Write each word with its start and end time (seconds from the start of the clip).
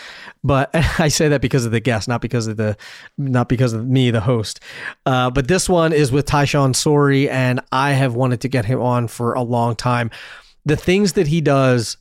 but 0.42 0.70
I 0.98 1.08
say 1.08 1.28
that 1.28 1.42
because 1.42 1.66
of 1.66 1.72
the 1.72 1.80
guest, 1.80 2.08
not 2.08 2.22
because 2.22 2.46
of 2.46 2.56
the, 2.56 2.78
not 3.18 3.50
because 3.50 3.74
of 3.74 3.86
me, 3.86 4.10
the 4.10 4.22
host. 4.22 4.60
Uh, 5.04 5.28
but 5.28 5.46
this 5.46 5.68
one 5.68 5.92
is 5.92 6.10
with 6.10 6.24
Tyshawn 6.24 6.74
Sorey, 6.74 7.28
and 7.28 7.60
I 7.70 7.92
have 7.92 8.14
wanted 8.14 8.40
to 8.40 8.48
get 8.48 8.64
him 8.64 8.80
on 8.80 9.08
for 9.08 9.34
a 9.34 9.42
long 9.42 9.76
time. 9.76 10.10
The 10.64 10.76
things 10.76 11.12
that 11.12 11.26
he 11.26 11.42
does 11.42 11.98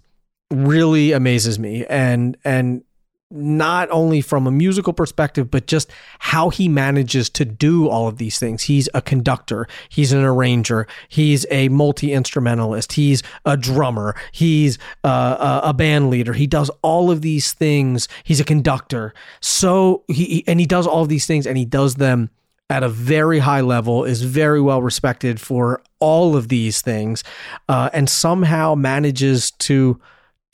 really 0.49 1.11
amazes 1.11 1.59
me, 1.59 1.85
and 1.87 2.37
and 2.45 2.84
not 3.31 3.89
only 3.89 4.21
from 4.21 4.45
a 4.45 4.51
musical 4.51 4.93
perspective, 4.93 5.49
but 5.49 5.65
just 5.65 5.91
how 6.19 6.49
he 6.49 6.69
manages 6.69 7.29
to 7.31 7.43
do 7.43 7.89
all 7.89 8.07
of 8.07 8.17
these 8.17 8.37
things. 8.37 8.63
He's 8.63 8.87
a 8.93 9.01
conductor, 9.01 9.67
he's 9.89 10.11
an 10.11 10.23
arranger, 10.23 10.87
he's 11.09 11.45
a 11.49 11.69
multi 11.69 12.13
instrumentalist, 12.13 12.93
he's 12.93 13.23
a 13.43 13.57
drummer, 13.57 14.15
he's 14.31 14.77
uh, 15.03 15.61
a 15.63 15.73
band 15.73 16.09
leader. 16.09 16.33
He 16.33 16.47
does 16.47 16.69
all 16.81 17.09
of 17.09 17.21
these 17.21 17.51
things. 17.51 18.07
He's 18.23 18.39
a 18.39 18.45
conductor. 18.45 19.13
So 19.39 20.03
he 20.07 20.43
and 20.47 20.59
he 20.59 20.65
does 20.65 20.85
all 20.85 21.01
of 21.01 21.09
these 21.09 21.25
things, 21.25 21.47
and 21.47 21.57
he 21.57 21.65
does 21.65 21.95
them 21.95 22.29
at 22.69 22.83
a 22.83 22.89
very 22.89 23.39
high 23.39 23.61
level, 23.61 24.05
is 24.05 24.21
very 24.21 24.61
well 24.61 24.81
respected 24.81 25.39
for 25.39 25.81
all 25.99 26.35
of 26.35 26.47
these 26.49 26.81
things, 26.81 27.23
uh, 27.69 27.89
and 27.91 28.09
somehow 28.09 28.75
manages 28.75 29.51
to 29.51 29.99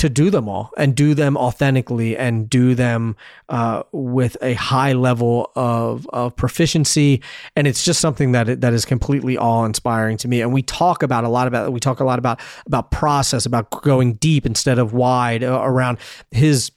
to 0.01 0.09
do 0.09 0.31
them 0.31 0.49
all 0.49 0.71
and 0.77 0.95
do 0.95 1.13
them 1.13 1.37
authentically 1.37 2.17
and 2.17 2.49
do 2.49 2.73
them 2.73 3.15
uh, 3.49 3.83
with 3.91 4.35
a 4.41 4.55
high 4.55 4.93
level 4.93 5.51
of, 5.55 6.09
of 6.09 6.35
proficiency. 6.35 7.21
And 7.55 7.67
it's 7.67 7.85
just 7.85 7.99
something 7.99 8.31
that 8.31 8.61
that 8.61 8.73
is 8.73 8.83
completely 8.83 9.37
awe 9.37 9.63
inspiring 9.63 10.17
to 10.17 10.27
me. 10.27 10.41
And 10.41 10.51
we 10.51 10.63
talk 10.63 11.03
about 11.03 11.23
a 11.23 11.29
lot 11.29 11.47
about 11.47 11.71
we 11.71 11.79
talk 11.79 11.99
a 11.99 12.03
lot 12.03 12.17
about 12.17 12.39
about 12.65 12.89
process, 12.89 13.45
about 13.45 13.69
going 13.83 14.13
deep 14.15 14.47
instead 14.47 14.79
of 14.79 14.91
wide 14.91 15.43
uh, 15.43 15.61
around 15.61 15.99
his 16.31 16.71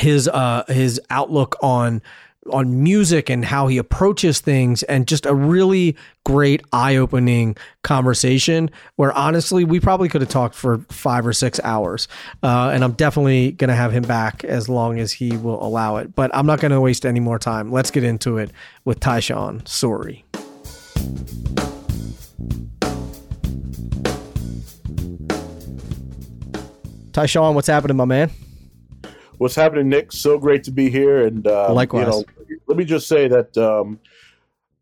his 0.00 0.28
uh, 0.28 0.62
his 0.68 1.00
outlook 1.10 1.56
on 1.62 2.00
on 2.50 2.82
music 2.82 3.30
and 3.30 3.44
how 3.44 3.68
he 3.68 3.78
approaches 3.78 4.40
things 4.40 4.82
and 4.84 5.06
just 5.06 5.26
a 5.26 5.34
really 5.34 5.96
great 6.24 6.62
eye-opening 6.72 7.56
conversation 7.82 8.70
where 8.96 9.12
honestly 9.12 9.64
we 9.64 9.78
probably 9.78 10.08
could 10.08 10.20
have 10.20 10.30
talked 10.30 10.54
for 10.54 10.78
five 10.88 11.26
or 11.26 11.32
six 11.32 11.60
hours. 11.62 12.08
Uh, 12.42 12.70
and 12.72 12.82
i'm 12.82 12.92
definitely 12.92 13.52
going 13.52 13.68
to 13.68 13.74
have 13.74 13.92
him 13.92 14.02
back 14.02 14.44
as 14.44 14.68
long 14.68 14.98
as 14.98 15.12
he 15.12 15.36
will 15.36 15.62
allow 15.64 15.96
it. 15.96 16.14
But 16.14 16.34
i'm 16.34 16.46
not 16.46 16.60
going 16.60 16.72
to 16.72 16.80
waste 16.80 17.06
any 17.06 17.20
more 17.20 17.38
time. 17.38 17.70
Let's 17.70 17.90
get 17.90 18.04
into 18.04 18.38
it 18.38 18.50
with 18.84 18.98
tyshawn 18.98 19.66
sorey 19.66 20.24
tyshawn 27.12 27.54
what's 27.54 27.68
happening 27.68 27.96
my 27.96 28.04
man 28.06 28.30
What's 29.42 29.56
happening, 29.56 29.88
Nick? 29.88 30.12
So 30.12 30.38
great 30.38 30.62
to 30.62 30.70
be 30.70 30.88
here. 30.88 31.26
And 31.26 31.44
uh, 31.48 31.72
likewise, 31.72 32.06
you 32.06 32.12
know, 32.12 32.24
let 32.68 32.78
me 32.78 32.84
just 32.84 33.08
say 33.08 33.26
that 33.26 33.58
um, 33.58 33.98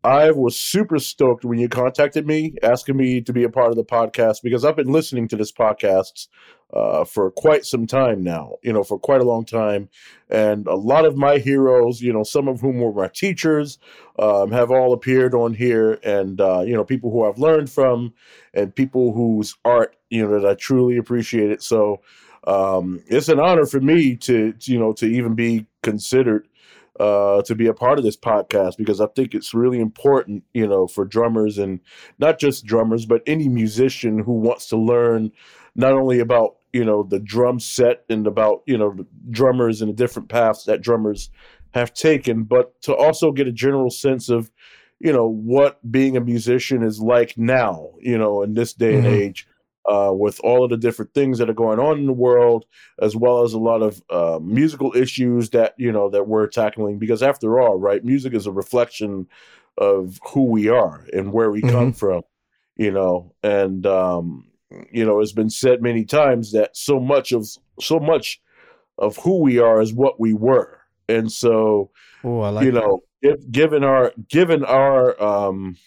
I 0.03 0.29
was 0.29 0.55
super 0.55 0.99
stoked 0.99 1.43
when 1.43 1.57
you 1.57 1.67
contacted 1.67 2.27
me, 2.27 2.53
asking 2.61 2.95
me 2.95 3.21
to 3.21 3.33
be 3.33 3.43
a 3.43 3.49
part 3.49 3.71
of 3.71 3.75
the 3.75 3.83
podcast 3.83 4.43
because 4.43 4.63
I've 4.63 4.75
been 4.75 4.91
listening 4.91 5.27
to 5.29 5.35
this 5.35 5.51
podcast 5.51 6.27
uh, 6.73 7.05
for 7.05 7.31
quite 7.31 7.65
some 7.65 7.87
time 7.87 8.23
now. 8.23 8.57
You 8.61 8.71
know, 8.71 8.83
for 8.83 8.99
quite 8.99 9.21
a 9.21 9.23
long 9.23 9.45
time, 9.45 9.89
and 10.29 10.67
a 10.67 10.75
lot 10.75 11.05
of 11.05 11.17
my 11.17 11.39
heroes, 11.39 11.99
you 11.99 12.13
know, 12.13 12.21
some 12.21 12.47
of 12.47 12.61
whom 12.61 12.81
were 12.81 12.93
my 12.93 13.07
teachers, 13.07 13.79
um, 14.19 14.51
have 14.51 14.69
all 14.69 14.93
appeared 14.93 15.33
on 15.33 15.55
here, 15.55 15.93
and 16.03 16.39
uh, 16.39 16.61
you 16.61 16.75
know, 16.75 16.83
people 16.83 17.09
who 17.09 17.25
I've 17.25 17.39
learned 17.39 17.71
from, 17.71 18.13
and 18.53 18.75
people 18.75 19.11
whose 19.11 19.55
art, 19.65 19.95
you 20.11 20.23
know, 20.23 20.39
that 20.39 20.47
I 20.47 20.53
truly 20.53 20.97
appreciate 20.97 21.49
it. 21.49 21.63
So 21.63 22.01
um, 22.45 23.03
it's 23.07 23.29
an 23.29 23.39
honor 23.39 23.65
for 23.65 23.79
me 23.79 24.15
to, 24.17 24.53
to, 24.53 24.71
you 24.71 24.79
know 24.79 24.93
to 24.93 25.05
even 25.05 25.35
be 25.35 25.67
considered 25.83 26.47
uh, 26.99 27.41
to 27.43 27.55
be 27.55 27.67
a 27.67 27.73
part 27.73 27.97
of 27.97 28.03
this 28.03 28.17
podcast 28.17 28.77
because 28.77 28.99
I 28.99 29.07
think 29.07 29.33
it's 29.33 29.53
really 29.53 29.79
important, 29.79 30.43
you 30.53 30.67
know, 30.67 30.87
for 30.87 31.05
drummers 31.05 31.57
and 31.57 31.79
not 32.19 32.37
just 32.37 32.65
drummers, 32.65 33.05
but 33.05 33.23
any 33.25 33.47
musician 33.47 34.19
who 34.19 34.33
wants 34.33 34.67
to 34.67 34.77
learn 34.77 35.31
not 35.73 35.93
only 35.93 36.19
about 36.19 36.57
you 36.73 36.85
know 36.85 37.03
the 37.03 37.19
drum 37.19 37.59
set 37.59 38.05
and 38.09 38.27
about 38.27 38.61
you 38.65 38.77
know 38.77 38.95
drummers 39.29 39.81
and 39.81 39.89
the 39.89 39.95
different 39.95 40.29
paths 40.29 40.65
that 40.65 40.81
drummers 40.81 41.29
have 41.73 41.93
taken, 41.93 42.43
but 42.43 42.79
to 42.81 42.95
also 42.95 43.31
get 43.31 43.47
a 43.47 43.51
general 43.51 43.89
sense 43.89 44.29
of 44.29 44.51
you 44.99 45.11
know 45.11 45.27
what 45.27 45.79
being 45.91 46.17
a 46.17 46.21
musician 46.21 46.83
is 46.83 46.99
like 46.99 47.37
now, 47.37 47.91
you 47.99 48.17
know, 48.17 48.43
in 48.43 48.53
this 48.53 48.73
day 48.73 48.93
mm-hmm. 48.93 49.05
and 49.05 49.15
age 49.15 49.47
uh, 49.85 50.11
with 50.13 50.39
all 50.43 50.63
of 50.63 50.69
the 50.69 50.77
different 50.77 51.13
things 51.13 51.37
that 51.37 51.49
are 51.49 51.53
going 51.53 51.79
on 51.79 51.97
in 51.97 52.05
the 52.05 52.13
world, 52.13 52.65
as 53.01 53.15
well 53.15 53.43
as 53.43 53.53
a 53.53 53.59
lot 53.59 53.81
of 53.81 54.01
uh, 54.09 54.39
musical 54.41 54.95
issues 54.95 55.49
that 55.51 55.73
you 55.77 55.91
know 55.91 56.09
that 56.09 56.27
we're 56.27 56.47
tackling. 56.47 56.99
Because 56.99 57.23
after 57.23 57.59
all, 57.59 57.77
right, 57.77 58.03
music 58.03 58.33
is 58.33 58.45
a 58.45 58.51
reflection 58.51 59.27
of 59.77 60.19
who 60.29 60.45
we 60.45 60.69
are 60.69 61.05
and 61.13 61.33
where 61.33 61.51
we 61.51 61.61
mm-hmm. 61.61 61.75
come 61.75 61.93
from. 61.93 62.21
You 62.77 62.91
know, 62.91 63.33
and 63.43 63.85
um, 63.85 64.47
you 64.91 65.05
know, 65.05 65.19
it's 65.19 65.33
been 65.33 65.49
said 65.49 65.81
many 65.81 66.05
times 66.05 66.51
that 66.51 66.75
so 66.75 66.99
much 66.99 67.31
of 67.31 67.47
so 67.79 67.99
much 67.99 68.41
of 68.97 69.17
who 69.17 69.39
we 69.39 69.59
are 69.59 69.81
is 69.81 69.93
what 69.93 70.19
we 70.19 70.33
were, 70.33 70.79
and 71.09 71.31
so 71.31 71.91
Ooh, 72.23 72.41
like 72.41 72.65
you 72.65 72.71
know, 72.71 73.01
if, 73.21 73.39
given 73.51 73.83
our 73.83 74.13
given 74.29 74.63
our 74.63 75.21
um, 75.21 75.77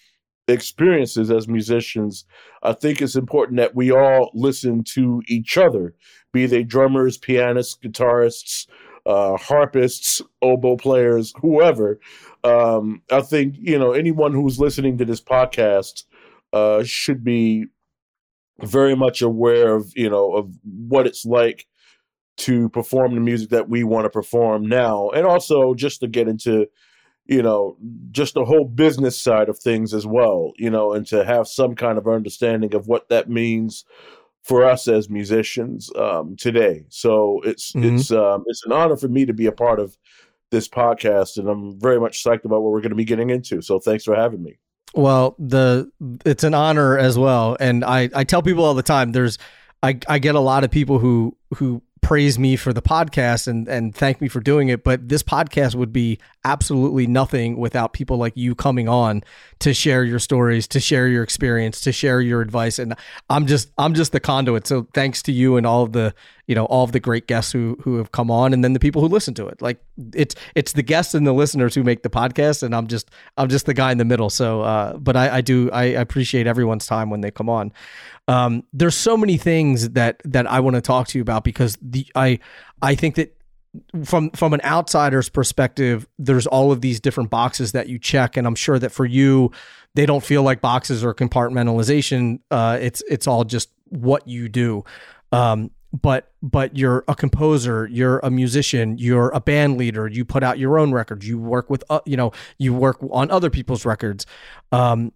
experiences 0.48 1.30
as 1.30 1.48
musicians, 1.48 2.24
I 2.62 2.72
think 2.72 3.00
it's 3.00 3.16
important 3.16 3.58
that 3.58 3.74
we 3.74 3.90
all 3.90 4.30
listen 4.34 4.84
to 4.94 5.22
each 5.26 5.56
other, 5.56 5.94
be 6.32 6.46
they 6.46 6.62
drummers, 6.62 7.16
pianists, 7.16 7.78
guitarists, 7.82 8.66
uh, 9.06 9.36
harpists, 9.36 10.22
oboe 10.42 10.76
players, 10.76 11.32
whoever. 11.40 11.98
Um, 12.42 13.02
I 13.10 13.20
think 13.20 13.56
you 13.58 13.78
know 13.78 13.92
anyone 13.92 14.32
who's 14.32 14.58
listening 14.58 14.98
to 14.98 15.04
this 15.04 15.20
podcast 15.20 16.04
uh, 16.52 16.82
should 16.84 17.24
be 17.24 17.66
very 18.60 18.94
much 18.94 19.20
aware 19.22 19.74
of 19.74 19.92
you 19.96 20.08
know 20.08 20.32
of 20.34 20.54
what 20.62 21.06
it's 21.06 21.24
like 21.24 21.66
to 22.36 22.68
perform 22.70 23.14
the 23.14 23.20
music 23.20 23.50
that 23.50 23.68
we 23.68 23.84
want 23.84 24.04
to 24.04 24.10
perform 24.10 24.66
now, 24.66 25.10
and 25.10 25.26
also 25.26 25.74
just 25.74 26.00
to 26.00 26.08
get 26.08 26.28
into 26.28 26.66
you 27.26 27.42
know, 27.42 27.76
just 28.10 28.34
the 28.34 28.44
whole 28.44 28.64
business 28.64 29.18
side 29.18 29.48
of 29.48 29.58
things 29.58 29.94
as 29.94 30.06
well, 30.06 30.52
you 30.56 30.70
know, 30.70 30.92
and 30.92 31.06
to 31.06 31.24
have 31.24 31.48
some 31.48 31.74
kind 31.74 31.98
of 31.98 32.06
understanding 32.06 32.74
of 32.74 32.86
what 32.86 33.08
that 33.08 33.30
means 33.30 33.84
for 34.42 34.64
us 34.64 34.86
as 34.88 35.08
musicians 35.08 35.90
um, 35.96 36.36
today. 36.36 36.84
So 36.90 37.40
it's 37.44 37.72
mm-hmm. 37.72 37.96
it's 37.96 38.10
um, 38.10 38.44
it's 38.46 38.64
an 38.66 38.72
honor 38.72 38.96
for 38.96 39.08
me 39.08 39.24
to 39.24 39.32
be 39.32 39.46
a 39.46 39.52
part 39.52 39.80
of 39.80 39.96
this 40.50 40.68
podcast, 40.68 41.38
and 41.38 41.48
I'm 41.48 41.80
very 41.80 41.98
much 41.98 42.22
psyched 42.22 42.44
about 42.44 42.62
what 42.62 42.72
we're 42.72 42.82
going 42.82 42.90
to 42.90 42.96
be 42.96 43.04
getting 43.04 43.30
into. 43.30 43.62
So 43.62 43.78
thanks 43.78 44.04
for 44.04 44.14
having 44.14 44.42
me. 44.42 44.58
Well, 44.94 45.34
the 45.38 45.90
it's 46.24 46.44
an 46.44 46.54
honor 46.54 46.98
as 46.98 47.18
well, 47.18 47.56
and 47.58 47.84
I 47.84 48.10
I 48.14 48.24
tell 48.24 48.42
people 48.42 48.64
all 48.64 48.74
the 48.74 48.82
time 48.82 49.12
there's 49.12 49.38
I 49.82 49.98
I 50.08 50.18
get 50.18 50.34
a 50.34 50.40
lot 50.40 50.62
of 50.62 50.70
people 50.70 50.98
who 50.98 51.36
who 51.54 51.82
praise 52.04 52.38
me 52.38 52.54
for 52.54 52.72
the 52.72 52.82
podcast 52.82 53.48
and 53.48 53.66
and 53.66 53.94
thank 53.94 54.20
me 54.20 54.28
for 54.28 54.40
doing 54.40 54.68
it 54.68 54.84
but 54.84 55.08
this 55.08 55.22
podcast 55.22 55.74
would 55.74 55.92
be 55.92 56.18
absolutely 56.44 57.06
nothing 57.06 57.56
without 57.56 57.92
people 57.92 58.18
like 58.18 58.36
you 58.36 58.54
coming 58.54 58.88
on 58.88 59.22
to 59.58 59.72
share 59.72 60.04
your 60.04 60.18
stories 60.18 60.68
to 60.68 60.78
share 60.78 61.08
your 61.08 61.22
experience 61.22 61.80
to 61.80 61.92
share 61.92 62.20
your 62.20 62.40
advice. 62.40 62.78
And 62.78 62.94
I'm 63.30 63.46
just 63.46 63.70
I'm 63.78 63.94
just 63.94 64.12
the 64.12 64.20
conduit. 64.20 64.66
So 64.66 64.88
thanks 64.94 65.22
to 65.22 65.32
you 65.32 65.56
and 65.56 65.66
all 65.66 65.82
of 65.82 65.92
the 65.92 66.14
you 66.46 66.54
know 66.54 66.64
all 66.66 66.84
of 66.84 66.92
the 66.92 67.00
great 67.00 67.26
guests 67.26 67.52
who 67.52 67.76
who 67.82 67.96
have 67.96 68.12
come 68.12 68.30
on 68.30 68.52
and 68.52 68.62
then 68.62 68.72
the 68.72 68.80
people 68.80 69.00
who 69.00 69.08
listen 69.08 69.34
to 69.34 69.46
it 69.46 69.60
like 69.62 69.82
it's 70.14 70.34
it's 70.54 70.72
the 70.72 70.82
guests 70.82 71.14
and 71.14 71.26
the 71.26 71.32
listeners 71.32 71.74
who 71.74 71.82
make 71.82 72.02
the 72.02 72.10
podcast 72.10 72.62
and 72.62 72.74
I'm 72.74 72.86
just 72.86 73.10
I'm 73.36 73.48
just 73.48 73.66
the 73.66 73.74
guy 73.74 73.92
in 73.92 73.98
the 73.98 74.04
middle 74.04 74.30
so 74.30 74.62
uh 74.62 74.96
but 74.96 75.16
I 75.16 75.36
I 75.36 75.40
do 75.40 75.70
I 75.70 75.84
appreciate 75.84 76.46
everyone's 76.46 76.86
time 76.86 77.10
when 77.10 77.20
they 77.20 77.30
come 77.30 77.48
on 77.48 77.72
um, 78.26 78.64
there's 78.72 78.94
so 78.94 79.16
many 79.16 79.36
things 79.36 79.90
that 79.90 80.20
that 80.24 80.46
I 80.50 80.60
want 80.60 80.76
to 80.76 80.80
talk 80.80 81.08
to 81.08 81.18
you 81.18 81.22
about 81.22 81.44
because 81.44 81.76
the 81.82 82.06
I 82.14 82.38
I 82.80 82.94
think 82.94 83.16
that 83.16 83.36
from 84.04 84.30
from 84.30 84.54
an 84.54 84.60
outsider's 84.62 85.28
perspective, 85.28 86.06
there's 86.18 86.46
all 86.46 86.72
of 86.72 86.80
these 86.80 87.00
different 87.00 87.30
boxes 87.30 87.72
that 87.72 87.88
you 87.88 87.98
check, 87.98 88.36
and 88.36 88.46
I'm 88.46 88.54
sure 88.54 88.78
that 88.78 88.92
for 88.92 89.04
you, 89.04 89.50
they 89.94 90.06
don't 90.06 90.24
feel 90.24 90.42
like 90.42 90.60
boxes 90.60 91.04
or 91.04 91.14
compartmentalization. 91.14 92.40
Uh, 92.50 92.78
it's 92.80 93.02
it's 93.08 93.26
all 93.26 93.44
just 93.44 93.70
what 93.88 94.26
you 94.26 94.48
do. 94.48 94.84
Um, 95.32 95.70
but 96.02 96.32
but 96.42 96.76
you're 96.76 97.04
a 97.06 97.14
composer, 97.14 97.86
you're 97.86 98.18
a 98.20 98.30
musician, 98.30 98.98
you're 98.98 99.30
a 99.30 99.40
band 99.40 99.78
leader. 99.78 100.08
You 100.08 100.24
put 100.24 100.42
out 100.42 100.58
your 100.58 100.78
own 100.78 100.92
records. 100.92 101.26
You 101.26 101.38
work 101.38 101.70
with 101.70 101.84
uh, 101.88 102.00
you 102.04 102.16
know 102.16 102.32
you 102.58 102.74
work 102.74 102.98
on 103.10 103.30
other 103.30 103.48
people's 103.48 103.84
records. 103.84 104.26
Um, 104.72 105.12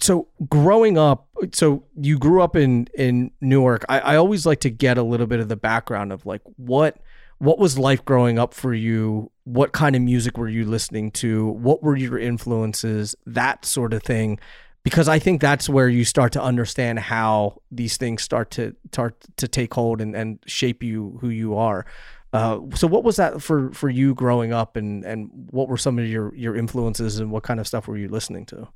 so 0.00 0.28
growing 0.48 0.98
up 0.98 1.26
so 1.52 1.82
you 1.96 2.18
grew 2.18 2.42
up 2.42 2.54
in 2.54 2.86
in 2.94 3.30
newark 3.40 3.84
I, 3.88 3.98
I 4.00 4.16
always 4.16 4.44
like 4.44 4.60
to 4.60 4.70
get 4.70 4.98
a 4.98 5.02
little 5.02 5.26
bit 5.26 5.40
of 5.40 5.48
the 5.48 5.56
background 5.56 6.12
of 6.12 6.26
like 6.26 6.42
what 6.56 6.98
what 7.38 7.58
was 7.58 7.78
life 7.78 8.04
growing 8.04 8.38
up 8.38 8.52
for 8.52 8.74
you 8.74 9.30
what 9.44 9.72
kind 9.72 9.96
of 9.96 10.02
music 10.02 10.36
were 10.36 10.50
you 10.50 10.66
listening 10.66 11.10
to 11.12 11.48
what 11.48 11.82
were 11.82 11.96
your 11.96 12.18
influences 12.18 13.16
that 13.26 13.64
sort 13.64 13.94
of 13.94 14.02
thing 14.02 14.38
because 14.88 15.08
i 15.08 15.18
think 15.18 15.40
that's 15.40 15.68
where 15.68 15.88
you 15.88 16.04
start 16.04 16.32
to 16.32 16.42
understand 16.42 16.98
how 16.98 17.60
these 17.70 17.96
things 17.96 18.22
start 18.22 18.50
to 18.50 18.74
start 18.92 19.16
to 19.36 19.46
take 19.46 19.72
hold 19.74 20.00
and, 20.00 20.14
and 20.16 20.38
shape 20.46 20.82
you 20.82 21.18
who 21.20 21.28
you 21.28 21.56
are 21.56 21.84
uh, 22.30 22.60
so 22.74 22.86
what 22.86 23.04
was 23.04 23.16
that 23.16 23.40
for 23.40 23.72
for 23.72 23.88
you 23.88 24.14
growing 24.14 24.52
up 24.52 24.76
and 24.76 25.04
and 25.04 25.30
what 25.50 25.68
were 25.68 25.78
some 25.78 25.98
of 25.98 26.06
your 26.06 26.34
your 26.34 26.54
influences 26.54 27.18
and 27.18 27.30
what 27.30 27.42
kind 27.42 27.58
of 27.58 27.66
stuff 27.66 27.88
were 27.88 27.96
you 27.96 28.08
listening 28.08 28.44
to 28.44 28.68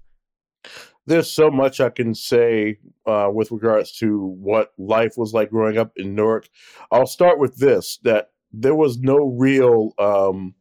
there's 1.07 1.31
so 1.31 1.51
much 1.51 1.81
I 1.81 1.91
can 1.91 2.15
say 2.15 2.79
uh, 3.07 3.29
with 3.33 3.51
regards 3.51 3.93
to 3.99 4.19
what 4.41 4.73
life 4.79 5.15
was 5.17 5.33
like 5.33 5.51
growing 5.51 5.77
up 5.77 5.93
in 5.97 6.15
Newark. 6.15 6.49
I'll 6.91 7.07
start 7.07 7.39
with 7.39 7.57
this: 7.57 7.99
that 8.05 8.31
there 8.53 8.75
was 8.75 8.99
no 8.99 9.17
real 9.17 9.93
um, 9.99 10.55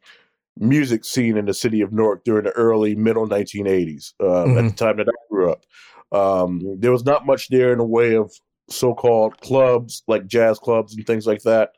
music 0.61 1.03
scene 1.03 1.37
in 1.37 1.45
the 1.45 1.53
city 1.53 1.81
of 1.81 1.91
Newark 1.91 2.23
during 2.23 2.45
the 2.45 2.51
early 2.51 2.95
middle 2.95 3.27
1980s. 3.27 4.13
Uh, 4.19 4.23
mm-hmm. 4.23 4.57
At 4.57 4.63
the 4.69 4.75
time 4.75 4.97
that 4.97 5.07
I 5.07 5.33
grew 5.33 5.51
up, 5.51 5.65
um, 6.11 6.61
there 6.79 6.91
was 6.91 7.05
not 7.05 7.25
much 7.25 7.49
there 7.49 7.71
in 7.71 7.79
the 7.79 7.85
way 7.85 8.15
of 8.15 8.31
so-called 8.69 9.39
clubs 9.41 10.03
like 10.07 10.27
jazz 10.27 10.57
clubs 10.59 10.95
and 10.95 11.05
things 11.05 11.27
like 11.27 11.41
that. 11.43 11.71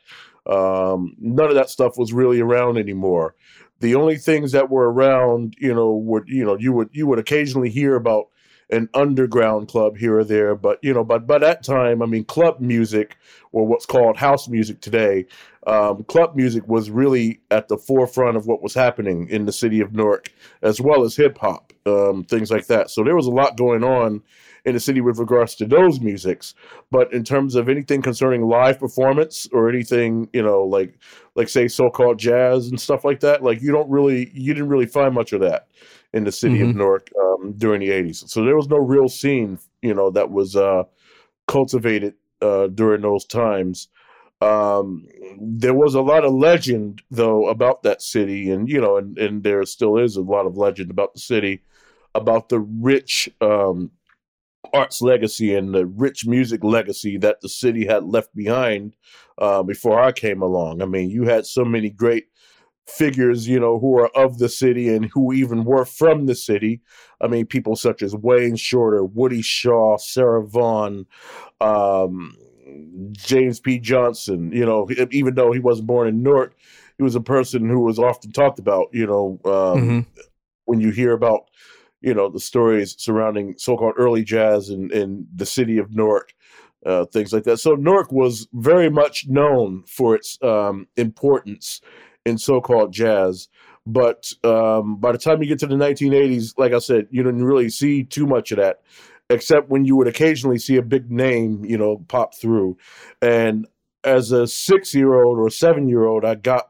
Um, 0.45 1.15
none 1.19 1.49
of 1.49 1.55
that 1.55 1.69
stuff 1.69 1.97
was 1.97 2.13
really 2.13 2.41
around 2.41 2.77
anymore 2.77 3.35
the 3.83 3.95
only 3.95 4.15
things 4.15 4.53
that 4.53 4.69
were 4.69 4.89
around, 4.91 5.55
you 5.59 5.73
know, 5.73 5.91
would 5.91 6.23
you 6.27 6.45
know 6.45 6.57
you 6.57 6.71
would 6.71 6.89
you 6.93 7.05
would 7.05 7.19
occasionally 7.19 7.69
hear 7.69 7.95
about 7.95 8.27
an 8.73 8.89
underground 8.93 9.67
club 9.67 9.97
here 9.97 10.17
or 10.17 10.23
there, 10.23 10.55
but 10.55 10.79
you 10.81 10.93
know, 10.93 11.03
but 11.03 11.27
by 11.27 11.37
that 11.37 11.63
time, 11.63 12.01
I 12.01 12.05
mean, 12.05 12.25
club 12.25 12.59
music 12.59 13.17
or 13.51 13.67
what's 13.67 13.85
called 13.85 14.17
house 14.17 14.47
music 14.47 14.81
today, 14.81 15.25
um, 15.67 16.03
club 16.05 16.35
music 16.35 16.67
was 16.67 16.89
really 16.89 17.39
at 17.51 17.67
the 17.67 17.77
forefront 17.77 18.35
of 18.35 18.47
what 18.47 18.63
was 18.63 18.73
happening 18.73 19.27
in 19.29 19.45
the 19.45 19.51
city 19.51 19.79
of 19.79 19.93
Newark, 19.93 20.31
as 20.63 20.81
well 20.81 21.03
as 21.03 21.15
hip 21.15 21.37
hop, 21.37 21.71
um, 21.85 22.23
things 22.23 22.49
like 22.49 22.65
that. 22.67 22.89
So 22.89 23.03
there 23.03 23.15
was 23.15 23.27
a 23.27 23.31
lot 23.31 23.57
going 23.57 23.83
on 23.83 24.23
in 24.65 24.73
the 24.73 24.79
city 24.79 25.01
with 25.01 25.19
regards 25.19 25.55
to 25.55 25.65
those 25.65 25.99
musics. 25.99 26.55
But 26.89 27.13
in 27.13 27.23
terms 27.23 27.55
of 27.55 27.69
anything 27.69 28.01
concerning 28.01 28.41
live 28.41 28.79
performance 28.79 29.47
or 29.51 29.69
anything, 29.69 30.29
you 30.33 30.41
know, 30.41 30.63
like 30.63 30.95
like 31.35 31.49
say 31.49 31.67
so-called 31.67 32.17
jazz 32.17 32.67
and 32.67 32.79
stuff 32.79 33.05
like 33.05 33.19
that, 33.19 33.43
like 33.43 33.61
you 33.61 33.71
don't 33.71 33.89
really 33.89 34.31
you 34.33 34.53
didn't 34.53 34.69
really 34.69 34.87
find 34.87 35.13
much 35.13 35.31
of 35.31 35.41
that 35.41 35.67
in 36.13 36.23
the 36.23 36.31
city 36.31 36.59
mm-hmm. 36.59 36.69
of 36.69 36.75
Newark 36.75 37.09
um, 37.19 37.53
during 37.57 37.81
the 37.81 37.89
'80s. 37.89 38.29
So 38.29 38.43
there 38.43 38.55
was 38.55 38.69
no 38.69 38.77
real 38.77 39.09
scene, 39.09 39.59
you 39.81 39.93
know, 39.93 40.09
that 40.11 40.31
was 40.31 40.55
uh, 40.55 40.83
cultivated 41.47 42.15
uh, 42.41 42.67
during 42.67 43.01
those 43.01 43.25
times. 43.25 43.87
Um, 44.41 45.07
there 45.39 45.73
was 45.73 45.95
a 45.95 46.01
lot 46.01 46.25
of 46.25 46.33
legend 46.33 47.01
though 47.09 47.47
about 47.47 47.83
that 47.83 48.01
city, 48.01 48.51
and 48.51 48.69
you 48.69 48.81
know, 48.81 48.97
and, 48.97 49.17
and 49.17 49.43
there 49.43 49.63
still 49.65 49.97
is 49.97 50.15
a 50.15 50.21
lot 50.21 50.45
of 50.45 50.57
legend 50.57 50.91
about 50.91 51.13
the 51.13 51.19
city, 51.19 51.63
about 52.13 52.49
the 52.49 52.59
rich 52.59 53.29
um, 53.41 53.91
arts 54.73 55.01
legacy 55.01 55.55
and 55.55 55.73
the 55.73 55.85
rich 55.85 56.25
music 56.25 56.63
legacy 56.63 57.17
that 57.17 57.41
the 57.41 57.49
city 57.49 57.85
had 57.85 58.03
left 58.03 58.35
behind 58.35 58.95
uh, 59.37 59.63
before 59.63 60.01
I 60.01 60.11
came 60.11 60.41
along. 60.41 60.81
I 60.81 60.85
mean, 60.85 61.09
you 61.09 61.23
had 61.23 61.45
so 61.45 61.63
many 61.63 61.89
great 61.89 62.27
figures, 62.87 63.47
you 63.47 63.59
know, 63.59 63.79
who 63.79 63.97
are 63.97 64.09
of 64.15 64.39
the 64.39 64.49
city 64.49 64.93
and 64.93 65.09
who 65.13 65.33
even 65.33 65.63
were 65.63 65.85
from 65.85 66.25
the 66.25 66.35
city. 66.35 66.81
I 67.21 67.27
mean, 67.27 67.45
people 67.45 67.75
such 67.75 68.01
as 68.01 68.15
Wayne 68.15 68.55
Shorter, 68.55 69.03
Woody 69.03 69.41
Shaw, 69.41 69.97
Sarah 69.97 70.45
Vaughan, 70.45 71.05
um, 71.61 72.37
James 73.11 73.59
P. 73.59 73.79
Johnson. 73.79 74.51
You 74.51 74.65
know, 74.65 74.89
even 75.11 75.35
though 75.35 75.51
he 75.51 75.59
wasn't 75.59 75.87
born 75.87 76.07
in 76.07 76.23
Newark, 76.23 76.55
he 76.97 77.03
was 77.03 77.15
a 77.15 77.21
person 77.21 77.69
who 77.69 77.81
was 77.81 77.99
often 77.99 78.31
talked 78.31 78.59
about. 78.59 78.87
You 78.91 79.07
know, 79.07 79.39
um, 79.45 79.51
mm-hmm. 79.51 79.99
when 80.65 80.81
you 80.81 80.91
hear 80.91 81.13
about 81.13 81.49
you 82.01 82.13
know 82.13 82.29
the 82.29 82.39
stories 82.39 82.95
surrounding 82.97 83.55
so-called 83.57 83.95
early 83.97 84.23
jazz 84.23 84.69
in, 84.69 84.91
in 84.91 85.25
the 85.33 85.45
city 85.45 85.77
of 85.77 85.95
Newark, 85.95 86.33
uh, 86.85 87.05
things 87.05 87.31
like 87.31 87.45
that. 87.45 87.57
So 87.57 87.75
Newark 87.75 88.11
was 88.11 88.47
very 88.53 88.89
much 88.89 89.25
known 89.27 89.83
for 89.87 90.15
its 90.15 90.37
um, 90.43 90.87
importance 90.97 91.79
in 92.25 92.37
so-called 92.37 92.93
jazz. 92.93 93.49
But 93.85 94.31
um, 94.43 94.97
by 94.97 95.11
the 95.11 95.17
time 95.17 95.41
you 95.41 95.47
get 95.47 95.59
to 95.59 95.67
the 95.67 95.75
1980s, 95.75 96.53
like 96.57 96.73
I 96.73 96.79
said, 96.79 97.07
you 97.11 97.23
didn't 97.23 97.43
really 97.43 97.69
see 97.69 98.03
too 98.03 98.25
much 98.25 98.51
of 98.51 98.57
that, 98.57 98.81
except 99.29 99.69
when 99.69 99.85
you 99.85 99.95
would 99.97 100.07
occasionally 100.07 100.57
see 100.57 100.77
a 100.77 100.81
big 100.81 101.11
name, 101.11 101.65
you 101.65 101.77
know, 101.77 102.03
pop 102.07 102.33
through. 102.33 102.77
And 103.21 103.67
as 104.03 104.31
a 104.31 104.47
six-year-old 104.47 105.37
or 105.37 105.49
seven-year-old, 105.49 106.23
I 106.23 106.35
got 106.35 106.69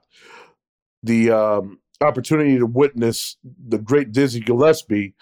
the 1.04 1.32
um, 1.32 1.80
opportunity 2.02 2.58
to 2.58 2.66
witness 2.66 3.38
the 3.44 3.78
great 3.78 4.12
Dizzy 4.12 4.40
Gillespie 4.40 5.14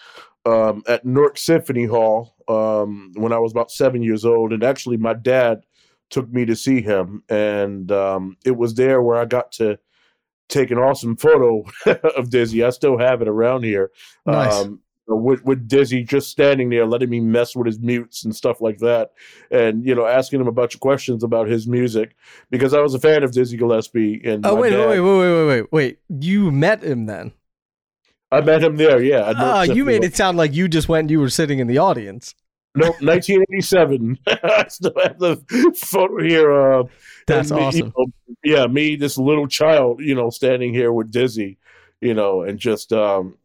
um, 0.46 0.82
at 0.88 1.04
Newark 1.04 1.36
Symphony 1.36 1.84
Hall 1.84 2.34
um, 2.48 3.12
when 3.16 3.32
I 3.32 3.38
was 3.38 3.52
about 3.52 3.70
seven 3.70 4.02
years 4.02 4.24
old. 4.24 4.52
And 4.52 4.62
actually, 4.62 4.96
my 4.96 5.14
dad 5.14 5.64
took 6.10 6.30
me 6.32 6.44
to 6.46 6.56
see 6.56 6.80
him. 6.80 7.22
And 7.28 7.90
um, 7.92 8.36
it 8.44 8.56
was 8.56 8.74
there 8.74 9.02
where 9.02 9.18
I 9.18 9.24
got 9.24 9.52
to 9.52 9.78
take 10.52 10.70
an 10.70 10.78
awesome 10.78 11.16
photo 11.16 11.64
of 12.16 12.30
Dizzy. 12.30 12.62
I 12.62 12.70
still 12.70 12.98
have 12.98 13.22
it 13.22 13.28
around 13.28 13.64
here. 13.64 13.90
Nice. 14.26 14.52
Um, 14.54 14.80
with 15.08 15.44
with 15.44 15.66
Dizzy 15.66 16.04
just 16.04 16.28
standing 16.28 16.70
there, 16.70 16.86
letting 16.86 17.10
me 17.10 17.18
mess 17.20 17.56
with 17.56 17.66
his 17.66 17.80
mutes 17.80 18.24
and 18.24 18.34
stuff 18.34 18.60
like 18.60 18.78
that, 18.78 19.10
and 19.50 19.84
you 19.84 19.94
know, 19.94 20.06
asking 20.06 20.40
him 20.40 20.46
a 20.46 20.52
bunch 20.52 20.74
of 20.74 20.80
questions 20.80 21.24
about 21.24 21.48
his 21.48 21.66
music 21.66 22.14
because 22.50 22.72
I 22.72 22.80
was 22.80 22.94
a 22.94 23.00
fan 23.00 23.24
of 23.24 23.32
Dizzy 23.32 23.56
Gillespie. 23.56 24.20
And 24.24 24.46
oh 24.46 24.54
wait, 24.54 24.70
dad, 24.70 24.88
wait, 24.88 25.00
wait, 25.00 25.18
wait, 25.18 25.32
wait, 25.32 25.46
wait, 25.46 25.72
wait! 25.72 25.98
You 26.08 26.52
met 26.52 26.84
him 26.84 27.06
then? 27.06 27.32
I 28.30 28.40
met 28.40 28.62
him 28.64 28.76
there. 28.76 29.02
Yeah. 29.02 29.32
Ah, 29.36 29.62
you 29.62 29.84
made 29.84 30.04
it 30.04 30.16
sound 30.16 30.38
like 30.38 30.54
you 30.54 30.66
just 30.68 30.88
went. 30.88 31.02
and 31.02 31.10
You 31.10 31.20
were 31.20 31.28
sitting 31.28 31.58
in 31.58 31.66
the 31.66 31.78
audience. 31.78 32.34
Nope, 32.74 33.00
1987. 33.02 34.18
I 34.26 34.66
still 34.68 34.92
have 35.02 35.18
the 35.18 35.36
photo 35.76 36.22
here. 36.22 36.52
Uh, 36.52 36.84
That's 37.26 37.50
me, 37.50 37.60
awesome. 37.60 37.78
You 37.78 37.92
know, 37.96 38.06
yeah, 38.44 38.66
me, 38.66 38.96
this 38.96 39.18
little 39.18 39.46
child, 39.46 40.00
you 40.00 40.14
know, 40.14 40.30
standing 40.30 40.72
here 40.72 40.92
with 40.92 41.10
Dizzy, 41.10 41.58
you 42.00 42.14
know, 42.14 42.42
and 42.42 42.58
just 42.58 42.92
um, 42.92 43.36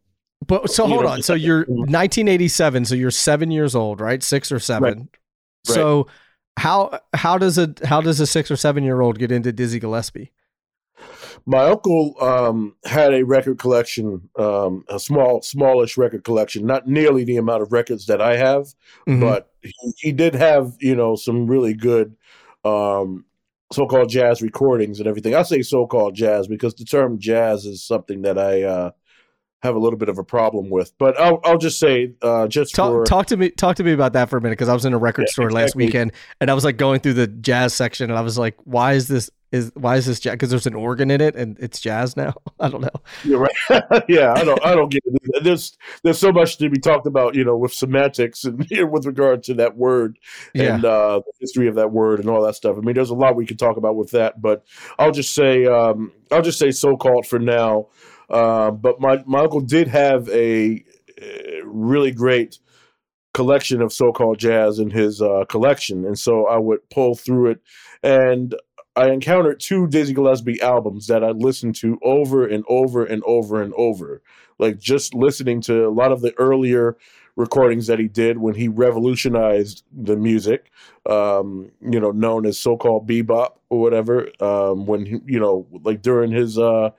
but 0.46 0.70
so 0.70 0.86
hold 0.86 1.04
on. 1.04 1.22
So 1.22 1.34
you're 1.34 1.64
1987. 1.66 2.86
So 2.86 2.94
you're 2.94 3.10
seven 3.10 3.50
years 3.50 3.74
old, 3.74 4.00
right? 4.00 4.22
Six 4.22 4.50
or 4.50 4.58
seven. 4.58 4.98
Right. 4.98 5.74
So 5.74 6.06
how 6.56 7.00
how 7.14 7.38
does 7.38 7.58
a 7.58 7.74
how 7.84 8.00
does 8.00 8.20
a 8.20 8.26
six 8.26 8.50
or 8.50 8.56
seven 8.56 8.84
year 8.84 9.00
old 9.00 9.18
get 9.18 9.32
into 9.32 9.52
Dizzy 9.52 9.78
Gillespie? 9.78 10.32
My 11.46 11.64
uncle 11.64 12.14
um, 12.20 12.74
had 12.84 13.14
a 13.14 13.24
record 13.24 13.58
collection, 13.58 14.28
um, 14.38 14.84
a 14.88 14.98
small, 14.98 15.42
smallish 15.42 15.96
record 15.96 16.24
collection, 16.24 16.66
not 16.66 16.86
nearly 16.86 17.24
the 17.24 17.36
amount 17.36 17.62
of 17.62 17.72
records 17.72 18.06
that 18.06 18.20
I 18.20 18.36
have, 18.36 18.74
mm-hmm. 19.06 19.20
but 19.20 19.52
he, 19.62 19.72
he, 19.98 20.12
did 20.12 20.34
have, 20.34 20.74
you 20.80 20.94
know, 20.94 21.16
some 21.16 21.46
really 21.46 21.74
good 21.74 22.16
um, 22.64 23.24
so-called 23.72 24.10
jazz 24.10 24.42
recordings 24.42 24.98
and 24.98 25.08
everything. 25.08 25.34
I 25.34 25.42
say 25.42 25.62
so-called 25.62 26.14
jazz 26.14 26.48
because 26.48 26.74
the 26.74 26.84
term 26.84 27.18
jazz 27.18 27.64
is 27.64 27.82
something 27.82 28.22
that 28.22 28.38
I 28.38 28.62
uh, 28.62 28.90
have 29.62 29.74
a 29.74 29.78
little 29.78 29.98
bit 29.98 30.08
of 30.08 30.18
a 30.18 30.24
problem 30.24 30.70
with. 30.70 30.92
But 30.98 31.18
I'll 31.18 31.40
I'll 31.44 31.58
just 31.58 31.78
say 31.78 32.14
uh, 32.22 32.46
just 32.48 32.74
talk, 32.74 32.90
for, 32.90 33.04
talk 33.04 33.26
to 33.26 33.36
me 33.36 33.50
talk 33.50 33.76
to 33.76 33.84
me 33.84 33.92
about 33.92 34.12
that 34.12 34.28
for 34.28 34.36
a 34.36 34.40
minute 34.40 34.52
because 34.52 34.68
I 34.68 34.74
was 34.74 34.84
in 34.84 34.92
a 34.92 34.98
record 34.98 35.26
yeah, 35.28 35.32
store 35.32 35.46
exactly. 35.46 35.62
last 35.62 35.76
weekend 35.76 36.12
and 36.40 36.50
I 36.50 36.54
was 36.54 36.64
like 36.64 36.76
going 36.76 37.00
through 37.00 37.14
the 37.14 37.26
jazz 37.26 37.74
section 37.74 38.10
and 38.10 38.18
I 38.18 38.22
was 38.22 38.38
like, 38.38 38.56
why 38.64 38.92
is 38.92 39.08
this 39.08 39.30
is 39.50 39.72
why 39.74 39.96
is 39.96 40.06
this 40.06 40.20
jazz? 40.20 40.34
Because 40.34 40.50
there's 40.50 40.66
an 40.66 40.74
organ 40.74 41.10
in 41.10 41.20
it 41.20 41.34
and 41.34 41.56
it's 41.58 41.80
jazz 41.80 42.16
now. 42.16 42.34
I 42.60 42.68
don't 42.68 42.82
know. 42.82 43.02
You're 43.24 43.40
right. 43.40 43.82
yeah, 44.08 44.34
I 44.36 44.44
don't 44.44 44.64
I 44.64 44.74
don't 44.74 44.90
get 44.90 45.02
it. 45.04 45.42
There's 45.42 45.76
there's 46.04 46.18
so 46.18 46.30
much 46.30 46.58
to 46.58 46.70
be 46.70 46.78
talked 46.78 47.06
about, 47.06 47.34
you 47.34 47.44
know, 47.44 47.56
with 47.56 47.72
semantics 47.72 48.44
and 48.44 48.58
with 48.90 49.06
regard 49.06 49.42
to 49.44 49.54
that 49.54 49.76
word 49.76 50.18
yeah. 50.54 50.74
and 50.74 50.84
uh, 50.84 51.20
the 51.24 51.32
history 51.40 51.66
of 51.66 51.76
that 51.76 51.90
word 51.90 52.20
and 52.20 52.28
all 52.28 52.42
that 52.42 52.54
stuff. 52.54 52.76
I 52.76 52.80
mean, 52.80 52.94
there's 52.94 53.10
a 53.10 53.14
lot 53.14 53.36
we 53.36 53.46
could 53.46 53.58
talk 53.58 53.76
about 53.76 53.96
with 53.96 54.12
that, 54.12 54.40
but 54.40 54.64
I'll 54.98 55.12
just 55.12 55.34
say 55.34 55.66
um, 55.66 56.12
I'll 56.30 56.42
just 56.42 56.58
say 56.58 56.70
so 56.70 56.96
called 56.96 57.26
for 57.26 57.38
now. 57.38 57.88
Uh, 58.28 58.70
but 58.70 59.00
my, 59.00 59.22
my 59.26 59.40
uncle 59.40 59.60
did 59.60 59.88
have 59.88 60.28
a, 60.28 60.84
really 61.64 62.10
great 62.10 62.58
collection 63.34 63.80
of 63.80 63.92
so-called 63.92 64.38
jazz 64.38 64.78
in 64.78 64.90
his 64.90 65.20
uh, 65.22 65.44
collection, 65.48 66.04
and 66.04 66.18
so 66.18 66.46
I 66.46 66.58
would 66.58 66.88
pull 66.90 67.14
through 67.14 67.50
it. 67.50 67.60
And 68.02 68.54
I 68.96 69.10
encountered 69.10 69.60
two 69.60 69.86
Dizzy 69.86 70.14
Gillespie 70.14 70.60
albums 70.60 71.06
that 71.06 71.22
I 71.22 71.30
listened 71.30 71.76
to 71.76 71.98
over 72.02 72.46
and 72.46 72.64
over 72.68 73.04
and 73.04 73.22
over 73.24 73.62
and 73.62 73.72
over. 73.74 74.22
Like 74.58 74.78
just 74.78 75.14
listening 75.14 75.60
to 75.62 75.86
a 75.86 75.90
lot 75.90 76.10
of 76.10 76.20
the 76.20 76.34
earlier 76.38 76.96
recordings 77.36 77.86
that 77.86 78.00
he 78.00 78.08
did 78.08 78.38
when 78.38 78.56
he 78.56 78.66
revolutionized 78.66 79.84
the 79.92 80.16
music, 80.16 80.72
um, 81.08 81.70
you 81.80 82.00
know, 82.00 82.10
known 82.10 82.44
as 82.44 82.58
so-called 82.58 83.08
bebop 83.08 83.50
or 83.68 83.80
whatever. 83.80 84.28
Um, 84.40 84.86
when 84.86 85.06
he, 85.06 85.20
you 85.26 85.38
know, 85.38 85.68
like 85.84 86.02
during 86.02 86.32
his 86.32 86.58
uh, 86.58 86.90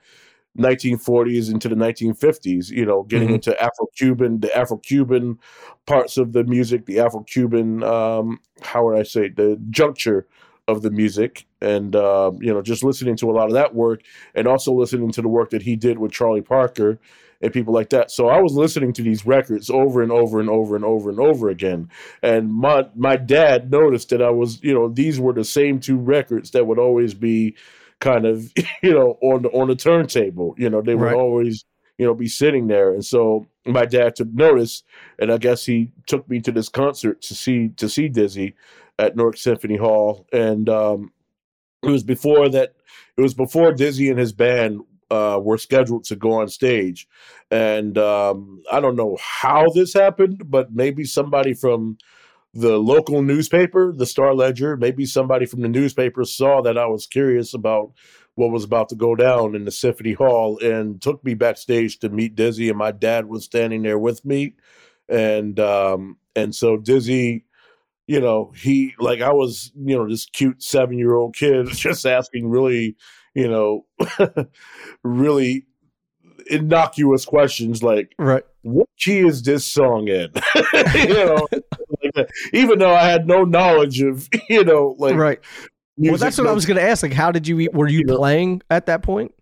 1940s 0.58 1.50
into 1.50 1.68
the 1.68 1.74
1950s, 1.74 2.70
you 2.70 2.84
know, 2.84 3.04
getting 3.04 3.28
mm-hmm. 3.28 3.34
into 3.36 3.62
Afro-Cuban, 3.62 4.40
the 4.40 4.56
Afro-Cuban 4.56 5.38
parts 5.86 6.16
of 6.16 6.32
the 6.32 6.44
music, 6.44 6.86
the 6.86 7.00
Afro-Cuban, 7.00 7.82
um, 7.82 8.40
how 8.62 8.84
would 8.84 8.98
I 8.98 9.04
say, 9.04 9.28
the 9.28 9.60
juncture 9.70 10.26
of 10.68 10.82
the 10.82 10.90
music, 10.90 11.46
and 11.60 11.96
uh, 11.96 12.30
you 12.40 12.52
know, 12.52 12.62
just 12.62 12.84
listening 12.84 13.16
to 13.16 13.30
a 13.30 13.32
lot 13.32 13.46
of 13.46 13.54
that 13.54 13.74
work, 13.74 14.02
and 14.34 14.46
also 14.46 14.72
listening 14.72 15.10
to 15.12 15.22
the 15.22 15.28
work 15.28 15.50
that 15.50 15.62
he 15.62 15.76
did 15.76 15.98
with 15.98 16.12
Charlie 16.12 16.42
Parker 16.42 17.00
and 17.42 17.52
people 17.52 17.72
like 17.72 17.90
that. 17.90 18.10
So 18.10 18.28
I 18.28 18.40
was 18.40 18.52
listening 18.52 18.92
to 18.94 19.02
these 19.02 19.26
records 19.26 19.70
over 19.70 20.02
and 20.02 20.12
over 20.12 20.40
and 20.40 20.50
over 20.50 20.76
and 20.76 20.84
over 20.84 21.10
and 21.10 21.18
over 21.18 21.48
again. 21.48 21.90
And 22.22 22.52
my 22.52 22.86
my 22.94 23.16
dad 23.16 23.70
noticed 23.70 24.10
that 24.10 24.22
I 24.22 24.30
was, 24.30 24.62
you 24.62 24.74
know, 24.74 24.88
these 24.88 25.18
were 25.18 25.32
the 25.32 25.44
same 25.44 25.80
two 25.80 25.96
records 25.96 26.50
that 26.50 26.66
would 26.66 26.78
always 26.78 27.14
be 27.14 27.56
kind 28.00 28.26
of, 28.26 28.50
you 28.82 28.92
know, 28.92 29.18
on 29.22 29.42
the 29.42 29.48
on 29.50 29.68
the 29.68 29.76
turntable. 29.76 30.54
You 30.58 30.70
know, 30.70 30.82
they 30.82 30.94
would 30.94 31.04
right. 31.04 31.14
always, 31.14 31.64
you 31.98 32.06
know, 32.06 32.14
be 32.14 32.28
sitting 32.28 32.66
there. 32.66 32.92
And 32.92 33.04
so 33.04 33.46
my 33.66 33.84
dad 33.84 34.16
took 34.16 34.28
notice 34.32 34.82
and 35.18 35.30
I 35.30 35.38
guess 35.38 35.64
he 35.64 35.92
took 36.06 36.28
me 36.28 36.40
to 36.40 36.52
this 36.52 36.68
concert 36.68 37.22
to 37.22 37.34
see 37.34 37.68
to 37.76 37.88
see 37.88 38.08
Dizzy 38.08 38.54
at 38.98 39.16
Newark 39.16 39.36
Symphony 39.36 39.76
Hall. 39.76 40.26
And 40.32 40.68
um 40.68 41.12
it 41.82 41.90
was 41.90 42.02
before 42.02 42.48
that 42.50 42.74
it 43.16 43.22
was 43.22 43.34
before 43.34 43.72
Dizzy 43.72 44.10
and 44.10 44.18
his 44.18 44.32
band 44.32 44.80
uh, 45.10 45.40
were 45.42 45.58
scheduled 45.58 46.04
to 46.04 46.16
go 46.16 46.32
on 46.32 46.48
stage. 46.48 47.08
And 47.50 47.98
um, 47.98 48.62
I 48.70 48.80
don't 48.80 48.96
know 48.96 49.18
how 49.20 49.66
this 49.74 49.92
happened, 49.92 50.42
but 50.46 50.72
maybe 50.72 51.04
somebody 51.04 51.52
from 51.52 51.98
the 52.52 52.78
local 52.78 53.22
newspaper, 53.22 53.92
the 53.92 54.06
Star 54.06 54.34
Ledger, 54.34 54.76
maybe 54.76 55.06
somebody 55.06 55.46
from 55.46 55.60
the 55.60 55.68
newspaper 55.68 56.24
saw 56.24 56.62
that 56.62 56.76
I 56.76 56.86
was 56.86 57.06
curious 57.06 57.54
about 57.54 57.92
what 58.34 58.50
was 58.50 58.64
about 58.64 58.88
to 58.88 58.96
go 58.96 59.14
down 59.14 59.54
in 59.54 59.64
the 59.64 59.70
Symphony 59.70 60.12
Hall 60.12 60.58
and 60.58 61.00
took 61.00 61.22
me 61.24 61.34
backstage 61.34 61.98
to 62.00 62.08
meet 62.08 62.34
Dizzy. 62.34 62.68
And 62.68 62.78
my 62.78 62.90
dad 62.90 63.26
was 63.26 63.44
standing 63.44 63.82
there 63.82 63.98
with 63.98 64.24
me. 64.24 64.54
And 65.08 65.58
um, 65.60 66.18
and 66.34 66.54
so 66.54 66.76
Dizzy 66.76 67.44
you 68.06 68.20
know, 68.20 68.50
he 68.56 68.92
like 68.98 69.20
I 69.20 69.32
was, 69.32 69.70
you 69.76 69.96
know, 69.96 70.08
this 70.08 70.26
cute 70.26 70.60
seven 70.60 70.98
year 70.98 71.14
old 71.14 71.36
kid 71.36 71.68
just 71.72 72.04
asking 72.04 72.48
really 72.48 72.96
you 73.34 73.48
know, 73.48 73.86
really 75.02 75.66
innocuous 76.46 77.24
questions 77.24 77.82
like, 77.82 78.14
right. 78.18 78.44
what 78.62 78.88
key 78.98 79.20
is 79.20 79.42
this 79.42 79.64
song 79.64 80.08
in? 80.08 80.30
you 80.94 81.14
know, 81.14 81.48
even 82.52 82.78
though 82.78 82.94
I 82.94 83.04
had 83.04 83.26
no 83.26 83.44
knowledge 83.44 84.00
of, 84.00 84.28
you 84.48 84.64
know, 84.64 84.96
like, 84.98 85.16
right. 85.16 85.40
Music, 85.96 86.12
well, 86.12 86.18
that's 86.18 86.38
what 86.38 86.46
I 86.46 86.52
was 86.52 86.64
going 86.64 86.78
to 86.78 86.82
ask. 86.82 87.02
Like, 87.02 87.12
how 87.12 87.30
did 87.30 87.46
you, 87.46 87.68
were 87.72 87.88
you, 87.88 87.98
you 87.98 88.16
playing 88.16 88.54
know, 88.54 88.60
at 88.70 88.86
that 88.86 89.02
point? 89.02 89.34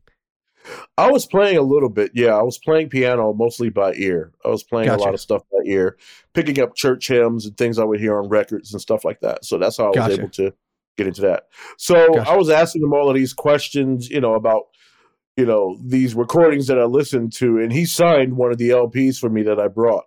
I 0.97 1.11
was 1.11 1.27
playing 1.27 1.57
a 1.57 1.63
little 1.63 1.89
bit. 1.89 2.13
Yeah, 2.15 2.35
I 2.35 2.43
was 2.43 2.59
playing 2.59 2.89
piano 2.89 3.33
mostly 3.33 3.71
by 3.71 3.95
ear. 3.95 4.33
I 4.45 4.49
was 4.49 4.63
playing 4.63 4.89
gotcha. 4.89 5.03
a 5.03 5.05
lot 5.05 5.15
of 5.15 5.21
stuff 5.21 5.43
by 5.53 5.59
ear, 5.67 5.97
picking 6.35 6.61
up 6.61 6.75
church 6.75 7.09
hymns 7.09 7.47
and 7.47 7.57
things 7.57 7.79
I 7.79 7.85
would 7.85 8.01
hear 8.01 8.19
on 8.19 8.29
records 8.29 8.73
and 8.73 8.81
stuff 8.81 9.05
like 9.05 9.21
that. 9.21 9.45
So 9.45 9.59
that's 9.59 9.77
how 9.77 9.85
I 9.85 9.89
was 9.89 9.97
gotcha. 9.97 10.13
able 10.15 10.31
to 10.31 10.53
get 10.97 11.07
into 11.07 11.23
that. 11.23 11.45
So 11.77 12.13
gotcha. 12.15 12.31
I 12.31 12.37
was 12.37 12.51
asking 12.51 12.83
him 12.83 12.93
all 12.93 13.09
of 13.09 13.15
these 13.15 13.33
questions, 13.33 14.11
you 14.11 14.21
know, 14.21 14.35
about 14.35 14.65
you 15.37 15.47
know 15.47 15.79
these 15.85 16.15
recordings 16.15 16.67
that 16.67 16.79
I 16.79 16.85
listened 16.85 17.33
to, 17.35 17.59
and 17.59 17.73
he 17.73 17.85
signed 17.85 18.37
one 18.37 18.51
of 18.51 18.59
the 18.59 18.71
LPs 18.71 19.19
for 19.19 19.31
me 19.31 19.43
that 19.45 19.61
I 19.61 19.69
brought. 19.69 20.05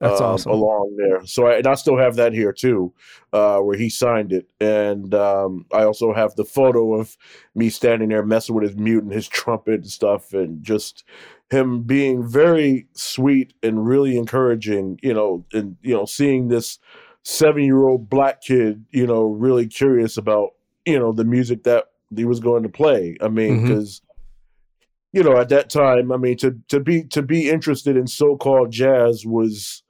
That's 0.00 0.20
um, 0.20 0.26
awesome. 0.26 0.52
Along 0.52 0.96
there, 0.96 1.26
so 1.26 1.46
I, 1.46 1.58
and 1.58 1.66
I 1.66 1.74
still 1.74 1.98
have 1.98 2.16
that 2.16 2.32
here 2.32 2.52
too, 2.52 2.92
uh, 3.32 3.58
where 3.58 3.76
he 3.76 3.90
signed 3.90 4.32
it, 4.32 4.48
and 4.60 5.14
um, 5.14 5.66
I 5.72 5.84
also 5.84 6.14
have 6.14 6.34
the 6.36 6.44
photo 6.44 6.94
of 6.94 7.16
me 7.54 7.68
standing 7.68 8.08
there 8.08 8.24
messing 8.24 8.54
with 8.54 8.64
his 8.64 8.76
mute 8.76 9.04
and 9.04 9.12
his 9.12 9.28
trumpet 9.28 9.82
and 9.82 9.90
stuff, 9.90 10.32
and 10.32 10.62
just 10.64 11.04
him 11.50 11.82
being 11.82 12.26
very 12.26 12.86
sweet 12.94 13.52
and 13.62 13.86
really 13.86 14.16
encouraging. 14.16 14.98
You 15.02 15.12
know, 15.12 15.44
and 15.52 15.76
you 15.82 15.94
know, 15.94 16.06
seeing 16.06 16.48
this 16.48 16.78
seven 17.22 17.64
year 17.64 17.84
old 17.84 18.08
black 18.08 18.42
kid, 18.42 18.84
you 18.90 19.06
know, 19.06 19.24
really 19.24 19.66
curious 19.66 20.16
about, 20.16 20.50
you 20.86 20.98
know, 20.98 21.12
the 21.12 21.24
music 21.24 21.64
that 21.64 21.86
he 22.14 22.24
was 22.24 22.40
going 22.40 22.62
to 22.62 22.68
play. 22.68 23.16
I 23.20 23.28
mean, 23.28 23.62
because, 23.62 24.00
mm-hmm. 24.00 25.18
you 25.18 25.22
know, 25.22 25.38
at 25.38 25.48
that 25.50 25.70
time, 25.70 26.12
I 26.12 26.16
mean, 26.16 26.36
to, 26.38 26.58
to 26.68 26.80
be, 26.80 27.04
to 27.04 27.22
be 27.22 27.50
interested 27.50 27.96
in 27.96 28.06
so-called 28.06 28.70
jazz 28.70 29.24
was, 29.26 29.82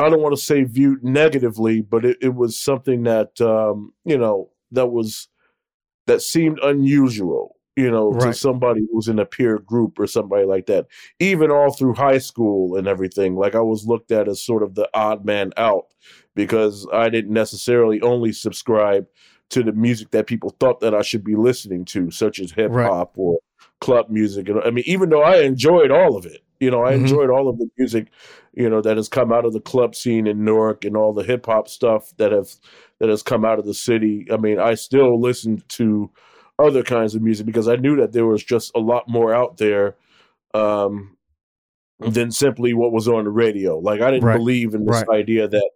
I 0.00 0.10
don't 0.10 0.22
want 0.22 0.34
to 0.34 0.42
say 0.42 0.64
viewed 0.64 1.04
negatively, 1.04 1.80
but 1.80 2.04
it, 2.04 2.18
it 2.20 2.34
was 2.34 2.58
something 2.58 3.04
that, 3.04 3.40
um, 3.40 3.92
you 4.04 4.18
know, 4.18 4.50
that 4.72 4.88
was, 4.88 5.28
that 6.06 6.22
seemed 6.22 6.58
unusual 6.62 7.56
you 7.76 7.90
know, 7.90 8.10
right. 8.10 8.26
to 8.26 8.34
somebody 8.34 8.86
who's 8.92 9.08
in 9.08 9.18
a 9.18 9.24
peer 9.24 9.58
group 9.58 9.98
or 9.98 10.06
somebody 10.06 10.44
like 10.44 10.66
that. 10.66 10.86
Even 11.18 11.50
all 11.50 11.72
through 11.72 11.94
high 11.94 12.18
school 12.18 12.76
and 12.76 12.86
everything, 12.86 13.36
like 13.36 13.54
I 13.54 13.60
was 13.60 13.86
looked 13.86 14.10
at 14.10 14.28
as 14.28 14.44
sort 14.44 14.62
of 14.62 14.74
the 14.74 14.88
odd 14.92 15.24
man 15.24 15.52
out 15.56 15.86
because 16.34 16.86
I 16.92 17.08
didn't 17.08 17.32
necessarily 17.32 18.00
only 18.02 18.32
subscribe 18.32 19.06
to 19.50 19.62
the 19.62 19.72
music 19.72 20.10
that 20.10 20.26
people 20.26 20.54
thought 20.60 20.80
that 20.80 20.94
I 20.94 21.02
should 21.02 21.24
be 21.24 21.36
listening 21.36 21.84
to, 21.86 22.10
such 22.10 22.38
as 22.38 22.52
hip 22.52 22.70
hop 22.70 23.16
right. 23.16 23.22
or 23.22 23.38
club 23.80 24.10
music. 24.10 24.48
And 24.48 24.60
I 24.60 24.70
mean, 24.70 24.84
even 24.86 25.08
though 25.08 25.22
I 25.22 25.38
enjoyed 25.38 25.90
all 25.90 26.16
of 26.16 26.26
it, 26.26 26.42
you 26.60 26.70
know, 26.70 26.84
I 26.84 26.92
mm-hmm. 26.92 27.06
enjoyed 27.06 27.30
all 27.30 27.48
of 27.48 27.58
the 27.58 27.68
music, 27.78 28.08
you 28.52 28.68
know, 28.68 28.82
that 28.82 28.98
has 28.98 29.08
come 29.08 29.32
out 29.32 29.46
of 29.46 29.54
the 29.54 29.60
club 29.60 29.94
scene 29.94 30.26
in 30.26 30.44
Newark 30.44 30.84
and 30.84 30.96
all 30.96 31.12
the 31.12 31.24
hip 31.24 31.46
hop 31.46 31.68
stuff 31.68 32.12
that 32.18 32.32
have 32.32 32.54
that 32.98 33.08
has 33.08 33.22
come 33.22 33.44
out 33.44 33.58
of 33.58 33.64
the 33.64 33.74
city. 33.74 34.26
I 34.30 34.36
mean, 34.36 34.60
I 34.60 34.74
still 34.74 35.18
listen 35.18 35.64
to 35.68 36.10
other 36.58 36.82
kinds 36.82 37.14
of 37.14 37.22
music 37.22 37.46
because 37.46 37.66
I 37.66 37.76
knew 37.76 37.96
that 37.96 38.12
there 38.12 38.26
was 38.26 38.44
just 38.44 38.70
a 38.74 38.78
lot 38.78 39.08
more 39.08 39.34
out 39.34 39.56
there 39.56 39.96
um, 40.52 41.16
than 41.98 42.30
simply 42.30 42.74
what 42.74 42.92
was 42.92 43.08
on 43.08 43.24
the 43.24 43.30
radio. 43.30 43.78
Like 43.78 44.02
I 44.02 44.10
didn't 44.10 44.24
right. 44.24 44.36
believe 44.36 44.74
in 44.74 44.84
this 44.84 45.04
right. 45.08 45.20
idea 45.20 45.48
that 45.48 45.70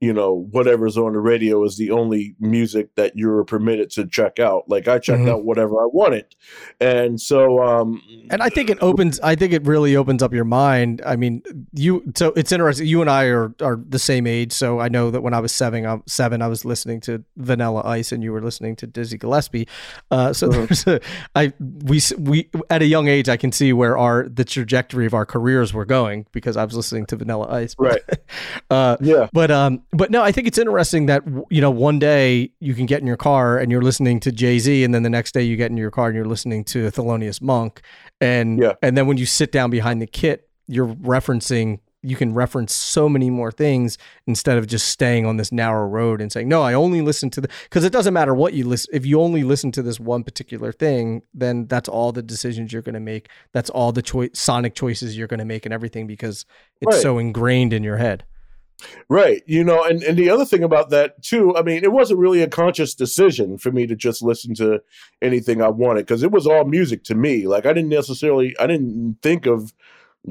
you 0.00 0.12
know 0.12 0.46
whatever's 0.52 0.96
on 0.96 1.12
the 1.12 1.18
radio 1.18 1.64
is 1.64 1.76
the 1.76 1.90
only 1.90 2.36
music 2.38 2.94
that 2.94 3.16
you're 3.16 3.42
permitted 3.44 3.90
to 3.90 4.06
check 4.06 4.38
out. 4.38 4.68
Like 4.68 4.86
i 4.86 4.98
checked 4.98 5.20
mm-hmm. 5.20 5.30
out 5.30 5.44
whatever 5.44 5.82
i 5.82 5.86
wanted. 5.86 6.36
And 6.80 7.20
so 7.20 7.62
um 7.62 8.00
and 8.30 8.42
i 8.42 8.48
think 8.48 8.70
it 8.70 8.78
opens 8.80 9.18
i 9.20 9.34
think 9.34 9.52
it 9.52 9.66
really 9.66 9.96
opens 9.96 10.22
up 10.22 10.32
your 10.32 10.44
mind. 10.44 11.02
I 11.04 11.16
mean 11.16 11.42
you 11.72 12.04
so 12.16 12.32
it's 12.36 12.52
interesting 12.52 12.86
you 12.86 13.00
and 13.00 13.10
i 13.10 13.24
are 13.24 13.52
are 13.60 13.80
the 13.88 13.98
same 13.98 14.26
age. 14.26 14.52
So 14.52 14.78
i 14.78 14.88
know 14.88 15.10
that 15.10 15.22
when 15.22 15.34
i 15.34 15.40
was 15.40 15.52
seven 15.52 15.84
i 15.84 15.98
seven 16.06 16.42
i 16.42 16.46
was 16.46 16.64
listening 16.64 17.00
to 17.02 17.24
vanilla 17.36 17.82
ice 17.84 18.12
and 18.12 18.22
you 18.22 18.32
were 18.32 18.42
listening 18.42 18.76
to 18.76 18.86
dizzy 18.86 19.18
gillespie. 19.18 19.66
Uh 20.12 20.32
so 20.32 20.48
mm-hmm. 20.48 20.66
there's 20.66 20.86
a 20.86 21.00
i 21.34 21.52
we 21.58 22.00
we 22.18 22.50
at 22.70 22.82
a 22.82 22.86
young 22.86 23.08
age 23.08 23.28
i 23.28 23.36
can 23.36 23.50
see 23.50 23.72
where 23.72 23.98
our 23.98 24.28
the 24.28 24.44
trajectory 24.44 25.06
of 25.06 25.14
our 25.14 25.26
careers 25.26 25.74
were 25.74 25.84
going 25.84 26.24
because 26.30 26.56
i 26.56 26.64
was 26.64 26.76
listening 26.76 27.04
to 27.06 27.16
vanilla 27.16 27.48
ice. 27.50 27.74
Right. 27.78 28.00
Uh 28.70 28.96
yeah. 29.00 29.28
but 29.32 29.50
um 29.50 29.82
but 29.92 30.10
no, 30.10 30.22
I 30.22 30.32
think 30.32 30.46
it's 30.46 30.58
interesting 30.58 31.06
that 31.06 31.22
you 31.50 31.60
know 31.60 31.70
one 31.70 31.98
day 31.98 32.52
you 32.60 32.74
can 32.74 32.86
get 32.86 33.00
in 33.00 33.06
your 33.06 33.16
car 33.16 33.58
and 33.58 33.70
you're 33.70 33.82
listening 33.82 34.20
to 34.20 34.32
Jay 34.32 34.58
Z, 34.58 34.84
and 34.84 34.94
then 34.94 35.02
the 35.02 35.10
next 35.10 35.32
day 35.32 35.42
you 35.42 35.56
get 35.56 35.70
in 35.70 35.76
your 35.76 35.90
car 35.90 36.08
and 36.08 36.16
you're 36.16 36.26
listening 36.26 36.64
to 36.64 36.90
Thelonious 36.90 37.40
Monk, 37.40 37.80
and 38.20 38.58
yeah. 38.60 38.74
and 38.82 38.96
then 38.96 39.06
when 39.06 39.16
you 39.16 39.26
sit 39.26 39.50
down 39.50 39.70
behind 39.70 40.02
the 40.02 40.06
kit, 40.06 40.48
you're 40.66 40.88
referencing. 40.88 41.80
You 42.00 42.14
can 42.14 42.32
reference 42.32 42.72
so 42.72 43.08
many 43.08 43.28
more 43.28 43.50
things 43.50 43.98
instead 44.28 44.56
of 44.56 44.68
just 44.68 44.88
staying 44.88 45.26
on 45.26 45.36
this 45.36 45.50
narrow 45.50 45.88
road 45.88 46.20
and 46.20 46.30
saying, 46.30 46.48
"No, 46.48 46.62
I 46.62 46.74
only 46.74 47.00
listen 47.00 47.30
to 47.30 47.40
the." 47.40 47.48
Because 47.64 47.84
it 47.84 47.92
doesn't 47.92 48.14
matter 48.14 48.34
what 48.34 48.52
you 48.52 48.66
listen. 48.66 48.94
If 48.94 49.04
you 49.06 49.20
only 49.20 49.42
listen 49.42 49.72
to 49.72 49.82
this 49.82 49.98
one 49.98 50.22
particular 50.22 50.70
thing, 50.70 51.22
then 51.34 51.66
that's 51.66 51.88
all 51.88 52.12
the 52.12 52.22
decisions 52.22 52.72
you're 52.72 52.82
going 52.82 52.94
to 52.94 53.00
make. 53.00 53.30
That's 53.52 53.70
all 53.70 53.90
the 53.90 54.02
choice, 54.02 54.30
sonic 54.34 54.74
choices 54.74 55.16
you're 55.16 55.26
going 55.26 55.38
to 55.38 55.46
make, 55.46 55.64
and 55.64 55.72
everything 55.72 56.06
because 56.06 56.44
it's 56.80 56.94
right. 56.94 57.02
so 57.02 57.18
ingrained 57.18 57.72
in 57.72 57.82
your 57.82 57.96
head. 57.96 58.24
Right. 59.08 59.42
You 59.46 59.64
know, 59.64 59.84
and, 59.84 60.02
and 60.02 60.16
the 60.16 60.30
other 60.30 60.44
thing 60.44 60.62
about 60.62 60.90
that 60.90 61.22
too, 61.22 61.56
I 61.56 61.62
mean, 61.62 61.82
it 61.82 61.92
wasn't 61.92 62.20
really 62.20 62.42
a 62.42 62.48
conscious 62.48 62.94
decision 62.94 63.58
for 63.58 63.72
me 63.72 63.86
to 63.86 63.96
just 63.96 64.22
listen 64.22 64.54
to 64.54 64.80
anything 65.20 65.60
I 65.60 65.68
wanted 65.68 66.06
because 66.06 66.22
it 66.22 66.30
was 66.30 66.46
all 66.46 66.64
music 66.64 67.02
to 67.04 67.14
me. 67.14 67.46
Like 67.46 67.66
I 67.66 67.72
didn't 67.72 67.90
necessarily 67.90 68.54
I 68.60 68.66
didn't 68.66 69.18
think 69.22 69.46
of 69.46 69.72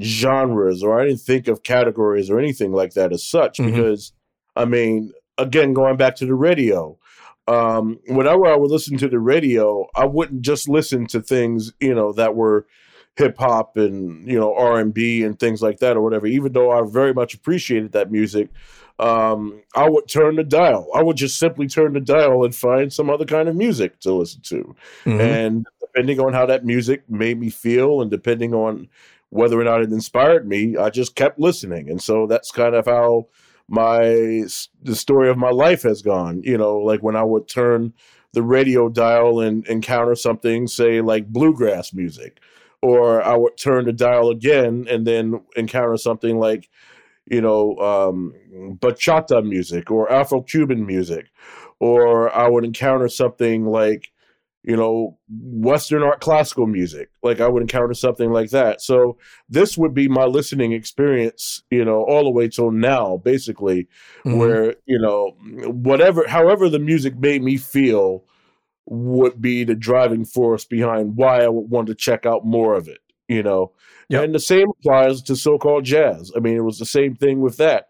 genres 0.00 0.82
or 0.82 1.00
I 1.00 1.04
didn't 1.04 1.20
think 1.20 1.48
of 1.48 1.62
categories 1.62 2.30
or 2.30 2.38
anything 2.38 2.72
like 2.72 2.94
that 2.94 3.12
as 3.12 3.24
such 3.24 3.58
mm-hmm. 3.58 3.70
because 3.70 4.12
I 4.56 4.64
mean, 4.64 5.12
again, 5.36 5.72
going 5.72 5.96
back 5.96 6.16
to 6.16 6.26
the 6.26 6.34
radio, 6.34 6.98
um, 7.46 7.98
whenever 8.06 8.46
I 8.46 8.56
would 8.56 8.70
listen 8.70 8.98
to 8.98 9.08
the 9.08 9.20
radio, 9.20 9.86
I 9.94 10.04
wouldn't 10.04 10.42
just 10.42 10.68
listen 10.68 11.06
to 11.08 11.20
things, 11.22 11.72
you 11.80 11.94
know, 11.94 12.12
that 12.12 12.34
were 12.34 12.66
hip 13.18 13.36
hop 13.36 13.76
and 13.76 14.26
you 14.26 14.38
know 14.38 14.54
R 14.54 14.78
and 14.78 14.94
B 14.94 15.24
and 15.24 15.38
things 15.38 15.60
like 15.60 15.80
that 15.80 15.96
or 15.96 16.02
whatever. 16.02 16.26
Even 16.26 16.52
though 16.52 16.70
I 16.70 16.88
very 16.88 17.12
much 17.12 17.34
appreciated 17.34 17.92
that 17.92 18.10
music, 18.10 18.48
um, 18.98 19.60
I 19.74 19.88
would 19.88 20.08
turn 20.08 20.36
the 20.36 20.44
dial. 20.44 20.88
I 20.94 21.02
would 21.02 21.16
just 21.16 21.38
simply 21.38 21.66
turn 21.66 21.92
the 21.92 22.00
dial 22.00 22.44
and 22.44 22.54
find 22.54 22.92
some 22.92 23.10
other 23.10 23.26
kind 23.26 23.48
of 23.48 23.56
music 23.56 24.00
to 24.00 24.12
listen 24.12 24.40
to. 24.42 24.76
Mm-hmm. 25.04 25.20
And 25.20 25.66
depending 25.80 26.20
on 26.20 26.32
how 26.32 26.46
that 26.46 26.64
music 26.64 27.08
made 27.10 27.38
me 27.38 27.50
feel, 27.50 28.00
and 28.00 28.10
depending 28.10 28.54
on 28.54 28.88
whether 29.30 29.60
or 29.60 29.64
not 29.64 29.82
it 29.82 29.92
inspired 29.92 30.48
me, 30.48 30.76
I 30.76 30.90
just 30.90 31.14
kept 31.14 31.38
listening. 31.38 31.90
And 31.90 32.02
so 32.02 32.26
that's 32.26 32.50
kind 32.50 32.74
of 32.74 32.86
how 32.86 33.26
my 33.68 34.00
the 34.82 34.94
story 34.94 35.28
of 35.28 35.36
my 35.36 35.50
life 35.50 35.82
has 35.82 36.02
gone. 36.02 36.42
You 36.42 36.56
know, 36.56 36.78
like 36.78 37.02
when 37.02 37.16
I 37.16 37.24
would 37.24 37.48
turn 37.48 37.92
the 38.32 38.42
radio 38.42 38.88
dial 38.88 39.40
and 39.40 39.66
encounter 39.66 40.14
something, 40.14 40.66
say 40.66 41.00
like 41.00 41.28
bluegrass 41.28 41.92
music, 41.92 42.40
or 42.82 43.22
I 43.22 43.36
would 43.36 43.56
turn 43.56 43.84
the 43.86 43.92
dial 43.92 44.30
again 44.30 44.86
and 44.88 45.06
then 45.06 45.40
encounter 45.56 45.96
something 45.96 46.38
like 46.38 46.68
you 47.30 47.40
know, 47.40 47.76
um, 47.76 48.34
bachata 48.80 49.46
music 49.46 49.90
or 49.90 50.10
Afro 50.10 50.42
Cuban 50.42 50.86
music, 50.86 51.26
or 51.78 52.34
I 52.34 52.48
would 52.48 52.64
encounter 52.64 53.08
something 53.08 53.66
like, 53.66 54.10
you 54.62 54.76
know, 54.76 55.18
Western 55.28 56.02
art 56.02 56.20
classical 56.20 56.66
music. 56.66 57.10
Like 57.22 57.40
I 57.40 57.48
would 57.48 57.62
encounter 57.62 57.94
something 57.94 58.32
like 58.32 58.50
that. 58.50 58.80
So 58.80 59.18
this 59.48 59.78
would 59.78 59.94
be 59.94 60.08
my 60.08 60.24
listening 60.24 60.72
experience, 60.72 61.62
you 61.70 61.84
know, 61.84 62.02
all 62.04 62.24
the 62.24 62.30
way 62.30 62.48
till 62.48 62.70
now, 62.70 63.18
basically, 63.18 63.88
mm-hmm. 64.24 64.38
where, 64.38 64.74
you 64.86 64.98
know, 64.98 65.36
whatever, 65.70 66.26
however 66.26 66.68
the 66.68 66.78
music 66.78 67.16
made 67.18 67.42
me 67.42 67.56
feel 67.56 68.24
would 68.90 69.40
be 69.40 69.64
the 69.64 69.74
driving 69.74 70.24
force 70.24 70.64
behind 70.64 71.16
why 71.16 71.42
I 71.42 71.48
would 71.48 71.70
want 71.70 71.88
to 71.88 71.94
check 71.94 72.26
out 72.26 72.44
more 72.44 72.74
of 72.74 72.88
it, 72.88 73.00
you 73.28 73.42
know. 73.42 73.72
Yep. 74.08 74.24
And 74.24 74.34
the 74.34 74.40
same 74.40 74.68
applies 74.78 75.22
to 75.22 75.36
so 75.36 75.58
called 75.58 75.84
jazz. 75.84 76.32
I 76.34 76.40
mean, 76.40 76.56
it 76.56 76.64
was 76.64 76.78
the 76.78 76.86
same 76.86 77.14
thing 77.14 77.40
with 77.40 77.58
that. 77.58 77.88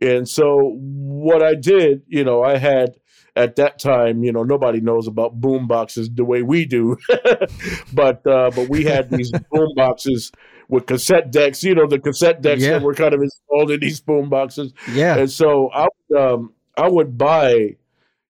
And 0.00 0.28
so 0.28 0.76
what 0.78 1.42
I 1.42 1.54
did, 1.54 2.02
you 2.06 2.24
know, 2.24 2.42
I 2.42 2.58
had 2.58 2.96
at 3.36 3.56
that 3.56 3.78
time, 3.78 4.22
you 4.22 4.32
know, 4.32 4.42
nobody 4.42 4.80
knows 4.80 5.06
about 5.06 5.40
boom 5.40 5.66
boxes 5.66 6.10
the 6.12 6.24
way 6.24 6.42
we 6.42 6.66
do, 6.66 6.96
but 7.92 8.26
uh, 8.26 8.50
but 8.54 8.68
we 8.68 8.84
had 8.84 9.10
these 9.10 9.30
boom 9.50 9.70
boxes 9.74 10.30
with 10.68 10.86
cassette 10.86 11.30
decks, 11.30 11.62
you 11.62 11.74
know, 11.74 11.86
the 11.86 11.98
cassette 11.98 12.42
decks 12.42 12.62
yeah. 12.62 12.72
that 12.72 12.82
were 12.82 12.94
kind 12.94 13.14
of 13.14 13.20
installed 13.20 13.70
in 13.70 13.80
these 13.80 14.00
boom 14.00 14.28
boxes. 14.28 14.72
Yeah. 14.92 15.16
And 15.16 15.30
so 15.30 15.70
I 15.72 15.86
would, 16.08 16.20
um, 16.20 16.52
I 16.76 16.88
would 16.88 17.18
buy, 17.18 17.76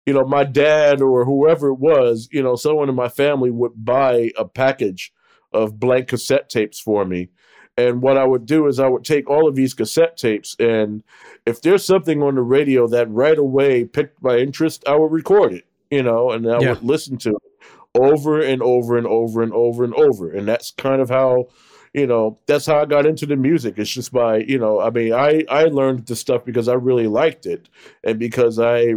you 0.06 0.12
know, 0.12 0.24
my 0.24 0.44
dad 0.44 1.00
or 1.00 1.24
whoever 1.24 1.68
it 1.68 1.78
was, 1.78 2.28
you 2.30 2.42
know, 2.42 2.56
someone 2.56 2.88
in 2.88 2.94
my 2.94 3.08
family 3.08 3.50
would 3.50 3.72
buy 3.84 4.30
a 4.36 4.44
package 4.44 5.12
of 5.52 5.78
blank 5.78 6.08
cassette 6.08 6.48
tapes 6.48 6.78
for 6.80 7.04
me. 7.04 7.28
And 7.76 8.02
what 8.02 8.16
I 8.16 8.24
would 8.24 8.46
do 8.46 8.66
is 8.66 8.78
I 8.78 8.86
would 8.86 9.04
take 9.04 9.28
all 9.28 9.48
of 9.48 9.56
these 9.56 9.74
cassette 9.74 10.16
tapes, 10.16 10.54
and 10.60 11.02
if 11.44 11.60
there's 11.60 11.84
something 11.84 12.22
on 12.22 12.36
the 12.36 12.42
radio 12.42 12.86
that 12.88 13.10
right 13.10 13.36
away 13.36 13.84
picked 13.84 14.22
my 14.22 14.36
interest, 14.36 14.84
I 14.86 14.94
would 14.94 15.10
record 15.10 15.52
it, 15.52 15.64
you 15.90 16.02
know, 16.02 16.30
and 16.30 16.46
I 16.46 16.60
yeah. 16.60 16.68
would 16.70 16.84
listen 16.84 17.16
to 17.18 17.30
it 17.30 17.66
over 17.96 18.40
and 18.40 18.62
over 18.62 18.96
and 18.96 19.06
over 19.06 19.42
and 19.42 19.52
over 19.52 19.84
and 19.84 19.94
over. 19.94 20.30
And 20.30 20.46
that's 20.46 20.70
kind 20.70 21.00
of 21.00 21.08
how, 21.08 21.48
you 21.92 22.06
know, 22.06 22.38
that's 22.46 22.66
how 22.66 22.80
I 22.80 22.84
got 22.84 23.06
into 23.06 23.26
the 23.26 23.36
music. 23.36 23.74
It's 23.76 23.90
just 23.90 24.12
by, 24.12 24.38
you 24.38 24.58
know, 24.58 24.80
I 24.80 24.90
mean, 24.90 25.12
I 25.12 25.44
I 25.48 25.64
learned 25.64 26.06
the 26.06 26.14
stuff 26.14 26.44
because 26.44 26.68
I 26.68 26.74
really 26.74 27.08
liked 27.08 27.44
it, 27.44 27.68
and 28.04 28.20
because 28.20 28.60
I 28.60 28.94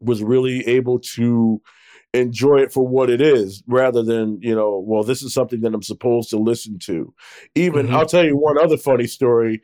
was 0.00 0.22
really 0.22 0.66
able 0.66 0.98
to 0.98 1.60
enjoy 2.14 2.56
it 2.56 2.72
for 2.72 2.86
what 2.86 3.10
it 3.10 3.20
is 3.20 3.62
rather 3.66 4.02
than 4.02 4.38
you 4.40 4.54
know 4.54 4.82
well 4.86 5.02
this 5.02 5.22
is 5.22 5.34
something 5.34 5.60
that 5.60 5.74
i'm 5.74 5.82
supposed 5.82 6.30
to 6.30 6.38
listen 6.38 6.78
to 6.78 7.12
even 7.54 7.86
mm-hmm. 7.86 7.96
i'll 7.96 8.06
tell 8.06 8.24
you 8.24 8.36
one 8.36 8.58
other 8.58 8.78
funny 8.78 9.06
story 9.06 9.60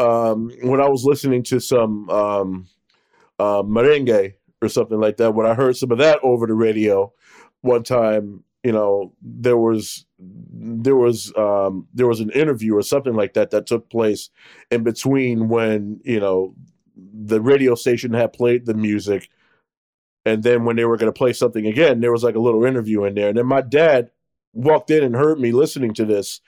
um, 0.00 0.50
when 0.62 0.80
i 0.80 0.88
was 0.88 1.04
listening 1.04 1.42
to 1.42 1.60
some 1.60 2.10
um, 2.10 2.66
uh, 3.38 3.62
merengue 3.62 4.34
or 4.60 4.68
something 4.68 4.98
like 4.98 5.18
that 5.18 5.34
when 5.34 5.46
i 5.46 5.54
heard 5.54 5.76
some 5.76 5.92
of 5.92 5.98
that 5.98 6.18
over 6.24 6.48
the 6.48 6.54
radio 6.54 7.12
one 7.60 7.84
time 7.84 8.42
you 8.64 8.72
know 8.72 9.12
there 9.22 9.58
was 9.58 10.04
there 10.18 10.96
was 10.96 11.32
um, 11.36 11.86
there 11.94 12.08
was 12.08 12.20
an 12.20 12.30
interview 12.30 12.74
or 12.74 12.82
something 12.82 13.14
like 13.14 13.34
that 13.34 13.50
that 13.50 13.66
took 13.66 13.88
place 13.88 14.30
in 14.70 14.82
between 14.82 15.48
when 15.48 16.00
you 16.02 16.18
know 16.18 16.54
the 16.96 17.40
radio 17.40 17.74
station 17.74 18.12
had 18.12 18.32
played 18.32 18.66
the 18.66 18.74
music 18.74 19.28
and 20.24 20.42
then 20.42 20.64
when 20.64 20.76
they 20.76 20.84
were 20.84 20.96
going 20.96 21.12
to 21.12 21.18
play 21.18 21.32
something 21.32 21.66
again, 21.66 22.00
there 22.00 22.12
was 22.12 22.24
like 22.24 22.34
a 22.34 22.40
little 22.40 22.64
interview 22.64 23.04
in 23.04 23.14
there. 23.14 23.28
And 23.28 23.38
then 23.38 23.46
my 23.46 23.60
dad 23.60 24.10
walked 24.52 24.90
in 24.90 25.02
and 25.02 25.14
heard 25.14 25.38
me 25.38 25.52
listening 25.52 25.94
to 25.94 26.04
this. 26.04 26.40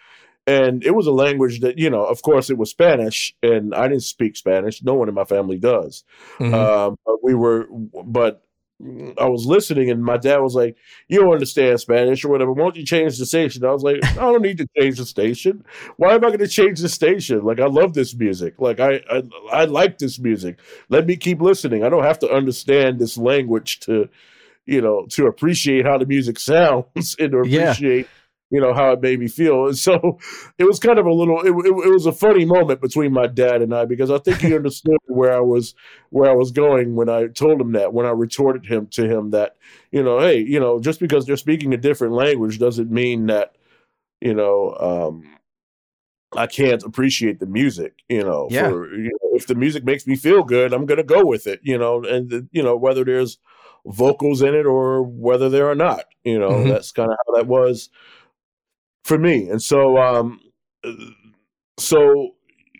And 0.46 0.84
it 0.84 0.94
was 0.94 1.08
a 1.08 1.12
language 1.12 1.60
that, 1.60 1.76
you 1.76 1.90
know, 1.90 2.04
of 2.04 2.22
course 2.22 2.50
it 2.50 2.56
was 2.56 2.70
Spanish 2.70 3.34
and 3.42 3.74
I 3.74 3.88
didn't 3.88 4.04
speak 4.04 4.36
Spanish. 4.36 4.82
No 4.82 4.94
one 4.94 5.08
in 5.08 5.14
my 5.14 5.24
family 5.24 5.58
does. 5.58 6.04
Mm-hmm. 6.38 6.54
Um, 6.54 6.98
but 7.04 7.16
we 7.22 7.34
were, 7.34 7.66
but 8.04 8.45
I 8.78 9.26
was 9.26 9.46
listening 9.46 9.90
and 9.90 10.04
my 10.04 10.18
dad 10.18 10.38
was 10.38 10.54
like, 10.54 10.76
You 11.08 11.20
don't 11.20 11.32
understand 11.32 11.80
Spanish 11.80 12.24
or 12.24 12.28
whatever. 12.28 12.52
Why 12.52 12.64
don't 12.64 12.76
you 12.76 12.84
change 12.84 13.18
the 13.18 13.24
station? 13.24 13.64
I 13.64 13.72
was 13.72 13.82
like, 13.82 14.04
I 14.04 14.14
don't 14.16 14.42
need 14.42 14.58
to 14.58 14.68
change 14.76 14.98
the 14.98 15.06
station. 15.06 15.64
Why 15.96 16.14
am 16.14 16.24
I 16.24 16.28
going 16.28 16.40
to 16.40 16.48
change 16.48 16.80
the 16.80 16.90
station? 16.90 17.42
Like, 17.42 17.58
I 17.58 17.66
love 17.66 17.94
this 17.94 18.14
music. 18.14 18.54
Like, 18.58 18.78
I, 18.78 19.00
I, 19.10 19.22
I 19.50 19.64
like 19.64 19.96
this 19.96 20.18
music. 20.18 20.60
Let 20.90 21.06
me 21.06 21.16
keep 21.16 21.40
listening. 21.40 21.84
I 21.84 21.88
don't 21.88 22.04
have 22.04 22.18
to 22.18 22.30
understand 22.30 22.98
this 22.98 23.16
language 23.16 23.80
to, 23.80 24.10
you 24.66 24.82
know, 24.82 25.06
to 25.10 25.26
appreciate 25.26 25.86
how 25.86 25.96
the 25.96 26.06
music 26.06 26.38
sounds 26.38 27.16
and 27.18 27.32
to 27.32 27.38
appreciate. 27.38 28.02
Yeah 28.02 28.12
you 28.50 28.60
know 28.60 28.72
how 28.72 28.92
it 28.92 29.00
made 29.00 29.18
me 29.18 29.28
feel 29.28 29.66
and 29.66 29.76
so 29.76 30.18
it 30.58 30.64
was 30.64 30.78
kind 30.78 30.98
of 30.98 31.06
a 31.06 31.12
little 31.12 31.40
it, 31.40 31.50
it, 31.66 31.86
it, 31.86 31.92
was 31.92 32.06
a 32.06 32.12
funny 32.12 32.44
moment 32.44 32.80
between 32.80 33.12
my 33.12 33.26
dad 33.26 33.60
and 33.62 33.74
i 33.74 33.84
because 33.84 34.10
i 34.10 34.18
think 34.18 34.38
he 34.38 34.54
understood 34.56 34.96
where 35.06 35.32
i 35.32 35.40
was 35.40 35.74
where 36.10 36.30
i 36.30 36.34
was 36.34 36.50
going 36.50 36.94
when 36.94 37.08
i 37.08 37.26
told 37.26 37.60
him 37.60 37.72
that 37.72 37.92
when 37.92 38.06
i 38.06 38.10
retorted 38.10 38.66
him 38.66 38.86
to 38.86 39.08
him 39.08 39.30
that 39.30 39.56
you 39.90 40.02
know 40.02 40.20
hey 40.20 40.38
you 40.38 40.60
know 40.60 40.80
just 40.80 41.00
because 41.00 41.26
they're 41.26 41.36
speaking 41.36 41.74
a 41.74 41.78
different 41.78 42.14
language 42.14 42.58
doesn't 42.58 42.90
mean 42.90 43.26
that 43.26 43.56
you 44.20 44.34
know 44.34 44.76
um 44.80 45.36
I 46.34 46.46
can't 46.46 46.82
appreciate 46.82 47.40
the 47.40 47.46
music, 47.46 48.02
you 48.08 48.22
know. 48.22 48.48
Yeah. 48.50 48.68
For, 48.68 48.94
you 48.94 49.10
know, 49.10 49.30
if 49.36 49.46
the 49.46 49.54
music 49.54 49.84
makes 49.84 50.06
me 50.06 50.16
feel 50.16 50.42
good, 50.42 50.72
I'm 50.72 50.84
going 50.84 50.98
to 50.98 51.04
go 51.04 51.24
with 51.24 51.46
it, 51.46 51.60
you 51.62 51.78
know. 51.78 52.04
And 52.04 52.48
you 52.52 52.62
know 52.62 52.76
whether 52.76 53.04
there's 53.04 53.38
vocals 53.86 54.42
in 54.42 54.54
it 54.54 54.66
or 54.66 55.02
whether 55.02 55.48
there 55.48 55.70
are 55.70 55.74
not, 55.74 56.04
you 56.24 56.38
know. 56.38 56.50
Mm-hmm. 56.50 56.68
That's 56.68 56.92
kind 56.92 57.10
of 57.10 57.16
how 57.26 57.34
that 57.36 57.46
was 57.46 57.90
for 59.06 59.18
me. 59.18 59.48
And 59.48 59.62
so, 59.62 59.98
um, 59.98 60.40
so 61.78 62.34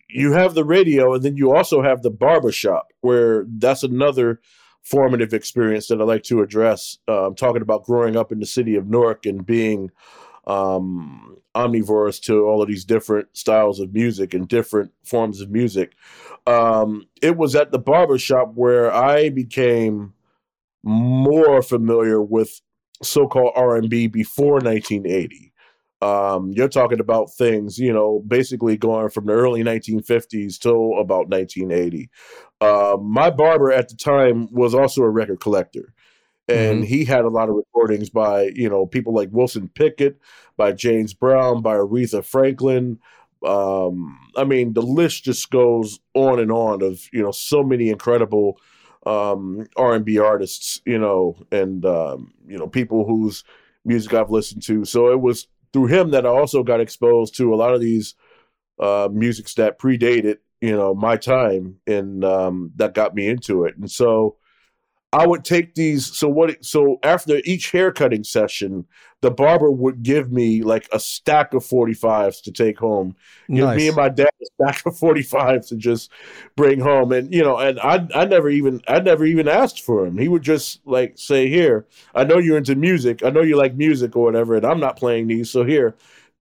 you 0.09 0.33
have 0.33 0.55
the 0.55 0.65
radio, 0.65 1.15
and 1.15 1.23
then 1.23 1.37
you 1.37 1.55
also 1.55 1.83
have 1.83 2.03
the 2.03 2.11
barbershop, 2.11 2.89
where 3.01 3.47
that's 3.49 3.85
another 3.85 4.41
formative 4.83 5.33
experience 5.33 5.87
that 5.87 6.01
I 6.01 6.05
like 6.05 6.25
to 6.25 6.43
address. 6.43 6.99
Uh, 7.09 7.29
I'm 7.29 7.37
talking 7.37 7.63
about 7.63 7.85
growing 7.85 8.17
up 8.17 8.33
in 8.33 8.41
the 8.41 8.47
city 8.47 8.75
of 8.75 8.89
Newark 8.89 9.25
and 9.25 9.47
being 9.47 9.93
um, 10.49 11.37
omnivorous 11.55 12.19
to 12.21 12.45
all 12.45 12.61
of 12.61 12.69
these 12.69 12.85
different 12.85 13.29
styles 13.37 13.79
of 13.79 13.95
music 13.95 14.35
and 14.35 14.49
different 14.49 14.93
forms 15.05 15.41
of 15.41 15.51
music. 15.51 15.93
Um, 16.47 17.07
it 17.23 17.37
was 17.37 17.55
at 17.55 17.71
the 17.71 17.79
barbershop 17.79 18.53
where 18.55 18.93
I 18.93 19.29
became 19.29 20.13
more 20.83 21.63
familiar 21.63 22.21
with 22.21 22.61
so-called 23.03 23.53
R&B 23.55 24.09
before 24.09 24.55
1980. 24.55 25.53
Um, 26.03 26.53
you're 26.53 26.69
talking 26.69 27.01
about 27.01 27.33
things, 27.33 27.79
you 27.79 27.93
know, 27.93 28.23
basically 28.27 28.77
going 28.77 29.09
from 29.09 29.27
the 29.27 29.33
early 29.33 29.63
1950s 29.63 30.59
till 30.59 30.99
about 30.99 31.29
1980. 31.29 32.11
Uh, 32.61 32.97
my 33.01 33.31
barber 33.31 33.73
at 33.73 33.89
the 33.89 33.97
time 33.97 34.49
was 34.53 34.75
also 34.75 35.03
a 35.03 35.09
record 35.09 35.41
collector, 35.41 35.95
and 36.49 36.83
mm-hmm. 36.83 36.85
he 36.85 37.05
had 37.05 37.25
a 37.25 37.31
lot 37.31 37.49
of 37.49 37.55
recordings 37.55 38.11
by, 38.11 38.51
you 38.55 38.69
know, 38.69 38.87
people 38.87 39.15
like 39.15 39.31
Wilson 39.33 39.69
Pickett, 39.75 40.21
by 40.57 40.73
James 40.73 41.15
Brown, 41.15 41.63
by 41.63 41.75
Aretha 41.75 42.25
Franklin. 42.25 42.99
Um, 43.45 44.19
I 44.37 44.45
mean, 44.45 44.73
the 44.73 44.83
list 44.83 45.25
just 45.25 45.51
goes 45.51 46.01
on 46.15 46.41
and 46.41 46.51
on 46.51 46.83
of 46.83 47.01
you 47.13 47.23
know 47.23 47.31
so 47.31 47.63
many 47.63 47.91
incredible 47.91 48.59
um, 49.07 49.67
R&B 49.77 50.19
artists, 50.19 50.81
you 50.85 50.99
know, 50.99 51.37
and 51.53 51.85
um, 51.87 52.33
you 52.47 52.59
know 52.59 52.67
people 52.67 53.07
whose 53.07 53.45
music 53.85 54.15
I've 54.15 54.31
listened 54.31 54.63
to. 54.65 54.85
So 54.85 55.13
it 55.13 55.21
was 55.21 55.47
through 55.77 55.87
him 55.89 56.13
that 56.13 56.25
I 56.25 56.31
also 56.31 56.63
got 56.63 56.81
exposed 56.81 57.37
to 57.37 57.53
a 57.53 57.57
lot 57.57 57.75
of 57.75 57.83
these 57.83 58.15
uh, 58.81 59.11
musics 59.13 59.53
that 59.57 59.79
predated, 59.79 60.39
you 60.63 60.75
know, 60.75 60.95
my 60.95 61.19
time, 61.19 61.77
and 61.87 62.25
um, 62.25 62.73
that 62.77 62.95
got 62.95 63.15
me 63.15 63.29
into 63.29 63.65
it. 63.65 63.77
And 63.77 63.91
so 63.91 64.39
I 65.13 65.27
would 65.27 65.45
take 65.45 65.75
these. 65.75 66.15
So 66.17 66.29
what? 66.29 66.65
So 66.65 66.99
after 67.03 67.41
each 67.45 67.71
haircutting 67.71 68.25
session, 68.25 68.87
the 69.23 69.31
barber 69.31 69.71
would 69.71 70.03
give 70.03 70.31
me 70.31 70.63
like 70.63 70.89
a 70.93 71.01
stack 71.01 71.55
of 71.55 71.65
45s 71.65 72.43
to 72.43 72.53
take 72.53 72.79
home. 72.79 73.17
Give 73.49 73.65
nice. 73.65 73.77
me 73.77 73.89
and 73.89 73.97
my 73.97 74.09
dad 74.09 74.29
a 74.43 74.65
stack 74.65 74.85
of 74.85 74.99
45s 74.99 75.69
to 75.69 75.77
just 75.77 76.11
bring 76.57 76.81
home. 76.81 77.13
And 77.13 77.33
you 77.33 77.43
know, 77.43 77.57
and 77.57 77.79
I 77.81 78.07
I 78.15 78.25
never 78.25 78.51
even 78.51 78.81
I 78.89 79.01
never 79.01 79.25
even 79.25 79.49
asked 79.49 79.83
for 79.83 80.05
him. 80.05 80.19
He 80.19 80.29
would 80.29 80.43
just 80.43 80.81
like 80.87 81.15
say, 81.17 81.49
"Here, 81.49 81.87
I 82.15 82.25
know 82.25 82.39
you're 82.39 82.59
into 82.59 82.75
music. 82.75 83.25
I 83.25 83.31
know 83.31 83.43
you 83.43 83.57
like 83.57 83.75
music 83.75 84.17
or 84.17 84.25
whatever, 84.25 84.57
and 84.57 84.67
I'm 84.67 84.81
not 84.81 84.97
playing 84.97 85.29
these, 85.29 85.51
so 85.51 85.65
here." 85.65 85.95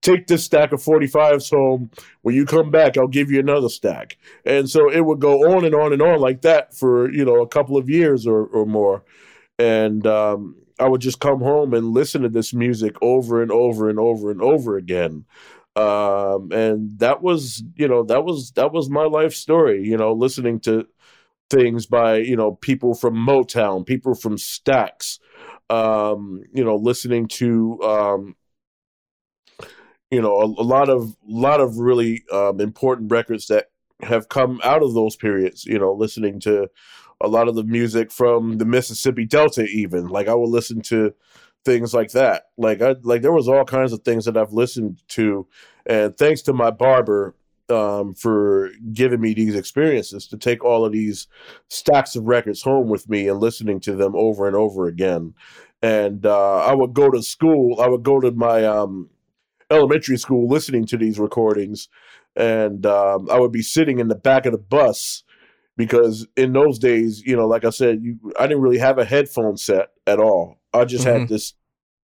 Take 0.06 0.26
this 0.28 0.44
stack 0.44 0.72
of 0.72 0.82
45s 0.82 1.50
home. 1.50 1.90
When 2.22 2.34
you 2.34 2.46
come 2.46 2.70
back, 2.70 2.96
I'll 2.96 3.08
give 3.08 3.30
you 3.30 3.40
another 3.40 3.68
stack. 3.68 4.16
And 4.44 4.70
so 4.70 4.90
it 4.90 5.00
would 5.00 5.20
go 5.20 5.54
on 5.54 5.64
and 5.64 5.74
on 5.74 5.92
and 5.92 6.00
on 6.00 6.20
like 6.20 6.42
that 6.42 6.74
for, 6.74 7.12
you 7.12 7.24
know, 7.24 7.42
a 7.42 7.48
couple 7.48 7.76
of 7.76 7.90
years 7.90 8.26
or, 8.26 8.46
or 8.46 8.66
more. 8.66 9.02
And 9.58 10.06
um, 10.06 10.56
I 10.78 10.88
would 10.88 11.00
just 11.00 11.20
come 11.20 11.40
home 11.40 11.74
and 11.74 11.92
listen 11.92 12.22
to 12.22 12.28
this 12.28 12.54
music 12.54 12.94
over 13.02 13.42
and 13.42 13.50
over 13.50 13.88
and 13.88 13.98
over 13.98 14.30
and 14.30 14.40
over 14.40 14.76
again. 14.76 15.24
Um, 15.74 16.52
and 16.52 16.98
that 17.00 17.20
was, 17.20 17.62
you 17.74 17.88
know, 17.88 18.02
that 18.04 18.24
was 18.24 18.52
that 18.52 18.72
was 18.72 18.88
my 18.88 19.04
life 19.04 19.34
story, 19.34 19.86
you 19.86 19.96
know, 19.96 20.12
listening 20.12 20.60
to 20.60 20.86
things 21.50 21.86
by, 21.86 22.16
you 22.16 22.36
know, 22.36 22.52
people 22.52 22.94
from 22.94 23.14
Motown, 23.14 23.84
people 23.84 24.14
from 24.14 24.36
Stax, 24.36 25.18
um, 25.68 26.42
you 26.54 26.64
know, 26.64 26.76
listening 26.76 27.28
to 27.28 27.78
um, 27.82 28.36
you 30.10 30.20
know, 30.20 30.36
a, 30.36 30.44
a 30.44 30.64
lot 30.64 30.88
of 30.88 31.16
lot 31.26 31.60
of 31.60 31.78
really 31.78 32.24
um, 32.32 32.60
important 32.60 33.10
records 33.10 33.46
that 33.48 33.66
have 34.02 34.28
come 34.28 34.60
out 34.62 34.82
of 34.82 34.94
those 34.94 35.16
periods, 35.16 35.64
you 35.64 35.78
know, 35.78 35.92
listening 35.92 36.40
to 36.40 36.68
a 37.20 37.28
lot 37.28 37.48
of 37.48 37.54
the 37.54 37.64
music 37.64 38.12
from 38.12 38.58
the 38.58 38.64
Mississippi 38.66 39.24
Delta 39.24 39.64
even. 39.64 40.08
Like 40.08 40.28
I 40.28 40.34
would 40.34 40.50
listen 40.50 40.80
to 40.82 41.14
things 41.64 41.94
like 41.94 42.12
that. 42.12 42.44
Like 42.56 42.82
I 42.82 42.96
like 43.02 43.22
there 43.22 43.32
was 43.32 43.48
all 43.48 43.64
kinds 43.64 43.92
of 43.92 44.02
things 44.02 44.24
that 44.26 44.36
I've 44.36 44.52
listened 44.52 45.02
to 45.08 45.46
and 45.86 46.16
thanks 46.16 46.42
to 46.42 46.52
my 46.52 46.70
barber 46.70 47.34
um, 47.68 48.14
for 48.14 48.70
giving 48.92 49.20
me 49.20 49.34
these 49.34 49.56
experiences 49.56 50.26
to 50.28 50.36
take 50.36 50.64
all 50.64 50.84
of 50.84 50.92
these 50.92 51.26
stacks 51.68 52.14
of 52.14 52.24
records 52.24 52.62
home 52.62 52.88
with 52.88 53.08
me 53.08 53.28
and 53.28 53.40
listening 53.40 53.80
to 53.80 53.96
them 53.96 54.14
over 54.14 54.46
and 54.46 54.56
over 54.56 54.86
again. 54.86 55.34
And 55.82 56.24
uh, 56.24 56.58
I 56.58 56.74
would 56.74 56.94
go 56.94 57.10
to 57.10 57.22
school. 57.22 57.80
I 57.80 57.88
would 57.88 58.02
go 58.02 58.20
to 58.20 58.30
my 58.30 58.64
um, 58.64 59.10
elementary 59.70 60.16
school 60.16 60.48
listening 60.48 60.86
to 60.86 60.96
these 60.96 61.18
recordings, 61.18 61.88
and 62.34 62.84
um, 62.86 63.28
I 63.30 63.38
would 63.38 63.52
be 63.52 63.62
sitting 63.62 63.98
in 63.98 64.08
the 64.08 64.14
back 64.14 64.46
of 64.46 64.52
the 64.52 64.58
bus 64.58 65.24
because 65.76 66.26
in 66.36 66.52
those 66.52 66.78
days, 66.78 67.22
you 67.24 67.36
know, 67.36 67.46
like 67.46 67.64
I 67.64 67.70
said, 67.70 68.02
you, 68.02 68.18
I 68.38 68.46
didn't 68.46 68.62
really 68.62 68.78
have 68.78 68.98
a 68.98 69.04
headphone 69.04 69.56
set 69.56 69.90
at 70.06 70.18
all. 70.18 70.60
I 70.72 70.84
just 70.84 71.06
mm-hmm. 71.06 71.20
had 71.20 71.28
this 71.28 71.54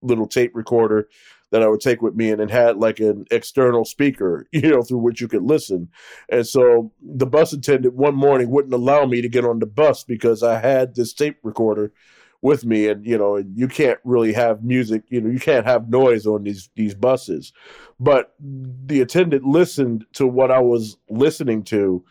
little 0.01 0.27
tape 0.27 0.51
recorder 0.55 1.07
that 1.51 1.61
I 1.61 1.67
would 1.67 1.81
take 1.81 2.01
with 2.01 2.15
me 2.15 2.31
and 2.31 2.41
it 2.41 2.49
had 2.49 2.77
like 2.77 2.99
an 2.99 3.25
external 3.29 3.85
speaker, 3.85 4.47
you 4.51 4.69
know, 4.69 4.81
through 4.81 4.99
which 4.99 5.21
you 5.21 5.27
could 5.27 5.43
listen. 5.43 5.89
And 6.29 6.47
so 6.47 6.91
the 7.01 7.25
bus 7.25 7.53
attendant 7.53 7.93
one 7.93 8.15
morning 8.15 8.49
wouldn't 8.49 8.73
allow 8.73 9.05
me 9.05 9.21
to 9.21 9.29
get 9.29 9.45
on 9.45 9.59
the 9.59 9.65
bus 9.65 10.03
because 10.03 10.43
I 10.43 10.59
had 10.59 10.95
this 10.95 11.13
tape 11.13 11.37
recorder 11.43 11.93
with 12.41 12.65
me 12.65 12.87
and 12.87 13.05
you 13.05 13.17
know 13.17 13.37
you 13.53 13.67
can't 13.67 13.99
really 14.03 14.33
have 14.33 14.63
music 14.63 15.03
you 15.09 15.21
know 15.21 15.29
you 15.29 15.39
can't 15.39 15.65
have 15.65 15.89
noise 15.89 16.25
on 16.25 16.43
these 16.43 16.69
these 16.75 16.95
buses. 16.95 17.53
But 17.99 18.33
the 18.39 19.01
attendant 19.01 19.43
listened 19.43 20.05
to 20.13 20.25
what 20.25 20.49
i 20.51 20.59
was 20.59 20.97
listening 21.09 21.63
to 21.63 22.03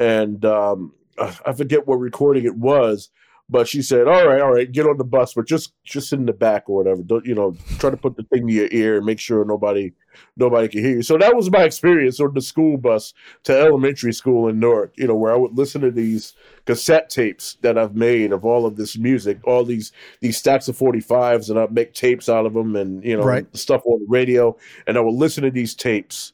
and 0.00 0.44
um, 0.44 0.92
I 1.18 1.52
forget 1.52 1.86
what 1.86 1.96
recording 1.96 2.44
it 2.44 2.56
was, 2.56 3.10
but 3.50 3.66
she 3.66 3.82
said, 3.82 4.06
"All 4.06 4.28
right, 4.28 4.40
all 4.40 4.52
right, 4.52 4.70
get 4.70 4.86
on 4.86 4.96
the 4.96 5.04
bus, 5.04 5.34
but 5.34 5.46
just 5.46 5.72
just 5.82 6.08
sit 6.08 6.20
in 6.20 6.26
the 6.26 6.32
back 6.32 6.68
or 6.68 6.76
whatever. 6.76 7.02
Don't 7.02 7.26
you 7.26 7.34
know? 7.34 7.56
Try 7.78 7.90
to 7.90 7.96
put 7.96 8.16
the 8.16 8.22
thing 8.22 8.46
to 8.46 8.52
your 8.52 8.68
ear 8.70 8.96
and 8.96 9.04
make 9.04 9.18
sure 9.18 9.44
nobody 9.44 9.92
nobody 10.36 10.68
can 10.68 10.84
hear 10.84 10.96
you." 10.96 11.02
So 11.02 11.18
that 11.18 11.34
was 11.34 11.50
my 11.50 11.64
experience 11.64 12.20
on 12.20 12.32
the 12.32 12.40
school 12.40 12.76
bus 12.76 13.12
to 13.44 13.58
elementary 13.58 14.12
school 14.12 14.48
in 14.48 14.60
Newark. 14.60 14.94
You 14.96 15.08
know, 15.08 15.16
where 15.16 15.32
I 15.32 15.36
would 15.36 15.58
listen 15.58 15.80
to 15.80 15.90
these 15.90 16.34
cassette 16.64 17.10
tapes 17.10 17.58
that 17.62 17.76
I've 17.76 17.96
made 17.96 18.32
of 18.32 18.44
all 18.44 18.66
of 18.66 18.76
this 18.76 18.96
music, 18.96 19.40
all 19.44 19.64
these 19.64 19.90
these 20.20 20.38
stacks 20.38 20.68
of 20.68 20.76
forty 20.76 21.00
fives, 21.00 21.50
and 21.50 21.58
I'd 21.58 21.72
make 21.72 21.92
tapes 21.92 22.28
out 22.28 22.46
of 22.46 22.54
them, 22.54 22.76
and 22.76 23.04
you 23.04 23.16
know, 23.16 23.24
right. 23.24 23.46
stuff 23.56 23.82
on 23.84 23.98
the 23.98 24.06
radio, 24.08 24.56
and 24.86 24.96
I 24.96 25.00
would 25.00 25.14
listen 25.14 25.42
to 25.42 25.50
these 25.50 25.74
tapes 25.74 26.32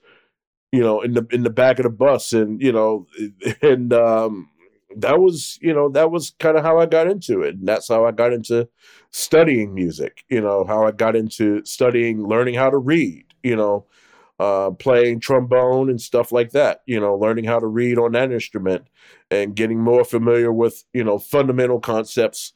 you 0.73 0.83
know, 0.83 1.01
in 1.01 1.15
the 1.15 1.27
in 1.31 1.43
the 1.43 1.51
back 1.51 1.79
of 1.79 1.85
the 1.85 1.91
bus, 1.91 2.35
and 2.35 2.61
you 2.61 2.73
know, 2.73 3.07
and 3.63 3.93
um, 3.95 4.51
that 4.97 5.21
was 5.21 5.59
you 5.61 5.73
know 5.73 5.89
that 5.91 6.11
was 6.11 6.33
kind 6.39 6.57
of 6.57 6.65
how 6.65 6.79
I 6.79 6.87
got 6.87 7.09
into 7.09 7.43
it, 7.43 7.57
and 7.57 7.69
that's 7.69 7.89
how 7.89 8.07
I 8.07 8.13
got 8.13 8.33
into 8.33 8.69
studying 9.11 9.75
music. 9.75 10.25
You 10.29 10.41
know, 10.41 10.65
how 10.65 10.87
I 10.87 10.91
got 10.91 11.17
into 11.17 11.65
studying, 11.65 12.27
learning 12.27 12.55
how 12.55 12.71
to 12.71 12.79
read. 12.79 13.25
You 13.43 13.57
know, 13.57 13.87
uh, 14.41 14.71
playing 14.73 15.21
trombone 15.21 15.91
and 15.91 16.01
stuff 16.01 16.33
like 16.33 16.51
that. 16.53 16.83
You 16.87 17.01
know, 17.01 17.15
learning 17.17 17.45
how 17.45 17.59
to 17.59 17.67
read 17.67 17.99
on 17.99 18.13
that 18.13 18.33
instrument 18.33 18.89
and 19.31 19.55
getting 19.55 19.81
more 19.81 20.05
familiar 20.05 20.53
with 20.53 20.85
you 20.93 21.05
know 21.05 21.19
fundamental 21.19 21.81
concepts 21.81 22.53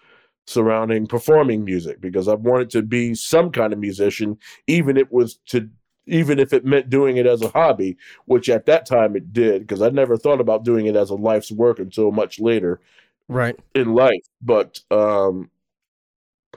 surrounding 0.47 1.07
performing 1.07 1.65
music 1.65 2.01
because 2.01 2.27
I 2.27 2.35
wanted 2.35 2.71
to 2.71 2.83
be 2.83 3.15
some 3.15 3.51
kind 3.53 3.73
of 3.73 3.79
musician, 3.79 4.39
even 4.67 4.97
if 4.97 5.05
it 5.05 5.13
was 5.13 5.37
to 5.47 5.69
even 6.11 6.39
if 6.39 6.53
it 6.53 6.65
meant 6.65 6.91
doing 6.91 7.17
it 7.17 7.27
as 7.27 7.43
a 7.43 7.49
hobby, 7.49 7.97
which 8.27 8.49
at 8.49 8.67
that 8.67 8.87
time 8.87 9.17
it 9.17 9.33
did, 9.33 9.63
because 9.63 9.83
I 9.83 9.91
never 9.91 10.17
thought 10.17 10.41
about 10.41 10.65
doing 10.65 10.87
it 10.87 10.97
as 10.97 11.11
a 11.11 11.15
life's 11.15 11.53
work 11.53 11.79
until 11.79 12.11
much 12.13 12.41
later, 12.41 12.81
right 13.29 13.59
in 13.75 13.95
life. 13.95 14.27
But 14.43 14.81
um, 14.91 15.51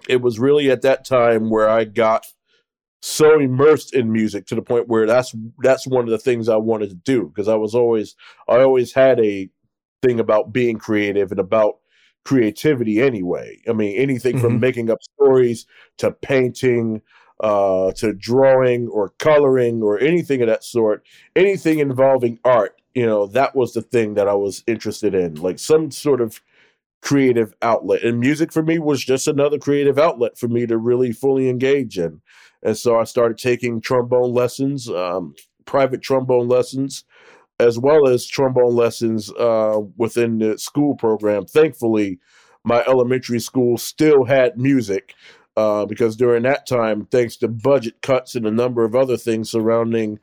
it 0.08 0.22
was 0.22 0.40
really 0.40 0.72
at 0.72 0.82
that 0.82 1.06
time 1.06 1.50
where 1.50 1.70
I 1.70 1.84
got 1.86 2.26
so 3.02 3.38
immersed 3.40 3.94
in 3.94 4.12
music 4.12 4.46
to 4.48 4.56
the 4.56 4.62
point 4.62 4.88
where 4.88 5.06
that's 5.06 5.36
that's 5.60 5.86
one 5.86 6.06
of 6.06 6.10
the 6.10 6.18
things 6.18 6.48
I 6.48 6.56
wanted 6.56 6.90
to 6.90 6.96
do 6.96 7.28
because 7.28 7.50
I 7.50 7.56
was 7.56 7.76
always 7.76 8.16
I 8.48 8.62
always 8.62 8.94
had 8.94 9.20
a 9.20 9.50
thing 10.02 10.20
about 10.20 10.54
being 10.54 10.78
creative 10.78 11.32
and 11.32 11.40
about 11.40 11.80
creativity 12.24 13.02
anyway. 13.02 13.62
I 13.68 13.74
mean 13.74 13.98
anything 13.98 14.36
mm-hmm. 14.36 14.46
from 14.46 14.60
making 14.62 14.90
up 14.90 15.00
stories 15.04 15.66
to 15.98 16.12
painting 16.12 17.02
uh, 17.44 17.92
to 17.92 18.14
drawing 18.14 18.88
or 18.88 19.10
coloring 19.20 19.84
or 19.84 20.00
anything 20.00 20.42
of 20.42 20.48
that 20.48 20.64
sort, 20.64 21.06
anything 21.36 21.80
involving 21.80 22.40
art, 22.46 22.82
you 22.96 23.06
know, 23.06 23.28
that 23.28 23.54
was 23.54 23.74
the 23.74 23.82
thing 23.82 24.14
that 24.14 24.30
I 24.30 24.34
was 24.34 24.64
interested 24.66 25.14
in, 25.14 25.36
like 25.36 25.60
some 25.60 25.92
sort 25.92 26.22
of 26.22 26.42
creative 27.02 27.54
outlet. 27.62 28.02
And 28.04 28.18
music 28.18 28.54
for 28.54 28.64
me 28.64 28.80
was 28.80 29.04
just 29.04 29.28
another 29.28 29.60
creative 29.60 30.00
outlet 30.00 30.38
for 30.38 30.48
me 30.48 30.66
to 30.66 30.78
really 30.78 31.12
fully 31.12 31.50
engage 31.50 32.00
in. 32.00 32.22
And 32.64 32.78
so 32.78 32.98
I 32.98 33.04
started 33.04 33.38
taking 33.38 33.82
trombone 33.82 34.34
lessons, 34.34 34.90
um, 34.90 35.36
private 35.66 36.02
trombone 36.02 36.48
lessons, 36.48 37.04
as 37.60 37.78
well 37.78 38.08
as 38.08 38.26
trombone 38.26 38.74
lessons 38.74 39.30
uh, 39.34 39.82
within 39.98 40.38
the 40.38 40.58
school 40.58 40.96
program. 40.96 41.46
Thankfully, 41.46 42.20
my 42.64 42.82
elementary 42.88 43.40
school 43.40 43.78
still 43.78 44.24
had 44.24 44.58
music 44.58 45.14
uh, 45.56 45.86
because 45.86 46.16
during 46.16 46.44
that 46.44 46.66
time, 46.66 47.06
thanks 47.06 47.38
to 47.38 47.48
budget 47.48 48.02
cuts 48.02 48.36
and 48.36 48.46
a 48.46 48.52
number 48.52 48.84
of 48.84 48.96
other 48.96 49.18
things 49.18 49.50
surrounding, 49.50 50.20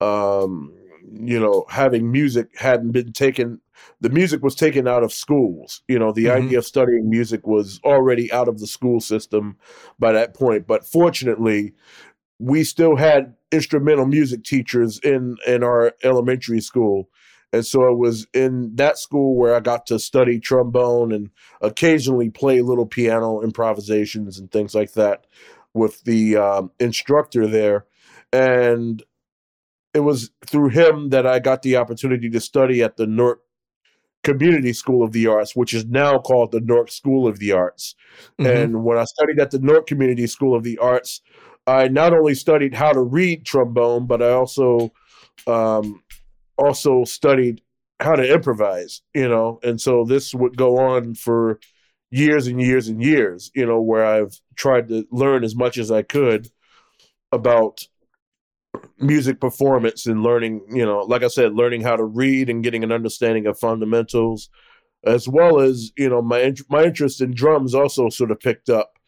um, 0.00 0.72
you 1.12 1.38
know, 1.38 1.64
having 1.68 2.10
music 2.10 2.48
hadn't 2.58 2.92
been 2.92 3.12
taken. 3.12 3.60
The 4.00 4.10
music 4.10 4.42
was 4.42 4.54
taken 4.54 4.88
out 4.88 5.02
of 5.02 5.12
schools. 5.12 5.82
You 5.88 5.98
know, 5.98 6.12
the 6.12 6.26
mm-hmm. 6.26 6.46
idea 6.46 6.58
of 6.58 6.66
studying 6.66 7.08
music 7.08 7.46
was 7.46 7.80
already 7.84 8.32
out 8.32 8.48
of 8.48 8.58
the 8.58 8.66
school 8.66 9.00
system 9.00 9.56
by 9.98 10.12
that 10.12 10.34
point. 10.34 10.66
But 10.66 10.84
fortunately, 10.84 11.74
we 12.38 12.64
still 12.64 12.96
had 12.96 13.34
instrumental 13.52 14.06
music 14.06 14.44
teachers 14.44 14.98
in 15.00 15.36
in 15.46 15.62
our 15.62 15.92
elementary 16.02 16.60
school 16.60 17.08
and 17.52 17.66
so 17.66 17.86
it 17.88 17.98
was 17.98 18.26
in 18.32 18.74
that 18.76 18.98
school 18.98 19.36
where 19.36 19.54
I 19.54 19.60
got 19.60 19.86
to 19.86 19.98
study 19.98 20.40
trombone 20.40 21.12
and 21.12 21.30
occasionally 21.60 22.30
play 22.30 22.62
little 22.62 22.86
piano 22.86 23.42
improvisations 23.42 24.38
and 24.38 24.50
things 24.50 24.74
like 24.74 24.92
that 24.92 25.26
with 25.74 26.02
the 26.04 26.36
um, 26.36 26.70
instructor 26.80 27.46
there. 27.46 27.86
And 28.32 29.02
it 29.92 30.00
was 30.00 30.30
through 30.46 30.70
him 30.70 31.10
that 31.10 31.26
I 31.26 31.38
got 31.38 31.60
the 31.62 31.76
opportunity 31.76 32.30
to 32.30 32.40
study 32.40 32.82
at 32.82 32.96
the 32.96 33.06
Newark 33.06 33.40
Community 34.24 34.72
School 34.72 35.02
of 35.02 35.12
the 35.12 35.26
Arts, 35.26 35.54
which 35.54 35.74
is 35.74 35.84
now 35.84 36.18
called 36.18 36.52
the 36.52 36.60
Newark 36.60 36.90
School 36.90 37.26
of 37.26 37.38
the 37.38 37.52
Arts. 37.52 37.94
Mm-hmm. 38.38 38.46
And 38.46 38.84
when 38.84 38.96
I 38.96 39.04
studied 39.04 39.38
at 39.38 39.50
the 39.50 39.58
Newark 39.58 39.86
Community 39.86 40.26
School 40.26 40.56
of 40.56 40.62
the 40.62 40.78
Arts, 40.78 41.20
I 41.66 41.88
not 41.88 42.14
only 42.14 42.34
studied 42.34 42.74
how 42.74 42.92
to 42.92 43.02
read 43.02 43.44
trombone, 43.44 44.06
but 44.06 44.22
I 44.22 44.30
also 44.30 44.92
um, 45.46 46.01
also 46.62 47.04
studied 47.04 47.62
how 48.00 48.14
to 48.14 48.32
improvise, 48.32 49.02
you 49.14 49.28
know, 49.28 49.60
and 49.62 49.80
so 49.80 50.04
this 50.04 50.34
would 50.34 50.56
go 50.56 50.78
on 50.78 51.14
for 51.14 51.60
years 52.10 52.46
and 52.46 52.60
years 52.60 52.88
and 52.88 53.02
years, 53.02 53.50
you 53.54 53.66
know, 53.66 53.80
where 53.80 54.04
I've 54.04 54.38
tried 54.56 54.88
to 54.88 55.06
learn 55.10 55.44
as 55.44 55.54
much 55.54 55.78
as 55.78 55.90
I 55.90 56.02
could 56.02 56.48
about 57.30 57.86
music 58.98 59.40
performance 59.40 60.06
and 60.06 60.22
learning, 60.22 60.62
you 60.70 60.84
know, 60.84 61.00
like 61.00 61.22
I 61.22 61.28
said, 61.28 61.54
learning 61.54 61.82
how 61.82 61.96
to 61.96 62.04
read 62.04 62.50
and 62.50 62.62
getting 62.62 62.84
an 62.84 62.92
understanding 62.92 63.46
of 63.46 63.58
fundamentals, 63.58 64.50
as 65.04 65.28
well 65.28 65.60
as 65.60 65.92
you 65.96 66.08
know 66.08 66.22
my 66.22 66.54
my 66.68 66.84
interest 66.84 67.20
in 67.20 67.34
drums 67.34 67.74
also 67.74 68.08
sort 68.08 68.30
of 68.30 68.40
picked 68.40 68.68
up 68.68 68.98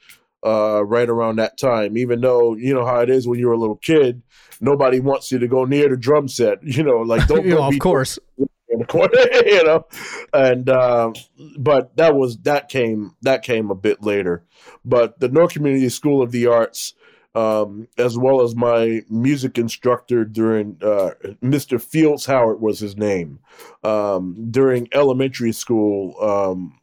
uh, 0.44 0.84
right 0.84 1.08
around 1.08 1.36
that 1.36 1.58
time. 1.58 1.96
Even 1.96 2.20
though 2.20 2.54
you 2.54 2.74
know 2.74 2.84
how 2.84 3.00
it 3.00 3.10
is 3.10 3.26
when 3.26 3.38
you're 3.38 3.52
a 3.52 3.58
little 3.58 3.76
kid, 3.76 4.22
nobody 4.60 5.00
wants 5.00 5.32
you 5.32 5.38
to 5.38 5.48
go 5.48 5.64
near 5.64 5.88
the 5.88 5.96
drum 5.96 6.28
set. 6.28 6.58
You 6.74 6.82
know, 6.82 6.98
like 6.98 7.26
don't. 7.28 7.44
you 7.46 7.54
know, 7.54 7.68
of 7.68 7.78
course. 7.78 8.18
In 8.70 8.80
the 8.80 8.86
corner, 8.86 9.12
you 9.46 9.62
know, 9.62 9.86
and 10.32 10.68
uh, 10.68 11.12
but 11.58 11.96
that 11.96 12.16
was 12.16 12.38
that 12.38 12.68
came 12.68 13.14
that 13.22 13.44
came 13.44 13.70
a 13.70 13.74
bit 13.74 14.02
later. 14.02 14.42
But 14.84 15.20
the 15.20 15.28
Newark 15.28 15.52
Community 15.52 15.88
School 15.90 16.22
of 16.22 16.32
the 16.32 16.48
Arts 16.48 16.94
um, 17.34 17.88
as 17.98 18.16
well 18.16 18.42
as 18.42 18.54
my 18.54 19.02
music 19.08 19.58
instructor 19.58 20.24
during 20.24 20.78
uh, 20.82 21.10
Mr. 21.42 21.80
Fields 21.82 22.26
Howard 22.26 22.60
was 22.60 22.78
his 22.78 22.96
name 22.96 23.40
um, 23.82 24.50
during 24.50 24.88
elementary 24.92 25.52
school. 25.52 26.14
Um, 26.20 26.78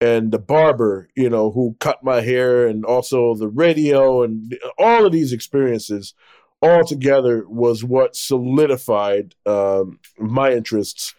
and 0.00 0.30
the 0.32 0.38
barber, 0.38 1.08
you 1.16 1.28
know, 1.28 1.50
who 1.50 1.76
cut 1.80 2.04
my 2.04 2.20
hair, 2.20 2.66
and 2.66 2.84
also 2.84 3.34
the 3.34 3.48
radio, 3.48 4.22
and 4.22 4.58
all 4.78 5.06
of 5.06 5.12
these 5.12 5.32
experiences 5.32 6.14
all 6.60 6.84
together 6.84 7.44
was 7.48 7.84
what 7.84 8.16
solidified 8.16 9.34
um, 9.46 10.00
my 10.18 10.52
interests 10.52 11.14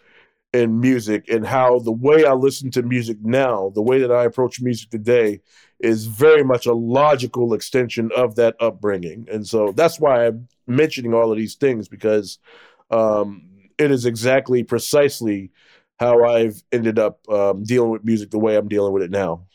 in 0.52 0.80
music 0.80 1.28
and 1.28 1.46
how 1.46 1.78
the 1.78 1.92
way 1.92 2.24
I 2.24 2.32
listen 2.32 2.70
to 2.72 2.82
music 2.82 3.18
now, 3.22 3.70
the 3.74 3.82
way 3.82 4.00
that 4.00 4.10
I 4.10 4.24
approach 4.24 4.60
music 4.60 4.90
today, 4.90 5.40
is 5.78 6.06
very 6.06 6.42
much 6.42 6.66
a 6.66 6.74
logical 6.74 7.54
extension 7.54 8.10
of 8.16 8.34
that 8.34 8.56
upbringing. 8.60 9.26
And 9.30 9.46
so 9.46 9.72
that's 9.72 9.98
why 10.00 10.26
I'm 10.26 10.48
mentioning 10.66 11.14
all 11.14 11.30
of 11.30 11.38
these 11.38 11.54
things 11.54 11.88
because 11.88 12.38
um, 12.90 13.48
it 13.78 13.90
is 13.90 14.04
exactly 14.04 14.62
precisely 14.62 15.52
how 16.00 16.24
I've 16.24 16.60
ended 16.72 16.98
up 16.98 17.20
um, 17.28 17.62
dealing 17.62 17.90
with 17.90 18.04
music 18.04 18.30
the 18.30 18.38
way 18.38 18.56
I'm 18.56 18.68
dealing 18.68 18.92
with 18.92 19.02
it 19.02 19.10
now. 19.10 19.46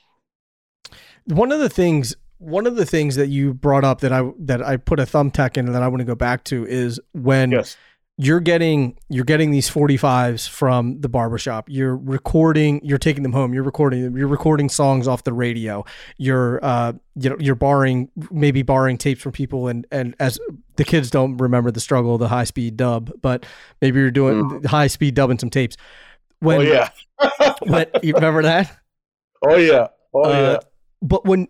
One 1.25 1.51
of 1.51 1.59
the 1.59 1.69
things 1.69 2.15
one 2.37 2.67
of 2.67 2.75
the 2.75 2.85
things 2.85 3.15
that 3.15 3.27
you 3.27 3.53
brought 3.53 3.83
up 3.83 4.01
that 4.01 4.13
I 4.13 4.29
that 4.39 4.61
I 4.61 4.77
put 4.77 4.99
a 4.99 5.03
thumbtack 5.03 5.57
in 5.57 5.65
and 5.65 5.73
that 5.75 5.81
I 5.81 5.87
want 5.87 6.01
to 6.01 6.05
go 6.05 6.15
back 6.15 6.43
to 6.45 6.65
is 6.67 6.99
when 7.13 7.51
yes. 7.51 7.75
you're 8.17 8.39
getting 8.41 8.97
you're 9.09 9.25
getting 9.25 9.49
these 9.49 9.67
45s 9.69 10.47
from 10.47 11.01
the 11.01 11.09
barbershop. 11.09 11.67
You're 11.67 11.95
recording, 11.95 12.79
you're 12.83 12.99
taking 12.99 13.23
them 13.23 13.31
home, 13.31 13.53
you're 13.53 13.63
recording 13.63 14.03
them, 14.03 14.15
you're 14.15 14.27
recording 14.27 14.69
songs 14.69 15.07
off 15.07 15.23
the 15.23 15.33
radio. 15.33 15.83
You're 16.17 16.63
uh 16.63 16.93
you 17.15 17.31
know, 17.31 17.37
you're 17.39 17.55
borrowing 17.55 18.11
maybe 18.29 18.61
borrowing 18.61 18.99
tapes 18.99 19.21
from 19.21 19.31
people 19.31 19.67
and 19.67 19.87
and 19.91 20.13
as 20.19 20.37
the 20.75 20.83
kids 20.83 21.09
don't 21.09 21.37
remember 21.37 21.71
the 21.71 21.79
struggle 21.79 22.15
of 22.15 22.19
the 22.19 22.27
high 22.27 22.43
speed 22.43 22.77
dub, 22.77 23.11
but 23.21 23.45
maybe 23.81 23.99
you're 23.99 24.11
doing 24.11 24.43
mm. 24.43 24.65
high 24.65 24.87
speed 24.87 25.15
dubbing 25.15 25.39
some 25.39 25.49
tapes. 25.49 25.77
When, 26.45 26.59
oh 26.59 26.61
yeah. 26.61 26.89
when 27.63 27.87
you 28.03 28.13
remember 28.13 28.43
that? 28.43 28.77
Oh 29.45 29.55
yeah. 29.55 29.87
Oh 30.13 30.23
uh, 30.23 30.29
yeah. 30.29 30.57
But 31.01 31.25
when 31.25 31.47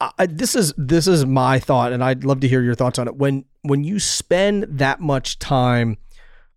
I, 0.00 0.26
this 0.26 0.54
is 0.54 0.72
this 0.76 1.06
is 1.06 1.26
my 1.26 1.58
thought, 1.58 1.92
and 1.92 2.02
I'd 2.02 2.24
love 2.24 2.40
to 2.40 2.48
hear 2.48 2.62
your 2.62 2.74
thoughts 2.74 2.98
on 2.98 3.06
it. 3.06 3.16
When 3.16 3.44
when 3.62 3.84
you 3.84 3.98
spend 3.98 4.64
that 4.78 5.00
much 5.00 5.38
time 5.38 5.98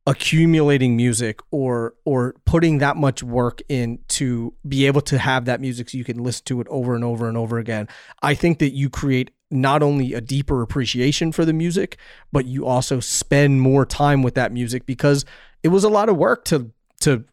accumulating 0.05 0.95
music 0.97 1.39
or 1.51 1.93
or 2.05 2.35
putting 2.45 2.77
that 2.79 2.97
much 2.97 3.23
work 3.23 3.61
in 3.69 3.99
to 4.09 4.53
be 4.67 4.85
able 4.85 5.01
to 5.01 5.17
have 5.17 5.45
that 5.45 5.61
music 5.61 5.89
so 5.89 5.97
you 5.97 6.03
can 6.03 6.21
listen 6.21 6.43
to 6.45 6.61
it 6.61 6.67
over 6.69 6.95
and 6.95 7.03
over 7.03 7.27
and 7.27 7.37
over 7.37 7.59
again, 7.59 7.87
I 8.21 8.33
think 8.33 8.59
that 8.59 8.71
you 8.71 8.89
create 8.89 9.31
not 9.51 9.83
only 9.83 10.13
a 10.13 10.21
deeper 10.21 10.61
appreciation 10.61 11.31
for 11.31 11.45
the 11.45 11.53
music, 11.53 11.97
but 12.31 12.45
you 12.45 12.65
also 12.65 12.99
spend 12.99 13.61
more 13.61 13.85
time 13.85 14.23
with 14.23 14.35
that 14.35 14.51
music 14.51 14.85
because 14.85 15.25
it 15.61 15.67
was 15.67 15.83
a 15.83 15.89
lot 15.89 16.09
of 16.09 16.17
work 16.17 16.45
to 16.45 16.71
to 17.01 17.25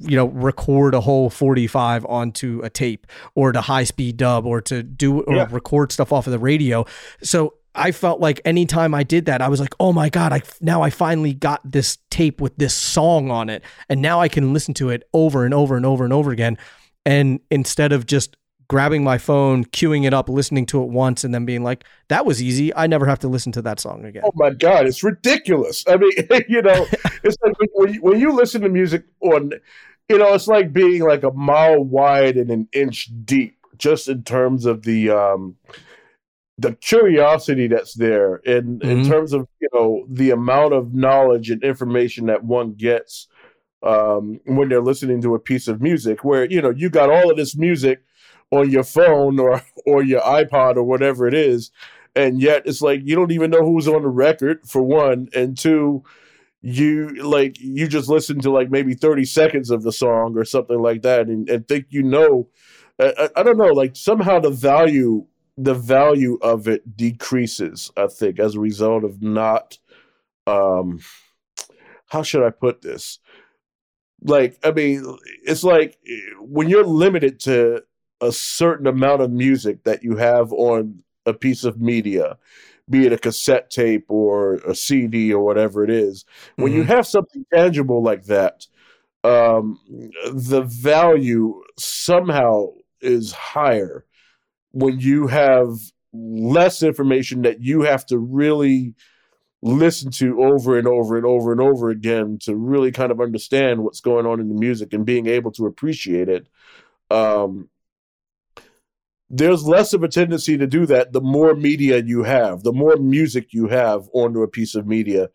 you 0.00 0.16
know 0.16 0.26
record 0.26 0.94
a 0.94 1.00
whole 1.00 1.30
45 1.30 2.06
onto 2.06 2.60
a 2.62 2.70
tape 2.70 3.06
or 3.34 3.52
to 3.52 3.60
high 3.60 3.84
speed 3.84 4.16
dub 4.16 4.46
or 4.46 4.60
to 4.62 4.82
do 4.82 5.22
or 5.22 5.36
yeah. 5.36 5.48
record 5.50 5.92
stuff 5.92 6.12
off 6.12 6.26
of 6.26 6.32
the 6.32 6.38
radio. 6.38 6.84
So 7.22 7.54
i 7.78 7.92
felt 7.92 8.20
like 8.20 8.40
anytime 8.46 8.94
i 8.94 9.02
did 9.02 9.26
that 9.26 9.42
i 9.42 9.48
was 9.50 9.60
like 9.60 9.74
oh 9.80 9.92
my 9.92 10.08
god 10.08 10.32
i 10.32 10.40
now 10.62 10.80
i 10.80 10.88
finally 10.88 11.34
got 11.34 11.60
this 11.70 11.98
tape 12.10 12.40
with 12.40 12.56
this 12.56 12.74
song 12.74 13.30
on 13.30 13.50
it. 13.50 13.62
And 13.88 14.00
now 14.00 14.20
i 14.20 14.28
can 14.28 14.52
listen 14.52 14.72
to 14.74 14.90
it 14.90 15.02
over 15.12 15.44
and 15.44 15.52
over 15.52 15.76
and 15.76 15.84
over 15.84 16.04
and 16.04 16.12
over 16.12 16.30
again. 16.30 16.56
And 17.04 17.40
instead 17.50 17.92
of 17.92 18.06
just 18.06 18.36
grabbing 18.68 19.04
my 19.04 19.18
phone, 19.18 19.64
queuing 19.66 20.04
it 20.06 20.14
up, 20.14 20.28
listening 20.28 20.66
to 20.66 20.82
it 20.82 20.88
once, 20.88 21.24
and 21.24 21.34
then 21.34 21.44
being 21.44 21.62
like, 21.62 21.84
"That 22.08 22.26
was 22.26 22.42
easy. 22.42 22.74
I 22.74 22.86
never 22.86 23.06
have 23.06 23.18
to 23.20 23.28
listen 23.28 23.52
to 23.52 23.62
that 23.62 23.80
song 23.80 24.04
again." 24.04 24.22
Oh 24.24 24.32
my 24.34 24.50
god, 24.50 24.86
it's 24.86 25.02
ridiculous. 25.02 25.84
I 25.86 25.96
mean, 25.96 26.12
you 26.48 26.62
know, 26.62 26.86
it's 27.22 27.36
like 27.42 27.54
when 27.74 27.94
you, 27.94 28.02
when 28.02 28.20
you 28.20 28.32
listen 28.32 28.62
to 28.62 28.68
music 28.68 29.04
on, 29.20 29.52
you 30.08 30.18
know, 30.18 30.34
it's 30.34 30.48
like 30.48 30.72
being 30.72 31.02
like 31.02 31.22
a 31.22 31.32
mile 31.32 31.82
wide 31.82 32.36
and 32.36 32.50
an 32.50 32.68
inch 32.72 33.10
deep, 33.24 33.56
just 33.78 34.08
in 34.08 34.22
terms 34.24 34.66
of 34.66 34.82
the 34.82 35.10
um, 35.10 35.56
the 36.58 36.74
curiosity 36.74 37.68
that's 37.68 37.94
there, 37.94 38.36
in 38.36 38.78
mm-hmm. 38.78 38.88
in 38.88 39.08
terms 39.08 39.32
of 39.32 39.46
you 39.60 39.68
know 39.72 40.06
the 40.08 40.30
amount 40.30 40.72
of 40.72 40.94
knowledge 40.94 41.50
and 41.50 41.62
information 41.62 42.26
that 42.26 42.44
one 42.44 42.72
gets 42.72 43.28
um, 43.82 44.40
when 44.46 44.68
they're 44.68 44.82
listening 44.82 45.20
to 45.22 45.34
a 45.34 45.38
piece 45.38 45.68
of 45.68 45.80
music. 45.80 46.24
Where 46.24 46.44
you 46.46 46.60
know 46.60 46.70
you 46.70 46.90
got 46.90 47.10
all 47.10 47.30
of 47.30 47.36
this 47.36 47.56
music 47.56 48.02
on 48.50 48.70
your 48.70 48.84
phone 48.84 49.38
or 49.38 49.62
or 49.86 50.02
your 50.02 50.20
iPod 50.20 50.76
or 50.76 50.82
whatever 50.82 51.26
it 51.26 51.34
is, 51.34 51.70
and 52.14 52.40
yet 52.40 52.62
it's 52.66 52.82
like 52.82 53.00
you 53.04 53.14
don't 53.14 53.32
even 53.32 53.50
know 53.50 53.62
who's 53.62 53.88
on 53.88 54.02
the 54.02 54.08
record 54.08 54.60
for 54.66 54.82
one, 54.82 55.28
and 55.34 55.56
two, 55.56 56.02
you 56.62 57.08
like 57.22 57.60
you 57.60 57.88
just 57.88 58.08
listen 58.08 58.40
to 58.40 58.50
like 58.50 58.70
maybe 58.70 58.94
thirty 58.94 59.24
seconds 59.24 59.70
of 59.70 59.82
the 59.82 59.92
song 59.92 60.36
or 60.36 60.44
something 60.44 60.80
like 60.80 61.02
that, 61.02 61.28
and, 61.28 61.48
and 61.48 61.66
think 61.68 61.86
you 61.90 62.02
know. 62.02 62.48
I, 62.98 63.28
I 63.36 63.42
don't 63.42 63.58
know, 63.58 63.74
like 63.74 63.94
somehow 63.94 64.40
the 64.40 64.48
value 64.48 65.26
the 65.58 65.74
value 65.74 66.38
of 66.40 66.66
it 66.66 66.96
decreases. 66.96 67.90
I 67.96 68.06
think 68.06 68.38
as 68.38 68.54
a 68.54 68.60
result 68.60 69.04
of 69.04 69.22
not 69.22 69.78
um 70.46 71.00
how 72.06 72.22
should 72.22 72.44
I 72.44 72.50
put 72.50 72.82
this? 72.82 73.18
Like, 74.22 74.58
I 74.64 74.70
mean, 74.70 75.04
it's 75.44 75.64
like 75.64 75.98
when 76.40 76.68
you're 76.68 76.84
limited 76.84 77.40
to 77.40 77.82
a 78.20 78.32
certain 78.32 78.86
amount 78.86 79.22
of 79.22 79.30
music 79.30 79.84
that 79.84 80.02
you 80.02 80.16
have 80.16 80.52
on 80.52 81.02
a 81.26 81.34
piece 81.34 81.64
of 81.64 81.80
media, 81.80 82.38
be 82.88 83.06
it 83.06 83.12
a 83.12 83.18
cassette 83.18 83.70
tape 83.70 84.06
or 84.08 84.54
a 84.66 84.74
CD 84.74 85.32
or 85.32 85.44
whatever 85.44 85.84
it 85.84 85.90
is. 85.90 86.24
When 86.56 86.68
mm-hmm. 86.68 86.78
you 86.78 86.84
have 86.84 87.06
something 87.06 87.44
tangible 87.52 88.02
like 88.02 88.24
that, 88.24 88.66
um, 89.24 89.80
the 90.32 90.62
value 90.62 91.62
somehow 91.78 92.68
is 93.00 93.32
higher 93.32 94.04
when 94.72 95.00
you 95.00 95.26
have 95.26 95.70
less 96.12 96.82
information 96.82 97.42
that 97.42 97.60
you 97.60 97.82
have 97.82 98.06
to 98.06 98.18
really 98.18 98.94
listen 99.62 100.10
to 100.10 100.42
over 100.42 100.78
and 100.78 100.86
over 100.86 101.16
and 101.16 101.26
over 101.26 101.50
and 101.50 101.60
over 101.60 101.90
again 101.90 102.38
to 102.40 102.54
really 102.54 102.92
kind 102.92 103.10
of 103.10 103.20
understand 103.20 103.82
what's 103.82 104.00
going 104.00 104.26
on 104.26 104.38
in 104.38 104.48
the 104.48 104.54
music 104.54 104.92
and 104.92 105.04
being 105.04 105.26
able 105.26 105.50
to 105.50 105.66
appreciate 105.66 106.28
it. 106.28 106.46
Um, 107.10 107.68
there's 109.28 109.66
less 109.66 109.92
of 109.92 110.02
a 110.02 110.08
tendency 110.08 110.56
to 110.56 110.66
do 110.66 110.86
that 110.86 111.12
the 111.12 111.20
more 111.20 111.54
media 111.54 112.02
you 112.02 112.22
have, 112.22 112.62
the 112.62 112.72
more 112.72 112.96
music 112.96 113.52
you 113.52 113.68
have 113.68 114.08
onto 114.12 114.42
a 114.42 114.48
piece 114.48 114.74
of 114.74 114.86
media. 114.86 115.28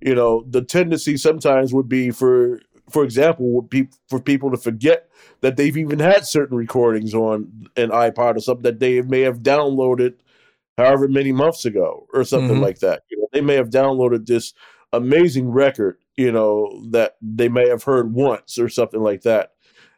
You 0.00 0.14
know, 0.14 0.44
the 0.48 0.62
tendency 0.62 1.16
sometimes 1.16 1.72
would 1.72 1.88
be 1.88 2.10
for 2.10 2.60
for 2.90 3.02
example, 3.02 3.50
would 3.52 3.68
be 3.68 3.88
for 4.08 4.20
people 4.20 4.50
to 4.50 4.56
forget 4.56 5.08
that 5.40 5.56
they've 5.56 5.76
even 5.76 5.98
had 5.98 6.24
certain 6.24 6.56
recordings 6.56 7.14
on 7.14 7.68
an 7.76 7.90
iPod 7.90 8.36
or 8.36 8.40
something 8.40 8.62
that 8.62 8.78
they 8.78 9.02
may 9.02 9.22
have 9.22 9.40
downloaded 9.40 10.14
however 10.78 11.08
many 11.08 11.32
months 11.32 11.64
ago 11.64 12.06
or 12.12 12.22
something 12.22 12.50
mm-hmm. 12.52 12.62
like 12.62 12.78
that. 12.80 13.02
You 13.10 13.18
know, 13.18 13.28
they 13.32 13.40
may 13.40 13.54
have 13.54 13.70
downloaded 13.70 14.26
this 14.26 14.54
amazing 14.92 15.50
record, 15.50 15.98
you 16.16 16.30
know, 16.30 16.84
that 16.90 17.16
they 17.20 17.48
may 17.48 17.68
have 17.68 17.82
heard 17.82 18.12
once 18.12 18.56
or 18.56 18.68
something 18.68 19.00
like 19.00 19.22
that 19.22 19.52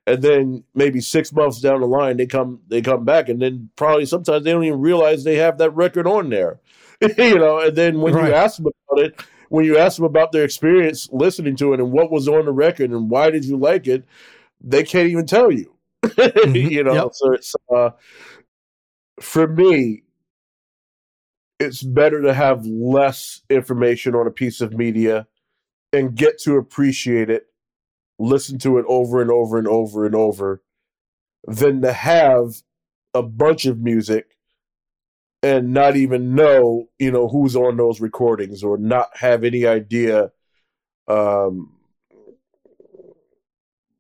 and 0.09 0.23
then 0.23 0.65
maybe 0.75 1.01
six 1.01 1.33
months 1.33 1.61
down 1.61 1.81
the 1.81 1.87
line 1.87 2.17
they 2.17 2.27
come 2.27 2.61
they 2.69 2.81
come 2.81 3.05
back 3.05 3.29
and 3.29 3.41
then 3.41 3.69
probably 3.77 4.07
sometimes 4.07 4.45
they 4.45 4.53
don't 4.53 4.65
even 4.65 4.81
realize 4.81 5.23
they 5.23 5.37
have 5.37 5.59
that 5.59 5.71
record 5.71 6.07
on 6.07 6.31
there 6.31 6.61
you 7.19 7.39
know 7.39 7.61
and 7.61 7.77
then 7.77 8.01
when 8.01 8.15
right. 8.15 8.29
you 8.29 8.35
ask 8.35 8.57
them 8.57 8.67
about 8.67 9.05
it 9.05 9.21
when 9.51 9.65
you 9.65 9.79
ask 9.79 9.97
them 9.97 10.05
about 10.05 10.33
their 10.33 10.45
experience 10.45 11.09
listening 11.13 11.57
to 11.57 11.73
it 11.73 11.81
and 11.81 11.93
what 11.93 12.11
was 12.11 12.29
on 12.29 12.47
the 12.47 12.53
record 12.53 12.91
and 12.91 13.11
why 13.11 13.31
did 13.31 13.45
you 13.45 13.57
like 13.57 13.87
it 13.87 14.05
they 14.61 14.83
can't 14.83 15.09
even 15.09 15.27
tell 15.27 15.53
you 15.53 15.73
mm-hmm. 16.05 16.55
you 16.55 16.83
know 16.83 16.95
yep. 16.95 17.11
so 17.13 17.33
it's 17.33 17.55
uh, 17.75 17.91
for 19.21 19.47
me 19.47 20.03
it's 21.61 21.83
better 21.83 22.23
to 22.23 22.33
have 22.33 22.65
less 22.67 23.43
information 23.51 24.15
on 24.15 24.27
a 24.27 24.31
piece 24.31 24.61
of 24.61 24.73
media 24.73 25.27
and 25.93 26.15
get 26.15 26.39
to 26.39 26.57
appreciate 26.57 27.31
it 27.31 27.49
listen 28.19 28.59
to 28.59 28.79
it 28.79 28.85
over 28.89 29.21
and 29.21 29.31
over 29.31 29.59
and 29.59 29.69
over 29.69 30.05
and 30.05 30.15
over 30.15 30.63
than 31.47 31.83
to 31.83 31.93
have 31.93 32.63
a 33.15 33.23
bunch 33.23 33.67
of 33.67 33.79
music 33.79 34.37
and 35.43 35.73
not 35.73 35.97
even 35.97 36.35
know, 36.35 36.89
you 36.99 37.13
know, 37.13 37.29
who's 37.29 37.55
on 37.55 37.77
those 37.77 38.01
recordings 38.01 38.65
or 38.65 38.77
not 38.77 39.17
have 39.17 39.45
any 39.45 39.67
idea 39.67 40.33
um 41.07 41.73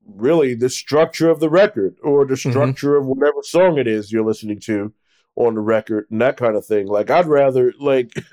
really 0.06 0.54
the 0.54 0.68
structure 0.68 1.30
of 1.30 1.40
the 1.40 1.48
record 1.48 1.96
or 2.02 2.24
the 2.24 2.34
mm-hmm. 2.34 2.50
structure 2.50 2.92
mm-hmm. 2.94 3.10
of 3.10 3.16
whatever 3.16 3.42
song 3.42 3.78
it 3.78 3.86
is 3.86 4.10
you're 4.10 4.24
listening 4.24 4.58
to 4.58 4.92
on 5.36 5.54
the 5.54 5.60
record 5.60 6.06
and 6.10 6.20
that 6.20 6.36
kind 6.36 6.56
of 6.56 6.66
thing. 6.66 6.86
Like 6.86 7.10
I'd 7.10 7.26
rather 7.26 7.72
like 7.78 8.12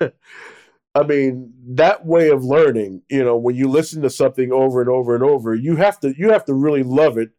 I 0.96 1.06
mean, 1.06 1.52
that 1.74 2.06
way 2.06 2.30
of 2.30 2.44
learning, 2.44 3.02
you 3.10 3.22
know, 3.22 3.36
when 3.36 3.54
you 3.54 3.68
listen 3.68 4.00
to 4.02 4.10
something 4.10 4.50
over 4.50 4.80
and 4.80 4.88
over 4.88 5.14
and 5.14 5.22
over, 5.22 5.54
you 5.54 5.76
have 5.76 6.00
to 6.00 6.14
you 6.16 6.30
have 6.30 6.44
to 6.46 6.54
really 6.54 6.82
love 6.82 7.18
it 7.18 7.30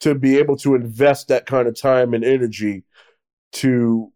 to 0.00 0.14
be 0.14 0.38
able 0.38 0.56
to 0.56 0.74
invest 0.74 1.28
that 1.28 1.46
kind 1.46 1.68
of 1.68 1.78
time 1.78 2.14
and 2.14 2.24
energy 2.24 2.84
to 3.52 4.12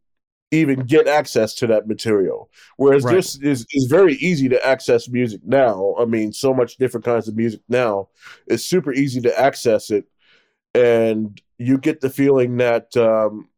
even 0.51 0.81
get 0.81 1.07
access 1.07 1.55
to 1.55 1.67
that 1.67 1.87
material. 1.87 2.51
Whereas 2.77 3.05
Right. 3.05 3.17
this 3.17 3.37
is, 3.37 3.67
is 3.73 3.87
very 3.87 4.15
easy 4.15 4.49
to 4.49 4.67
access 4.67 5.09
music 5.09 5.41
now. 5.45 5.95
I 5.99 6.05
mean, 6.05 6.33
so 6.33 6.55
much 6.55 6.77
different 6.77 7.05
kinds 7.05 7.29
of 7.29 7.37
music 7.37 7.61
now. 7.69 8.09
It's 8.47 8.65
super 8.65 8.93
easy 8.93 9.21
to 9.23 9.41
access 9.41 9.91
it. 9.91 10.07
And 10.75 11.41
you 11.59 11.79
get 11.79 12.01
the 12.01 12.11
feeling 12.11 12.57
that 12.57 12.97
um, 12.97 13.49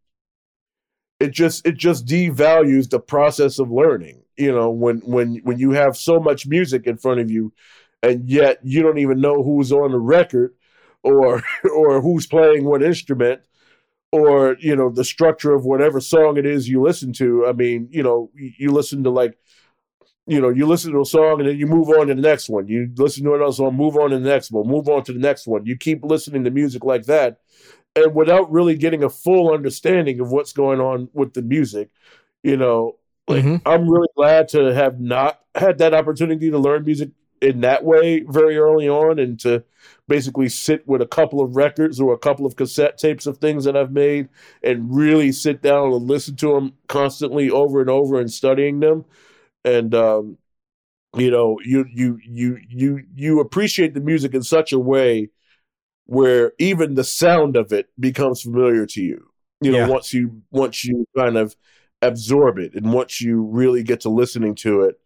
it 1.20 1.30
just 1.30 1.66
it 1.66 1.76
just 1.76 2.06
devalues 2.06 2.90
the 2.90 3.00
process 3.00 3.58
of 3.58 3.70
learning. 3.70 4.22
You 4.36 4.52
know, 4.52 4.70
when 4.70 4.98
when 4.98 5.36
when 5.44 5.58
you 5.58 5.72
have 5.72 5.96
so 5.96 6.20
much 6.20 6.46
music 6.46 6.86
in 6.86 6.96
front 6.96 7.20
of 7.20 7.30
you 7.30 7.52
and 8.02 8.28
yet 8.28 8.58
you 8.62 8.82
don't 8.82 8.98
even 8.98 9.20
know 9.20 9.42
who's 9.42 9.72
on 9.72 9.92
the 9.92 9.98
record 9.98 10.54
or 11.02 11.42
or 11.74 12.00
who's 12.00 12.26
playing 12.26 12.64
what 12.64 12.82
instrument 12.82 13.42
or 14.12 14.56
you 14.60 14.76
know 14.76 14.90
the 14.90 15.04
structure 15.04 15.52
of 15.52 15.64
whatever 15.64 16.00
song 16.00 16.36
it 16.36 16.46
is 16.46 16.68
you 16.68 16.80
listen 16.82 17.12
to. 17.14 17.46
I 17.46 17.52
mean 17.52 17.88
you 17.90 18.02
know 18.02 18.30
you 18.34 18.70
listen 18.70 19.02
to 19.04 19.10
like 19.10 19.38
you 20.26 20.40
know 20.40 20.48
you 20.48 20.66
listen 20.66 20.92
to 20.92 21.00
a 21.00 21.06
song 21.06 21.40
and 21.40 21.48
then 21.48 21.58
you 21.58 21.66
move 21.66 21.88
on 21.88 22.08
to 22.08 22.14
the 22.14 22.20
next 22.20 22.48
one. 22.48 22.68
You 22.68 22.90
listen 22.96 23.24
to 23.24 23.34
another 23.34 23.52
song 23.52 23.76
move 23.76 23.96
on 23.96 24.10
to 24.10 24.18
the 24.18 24.28
next 24.28 24.50
one 24.50 24.68
move 24.68 24.88
on 24.88 25.04
to 25.04 25.12
the 25.12 25.18
next 25.18 25.46
one. 25.46 25.66
You 25.66 25.76
keep 25.76 26.04
listening 26.04 26.44
to 26.44 26.50
music 26.50 26.84
like 26.84 27.04
that 27.04 27.38
and 27.94 28.14
without 28.14 28.50
really 28.50 28.76
getting 28.76 29.02
a 29.02 29.10
full 29.10 29.52
understanding 29.52 30.20
of 30.20 30.30
what's 30.30 30.52
going 30.52 30.80
on 30.80 31.08
with 31.12 31.34
the 31.34 31.42
music 31.42 31.90
you 32.42 32.56
know 32.56 32.96
like 33.28 33.44
Mhm. 33.44 33.60
i'm 33.66 33.88
really 33.88 34.08
glad 34.16 34.48
to 34.48 34.72
have 34.74 35.00
not 35.00 35.40
had 35.54 35.78
that 35.78 35.94
opportunity 35.94 36.50
to 36.50 36.58
learn 36.58 36.84
music 36.84 37.10
in 37.42 37.60
that 37.60 37.84
way 37.84 38.20
very 38.28 38.56
early 38.56 38.88
on 38.88 39.18
and 39.18 39.38
to 39.40 39.62
basically 40.08 40.48
sit 40.48 40.86
with 40.88 41.02
a 41.02 41.06
couple 41.06 41.40
of 41.40 41.54
records 41.54 42.00
or 42.00 42.14
a 42.14 42.18
couple 42.18 42.46
of 42.46 42.56
cassette 42.56 42.96
tapes 42.96 43.26
of 43.26 43.38
things 43.38 43.64
that 43.64 43.76
I've 43.76 43.92
made 43.92 44.28
and 44.62 44.94
really 44.94 45.32
sit 45.32 45.60
down 45.60 45.92
and 45.92 46.06
listen 46.06 46.34
to 46.36 46.54
them 46.54 46.72
constantly 46.88 47.50
over 47.50 47.80
and 47.80 47.90
over 47.90 48.18
and 48.18 48.32
studying 48.32 48.80
them 48.80 49.04
and 49.64 49.94
um 49.94 50.38
you 51.16 51.30
know 51.30 51.58
you 51.64 51.84
you 51.92 52.18
you 52.24 52.58
you 52.68 53.04
you 53.14 53.40
appreciate 53.40 53.94
the 53.94 54.00
music 54.00 54.34
in 54.34 54.42
such 54.42 54.72
a 54.72 54.78
way 54.78 55.30
where 56.06 56.52
even 56.58 56.94
the 56.94 57.04
sound 57.04 57.56
of 57.56 57.72
it 57.72 57.88
becomes 57.98 58.42
familiar 58.42 58.86
to 58.86 59.02
you 59.02 59.28
you 59.60 59.72
know 59.72 59.78
Yeah. 59.78 59.88
once 59.88 60.12
you 60.14 60.42
once 60.50 60.84
you 60.84 61.06
kind 61.16 61.36
of 61.36 61.56
absorb 62.02 62.58
it 62.58 62.74
and 62.74 62.92
once 62.92 63.20
you 63.20 63.42
really 63.42 63.82
get 63.82 64.00
to 64.00 64.08
listening 64.08 64.54
to 64.54 64.82
it 64.82 65.00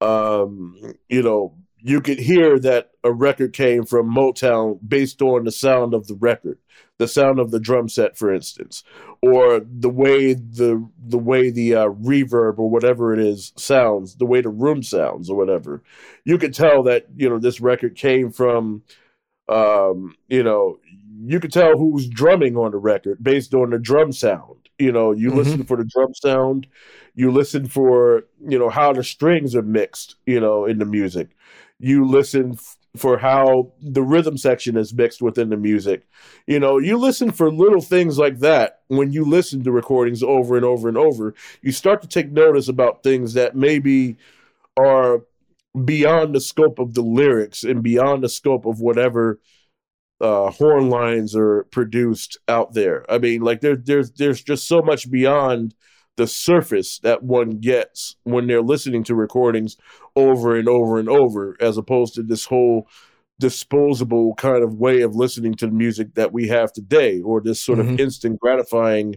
um 0.00 0.94
you 1.08 1.22
know 1.22 1.56
you 1.86 2.00
could 2.00 2.18
hear 2.18 2.58
that 2.60 2.92
a 3.04 3.12
record 3.12 3.52
came 3.52 3.84
from 3.84 4.12
Motown 4.12 4.78
based 4.88 5.20
on 5.20 5.44
the 5.44 5.52
sound 5.52 5.92
of 5.92 6.06
the 6.06 6.14
record, 6.14 6.58
the 6.98 7.06
sound 7.06 7.38
of 7.38 7.50
the 7.50 7.60
drum 7.60 7.90
set, 7.90 8.16
for 8.16 8.32
instance, 8.32 8.82
or 9.22 9.60
the 9.60 9.90
way 9.90 10.32
the 10.32 10.82
the 10.98 11.18
way 11.18 11.50
the 11.50 11.74
uh, 11.74 11.88
reverb 11.88 12.58
or 12.58 12.70
whatever 12.70 13.12
it 13.12 13.20
is 13.20 13.52
sounds, 13.58 14.16
the 14.16 14.24
way 14.24 14.40
the 14.40 14.48
room 14.48 14.82
sounds 14.82 15.28
or 15.28 15.36
whatever. 15.36 15.82
You 16.24 16.38
could 16.38 16.54
tell 16.54 16.82
that 16.84 17.04
you 17.16 17.28
know 17.28 17.38
this 17.38 17.60
record 17.60 17.96
came 17.96 18.30
from, 18.30 18.82
um, 19.50 20.14
you 20.28 20.42
know, 20.42 20.78
you 21.26 21.38
could 21.38 21.52
tell 21.52 21.76
who's 21.76 22.08
drumming 22.08 22.56
on 22.56 22.70
the 22.70 22.78
record 22.78 23.22
based 23.22 23.52
on 23.52 23.68
the 23.68 23.78
drum 23.78 24.10
sound. 24.10 24.63
You 24.78 24.92
know, 24.92 25.12
you 25.12 25.30
Mhm. 25.30 25.36
listen 25.36 25.64
for 25.64 25.76
the 25.76 25.84
drum 25.84 26.14
sound, 26.14 26.66
you 27.14 27.30
listen 27.30 27.66
for 27.66 28.24
you 28.46 28.58
know 28.58 28.68
how 28.70 28.92
the 28.92 29.04
strings 29.04 29.54
are 29.54 29.62
mixed, 29.62 30.16
you 30.26 30.40
know, 30.40 30.64
in 30.64 30.78
the 30.78 30.84
music 30.86 31.28
you 31.80 32.06
listen 32.06 32.52
f- 32.52 32.76
for 32.96 33.18
how 33.18 33.72
the 33.82 34.02
rhythm 34.02 34.38
section 34.38 34.76
is 34.76 34.94
mixed 34.94 35.20
within 35.20 35.48
the 35.50 35.56
music. 35.56 36.06
You 36.46 36.60
know, 36.60 36.78
you 36.78 36.96
listen 36.96 37.32
for 37.32 37.50
little 37.50 37.80
things 37.80 38.16
like 38.16 38.38
that 38.38 38.82
when 38.86 39.12
you 39.12 39.24
listen 39.24 39.64
to 39.64 39.72
recordings 39.72 40.22
over 40.22 40.54
and 40.56 40.64
over 40.64 40.88
and 40.88 40.96
over. 40.96 41.34
You 41.62 41.72
start 41.72 42.00
to 42.02 42.08
take 42.08 42.30
notice 42.30 42.68
about 42.68 43.02
things 43.02 43.34
that 43.34 43.56
maybe 43.56 44.16
are 44.78 45.22
beyond 45.84 46.34
the 46.34 46.40
scope 46.40 46.78
of 46.78 46.94
the 46.94 47.02
lyrics 47.02 47.64
and 47.64 47.82
beyond 47.82 48.22
the 48.22 48.28
scope 48.28 48.64
of 48.66 48.80
whatever 48.80 49.40
uh, 50.20 50.50
horn 50.50 50.88
lines 50.90 51.34
are 51.36 51.64
produced 51.70 52.38
out 52.48 52.72
there. 52.74 53.04
I 53.10 53.18
mean, 53.18 53.42
like 53.42 53.60
there, 53.60 53.76
there's 53.76 54.10
there's 54.12 54.42
just 54.42 54.66
so 54.68 54.80
much 54.82 55.10
beyond 55.10 55.74
the 56.16 56.26
surface 56.28 57.00
that 57.00 57.24
one 57.24 57.58
gets 57.58 58.14
when 58.22 58.46
they're 58.46 58.62
listening 58.62 59.02
to 59.04 59.14
recordings 59.16 59.76
over 60.14 60.56
and 60.56 60.68
over 60.68 60.98
and 61.00 61.08
over, 61.08 61.56
as 61.60 61.76
opposed 61.76 62.14
to 62.14 62.22
this 62.22 62.44
whole 62.46 62.86
disposable 63.40 64.34
kind 64.36 64.62
of 64.62 64.74
way 64.74 65.02
of 65.02 65.16
listening 65.16 65.54
to 65.54 65.66
the 65.66 65.72
music 65.72 66.14
that 66.14 66.32
we 66.32 66.48
have 66.48 66.72
today, 66.72 67.20
or 67.20 67.40
this 67.40 67.60
sort 67.60 67.78
Mhm. 67.80 67.94
of 67.94 68.00
instant 68.00 68.38
gratifying 68.40 69.16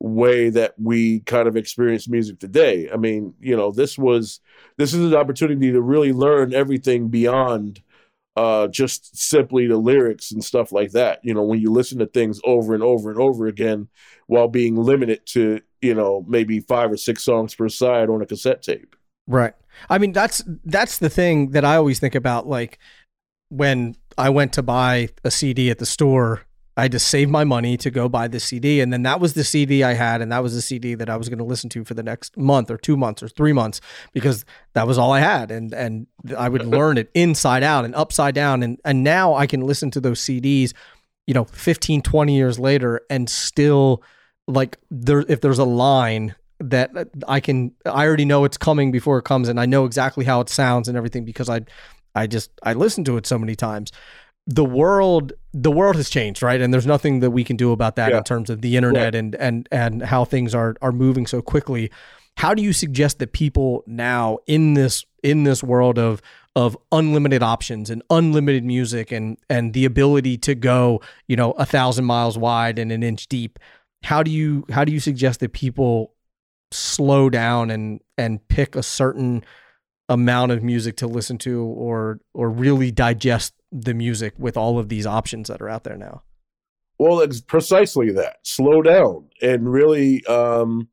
way 0.00 0.48
that 0.48 0.74
we 0.80 1.20
kind 1.20 1.46
of 1.48 1.56
experience 1.56 2.08
music 2.08 2.38
today. 2.38 2.88
I 2.90 2.96
mean, 2.96 3.34
you 3.40 3.56
know, 3.56 3.70
this 3.70 3.98
was 3.98 4.40
this 4.78 4.94
is 4.94 5.04
an 5.04 5.14
opportunity 5.14 5.70
to 5.72 5.82
really 5.82 6.12
learn 6.12 6.54
everything 6.54 7.08
beyond 7.08 7.82
uh 8.38 8.68
just 8.68 9.16
simply 9.16 9.66
the 9.66 9.76
lyrics 9.76 10.30
and 10.30 10.44
stuff 10.44 10.70
like 10.70 10.92
that. 10.92 11.18
You 11.24 11.34
know, 11.34 11.42
when 11.42 11.60
you 11.60 11.72
listen 11.72 11.98
to 11.98 12.06
things 12.06 12.40
over 12.44 12.72
and 12.72 12.84
over 12.84 13.10
and 13.10 13.18
over 13.18 13.48
again 13.48 13.88
while 14.28 14.46
being 14.46 14.76
limited 14.76 15.26
to, 15.26 15.60
you 15.82 15.94
know, 15.94 16.24
maybe 16.28 16.60
five 16.60 16.92
or 16.92 16.96
six 16.96 17.24
songs 17.24 17.56
per 17.56 17.68
side 17.68 18.08
on 18.08 18.22
a 18.22 18.26
cassette 18.26 18.62
tape. 18.62 18.94
Right. 19.26 19.54
I 19.90 19.98
mean, 19.98 20.12
that's 20.12 20.44
that's 20.64 20.98
the 20.98 21.10
thing 21.10 21.50
that 21.50 21.64
I 21.64 21.74
always 21.74 21.98
think 21.98 22.14
about. 22.14 22.46
Like 22.46 22.78
when 23.48 23.96
I 24.16 24.30
went 24.30 24.52
to 24.52 24.62
buy 24.62 25.08
a 25.24 25.32
CD 25.32 25.70
at 25.70 25.78
the 25.78 25.86
store, 25.86 26.42
I 26.78 26.82
had 26.82 26.92
to 26.92 27.00
save 27.00 27.28
my 27.28 27.42
money 27.42 27.76
to 27.76 27.90
go 27.90 28.08
buy 28.08 28.28
the 28.28 28.38
CD, 28.38 28.80
and 28.80 28.92
then 28.92 29.02
that 29.02 29.18
was 29.18 29.34
the 29.34 29.42
CD 29.42 29.82
I 29.82 29.94
had, 29.94 30.22
and 30.22 30.30
that 30.30 30.44
was 30.44 30.54
the 30.54 30.62
CD 30.62 30.94
that 30.94 31.10
I 31.10 31.16
was 31.16 31.28
going 31.28 31.40
to 31.40 31.44
listen 31.44 31.68
to 31.70 31.82
for 31.82 31.94
the 31.94 32.04
next 32.04 32.36
month 32.36 32.70
or 32.70 32.76
two 32.78 32.96
months 32.96 33.20
or 33.20 33.26
three 33.26 33.52
months 33.52 33.80
because 34.12 34.44
that 34.74 34.86
was 34.86 34.96
all 34.96 35.10
I 35.10 35.18
had, 35.18 35.50
and 35.50 35.74
and 35.74 36.06
I 36.36 36.48
would 36.48 36.64
learn 36.76 36.96
it 36.96 37.10
inside 37.14 37.64
out 37.64 37.84
and 37.84 37.96
upside 37.96 38.36
down, 38.36 38.62
and 38.62 38.78
and 38.84 39.02
now 39.02 39.34
I 39.34 39.48
can 39.48 39.62
listen 39.62 39.90
to 39.90 40.00
those 40.00 40.20
CDs, 40.20 40.72
you 41.26 41.34
know, 41.34 41.46
15, 41.46 42.00
20 42.00 42.36
years 42.36 42.60
later, 42.60 43.00
and 43.10 43.28
still 43.28 44.04
like 44.46 44.78
there 44.88 45.24
if 45.28 45.40
there's 45.40 45.58
a 45.58 45.64
line 45.64 46.36
that 46.60 46.96
uh, 46.96 47.06
I 47.26 47.40
can 47.40 47.72
I 47.86 48.06
already 48.06 48.24
know 48.24 48.44
it's 48.44 48.56
coming 48.56 48.92
before 48.92 49.18
it 49.18 49.24
comes 49.24 49.48
and 49.48 49.58
I 49.58 49.66
know 49.66 49.84
exactly 49.84 50.24
how 50.24 50.40
it 50.40 50.48
sounds 50.48 50.86
and 50.86 50.96
everything 50.96 51.24
because 51.24 51.48
I 51.48 51.62
I 52.14 52.28
just 52.28 52.52
I 52.62 52.74
listened 52.74 53.06
to 53.06 53.16
it 53.16 53.26
so 53.26 53.36
many 53.36 53.56
times. 53.56 53.90
The 54.50 54.64
world 54.64 55.34
the 55.52 55.70
world 55.70 55.96
has 55.96 56.08
changed, 56.08 56.42
right? 56.42 56.60
And 56.60 56.72
there's 56.72 56.86
nothing 56.86 57.20
that 57.20 57.30
we 57.32 57.44
can 57.44 57.56
do 57.56 57.70
about 57.72 57.96
that 57.96 58.10
Yeah. 58.12 58.18
in 58.18 58.24
terms 58.24 58.48
of 58.48 58.62
the 58.62 58.76
internet 58.76 59.14
and 59.14 59.34
and 59.34 59.68
and 59.70 60.02
how 60.02 60.24
things 60.24 60.54
are 60.54 60.74
are 60.80 60.92
moving 60.92 61.26
so 61.26 61.42
quickly. 61.42 61.90
How 62.38 62.54
do 62.54 62.62
you 62.62 62.72
suggest 62.72 63.18
that 63.18 63.32
people 63.32 63.82
now 63.86 64.38
in 64.46 64.72
this 64.74 65.04
in 65.22 65.44
this 65.44 65.62
world 65.62 65.98
of 65.98 66.22
of 66.56 66.78
unlimited 66.92 67.42
options 67.42 67.90
and 67.90 68.02
unlimited 68.08 68.64
music 68.64 69.12
and 69.12 69.36
and 69.50 69.74
the 69.74 69.84
ability 69.84 70.38
to 70.38 70.54
go, 70.54 71.00
you 71.26 71.36
know, 71.36 71.50
a 71.52 71.66
thousand 71.66 72.06
miles 72.06 72.38
wide 72.38 72.78
and 72.78 72.90
an 72.90 73.02
inch 73.02 73.28
deep, 73.28 73.58
how 74.04 74.22
do 74.22 74.30
you 74.30 74.64
how 74.70 74.84
do 74.84 74.92
you 74.92 75.00
suggest 75.00 75.40
that 75.40 75.52
people 75.52 76.14
slow 76.70 77.28
down 77.28 77.70
and 77.70 78.00
and 78.16 78.46
pick 78.48 78.76
a 78.76 78.82
certain 78.82 79.44
amount 80.08 80.52
of 80.52 80.62
music 80.62 80.96
to 80.96 81.06
listen 81.06 81.36
to 81.38 81.62
or 81.64 82.20
or 82.34 82.48
really 82.50 82.90
digest 82.90 83.52
the 83.70 83.94
music 83.94 84.34
with 84.38 84.56
all 84.56 84.78
of 84.78 84.88
these 84.88 85.06
options 85.06 85.48
that 85.48 85.60
are 85.60 85.68
out 85.68 85.84
there 85.84 85.96
now 85.96 86.22
Well, 86.98 87.20
it's 87.20 87.40
precisely 87.40 88.10
that. 88.12 88.38
Slow 88.42 88.82
down 88.82 89.28
and 89.40 89.70
really, 89.70 90.24
um, 90.26 90.88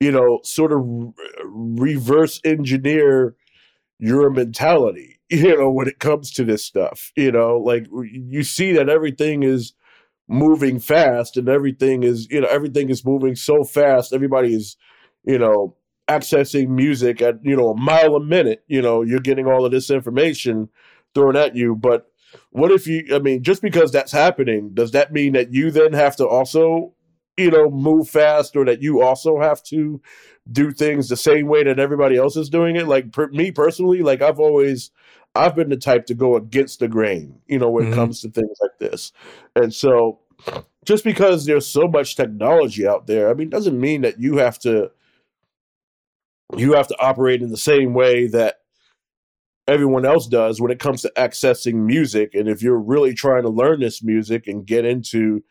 you 0.00 0.10
know, 0.10 0.40
sort 0.42 0.72
of 0.72 0.80
re- 0.82 1.12
reverse 1.44 2.40
engineer 2.44 3.36
your 3.98 4.30
mentality, 4.30 5.20
you 5.28 5.56
know, 5.56 5.70
when 5.70 5.88
it 5.88 5.98
comes 5.98 6.30
to 6.32 6.44
this 6.44 6.64
stuff. 6.64 7.12
You 7.16 7.32
know, 7.32 7.58
like 7.58 7.86
you 8.02 8.42
see 8.42 8.72
that 8.72 8.88
everything 8.88 9.42
is 9.42 9.74
moving 10.28 10.78
fast 10.80 11.36
and 11.36 11.48
everything 11.48 12.02
is, 12.02 12.28
you 12.30 12.40
know, 12.40 12.48
everything 12.48 12.90
is 12.90 13.04
moving 13.04 13.36
so 13.36 13.62
fast. 13.64 14.12
Everybody 14.12 14.54
is, 14.54 14.76
you 15.24 15.38
know, 15.38 15.76
accessing 16.08 16.68
music 16.68 17.22
at, 17.22 17.36
you 17.42 17.56
know, 17.56 17.70
a 17.70 17.76
mile 17.76 18.16
a 18.16 18.24
minute. 18.24 18.64
You 18.66 18.82
know, 18.82 19.02
you're 19.02 19.20
getting 19.20 19.46
all 19.46 19.64
of 19.64 19.72
this 19.72 19.90
information 19.90 20.68
thrown 21.16 21.34
at 21.34 21.56
you. 21.56 21.74
But 21.74 22.12
what 22.50 22.70
if 22.70 22.86
you, 22.86 23.06
I 23.14 23.18
mean, 23.18 23.42
just 23.42 23.62
because 23.62 23.90
that's 23.90 24.12
happening, 24.12 24.70
does 24.74 24.90
that 24.90 25.12
mean 25.12 25.32
that 25.32 25.52
you 25.52 25.70
then 25.70 25.94
have 25.94 26.14
to 26.16 26.28
also, 26.28 26.92
you 27.38 27.50
know, 27.50 27.70
move 27.70 28.08
fast 28.10 28.54
or 28.54 28.66
that 28.66 28.82
you 28.82 29.02
also 29.02 29.40
have 29.40 29.62
to 29.64 30.00
do 30.52 30.72
things 30.72 31.08
the 31.08 31.16
same 31.16 31.46
way 31.46 31.64
that 31.64 31.78
everybody 31.78 32.16
else 32.18 32.36
is 32.36 32.50
doing 32.50 32.76
it? 32.76 32.86
Like 32.86 33.12
per, 33.12 33.28
me 33.28 33.50
personally, 33.50 34.02
like 34.02 34.20
I've 34.20 34.38
always, 34.38 34.90
I've 35.34 35.56
been 35.56 35.70
the 35.70 35.76
type 35.76 36.04
to 36.06 36.14
go 36.14 36.36
against 36.36 36.80
the 36.80 36.88
grain, 36.88 37.40
you 37.46 37.58
know, 37.58 37.70
when 37.70 37.84
Mhm. 37.86 37.92
it 37.92 37.94
comes 37.94 38.20
to 38.20 38.30
things 38.30 38.58
like 38.60 38.78
this. 38.78 39.12
And 39.54 39.72
so 39.72 40.20
just 40.84 41.02
because 41.02 41.46
there's 41.46 41.66
so 41.66 41.88
much 41.88 42.14
technology 42.14 42.86
out 42.86 43.06
there, 43.06 43.30
I 43.30 43.34
mean, 43.34 43.48
doesn't 43.48 43.80
mean 43.80 44.02
that 44.02 44.20
you 44.20 44.36
have 44.36 44.58
to, 44.60 44.90
you 46.56 46.74
have 46.74 46.88
to 46.88 47.00
operate 47.00 47.42
in 47.42 47.50
the 47.50 47.56
same 47.56 47.94
way 47.94 48.28
that 48.28 48.60
everyone 49.68 50.06
else 50.06 50.26
does 50.28 50.60
when 50.60 50.70
it 50.70 50.78
comes 50.78 51.02
to 51.02 51.12
accessing 51.16 51.74
music 51.74 52.34
and 52.34 52.48
if 52.48 52.62
you're 52.62 52.78
really 52.78 53.12
trying 53.14 53.42
to 53.42 53.48
learn 53.48 53.80
this 53.80 54.02
music 54.02 54.46
and 54.46 54.66
get 54.66 54.84
into 54.84 55.42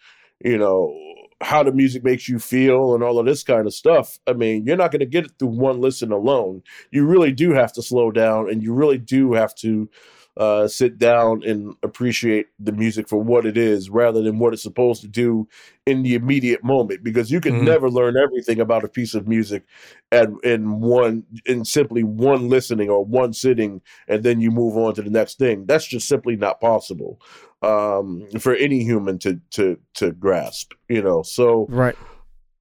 you 0.44 0.58
know 0.58 0.94
how 1.42 1.64
the 1.64 1.72
music 1.72 2.04
makes 2.04 2.30
you 2.30 2.40
feel 2.40 2.94
and 2.94 3.04
all 3.04 3.20
of 3.20 3.26
this 3.26 3.44
kind 3.44 3.68
of 3.68 3.74
stuff. 3.74 4.20
I 4.26 4.34
mean, 4.34 4.66
you're 4.66 4.78
not 4.78 4.92
going 4.92 5.02
to 5.02 5.06
get 5.06 5.26
it 5.26 5.32
through 5.38 5.50
one 5.50 5.82
listen 5.82 6.12
alone. 6.12 6.64
You 6.92 7.06
really 7.06 7.32
do 7.32 7.54
have 7.54 7.74
to 7.74 7.82
slow 7.82 8.12
down 8.12 8.50
and 8.50 8.64
you 8.64 8.74
really 8.74 8.98
do 8.98 9.34
have 9.34 9.54
to 9.56 9.90
uh, 10.38 10.68
sit 10.68 10.98
down 10.98 11.44
and 11.44 11.76
appreciate 11.84 12.48
the 12.60 12.72
music 12.72 13.08
for 13.08 13.22
what 13.22 13.46
it 13.46 13.58
is 13.58 13.90
rather 13.90 14.22
than 14.22 14.40
what 14.40 14.54
it's 14.54 14.64
supposed 14.64 15.02
to 15.02 15.08
do 15.08 15.48
in 15.86 16.04
the 16.04 16.16
immediate 16.16 16.64
moment. 16.64 17.04
Because 17.04 17.32
you 17.32 17.40
can 17.40 17.54
mm-hmm. 17.54 17.66
never 17.66 17.90
learn 17.90 18.18
everything 18.18 18.60
about 18.60 18.84
a 18.84 18.90
piece 18.90 19.14
of 19.16 19.28
music 19.28 19.64
at 20.12 20.30
in 20.44 20.82
one 20.82 21.24
in 21.46 21.64
simply 21.64 22.04
one 22.04 22.50
listening 22.50 22.90
or 22.90 23.04
one 23.04 23.34
sitting 23.34 23.82
and 24.08 24.24
then 24.24 24.42
you 24.42 24.52
move 24.52 24.78
on 24.78 24.94
to 24.94 25.02
the 25.02 25.10
next 25.10 25.38
thing. 25.38 25.66
That's 25.66 25.88
just 25.88 26.08
simply 26.08 26.36
not 26.36 26.60
possible 26.60 27.20
um, 27.62 28.28
for 28.40 28.56
any 28.56 28.84
human 28.84 29.18
to 29.20 29.40
to 29.52 29.78
to 29.96 30.12
grasp 30.12 30.74
you 30.90 31.02
know? 31.02 31.24
So 31.24 31.66
right. 31.70 31.96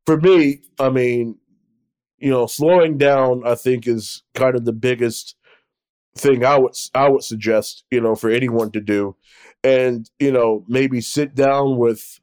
for 0.06 0.20
me 0.20 0.62
i 0.78 0.88
mean 0.88 1.36
you 2.18 2.30
know 2.30 2.46
slowing 2.46 2.98
down 2.98 3.42
i 3.46 3.54
think 3.54 3.86
is 3.86 4.22
kind 4.34 4.54
of 4.54 4.64
the 4.64 4.72
biggest 4.72 5.36
thing 6.16 6.44
I 6.44 6.58
would 6.58 6.76
I 6.94 7.08
would 7.08 7.22
suggest, 7.22 7.84
you 7.90 8.00
know, 8.00 8.14
for 8.14 8.30
anyone 8.30 8.70
to 8.72 8.80
do, 8.80 9.16
and 9.62 10.08
you 10.18 10.32
know, 10.32 10.64
maybe 10.68 11.00
sit 11.00 11.34
down 11.34 11.76
with 11.76 12.20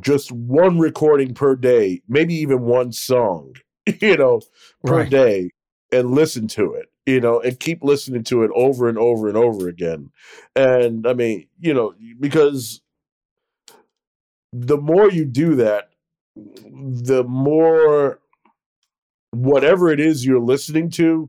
just 0.00 0.32
one 0.32 0.78
recording 0.78 1.34
per 1.34 1.56
day, 1.56 2.02
maybe 2.08 2.34
even 2.34 2.62
one 2.62 2.92
song, 2.92 3.54
you 4.00 4.16
know, 4.16 4.40
per 4.84 4.98
right. 4.98 5.10
day, 5.10 5.50
and 5.92 6.10
listen 6.10 6.48
to 6.48 6.74
it, 6.74 6.86
you 7.06 7.20
know, 7.20 7.40
and 7.40 7.60
keep 7.60 7.82
listening 7.82 8.24
to 8.24 8.42
it 8.42 8.50
over 8.54 8.88
and 8.88 8.98
over 8.98 9.28
and 9.28 9.36
over 9.36 9.68
again. 9.68 10.10
And 10.56 11.06
I 11.06 11.14
mean, 11.14 11.48
you 11.60 11.74
know, 11.74 11.94
because 12.18 12.82
the 14.52 14.78
more 14.78 15.10
you 15.10 15.24
do 15.24 15.56
that, 15.56 15.90
the 16.34 17.24
more 17.24 18.20
whatever 19.30 19.90
it 19.90 20.00
is 20.00 20.24
you're 20.24 20.40
listening 20.40 20.90
to 20.90 21.28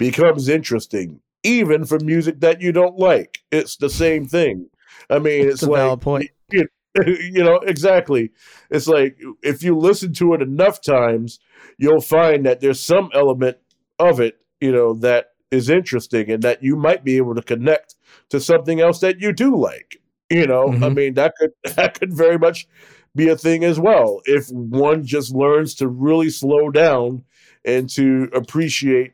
becomes 0.00 0.48
interesting, 0.48 1.20
even 1.44 1.84
for 1.84 2.00
music 2.00 2.40
that 2.40 2.62
you 2.62 2.72
don't 2.72 2.98
like. 2.98 3.38
It's 3.52 3.76
the 3.76 3.90
same 3.90 4.26
thing. 4.26 4.70
I 5.10 5.18
mean, 5.18 5.46
it's, 5.46 5.62
it's 5.62 5.70
like 5.70 6.00
point. 6.00 6.30
You, 6.50 6.66
you 7.06 7.44
know, 7.44 7.56
exactly. 7.58 8.32
It's 8.70 8.88
like 8.88 9.18
if 9.42 9.62
you 9.62 9.76
listen 9.76 10.14
to 10.14 10.32
it 10.34 10.42
enough 10.42 10.80
times, 10.80 11.38
you'll 11.78 12.00
find 12.00 12.46
that 12.46 12.60
there's 12.60 12.80
some 12.80 13.10
element 13.14 13.58
of 13.98 14.20
it, 14.20 14.40
you 14.60 14.72
know, 14.72 14.94
that 14.94 15.26
is 15.50 15.68
interesting 15.68 16.30
and 16.30 16.42
that 16.42 16.62
you 16.62 16.76
might 16.76 17.04
be 17.04 17.18
able 17.18 17.34
to 17.34 17.42
connect 17.42 17.96
to 18.30 18.40
something 18.40 18.80
else 18.80 19.00
that 19.00 19.20
you 19.20 19.32
do 19.32 19.54
like. 19.54 20.00
You 20.30 20.46
know, 20.46 20.68
mm-hmm. 20.68 20.84
I 20.84 20.88
mean 20.88 21.14
that 21.14 21.34
could 21.36 21.50
that 21.76 22.00
could 22.00 22.16
very 22.16 22.38
much 22.38 22.66
be 23.14 23.28
a 23.28 23.36
thing 23.36 23.64
as 23.64 23.78
well 23.78 24.22
if 24.24 24.48
one 24.50 25.04
just 25.04 25.34
learns 25.34 25.74
to 25.74 25.88
really 25.88 26.30
slow 26.30 26.70
down 26.70 27.24
and 27.64 27.90
to 27.90 28.30
appreciate 28.32 29.12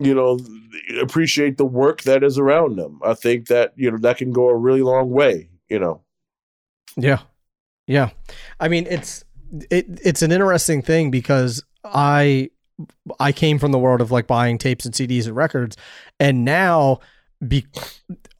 you 0.00 0.14
know 0.14 0.38
appreciate 1.00 1.56
the 1.56 1.64
work 1.64 2.02
that 2.02 2.22
is 2.22 2.38
around 2.38 2.76
them. 2.76 3.00
I 3.04 3.14
think 3.14 3.48
that 3.48 3.72
you 3.76 3.90
know 3.90 3.98
that 3.98 4.18
can 4.18 4.32
go 4.32 4.48
a 4.48 4.56
really 4.56 4.82
long 4.82 5.10
way 5.10 5.48
you 5.68 5.78
know. 5.78 6.02
Yeah. 6.96 7.20
Yeah. 7.86 8.10
I 8.60 8.68
mean 8.68 8.86
it's 8.88 9.24
it 9.70 9.86
it's 10.02 10.22
an 10.22 10.32
interesting 10.32 10.82
thing 10.82 11.10
because 11.10 11.62
i 11.84 12.50
i 13.20 13.30
came 13.30 13.58
from 13.58 13.70
the 13.70 13.78
world 13.78 14.00
of 14.00 14.10
like 14.10 14.26
buying 14.26 14.58
tapes 14.58 14.84
and 14.84 14.92
cds 14.92 15.26
and 15.26 15.36
records 15.36 15.76
and 16.18 16.44
now 16.44 16.98
be 17.46 17.64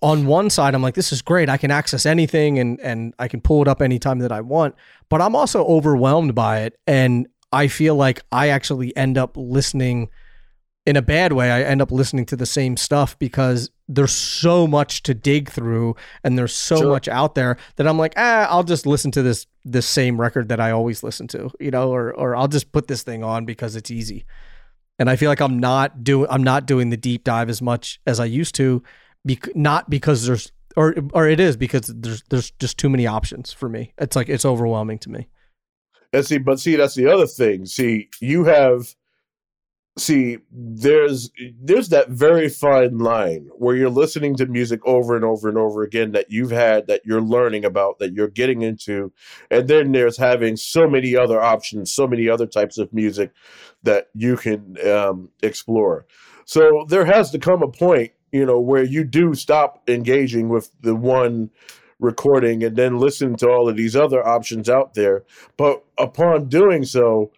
on 0.02 0.26
one 0.26 0.50
side 0.50 0.74
i'm 0.74 0.82
like 0.82 0.94
this 0.94 1.12
is 1.12 1.22
great. 1.22 1.48
I 1.48 1.56
can 1.56 1.70
access 1.70 2.04
anything 2.04 2.58
and 2.58 2.80
and 2.80 3.14
i 3.18 3.28
can 3.28 3.40
pull 3.40 3.62
it 3.62 3.68
up 3.68 3.80
anytime 3.80 4.18
that 4.20 4.32
i 4.32 4.40
want 4.40 4.74
but 5.08 5.20
i'm 5.20 5.36
also 5.36 5.64
overwhelmed 5.66 6.34
by 6.34 6.62
it 6.62 6.80
and 6.86 7.28
i 7.52 7.68
feel 7.68 7.94
like 7.94 8.22
i 8.32 8.48
actually 8.48 8.96
end 8.96 9.16
up 9.16 9.36
listening 9.36 10.08
in 10.86 10.96
a 10.96 11.02
bad 11.02 11.32
way, 11.32 11.50
I 11.50 11.62
end 11.62 11.80
up 11.80 11.90
listening 11.90 12.26
to 12.26 12.36
the 12.36 12.46
same 12.46 12.76
stuff 12.76 13.18
because 13.18 13.70
there's 13.88 14.12
so 14.12 14.66
much 14.66 15.02
to 15.04 15.14
dig 15.14 15.50
through 15.50 15.96
and 16.22 16.38
there's 16.38 16.54
so 16.54 16.76
sure. 16.76 16.90
much 16.90 17.08
out 17.08 17.34
there 17.34 17.56
that 17.76 17.86
I'm 17.86 17.98
like, 17.98 18.12
ah, 18.16 18.46
I'll 18.50 18.64
just 18.64 18.86
listen 18.86 19.10
to 19.12 19.22
this 19.22 19.46
this 19.64 19.86
same 19.86 20.20
record 20.20 20.48
that 20.50 20.60
I 20.60 20.70
always 20.70 21.02
listen 21.02 21.26
to, 21.28 21.50
you 21.58 21.70
know, 21.70 21.90
or 21.90 22.12
or 22.12 22.36
I'll 22.36 22.48
just 22.48 22.70
put 22.72 22.86
this 22.86 23.02
thing 23.02 23.24
on 23.24 23.46
because 23.46 23.76
it's 23.76 23.90
easy. 23.90 24.26
And 24.98 25.08
I 25.08 25.16
feel 25.16 25.30
like 25.30 25.40
I'm 25.40 25.58
not 25.58 26.04
doing 26.04 26.28
I'm 26.30 26.44
not 26.44 26.66
doing 26.66 26.90
the 26.90 26.96
deep 26.96 27.24
dive 27.24 27.48
as 27.48 27.62
much 27.62 28.00
as 28.06 28.20
I 28.20 28.26
used 28.26 28.54
to, 28.56 28.82
bec- 29.24 29.56
not 29.56 29.88
because 29.88 30.26
there's 30.26 30.52
or 30.76 30.94
or 31.14 31.28
it 31.28 31.40
is 31.40 31.56
because 31.56 31.86
there's 31.86 32.22
there's 32.28 32.50
just 32.52 32.76
too 32.76 32.90
many 32.90 33.06
options 33.06 33.52
for 33.52 33.70
me. 33.70 33.94
It's 33.96 34.16
like 34.16 34.28
it's 34.28 34.44
overwhelming 34.44 34.98
to 35.00 35.10
me. 35.10 35.28
And 36.12 36.24
see, 36.24 36.38
but 36.38 36.60
see, 36.60 36.76
that's 36.76 36.94
the 36.94 37.06
other 37.06 37.26
thing. 37.26 37.64
See, 37.66 38.08
you 38.20 38.44
have 38.44 38.94
see 39.96 40.38
there's 40.50 41.30
there's 41.60 41.88
that 41.90 42.08
very 42.08 42.48
fine 42.48 42.98
line 42.98 43.48
where 43.56 43.76
you're 43.76 43.88
listening 43.88 44.34
to 44.34 44.46
music 44.46 44.80
over 44.84 45.14
and 45.14 45.24
over 45.24 45.48
and 45.48 45.56
over 45.56 45.84
again 45.84 46.10
that 46.12 46.30
you've 46.30 46.50
had 46.50 46.88
that 46.88 47.02
you're 47.04 47.20
learning 47.20 47.64
about 47.64 47.98
that 48.00 48.12
you're 48.12 48.28
getting 48.28 48.62
into. 48.62 49.12
And 49.50 49.68
then 49.68 49.92
there's 49.92 50.16
having 50.16 50.56
so 50.56 50.88
many 50.88 51.16
other 51.16 51.40
options 51.40 51.92
so 51.92 52.06
many 52.06 52.28
other 52.28 52.46
types 52.46 52.78
of 52.78 52.92
music 52.92 53.30
that 53.84 54.08
you 54.14 54.36
can 54.36 54.76
um, 54.88 55.28
explore. 55.42 56.06
So 56.44 56.84
there 56.88 57.04
has 57.04 57.30
to 57.30 57.38
come 57.38 57.62
a 57.62 57.68
point 57.68 58.12
you 58.32 58.44
know 58.44 58.58
where 58.58 58.82
you 58.82 59.04
do 59.04 59.34
stop 59.34 59.88
engaging 59.88 60.48
with 60.48 60.70
the 60.80 60.96
one 60.96 61.50
recording 62.00 62.64
and 62.64 62.76
then 62.76 62.98
listen 62.98 63.36
to 63.36 63.48
all 63.48 63.68
of 63.68 63.76
these 63.76 63.94
other 63.94 64.26
options 64.26 64.68
out 64.68 64.94
there. 64.94 65.22
But 65.56 65.84
upon 65.96 66.48
doing 66.48 66.84
so 66.84 67.30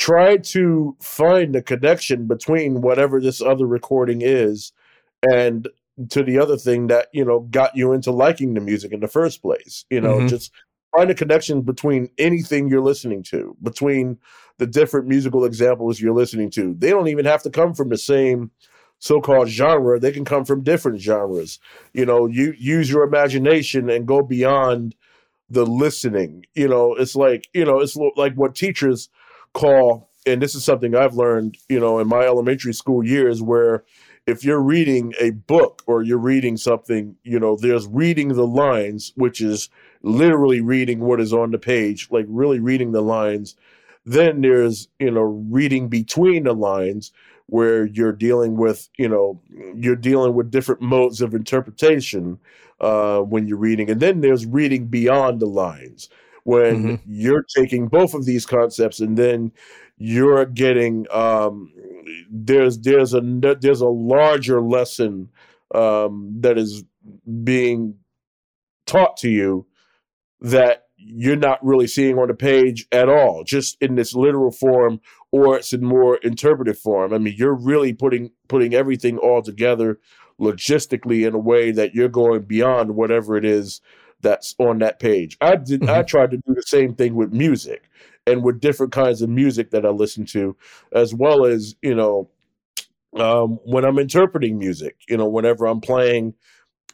try 0.00 0.36
to 0.38 0.96
find 1.02 1.54
a 1.54 1.62
connection 1.62 2.26
between 2.26 2.80
whatever 2.80 3.20
this 3.20 3.42
other 3.42 3.66
recording 3.66 4.22
is 4.22 4.72
and 5.30 5.68
to 6.08 6.22
the 6.22 6.38
other 6.38 6.56
thing 6.56 6.86
that 6.86 7.08
you 7.12 7.24
know 7.24 7.40
got 7.50 7.76
you 7.76 7.92
into 7.92 8.10
liking 8.10 8.54
the 8.54 8.60
music 8.60 8.92
in 8.92 9.00
the 9.00 9.08
first 9.08 9.42
place 9.42 9.84
you 9.90 10.00
know 10.00 10.16
mm-hmm. 10.16 10.28
just 10.28 10.50
find 10.96 11.10
a 11.10 11.14
connection 11.14 11.60
between 11.60 12.08
anything 12.18 12.68
you're 12.68 12.80
listening 12.80 13.22
to 13.22 13.56
between 13.62 14.18
the 14.58 14.66
different 14.66 15.06
musical 15.06 15.44
examples 15.44 16.00
you're 16.00 16.14
listening 16.14 16.50
to. 16.50 16.74
They 16.78 16.90
don't 16.90 17.08
even 17.08 17.24
have 17.24 17.42
to 17.44 17.50
come 17.50 17.74
from 17.74 17.88
the 17.88 17.98
same 17.98 18.50
so-called 18.98 19.48
genre. 19.48 19.98
They 19.98 20.12
can 20.12 20.26
come 20.26 20.44
from 20.44 20.62
different 20.62 21.00
genres. 21.00 21.58
You 21.92 22.06
know 22.06 22.26
you 22.26 22.54
use 22.58 22.90
your 22.90 23.02
imagination 23.02 23.88
and 23.90 24.06
go 24.06 24.22
beyond 24.22 24.94
the 25.48 25.66
listening. 25.66 26.44
You 26.54 26.68
know 26.68 26.94
it's 26.94 27.16
like 27.16 27.48
you 27.52 27.64
know 27.64 27.80
it's 27.80 27.96
like 28.16 28.34
what 28.34 28.54
teachers 28.54 29.08
call, 29.52 30.10
and 30.26 30.40
this 30.40 30.54
is 30.54 30.64
something 30.64 30.94
I've 30.94 31.14
learned, 31.14 31.58
you 31.68 31.80
know, 31.80 31.98
in 31.98 32.08
my 32.08 32.22
elementary 32.22 32.72
school 32.74 33.04
years, 33.04 33.42
where 33.42 33.84
if 34.26 34.44
you're 34.44 34.62
reading 34.62 35.14
a 35.18 35.30
book 35.30 35.82
or 35.86 36.02
you're 36.02 36.18
reading 36.18 36.56
something, 36.56 37.16
you 37.24 37.40
know, 37.40 37.56
there's 37.56 37.86
reading 37.86 38.28
the 38.28 38.46
lines, 38.46 39.12
which 39.16 39.40
is 39.40 39.68
literally 40.02 40.60
reading 40.60 41.00
what 41.00 41.20
is 41.20 41.32
on 41.32 41.50
the 41.50 41.58
page, 41.58 42.08
like 42.10 42.26
really 42.28 42.60
reading 42.60 42.92
the 42.92 43.02
lines. 43.02 43.56
Then 44.04 44.40
there's, 44.40 44.88
you 44.98 45.10
know, 45.10 45.22
reading 45.22 45.88
between 45.88 46.44
the 46.44 46.54
lines 46.54 47.12
where 47.46 47.86
you're 47.86 48.12
dealing 48.12 48.56
with, 48.56 48.88
you 48.96 49.08
know, 49.08 49.40
you're 49.74 49.96
dealing 49.96 50.34
with 50.34 50.50
different 50.50 50.80
modes 50.80 51.20
of 51.20 51.34
interpretation 51.34 52.38
uh, 52.80 53.18
when 53.18 53.46
you're 53.46 53.58
reading. 53.58 53.90
And 53.90 54.00
then 54.00 54.20
there's 54.20 54.46
reading 54.46 54.86
beyond 54.86 55.40
the 55.40 55.46
lines, 55.46 56.08
when 56.44 56.84
mm-hmm. 56.84 56.94
you're 57.06 57.44
taking 57.56 57.88
both 57.88 58.14
of 58.14 58.24
these 58.24 58.46
concepts 58.46 59.00
and 59.00 59.16
then 59.16 59.52
you're 59.98 60.46
getting 60.46 61.06
um, 61.10 61.72
there's 62.30 62.78
there's 62.78 63.14
a 63.14 63.20
there's 63.60 63.82
a 63.82 63.88
larger 63.88 64.60
lesson 64.60 65.30
um, 65.74 66.36
that 66.40 66.58
is 66.58 66.84
being 67.44 67.96
taught 68.86 69.16
to 69.18 69.28
you 69.28 69.66
that 70.40 70.84
you're 70.96 71.36
not 71.36 71.64
really 71.64 71.86
seeing 71.86 72.18
on 72.18 72.28
the 72.28 72.34
page 72.34 72.86
at 72.92 73.08
all, 73.08 73.44
just 73.44 73.76
in 73.80 73.94
this 73.94 74.14
literal 74.14 74.50
form, 74.50 75.00
or 75.32 75.56
it's 75.56 75.72
in 75.72 75.84
more 75.84 76.16
interpretive 76.16 76.78
form. 76.78 77.12
I 77.12 77.18
mean, 77.18 77.34
you're 77.36 77.54
really 77.54 77.92
putting 77.92 78.30
putting 78.48 78.74
everything 78.74 79.18
all 79.18 79.42
together 79.42 79.98
logistically 80.40 81.26
in 81.26 81.34
a 81.34 81.38
way 81.38 81.70
that 81.70 81.94
you're 81.94 82.08
going 82.08 82.42
beyond 82.42 82.94
whatever 82.94 83.36
it 83.36 83.44
is 83.44 83.80
that's 84.22 84.54
on 84.58 84.78
that 84.78 84.98
page. 84.98 85.36
I 85.40 85.56
did 85.56 85.82
mm-hmm. 85.82 85.90
I 85.90 86.02
tried 86.02 86.30
to 86.32 86.36
do 86.36 86.54
the 86.54 86.62
same 86.62 86.94
thing 86.94 87.14
with 87.14 87.32
music 87.32 87.84
and 88.26 88.42
with 88.42 88.60
different 88.60 88.92
kinds 88.92 89.22
of 89.22 89.30
music 89.30 89.70
that 89.70 89.86
I 89.86 89.90
listen 89.90 90.24
to, 90.26 90.56
as 90.92 91.14
well 91.14 91.44
as, 91.44 91.74
you 91.82 91.94
know, 91.94 92.28
um, 93.16 93.58
when 93.64 93.84
I'm 93.84 93.98
interpreting 93.98 94.58
music, 94.58 94.96
you 95.08 95.16
know, 95.16 95.28
whenever 95.28 95.66
I'm 95.66 95.80
playing 95.80 96.34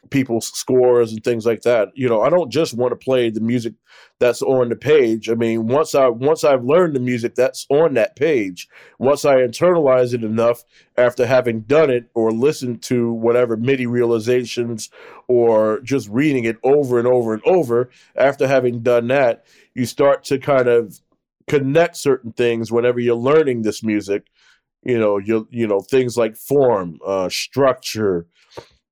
people's 0.09 0.47
scores 0.47 1.11
and 1.11 1.23
things 1.23 1.45
like 1.45 1.61
that. 1.61 1.89
You 1.95 2.07
know, 2.07 2.21
I 2.21 2.29
don't 2.29 2.51
just 2.51 2.73
want 2.73 2.91
to 2.91 2.95
play 2.95 3.29
the 3.29 3.41
music 3.41 3.73
that's 4.19 4.41
on 4.41 4.69
the 4.69 4.75
page. 4.75 5.29
I 5.29 5.35
mean, 5.35 5.67
once 5.67 5.93
I 5.95 6.07
once 6.07 6.43
I've 6.43 6.63
learned 6.63 6.95
the 6.95 6.99
music 6.99 7.35
that's 7.35 7.65
on 7.69 7.93
that 7.95 8.15
page, 8.15 8.67
once 8.99 9.25
I 9.25 9.37
internalize 9.37 10.13
it 10.13 10.23
enough 10.23 10.63
after 10.97 11.25
having 11.25 11.61
done 11.61 11.89
it 11.89 12.09
or 12.13 12.31
listened 12.31 12.81
to 12.83 13.11
whatever 13.11 13.57
MIDI 13.57 13.85
realizations 13.85 14.89
or 15.27 15.81
just 15.81 16.07
reading 16.09 16.45
it 16.45 16.57
over 16.63 16.99
and 16.99 17.07
over 17.07 17.33
and 17.33 17.43
over, 17.45 17.89
after 18.15 18.47
having 18.47 18.81
done 18.81 19.07
that, 19.07 19.45
you 19.73 19.85
start 19.85 20.23
to 20.25 20.39
kind 20.39 20.67
of 20.67 20.99
connect 21.47 21.97
certain 21.97 22.31
things 22.33 22.71
whenever 22.71 22.99
you're 22.99 23.15
learning 23.15 23.61
this 23.61 23.83
music. 23.83 24.27
You 24.83 24.99
know, 24.99 25.17
you 25.17 25.47
you 25.51 25.67
know 25.67 25.81
things 25.81 26.17
like 26.17 26.37
form, 26.37 26.99
uh, 27.05 27.29
structure, 27.29 28.27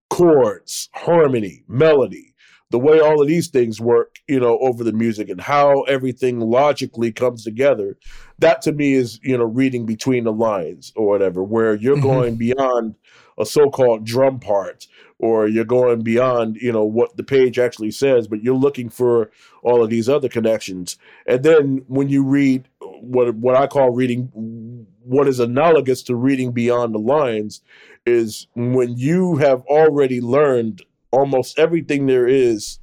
chords, 0.10 0.90
harmony, 0.94 1.64
melody, 1.68 2.34
the 2.72 2.80
way 2.80 3.00
all 3.00 3.22
of 3.22 3.28
these 3.28 3.48
things 3.48 3.80
work, 3.80 4.18
you 4.28 4.40
know, 4.40 4.58
over 4.60 4.84
the 4.84 4.92
music 4.92 5.30
and 5.30 5.40
how 5.40 5.82
everything 5.84 6.40
logically 6.40 7.12
comes 7.12 7.44
together. 7.44 7.98
That 8.40 8.62
to 8.64 8.72
me 8.72 8.94
is, 8.94 9.20
you 9.24 9.38
know, 9.38 9.46
reading 9.46 9.86
between 9.86 10.24
the 10.24 10.34
lines 10.34 10.92
or 10.96 11.08
whatever, 11.08 11.44
where 11.44 11.76
you're 11.76 11.96
mm-hmm. 11.96 12.08
going 12.08 12.36
beyond 12.36 12.96
a 13.38 13.46
so-called 13.46 14.06
drum 14.06 14.40
part 14.40 14.88
or 15.20 15.48
you're 15.48 15.64
going 15.64 16.02
beyond, 16.02 16.58
you 16.58 16.72
know, 16.72 16.84
what 16.84 17.16
the 17.18 17.24
page 17.24 17.60
actually 17.60 17.92
says, 17.92 18.28
but 18.28 18.44
you're 18.44 18.56
looking 18.56 18.90
for 18.90 19.32
all 19.64 19.84
of 19.84 19.90
these 19.90 20.10
other 20.10 20.28
connections. 20.28 20.98
And 21.28 21.44
then 21.44 21.84
when 21.88 22.10
you 22.10 22.24
read 22.24 22.68
what 22.82 23.34
what 23.36 23.56
I 23.56 23.68
call 23.68 23.92
reading 23.92 24.88
what 25.06 25.28
is 25.28 25.40
analogous 25.40 26.04
to 26.04 26.16
reading 26.16 26.52
beyond 26.52 26.94
the 26.94 27.00
lines 27.00 27.62
is 28.06 28.48
when 28.56 28.98
you 28.98 29.38
have 29.38 29.62
already 29.68 30.22
learned 30.22 30.82
almost 31.12 31.58
everything 31.58 32.06
there 32.06 32.28
is 32.28 32.80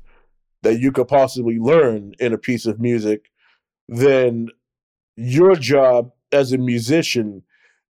that 0.62 0.78
you 0.78 0.92
could 0.92 1.08
possibly 1.08 1.58
learn 1.58 2.14
in 2.18 2.32
a 2.32 2.38
piece 2.38 2.66
of 2.66 2.80
music, 2.80 3.30
then 3.88 4.48
your 5.16 5.54
job 5.56 6.12
as 6.32 6.52
a 6.52 6.58
musician 6.58 7.42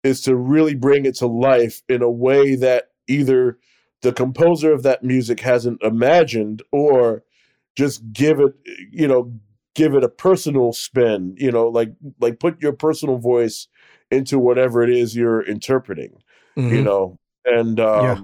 is 0.03 0.23
to 0.23 0.35
really 0.35 0.75
bring 0.75 1.05
it 1.05 1.17
to 1.17 1.27
life 1.27 1.83
in 1.89 2.03
a 2.03 2.11
way 2.11 2.55
that 2.55 2.91
either 3.07 3.59
the 4.03 4.13
composer 4.13 4.73
of 4.73 4.83
that 4.83 5.05
music 5.05 5.41
hasn't 5.41 5.83
imagined 5.83 6.63
or 6.73 7.23
just 7.77 8.13
give 8.13 8.41
it 8.41 8.55
you 8.91 9.07
know 9.07 9.33
give 9.75 9.95
it 9.95 10.03
a 10.03 10.09
personal 10.09 10.73
spin 10.73 11.35
you 11.39 11.51
know 11.51 11.69
like 11.69 11.93
like 12.19 12.41
put 12.41 12.61
your 12.63 12.73
personal 12.73 13.19
voice 13.19 13.69
into 14.11 14.39
whatever 14.39 14.83
it 14.83 14.91
is 14.91 15.15
you're 15.15 15.43
interpreting 15.43 16.23
mm-hmm. 16.57 16.75
you 16.75 16.83
know 16.83 17.17
and 17.45 17.81
um, 17.81 18.05
yeah. 18.05 18.21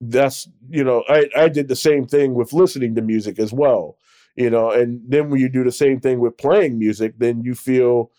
that's 0.00 0.48
you 0.68 0.84
know 0.84 1.04
I 1.08 1.28
I 1.36 1.48
did 1.48 1.68
the 1.68 1.76
same 1.76 2.06
thing 2.06 2.34
with 2.34 2.52
listening 2.52 2.94
to 2.94 3.02
music 3.02 3.38
as 3.38 3.52
well, 3.52 3.96
you 4.36 4.50
know, 4.50 4.70
and 4.70 5.00
then 5.06 5.30
when 5.30 5.40
you 5.40 5.48
do 5.48 5.64
the 5.64 5.72
same 5.72 6.00
thing 6.00 6.20
with 6.20 6.36
playing 6.36 6.78
music, 6.78 7.14
then 7.18 7.42
you 7.42 7.54
feel 7.54 8.10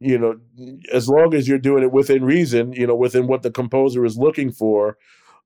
you 0.00 0.18
know 0.18 0.38
as 0.92 1.08
long 1.08 1.34
as 1.34 1.48
you're 1.48 1.58
doing 1.58 1.82
it 1.82 1.92
within 1.92 2.24
reason 2.24 2.72
you 2.72 2.86
know 2.86 2.94
within 2.94 3.26
what 3.26 3.42
the 3.42 3.50
composer 3.50 4.02
is 4.04 4.16
looking 4.16 4.50
for 4.50 4.96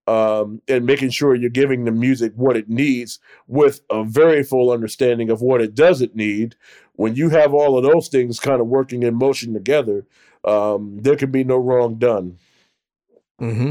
um, 0.06 0.60
and 0.68 0.86
making 0.86 1.10
sure 1.10 1.34
you're 1.34 1.50
giving 1.50 1.84
the 1.84 1.90
music 1.90 2.32
what 2.36 2.56
it 2.56 2.68
needs 2.68 3.18
with 3.48 3.80
a 3.90 4.04
very 4.04 4.44
full 4.44 4.70
understanding 4.70 5.28
of 5.28 5.40
what 5.40 5.60
it 5.60 5.74
doesn't 5.74 6.14
need 6.14 6.54
when 6.92 7.16
you 7.16 7.30
have 7.30 7.52
all 7.52 7.76
of 7.76 7.82
those 7.82 8.06
things 8.06 8.38
kind 8.38 8.60
of 8.60 8.68
working 8.68 9.02
in 9.02 9.16
motion 9.16 9.54
together 9.54 10.06
um, 10.44 10.98
there 11.00 11.16
can 11.16 11.30
be 11.30 11.44
no 11.44 11.56
wrong 11.56 11.96
done 11.96 12.38
mm-hmm. 13.40 13.70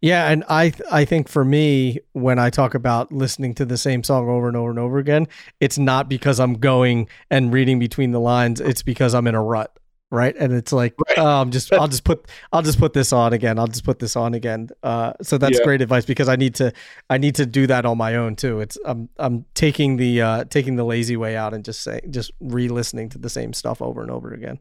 Yeah, 0.00 0.28
and 0.28 0.44
I 0.48 0.72
I 0.90 1.04
think 1.04 1.28
for 1.28 1.44
me 1.44 2.00
when 2.12 2.38
I 2.38 2.50
talk 2.50 2.74
about 2.74 3.12
listening 3.12 3.54
to 3.54 3.64
the 3.64 3.78
same 3.78 4.02
song 4.02 4.28
over 4.28 4.48
and 4.48 4.56
over 4.56 4.70
and 4.70 4.78
over 4.78 4.98
again, 4.98 5.26
it's 5.60 5.78
not 5.78 6.08
because 6.08 6.40
I'm 6.40 6.54
going 6.54 7.08
and 7.30 7.52
reading 7.52 7.78
between 7.78 8.12
the 8.12 8.20
lines. 8.20 8.60
It's 8.60 8.82
because 8.82 9.14
I'm 9.14 9.26
in 9.26 9.34
a 9.34 9.42
rut, 9.42 9.76
right? 10.10 10.36
And 10.36 10.52
it's 10.52 10.72
like 10.72 10.94
right. 11.08 11.18
oh, 11.18 11.40
I'm 11.40 11.50
just 11.50 11.72
I'll 11.72 11.88
just 11.88 12.04
put 12.04 12.26
I'll 12.52 12.62
just 12.62 12.78
put 12.78 12.92
this 12.92 13.12
on 13.12 13.32
again. 13.32 13.58
I'll 13.58 13.66
just 13.66 13.84
put 13.84 13.98
this 13.98 14.16
on 14.16 14.34
again. 14.34 14.68
Uh, 14.82 15.14
so 15.22 15.38
that's 15.38 15.58
yeah. 15.58 15.64
great 15.64 15.80
advice 15.80 16.04
because 16.04 16.28
I 16.28 16.36
need 16.36 16.54
to 16.56 16.72
I 17.08 17.18
need 17.18 17.36
to 17.36 17.46
do 17.46 17.66
that 17.66 17.86
on 17.86 17.96
my 17.96 18.16
own 18.16 18.36
too. 18.36 18.60
It's 18.60 18.78
I'm 18.84 19.08
I'm 19.18 19.46
taking 19.54 19.96
the 19.96 20.22
uh, 20.22 20.44
taking 20.44 20.76
the 20.76 20.84
lazy 20.84 21.16
way 21.16 21.36
out 21.36 21.54
and 21.54 21.64
just 21.64 21.82
saying 21.82 22.02
just 22.10 22.32
re-listening 22.40 23.08
to 23.10 23.18
the 23.18 23.30
same 23.30 23.52
stuff 23.52 23.80
over 23.80 24.02
and 24.02 24.10
over 24.10 24.32
again. 24.32 24.58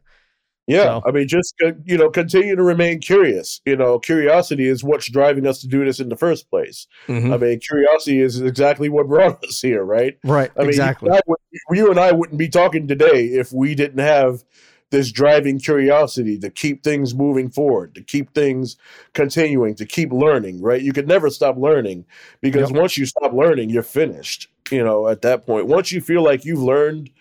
Yeah, 0.68 0.84
so. 0.84 1.04
I 1.06 1.12
mean, 1.12 1.28
just 1.28 1.54
uh, 1.64 1.74
you 1.84 1.98
know, 1.98 2.10
continue 2.10 2.56
to 2.56 2.64
remain 2.64 3.00
curious. 3.00 3.62
You 3.66 3.76
know, 3.76 4.00
curiosity 4.00 4.68
is 4.68 4.84
what's 4.84 5.08
driving 5.10 5.46
us 5.46 5.62
to 5.62 5.68
do 5.68 5.86
this 5.86 6.00
in 6.00 6.10
the 6.10 6.16
first 6.16 6.50
place. 6.50 6.88
Mm-hmm. 7.08 7.34
I 7.34 7.38
mean, 7.38 7.60
curiosity 7.60 8.20
is 8.20 8.42
exactly 8.42 8.90
what 8.90 9.08
brought 9.08 9.44
us 9.48 9.62
here, 9.62 9.84
right? 9.84 10.18
Right. 10.24 10.52
I 10.58 10.62
mean, 10.62 10.70
exactly. 10.70 11.12
You 11.12 11.16
and 11.16 11.38
I, 11.70 11.76
you 11.76 11.92
and 11.92 12.00
I 12.00 12.12
wouldn't 12.12 12.40
be 12.40 12.50
talking 12.50 12.88
today 12.88 13.26
if 13.26 13.54
we 13.54 13.76
didn't 13.76 14.00
have 14.00 14.44
this 14.90 15.12
driving 15.12 15.60
curiosity 15.60 16.40
to 16.40 16.50
keep 16.50 16.84
things 16.84 17.14
moving 17.14 17.50
forward, 17.50 17.94
to 17.96 18.02
keep 18.02 18.34
things 18.34 18.78
continuing, 19.14 19.76
to 19.76 19.86
keep 19.86 20.12
learning. 20.12 20.62
Right? 20.62 20.82
You 20.82 20.94
could 20.94 21.08
never 21.08 21.30
stop 21.30 21.58
learning 21.58 22.06
because 22.42 22.72
yep. 22.72 22.80
once 22.80 22.98
you 22.98 23.06
stop 23.06 23.34
learning, 23.34 23.70
you're 23.70 23.84
finished. 23.84 24.50
You 24.72 24.84
know, 24.84 25.08
at 25.08 25.22
that 25.22 25.46
point, 25.46 25.68
once 25.68 25.92
you 25.92 26.02
feel 26.02 26.24
like 26.24 26.44
you've 26.44 26.64
learned 26.64 27.12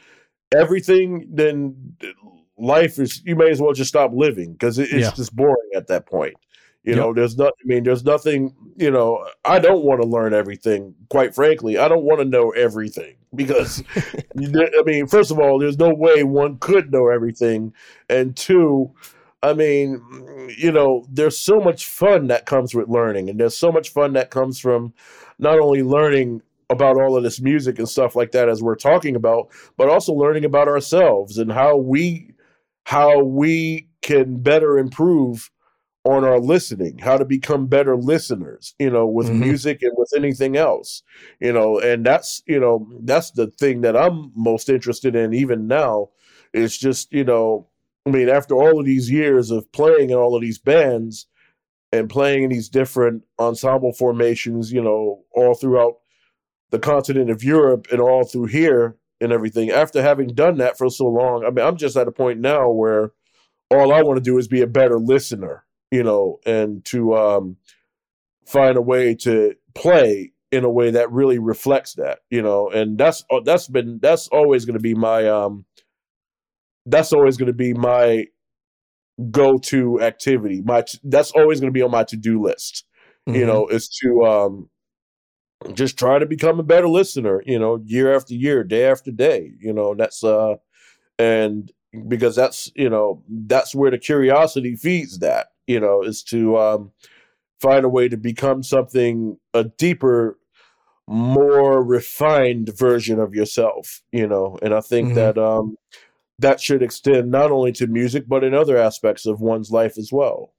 everything, 0.56 1.26
then 1.30 1.96
life 2.56 2.98
is 2.98 3.22
you 3.24 3.36
may 3.36 3.50
as 3.50 3.60
well 3.60 3.72
just 3.72 3.88
stop 3.88 4.12
living 4.14 4.52
because 4.52 4.78
it, 4.78 4.84
it's 4.84 5.06
yeah. 5.06 5.10
just 5.12 5.34
boring 5.34 5.70
at 5.74 5.88
that 5.88 6.06
point. 6.06 6.34
You 6.84 6.90
yep. 6.90 6.98
know, 6.98 7.14
there's 7.14 7.38
not. 7.38 7.54
I 7.62 7.64
mean, 7.64 7.82
there's 7.82 8.04
nothing. 8.04 8.54
You 8.76 8.90
know, 8.90 9.26
I 9.44 9.58
don't 9.58 9.84
want 9.84 10.02
to 10.02 10.06
learn 10.06 10.34
everything. 10.34 10.94
Quite 11.08 11.34
frankly, 11.34 11.78
I 11.78 11.88
don't 11.88 12.04
want 12.04 12.20
to 12.20 12.26
know 12.26 12.50
everything 12.50 13.16
because, 13.34 13.82
I 13.96 14.82
mean, 14.84 15.06
first 15.06 15.30
of 15.30 15.38
all, 15.38 15.58
there's 15.58 15.78
no 15.78 15.92
way 15.94 16.24
one 16.24 16.58
could 16.58 16.92
know 16.92 17.08
everything, 17.08 17.72
and 18.10 18.36
two, 18.36 18.92
I 19.42 19.54
mean, 19.54 20.02
you 20.58 20.70
know, 20.70 21.06
there's 21.10 21.38
so 21.38 21.58
much 21.58 21.86
fun 21.86 22.26
that 22.26 22.44
comes 22.44 22.74
with 22.74 22.88
learning, 22.88 23.30
and 23.30 23.40
there's 23.40 23.56
so 23.56 23.72
much 23.72 23.88
fun 23.88 24.12
that 24.12 24.30
comes 24.30 24.60
from 24.60 24.92
not 25.38 25.58
only 25.58 25.82
learning 25.82 26.42
about 26.70 27.00
all 27.00 27.16
of 27.16 27.22
this 27.22 27.40
music 27.40 27.78
and 27.78 27.88
stuff 27.88 28.14
like 28.14 28.32
that 28.32 28.48
as 28.48 28.62
we're 28.62 28.76
talking 28.76 29.16
about, 29.16 29.48
but 29.76 29.88
also 29.88 30.12
learning 30.12 30.44
about 30.44 30.68
ourselves 30.68 31.38
and 31.38 31.50
how 31.50 31.76
we 31.76 32.33
how 32.84 33.22
we 33.22 33.88
can 34.02 34.42
better 34.42 34.78
improve 34.78 35.50
on 36.04 36.22
our 36.22 36.38
listening, 36.38 36.98
how 36.98 37.16
to 37.16 37.24
become 37.24 37.66
better 37.66 37.96
listeners, 37.96 38.74
you 38.78 38.90
know, 38.90 39.06
with 39.06 39.26
mm-hmm. 39.28 39.40
music 39.40 39.82
and 39.82 39.92
with 39.96 40.12
anything 40.14 40.54
else, 40.54 41.02
you 41.40 41.50
know, 41.52 41.78
and 41.80 42.04
that's, 42.04 42.42
you 42.46 42.60
know, 42.60 42.86
that's 43.00 43.30
the 43.30 43.46
thing 43.58 43.80
that 43.80 43.96
I'm 43.96 44.30
most 44.36 44.68
interested 44.68 45.16
in 45.16 45.32
even 45.32 45.66
now. 45.66 46.10
It's 46.52 46.76
just, 46.76 47.10
you 47.10 47.24
know, 47.24 47.68
I 48.06 48.10
mean, 48.10 48.28
after 48.28 48.54
all 48.54 48.78
of 48.78 48.84
these 48.84 49.10
years 49.10 49.50
of 49.50 49.70
playing 49.72 50.10
in 50.10 50.16
all 50.16 50.36
of 50.36 50.42
these 50.42 50.58
bands 50.58 51.26
and 51.90 52.10
playing 52.10 52.42
in 52.44 52.50
these 52.50 52.68
different 52.68 53.22
ensemble 53.38 53.94
formations, 53.94 54.72
you 54.72 54.82
know, 54.82 55.24
all 55.34 55.54
throughout 55.54 55.94
the 56.70 56.78
continent 56.78 57.30
of 57.30 57.42
Europe 57.42 57.86
and 57.90 58.00
all 58.00 58.24
through 58.24 58.46
here, 58.46 58.96
and 59.20 59.32
everything. 59.32 59.70
After 59.70 60.02
having 60.02 60.28
done 60.28 60.58
that 60.58 60.78
for 60.78 60.90
so 60.90 61.06
long, 61.06 61.44
I 61.44 61.50
mean, 61.50 61.64
I'm 61.64 61.76
just 61.76 61.96
at 61.96 62.08
a 62.08 62.12
point 62.12 62.40
now 62.40 62.70
where 62.70 63.12
all 63.70 63.92
I 63.92 64.02
want 64.02 64.18
to 64.18 64.22
do 64.22 64.38
is 64.38 64.48
be 64.48 64.62
a 64.62 64.66
better 64.66 64.98
listener, 64.98 65.64
you 65.90 66.02
know, 66.02 66.38
and 66.44 66.84
to 66.86 67.14
um, 67.14 67.56
find 68.46 68.76
a 68.76 68.82
way 68.82 69.14
to 69.16 69.54
play 69.74 70.32
in 70.52 70.64
a 70.64 70.70
way 70.70 70.90
that 70.92 71.10
really 71.10 71.38
reflects 71.38 71.94
that, 71.94 72.20
you 72.30 72.42
know, 72.42 72.70
and 72.70 72.96
that's 72.96 73.24
uh, 73.30 73.40
that's 73.44 73.66
been 73.66 73.98
that's 74.00 74.28
always 74.28 74.64
going 74.64 74.78
to 74.78 74.82
be 74.82 74.94
my 74.94 75.26
um 75.26 75.64
that's 76.86 77.12
always 77.12 77.36
going 77.36 77.48
to 77.48 77.52
be 77.52 77.74
my 77.74 78.26
go-to 79.30 80.00
activity. 80.00 80.62
My 80.62 80.84
that's 81.02 81.32
always 81.32 81.60
going 81.60 81.72
to 81.72 81.76
be 81.76 81.82
on 81.82 81.90
my 81.90 82.04
to-do 82.04 82.42
list. 82.42 82.84
Mm-hmm. 83.28 83.38
You 83.38 83.46
know, 83.46 83.66
is 83.66 83.88
to 84.02 84.24
um 84.24 84.70
just 85.72 85.98
try 85.98 86.18
to 86.18 86.26
become 86.26 86.60
a 86.60 86.64
better 86.64 86.88
listener, 86.88 87.42
you 87.46 87.58
know, 87.58 87.82
year 87.84 88.14
after 88.14 88.34
year, 88.34 88.62
day 88.64 88.84
after 88.84 89.10
day, 89.10 89.52
you 89.58 89.72
know, 89.72 89.94
that's 89.94 90.22
uh 90.22 90.56
and 91.18 91.72
because 92.08 92.34
that's, 92.34 92.70
you 92.74 92.90
know, 92.90 93.22
that's 93.28 93.74
where 93.74 93.90
the 93.90 93.98
curiosity 93.98 94.74
feeds 94.76 95.20
that, 95.20 95.48
you 95.66 95.80
know, 95.80 96.02
is 96.02 96.22
to 96.24 96.58
um 96.58 96.92
find 97.60 97.84
a 97.84 97.88
way 97.88 98.08
to 98.08 98.16
become 98.16 98.62
something 98.62 99.38
a 99.54 99.64
deeper 99.64 100.38
more 101.06 101.82
refined 101.82 102.70
version 102.76 103.18
of 103.18 103.34
yourself, 103.34 104.02
you 104.12 104.26
know, 104.26 104.58
and 104.62 104.74
I 104.74 104.80
think 104.80 105.08
mm-hmm. 105.08 105.16
that 105.16 105.38
um 105.38 105.76
that 106.40 106.60
should 106.60 106.82
extend 106.82 107.30
not 107.30 107.50
only 107.50 107.72
to 107.72 107.86
music 107.86 108.24
but 108.28 108.44
in 108.44 108.54
other 108.54 108.76
aspects 108.76 109.24
of 109.24 109.40
one's 109.40 109.70
life 109.70 109.96
as 109.96 110.10
well 110.12 110.52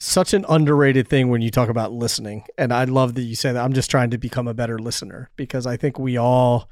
such 0.00 0.32
an 0.32 0.46
underrated 0.48 1.06
thing 1.06 1.28
when 1.28 1.42
you 1.42 1.50
talk 1.50 1.68
about 1.68 1.92
listening. 1.92 2.44
And 2.56 2.72
I 2.72 2.84
love 2.84 3.14
that 3.14 3.22
you 3.22 3.36
say 3.36 3.52
that. 3.52 3.62
I'm 3.62 3.74
just 3.74 3.90
trying 3.90 4.10
to 4.10 4.18
become 4.18 4.48
a 4.48 4.54
better 4.54 4.78
listener 4.78 5.30
because 5.36 5.66
I 5.66 5.76
think 5.76 5.98
we 5.98 6.16
all 6.16 6.68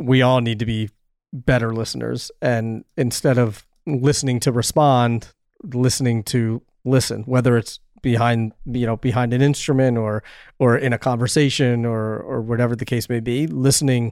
we 0.00 0.22
all 0.22 0.40
need 0.40 0.58
to 0.58 0.66
be 0.66 0.88
better 1.32 1.72
listeners 1.74 2.30
and 2.40 2.84
instead 2.96 3.38
of 3.38 3.66
listening 3.86 4.40
to 4.40 4.50
respond, 4.50 5.28
listening 5.62 6.22
to 6.24 6.62
listen, 6.84 7.22
whether 7.24 7.58
it's 7.58 7.78
behind 8.02 8.52
you 8.64 8.86
know 8.86 8.96
behind 8.96 9.34
an 9.34 9.42
instrument 9.42 9.98
or 9.98 10.22
or 10.58 10.78
in 10.78 10.94
a 10.94 10.98
conversation 10.98 11.84
or 11.84 12.18
or 12.18 12.40
whatever 12.40 12.74
the 12.74 12.86
case 12.86 13.10
may 13.10 13.20
be 13.20 13.46
listening 13.46 14.10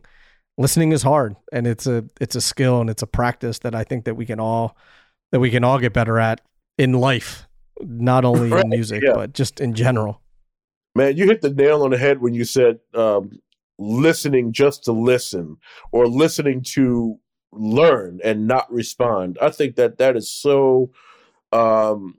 listening 0.58 0.92
is 0.92 1.02
hard 1.02 1.34
and 1.52 1.66
it's 1.66 1.86
a 1.86 2.04
it's 2.20 2.36
a 2.36 2.40
skill 2.42 2.82
and 2.82 2.90
it's 2.90 3.00
a 3.00 3.06
practice 3.06 3.60
that 3.60 3.74
I 3.74 3.84
think 3.84 4.04
that 4.04 4.14
we 4.14 4.26
can 4.26 4.38
all 4.38 4.76
that 5.32 5.40
we 5.40 5.50
can 5.50 5.64
all 5.64 5.78
get 5.78 5.94
better 5.94 6.18
at 6.18 6.42
in 6.76 6.92
life 6.92 7.47
not 7.80 8.24
only 8.24 8.50
right, 8.50 8.64
in 8.64 8.70
music 8.70 9.02
yeah. 9.04 9.12
but 9.14 9.32
just 9.32 9.60
in 9.60 9.74
general 9.74 10.20
man 10.94 11.16
you 11.16 11.26
hit 11.26 11.40
the 11.42 11.50
nail 11.50 11.82
on 11.82 11.90
the 11.90 11.98
head 11.98 12.20
when 12.20 12.34
you 12.34 12.44
said 12.44 12.78
um, 12.94 13.40
listening 13.78 14.52
just 14.52 14.84
to 14.84 14.92
listen 14.92 15.56
or 15.92 16.06
listening 16.06 16.62
to 16.62 17.18
learn 17.52 18.20
and 18.24 18.46
not 18.46 18.70
respond 18.72 19.38
i 19.40 19.48
think 19.48 19.76
that 19.76 19.98
that 19.98 20.16
is 20.16 20.30
so 20.30 20.90
um 21.52 22.14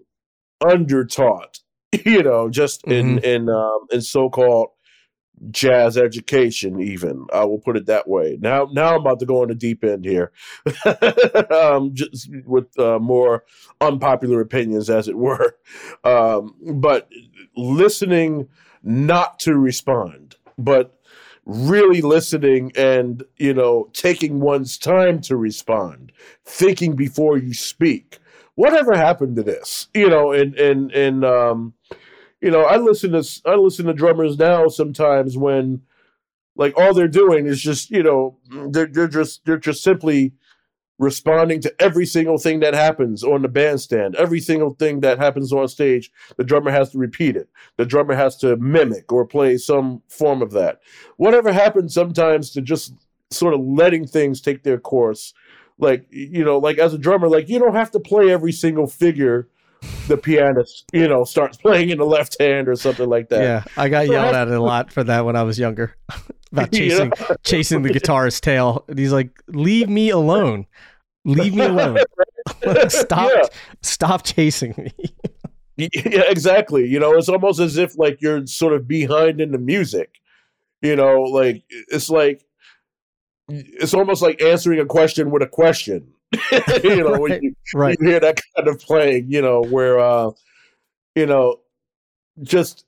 undertaught, 0.61 1.59
you 2.05 2.23
know, 2.23 2.49
just 2.49 2.83
in 2.85 3.17
mm-hmm. 3.17 3.25
in 3.25 3.49
um, 3.49 3.87
in 3.91 4.01
so-called 4.01 4.69
jazz 5.51 5.97
education. 5.97 6.79
Even 6.79 7.27
I 7.33 7.45
will 7.45 7.59
put 7.59 7.77
it 7.77 7.85
that 7.87 8.07
way. 8.07 8.37
Now, 8.39 8.67
now 8.71 8.95
I'm 8.95 9.01
about 9.01 9.19
to 9.19 9.25
go 9.25 9.41
on 9.41 9.49
the 9.49 9.55
deep 9.55 9.83
end 9.83 10.05
here, 10.05 10.31
um, 11.51 11.91
just 11.93 12.29
with 12.45 12.77
uh, 12.79 12.99
more 12.99 13.43
unpopular 13.81 14.41
opinions, 14.41 14.89
as 14.89 15.07
it 15.07 15.17
were. 15.17 15.55
Um, 16.03 16.55
but 16.75 17.09
listening, 17.55 18.47
not 18.83 19.39
to 19.39 19.55
respond, 19.55 20.35
but 20.57 20.95
really 21.45 22.01
listening 22.01 22.71
and 22.75 23.23
you 23.37 23.53
know 23.53 23.89
taking 23.93 24.39
one's 24.39 24.77
time 24.77 25.19
to 25.19 25.35
respond 25.35 26.11
thinking 26.45 26.95
before 26.95 27.39
you 27.39 27.55
speak 27.55 28.19
whatever 28.59 28.93
happened 28.93 29.37
to 29.37 29.43
this? 29.43 29.87
You 29.93 30.09
know, 30.09 30.33
and 30.33 30.53
and 30.55 30.91
and 30.91 31.23
um, 31.23 31.73
you 32.41 32.51
know, 32.51 32.63
I 32.63 32.77
listen 32.77 33.11
to 33.11 33.41
I 33.45 33.55
listen 33.55 33.85
to 33.85 33.93
drummers 33.93 34.37
now 34.37 34.67
sometimes 34.67 35.37
when 35.37 35.81
like 36.55 36.77
all 36.77 36.93
they're 36.93 37.07
doing 37.07 37.45
is 37.47 37.61
just 37.61 37.89
you 37.89 38.03
know 38.03 38.37
they're 38.69 38.87
they're 38.87 39.07
just 39.07 39.45
they're 39.45 39.57
just 39.57 39.83
simply 39.83 40.33
responding 40.97 41.61
to 41.61 41.73
every 41.81 42.05
single 42.05 42.37
thing 42.37 42.59
that 42.59 42.73
happens 42.73 43.23
on 43.23 43.41
the 43.41 43.47
bandstand. 43.47 44.15
Every 44.17 44.41
single 44.41 44.73
thing 44.73 44.99
that 44.99 45.17
happens 45.17 45.53
on 45.53 45.67
stage 45.67 46.11
the 46.37 46.43
drummer 46.43 46.71
has 46.71 46.91
to 46.91 46.97
repeat 46.97 47.35
it. 47.35 47.49
The 47.77 47.85
drummer 47.85 48.15
has 48.15 48.35
to 48.37 48.57
mimic 48.57 49.11
or 49.11 49.25
play 49.25 49.57
some 49.57 50.01
form 50.09 50.41
of 50.41 50.51
that. 50.51 50.81
Whatever 51.17 51.51
happens 51.53 51.93
sometimes 51.93 52.51
to 52.51 52.61
just 52.61 52.93
sort 53.31 53.53
of 53.53 53.61
letting 53.61 54.07
things 54.07 54.41
take 54.41 54.63
their 54.63 54.79
course 54.79 55.33
like 55.77 56.05
you 56.09 56.43
know 56.43 56.57
like 56.57 56.77
as 56.77 56.93
a 56.93 56.97
drummer 56.97 57.29
like 57.29 57.47
you 57.47 57.59
don't 57.59 57.75
have 57.75 57.91
to 57.91 57.99
play 57.99 58.31
every 58.31 58.51
single 58.51 58.87
figure 58.87 59.47
the 60.07 60.17
pianist 60.17 60.85
you 60.91 61.07
know 61.07 61.23
starts 61.23 61.57
playing 61.57 61.89
in 61.89 61.97
the 61.97 62.05
left 62.05 62.35
hand 62.39 62.67
or 62.67 62.75
something 62.75 63.07
like 63.07 63.29
that. 63.29 63.41
Yeah 63.41 63.63
i 63.77 63.89
got 63.89 64.07
yelled 64.07 64.35
at 64.35 64.47
a 64.47 64.61
lot 64.61 64.91
for 64.91 65.03
that 65.03 65.25
when 65.25 65.35
i 65.35 65.43
was 65.43 65.57
younger 65.57 65.95
about 66.51 66.71
chasing 66.71 67.11
chasing 67.43 67.81
the 67.81 67.89
guitarist's 67.89 68.41
tail. 68.41 68.85
And 68.87 68.97
he's 68.97 69.13
like 69.13 69.29
leave 69.47 69.89
me 69.89 70.09
alone. 70.09 70.65
Leave 71.25 71.53
me 71.53 71.65
alone. 71.65 71.99
Stop 72.89 73.31
yeah. 73.33 73.43
stop 73.81 74.23
chasing 74.23 74.73
me. 74.77 74.91
Yeah 75.77 76.23
exactly. 76.27 76.87
You 76.87 76.99
know 76.99 77.13
it's 77.15 77.29
almost 77.29 77.59
as 77.59 77.77
if 77.77 77.97
like 77.97 78.21
you're 78.21 78.45
sort 78.47 78.73
of 78.73 78.87
behind 78.87 79.39
in 79.39 79.51
the 79.51 79.57
music. 79.57 80.15
You 80.81 80.95
know 80.95 81.21
like 81.21 81.63
it's 81.69 82.09
like 82.09 82.43
it's 83.47 83.93
almost 83.93 84.21
like 84.21 84.41
answering 84.41 84.79
a 84.79 84.85
question 84.85 85.31
with 85.31 85.41
a 85.41 85.47
question. 85.47 86.13
you 86.83 86.97
know, 86.97 87.11
right, 87.11 87.21
when 87.21 87.43
you, 87.43 87.55
right. 87.73 87.97
you, 87.99 88.09
hear 88.09 88.19
that 88.19 88.39
kind 88.55 88.67
of 88.67 88.79
playing, 88.79 89.31
you 89.31 89.41
know, 89.41 89.63
where 89.63 89.99
uh, 89.99 90.31
you 91.15 91.25
know, 91.25 91.57
just 92.43 92.85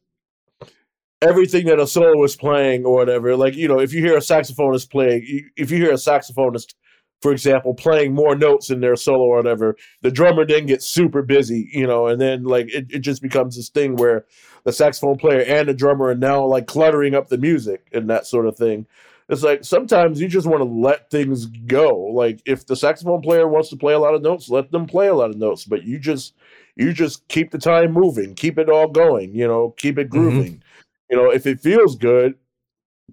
everything 1.21 1.67
that 1.67 1.79
a 1.79 1.87
soloist 1.87 2.39
playing 2.39 2.85
or 2.85 2.93
whatever. 2.93 3.35
Like, 3.35 3.55
you 3.55 3.67
know, 3.67 3.79
if 3.79 3.93
you 3.93 4.01
hear 4.01 4.15
a 4.15 4.21
saxophonist 4.21 4.89
playing, 4.89 5.49
if 5.55 5.69
you 5.71 5.77
hear 5.77 5.91
a 5.91 5.95
saxophonist, 5.95 6.73
for 7.21 7.31
example, 7.31 7.75
playing 7.75 8.13
more 8.13 8.35
notes 8.35 8.71
in 8.71 8.81
their 8.81 8.95
solo 8.95 9.25
or 9.25 9.37
whatever, 9.37 9.75
the 10.01 10.09
drummer 10.09 10.45
then 10.45 10.65
gets 10.65 10.87
super 10.87 11.21
busy, 11.21 11.69
you 11.71 11.85
know, 11.85 12.07
and 12.07 12.19
then 12.19 12.43
like 12.43 12.73
it, 12.73 12.87
it 12.89 12.99
just 12.99 13.21
becomes 13.21 13.55
this 13.55 13.69
thing 13.69 13.95
where 13.95 14.25
the 14.63 14.73
saxophone 14.73 15.17
player 15.17 15.41
and 15.41 15.69
the 15.69 15.73
drummer 15.73 16.07
are 16.07 16.15
now 16.15 16.43
like 16.43 16.65
cluttering 16.65 17.13
up 17.13 17.29
the 17.29 17.37
music 17.37 17.87
and 17.93 18.09
that 18.09 18.25
sort 18.25 18.47
of 18.47 18.57
thing. 18.57 18.87
It's 19.31 19.43
like 19.43 19.63
sometimes 19.63 20.19
you 20.19 20.27
just 20.27 20.45
want 20.45 20.59
to 20.59 20.69
let 20.69 21.09
things 21.09 21.45
go. 21.45 21.95
Like 21.95 22.41
if 22.45 22.65
the 22.65 22.75
saxophone 22.75 23.21
player 23.21 23.47
wants 23.47 23.69
to 23.69 23.77
play 23.77 23.93
a 23.93 23.99
lot 23.99 24.13
of 24.13 24.21
notes, 24.21 24.49
let 24.49 24.71
them 24.71 24.85
play 24.85 25.07
a 25.07 25.15
lot 25.15 25.29
of 25.29 25.37
notes. 25.37 25.63
But 25.63 25.83
you 25.83 25.97
just 25.99 26.35
you 26.75 26.91
just 26.91 27.25
keep 27.29 27.49
the 27.51 27.57
time 27.57 27.93
moving, 27.93 28.35
keep 28.35 28.59
it 28.59 28.69
all 28.69 28.89
going. 28.89 29.33
You 29.33 29.47
know, 29.47 29.73
keep 29.77 29.97
it 29.97 30.09
mm-hmm. 30.09 30.19
grooving. 30.19 30.53
Mm-hmm. 30.55 31.11
You 31.11 31.17
know, 31.17 31.31
if 31.31 31.47
it 31.47 31.61
feels 31.61 31.95
good, 31.95 32.35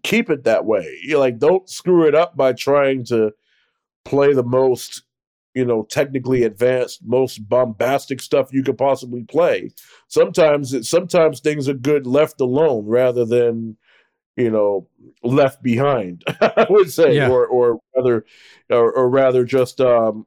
keep 0.02 0.28
it 0.28 0.42
that 0.42 0.64
way. 0.64 0.98
You 1.02 1.18
like 1.18 1.38
don't 1.38 1.70
screw 1.70 2.08
it 2.08 2.16
up 2.16 2.36
by 2.36 2.52
trying 2.52 3.04
to 3.06 3.32
play 4.04 4.32
the 4.32 4.42
most 4.42 5.02
you 5.54 5.64
know 5.64 5.84
technically 5.84 6.42
advanced 6.42 7.00
most 7.04 7.48
bombastic 7.48 8.20
stuff 8.20 8.52
you 8.52 8.62
could 8.62 8.78
possibly 8.78 9.22
play 9.24 9.70
sometimes 10.08 10.72
it, 10.72 10.84
sometimes 10.84 11.40
things 11.40 11.68
are 11.68 11.74
good 11.74 12.06
left 12.06 12.40
alone 12.40 12.86
rather 12.86 13.24
than 13.24 13.76
you 14.38 14.50
know 14.50 14.86
left 15.22 15.62
behind 15.62 16.22
i 16.40 16.66
would 16.70 16.90
say 16.90 17.16
yeah. 17.16 17.28
or 17.28 17.46
or 17.46 17.80
rather 17.94 18.24
or, 18.70 18.92
or 18.92 19.10
rather 19.10 19.44
just 19.44 19.80
um 19.80 20.26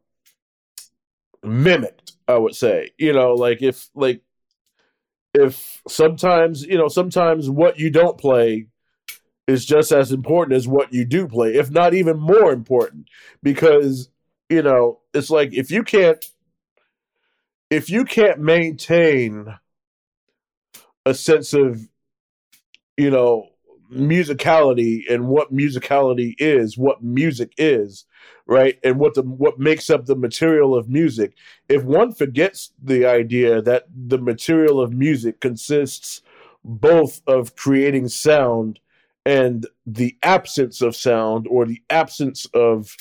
mimicked 1.44 2.12
i 2.28 2.38
would 2.38 2.54
say 2.54 2.92
you 3.00 3.14
know 3.14 3.34
like 3.34 3.62
if 3.64 3.90
like 3.96 4.22
if 5.34 5.82
sometimes 5.88 6.64
you 6.64 6.78
know 6.78 6.90
sometimes 6.90 7.50
what 7.50 7.80
you 7.80 7.90
don't 7.90 8.20
play 8.20 8.68
is 9.48 9.66
just 9.66 9.92
as 9.92 10.12
important 10.12 10.56
as 10.56 10.68
what 10.68 10.94
you 10.94 11.06
do 11.06 11.26
play 11.26 11.56
if 11.56 11.72
not 11.72 11.94
even 11.94 12.20
more 12.20 12.52
important 12.52 13.08
because 13.42 14.10
you 14.50 14.62
know 14.62 15.00
it's 15.14 15.30
like 15.30 15.54
if 15.54 15.72
you 15.72 15.84
can't 15.84 16.26
if 17.70 17.90
you 17.90 18.04
can't 18.04 18.40
maintain 18.40 19.48
a 21.06 21.14
sense 21.14 21.54
of 21.54 21.88
you 22.98 23.10
know 23.10 23.51
musicality 23.92 25.04
and 25.10 25.28
what 25.28 25.54
musicality 25.54 26.36
is, 26.38 26.78
what 26.78 27.04
music 27.04 27.54
is, 27.58 28.06
right? 28.46 28.80
And 28.84 29.00
what 29.00 29.16
the 29.16 29.24
what 29.24 29.60
makes 29.60 29.90
up 29.90 30.06
the 30.06 30.16
material 30.16 30.76
of 30.76 30.90
music. 30.90 31.34
If 31.70 31.84
one 31.84 32.14
forgets 32.14 32.72
the 32.82 33.06
idea 33.06 33.62
that 33.62 33.86
the 33.94 34.18
material 34.18 34.80
of 34.80 34.94
music 34.94 35.42
consists 35.42 36.22
both 36.64 37.22
of 37.28 37.56
creating 37.56 38.08
sound 38.08 38.80
and 39.26 39.68
the 39.86 40.18
absence 40.24 40.82
of 40.82 40.96
sound 40.96 41.48
or 41.50 41.66
the 41.66 41.82
absence 41.90 42.46
of 42.54 42.96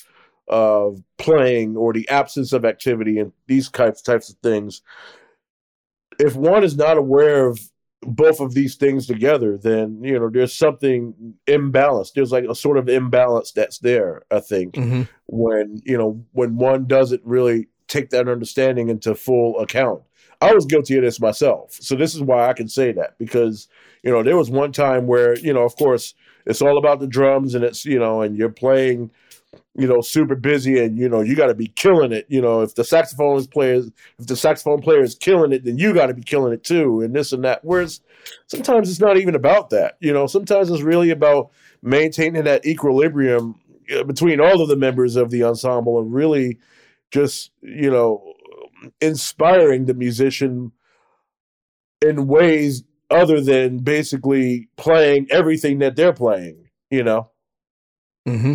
of 0.48 1.02
playing 1.16 1.76
or 1.76 1.92
the 1.92 2.08
absence 2.08 2.52
of 2.52 2.64
activity 2.64 3.18
and 3.18 3.32
these 3.46 3.68
types 3.70 4.02
types 4.02 4.28
of 4.28 4.36
things 4.42 4.82
if 6.18 6.34
one 6.36 6.64
is 6.64 6.76
not 6.76 6.98
aware 6.98 7.46
of 7.46 7.60
both 8.02 8.40
of 8.40 8.54
these 8.54 8.76
things 8.76 9.06
together, 9.06 9.58
then 9.58 10.02
you 10.02 10.18
know 10.18 10.30
there's 10.30 10.54
something 10.54 11.34
imbalanced. 11.46 12.14
There's 12.14 12.32
like 12.32 12.44
a 12.44 12.54
sort 12.54 12.78
of 12.78 12.88
imbalance 12.88 13.52
that's 13.52 13.78
there. 13.78 14.22
I 14.30 14.40
think 14.40 14.74
mm-hmm. 14.74 15.02
when 15.26 15.80
you 15.84 15.98
know 15.98 16.24
when 16.32 16.56
one 16.56 16.86
doesn't 16.86 17.22
really 17.24 17.68
take 17.88 18.10
that 18.10 18.28
understanding 18.28 18.88
into 18.88 19.14
full 19.14 19.58
account. 19.58 20.02
I 20.42 20.54
was 20.54 20.64
guilty 20.64 20.96
of 20.96 21.02
this 21.02 21.20
myself, 21.20 21.72
so 21.72 21.94
this 21.94 22.14
is 22.14 22.22
why 22.22 22.48
I 22.48 22.54
can 22.54 22.68
say 22.68 22.92
that 22.92 23.18
because 23.18 23.68
you 24.02 24.10
know 24.10 24.22
there 24.22 24.36
was 24.36 24.50
one 24.50 24.72
time 24.72 25.06
where 25.06 25.36
you 25.38 25.52
know 25.52 25.64
of 25.64 25.76
course 25.76 26.14
it's 26.46 26.62
all 26.62 26.78
about 26.78 27.00
the 27.00 27.06
drums 27.06 27.54
and 27.54 27.62
it's 27.62 27.84
you 27.84 27.98
know 27.98 28.22
and 28.22 28.36
you're 28.36 28.48
playing 28.48 29.10
you 29.80 29.88
know, 29.88 30.02
super 30.02 30.34
busy 30.34 30.78
and, 30.78 30.98
you 30.98 31.08
know, 31.08 31.22
you 31.22 31.34
got 31.34 31.46
to 31.46 31.54
be 31.54 31.68
killing 31.68 32.12
it. 32.12 32.26
You 32.28 32.42
know, 32.42 32.60
if 32.60 32.74
the 32.74 32.84
saxophone 32.84 33.42
players, 33.46 33.90
if 34.18 34.26
the 34.26 34.36
saxophone 34.36 34.82
player 34.82 35.02
is 35.02 35.14
killing 35.14 35.52
it, 35.52 35.64
then 35.64 35.78
you 35.78 35.94
got 35.94 36.06
to 36.06 36.14
be 36.14 36.22
killing 36.22 36.52
it 36.52 36.62
too, 36.62 37.00
and 37.00 37.14
this 37.14 37.32
and 37.32 37.44
that. 37.44 37.64
Whereas 37.64 38.00
sometimes 38.46 38.90
it's 38.90 39.00
not 39.00 39.16
even 39.16 39.34
about 39.34 39.70
that. 39.70 39.96
You 40.00 40.12
know, 40.12 40.26
sometimes 40.26 40.70
it's 40.70 40.82
really 40.82 41.10
about 41.10 41.50
maintaining 41.82 42.44
that 42.44 42.66
equilibrium 42.66 43.58
uh, 43.94 44.04
between 44.04 44.38
all 44.40 44.60
of 44.60 44.68
the 44.68 44.76
members 44.76 45.16
of 45.16 45.30
the 45.30 45.44
ensemble 45.44 45.98
and 45.98 46.12
really 46.12 46.58
just, 47.10 47.50
you 47.62 47.90
know, 47.90 48.34
inspiring 49.00 49.86
the 49.86 49.94
musician 49.94 50.72
in 52.02 52.26
ways 52.26 52.84
other 53.10 53.40
than 53.40 53.78
basically 53.78 54.68
playing 54.76 55.26
everything 55.30 55.78
that 55.78 55.96
they're 55.96 56.12
playing, 56.12 56.68
you 56.90 57.02
know? 57.02 57.30
Mm-hmm. 58.28 58.54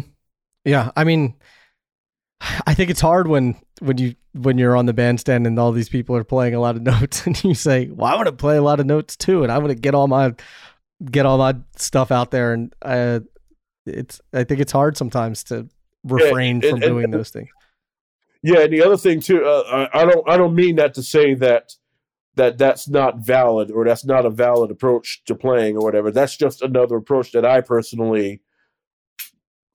Yeah, 0.66 0.92
I 0.96 1.04
mean, 1.04 1.36
I 2.68 2.74
think 2.74 2.90
it's 2.90 3.02
hard 3.02 3.28
when 3.28 3.56
when 3.80 3.98
you 3.98 4.16
when 4.34 4.58
you're 4.58 4.76
on 4.76 4.86
the 4.86 4.94
bandstand 4.94 5.48
and 5.48 5.58
all 5.58 5.72
these 5.72 5.90
people 5.90 6.16
are 6.16 6.24
playing 6.24 6.56
a 6.56 6.60
lot 6.60 6.76
of 6.76 6.82
notes, 6.94 7.26
and 7.26 7.42
you 7.44 7.54
say, 7.54 7.88
"Well, 7.88 8.12
I 8.12 8.16
want 8.16 8.28
to 8.28 8.34
play 8.34 8.58
a 8.58 8.62
lot 8.62 8.80
of 8.80 8.86
notes 8.86 9.16
too, 9.16 9.44
and 9.44 9.52
I 9.52 9.58
want 9.60 9.70
to 9.70 9.76
get 9.76 9.96
all 9.96 10.08
my 10.08 10.34
get 11.10 11.26
all 11.26 11.38
my 11.38 11.56
stuff 11.76 12.12
out 12.12 12.32
there." 12.32 12.54
And 12.54 12.74
uh, 12.82 13.22
it's 13.86 14.20
I 14.34 14.44
think 14.44 14.60
it's 14.60 14.72
hard 14.72 14.98
sometimes 14.98 15.44
to 15.46 15.70
refrain 16.04 16.62
yeah, 16.62 16.70
and, 16.70 16.80
from 16.80 16.84
and, 16.84 16.92
doing 16.92 17.04
and, 17.06 17.14
those 17.14 17.30
things. 17.30 17.50
Yeah, 18.42 18.60
and 18.62 18.74
the 18.74 18.84
other 18.84 18.98
thing 18.98 19.22
too, 19.22 19.44
uh, 19.46 19.88
I, 19.94 20.02
I 20.02 20.06
don't 20.06 20.30
I 20.30 20.38
don't 20.38 20.56
mean 20.56 20.76
that 20.76 20.96
to 20.96 21.04
say 21.04 21.36
that 21.36 21.74
that 22.36 22.58
that's 22.58 22.88
not 22.88 23.20
valid 23.20 23.72
or 23.72 23.86
that's 23.86 24.06
not 24.06 24.26
a 24.26 24.30
valid 24.30 24.72
approach 24.72 25.24
to 25.26 25.36
playing 25.36 25.78
or 25.78 25.84
whatever. 25.84 26.12
That's 26.12 26.36
just 26.36 26.62
another 26.62 26.98
approach 26.98 27.32
that 27.32 27.46
I 27.46 27.62
personally 27.62 28.42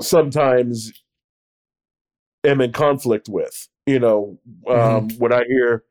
sometimes 0.00 0.92
am 2.44 2.60
in 2.60 2.72
conflict 2.72 3.28
with. 3.28 3.68
You 3.86 3.98
know, 3.98 4.38
um, 4.68 4.76
mm-hmm. 4.76 5.18
when 5.18 5.32
I 5.32 5.44
hear, 5.48 5.84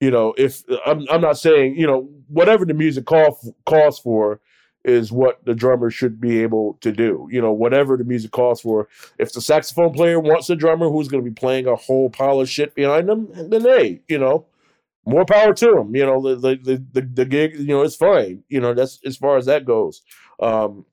you 0.00 0.10
know, 0.10 0.34
if 0.38 0.62
I'm 0.86 1.06
I'm 1.10 1.20
not 1.20 1.38
saying 1.38 1.76
you 1.76 1.86
know 1.86 2.08
whatever 2.28 2.64
the 2.64 2.74
music 2.74 3.04
call 3.04 3.38
calls 3.66 3.98
for 3.98 4.40
is 4.84 5.10
what 5.10 5.42
the 5.46 5.54
drummer 5.54 5.90
should 5.90 6.20
be 6.20 6.42
able 6.42 6.74
to 6.80 6.92
do. 6.92 7.26
You 7.30 7.40
know, 7.40 7.52
whatever 7.52 7.96
the 7.96 8.04
music 8.04 8.32
calls 8.32 8.60
for. 8.60 8.88
If 9.18 9.32
the 9.32 9.40
saxophone 9.40 9.92
player 9.92 10.20
wants 10.20 10.50
a 10.50 10.56
drummer 10.56 10.90
who's 10.90 11.08
going 11.08 11.24
to 11.24 11.30
be 11.30 11.34
playing 11.34 11.66
a 11.66 11.74
whole 11.74 12.10
pile 12.10 12.40
of 12.40 12.48
shit 12.48 12.74
behind 12.74 13.08
them, 13.08 13.28
then 13.34 13.62
hey, 13.62 14.02
you 14.08 14.18
know, 14.18 14.46
more 15.06 15.24
power 15.24 15.54
to 15.54 15.66
them. 15.66 15.94
You 15.94 16.06
know, 16.06 16.36
the 16.36 16.56
the 16.56 16.84
the, 16.92 17.00
the 17.00 17.24
gig, 17.24 17.56
you 17.56 17.66
know, 17.66 17.82
it's 17.82 17.96
fine. 17.96 18.44
You 18.48 18.60
know, 18.60 18.74
that's 18.74 19.00
as 19.04 19.16
far 19.16 19.36
as 19.36 19.46
that 19.46 19.64
goes. 19.64 20.02
Um, 20.40 20.84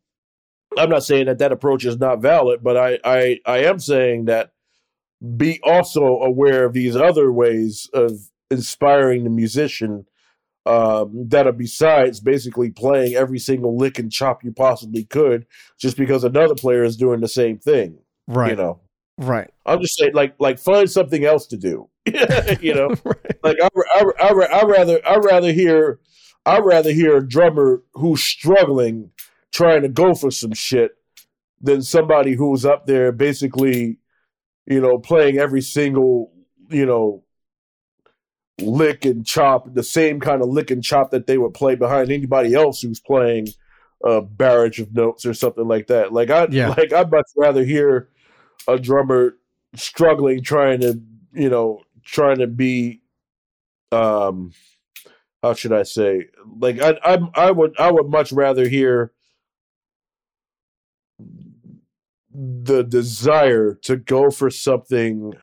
I'm 0.78 0.90
not 0.90 1.04
saying 1.04 1.26
that 1.26 1.40
that 1.40 1.52
approach 1.52 1.86
is 1.86 1.98
not 1.98 2.22
valid, 2.22 2.64
but 2.64 2.78
I 2.78 3.00
I 3.04 3.40
I 3.46 3.58
am 3.60 3.80
saying 3.80 4.26
that 4.26 4.52
be 5.36 5.60
also 5.64 6.04
aware 6.22 6.66
of 6.66 6.74
these 6.74 6.96
other 6.96 7.32
ways 7.32 7.90
of 7.94 8.12
inspiring 8.50 9.24
the 9.24 9.30
musician 9.30 10.06
um, 10.66 11.28
that 11.30 11.48
are 11.48 11.54
besides 11.54 12.20
basically 12.20 12.70
playing 12.70 13.16
every 13.16 13.40
single 13.40 13.78
lick 13.78 13.98
and 14.00 14.12
chop 14.12 14.44
you 14.44 14.52
possibly 14.52 15.04
could, 15.04 15.46
just 15.80 15.98
because 15.98 16.24
another 16.24 16.56
player 16.56 16.84
is 16.84 16.98
doing 16.98 17.20
the 17.20 17.28
same 17.28 17.58
thing. 17.58 18.00
Right. 18.28 18.52
You 18.52 18.56
know. 18.56 18.80
Right. 19.18 19.50
I'm 19.66 19.82
just 19.82 19.98
saying, 19.98 20.14
like, 20.14 20.36
like 20.40 20.60
find 20.60 20.90
something 20.90 21.26
else 21.26 21.48
to 21.48 21.58
do. 21.58 21.90
you 22.62 22.74
know, 22.74 22.88
right. 23.04 23.38
like 23.44 23.58
I, 23.62 23.70
I, 23.96 24.04
I, 24.20 24.30
I 24.30 24.64
rather 24.64 25.08
I 25.08 25.18
rather 25.18 25.52
hear 25.52 26.00
I 26.46 26.60
rather 26.60 26.92
hear 26.92 27.18
a 27.18 27.28
drummer 27.28 27.84
who's 27.94 28.24
struggling 28.24 29.12
trying 29.52 29.82
to 29.82 29.90
go 29.90 30.14
for 30.14 30.32
some 30.32 30.54
shit 30.54 30.92
than 31.62 31.82
somebody 31.82 32.34
who's 32.34 32.66
up 32.66 32.88
there 32.88 33.12
basically, 33.12 34.00
you 34.66 34.82
know, 34.82 34.98
playing 34.98 35.38
every 35.38 35.62
single 35.62 36.32
you 36.70 36.86
know 36.86 37.24
lick 38.60 39.06
and 39.06 39.26
chop, 39.26 39.74
the 39.74 39.84
same 39.84 40.20
kind 40.20 40.42
of 40.42 40.50
lick 40.50 40.72
and 40.72 40.84
chop 40.84 41.12
that 41.12 41.28
they 41.28 41.38
would 41.38 41.54
play 41.54 41.76
behind 41.76 42.12
anybody 42.12 42.54
else 42.54 42.82
who's 42.82 43.00
playing 43.00 43.48
a 44.04 44.22
barrage 44.22 44.80
of 44.80 44.94
notes 44.94 45.26
or 45.26 45.34
something 45.34 45.68
like 45.68 45.88
that. 45.88 46.14
Like 46.14 46.30
I 46.30 46.48
yeah. 46.50 46.70
like 46.78 46.94
I'd 46.94 47.12
much 47.12 47.28
rather 47.36 47.64
hear 47.64 48.10
a 48.68 48.78
drummer 48.78 49.38
struggling 49.76 50.44
trying 50.44 50.82
to, 50.82 51.02
you 51.34 51.50
know, 51.50 51.82
trying 52.04 52.40
to 52.40 52.48
be 52.48 53.02
um 53.92 54.54
how 55.44 55.54
should 55.54 55.74
I 55.74 55.84
say? 55.84 56.28
Like 56.60 56.80
I 56.82 56.98
I 57.04 57.18
I 57.36 57.52
would 57.52 57.80
I 57.80 57.92
would 57.92 58.10
much 58.10 58.32
rather 58.32 58.68
hear 58.68 59.12
the 62.34 62.84
desire 62.84 63.76
to 63.84 63.98
go 63.98 64.30
for 64.30 64.50
something 64.50 65.34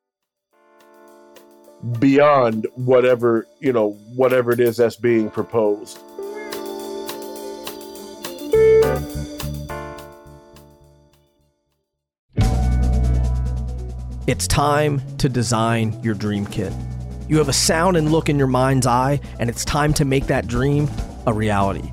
beyond 1.99 2.67
whatever 2.75 3.47
you 3.61 3.73
know 3.73 3.93
whatever 4.15 4.51
it 4.51 4.61
is 4.61 4.79
that's 4.79 4.97
being 4.97 5.31
proposed. 5.31 5.99
It's 14.27 14.47
time 14.47 15.01
to 15.17 15.29
design 15.29 15.99
your 16.03 16.15
dream 16.15 16.45
kit. 16.47 16.73
You 17.29 17.39
have 17.39 17.49
a 17.49 17.53
sound 17.55 17.97
and 17.97 18.13
look 18.13 18.29
in 18.29 18.39
your 18.39 18.47
mind's 18.47 18.87
eye 18.87 19.21
and 19.39 19.49
it's 19.49 19.65
time 19.65 19.95
to 19.95 20.05
make 20.05 20.27
that 20.27 20.47
dream 20.47 20.89
a 21.27 21.33
reality 21.33 21.91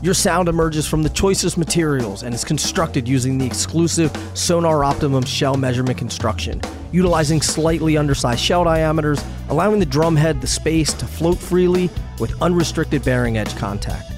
your 0.00 0.14
sound 0.14 0.48
emerges 0.48 0.86
from 0.86 1.02
the 1.02 1.08
choicest 1.08 1.58
materials 1.58 2.22
and 2.22 2.32
is 2.34 2.44
constructed 2.44 3.08
using 3.08 3.36
the 3.36 3.46
exclusive 3.46 4.12
Sonor 4.34 4.84
Optimum 4.84 5.24
shell 5.24 5.56
measurement 5.56 5.98
construction, 5.98 6.60
utilizing 6.92 7.40
slightly 7.40 7.96
undersized 7.96 8.38
shell 8.40 8.62
diameters, 8.64 9.20
allowing 9.48 9.80
the 9.80 9.86
drum 9.86 10.14
head 10.14 10.40
the 10.40 10.46
space 10.46 10.92
to 10.94 11.06
float 11.06 11.38
freely 11.38 11.90
with 12.20 12.40
unrestricted 12.40 13.04
bearing 13.04 13.38
edge 13.38 13.56
contact. 13.56 14.12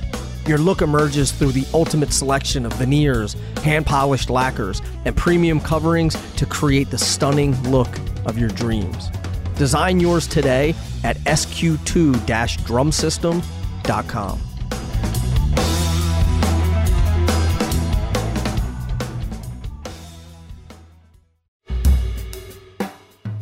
Your 0.47 0.59
look 0.59 0.83
emerges 0.83 1.33
through 1.33 1.53
the 1.53 1.67
ultimate 1.73 2.13
selection 2.13 2.67
of 2.67 2.75
veneers, 2.75 3.33
hand 3.63 3.87
polished 3.87 4.29
lacquers, 4.29 4.83
and 5.05 5.17
premium 5.17 5.61
coverings 5.61 6.15
to 6.37 6.45
create 6.45 6.91
the 6.91 6.99
stunning 6.99 7.55
look 7.71 7.89
of 8.27 8.37
your 8.37 8.51
dreams. 8.51 9.09
Design 9.57 9.99
yours 10.01 10.27
today 10.27 10.75
at 11.05 11.17
sq2 11.19 12.15
drumsystem.com. 12.15 14.41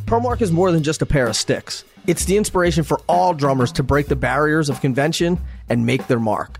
ProMark 0.09 0.41
is 0.41 0.51
more 0.51 0.73
than 0.73 0.83
just 0.83 1.03
a 1.03 1.07
pair 1.07 1.27
of 1.27 1.37
sticks. 1.37 1.85
It's 2.07 2.25
the 2.25 2.39
inspiration 2.39 2.83
for 2.83 2.99
all 3.09 3.35
drummers 3.35 3.71
to 3.73 3.83
break 3.83 4.07
the 4.07 4.17
barriers 4.17 4.71
of 4.71 4.81
convention 4.81 5.39
and 5.69 5.85
make 5.85 6.07
their 6.07 6.19
mark. 6.19 6.59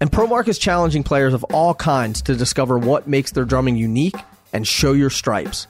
And 0.00 0.10
ProMark 0.10 0.48
is 0.48 0.58
challenging 0.58 1.02
players 1.02 1.34
of 1.34 1.44
all 1.52 1.74
kinds 1.74 2.22
to 2.22 2.34
discover 2.34 2.78
what 2.78 3.06
makes 3.06 3.32
their 3.32 3.44
drumming 3.44 3.76
unique 3.76 4.16
and 4.54 4.66
show 4.66 4.94
your 4.94 5.10
stripes. 5.10 5.66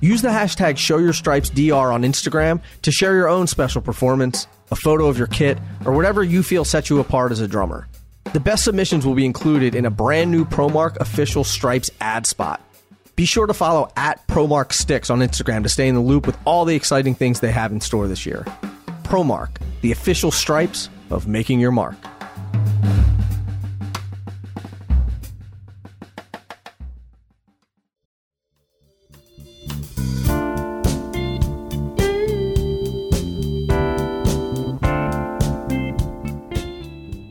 Use 0.00 0.22
the 0.22 0.30
hashtag 0.30 0.76
ShowYourStripesDR 0.76 1.92
on 1.92 2.02
Instagram 2.02 2.62
to 2.80 2.90
share 2.90 3.14
your 3.14 3.28
own 3.28 3.46
special 3.46 3.82
performance, 3.82 4.46
a 4.70 4.76
photo 4.76 5.08
of 5.08 5.18
your 5.18 5.26
kit, 5.26 5.58
or 5.84 5.92
whatever 5.92 6.24
you 6.24 6.42
feel 6.42 6.64
sets 6.64 6.88
you 6.88 6.98
apart 6.98 7.30
as 7.30 7.40
a 7.40 7.46
drummer. 7.46 7.86
The 8.32 8.40
best 8.40 8.64
submissions 8.64 9.04
will 9.04 9.14
be 9.14 9.26
included 9.26 9.74
in 9.74 9.84
a 9.84 9.90
brand 9.90 10.30
new 10.30 10.46
ProMark 10.46 10.96
official 10.96 11.44
Stripes 11.44 11.90
ad 12.00 12.24
spot. 12.24 12.63
Be 13.16 13.26
sure 13.26 13.46
to 13.46 13.54
follow 13.54 13.88
at 13.96 14.26
ProMark 14.26 14.72
Sticks 14.72 15.08
on 15.08 15.20
Instagram 15.20 15.62
to 15.62 15.68
stay 15.68 15.86
in 15.86 15.94
the 15.94 16.00
loop 16.00 16.26
with 16.26 16.36
all 16.44 16.64
the 16.64 16.74
exciting 16.74 17.14
things 17.14 17.38
they 17.38 17.52
have 17.52 17.70
in 17.70 17.80
store 17.80 18.08
this 18.08 18.26
year. 18.26 18.44
ProMark, 19.04 19.58
the 19.82 19.92
official 19.92 20.32
stripes 20.32 20.88
of 21.10 21.28
making 21.28 21.60
your 21.60 21.70
mark. 21.70 21.96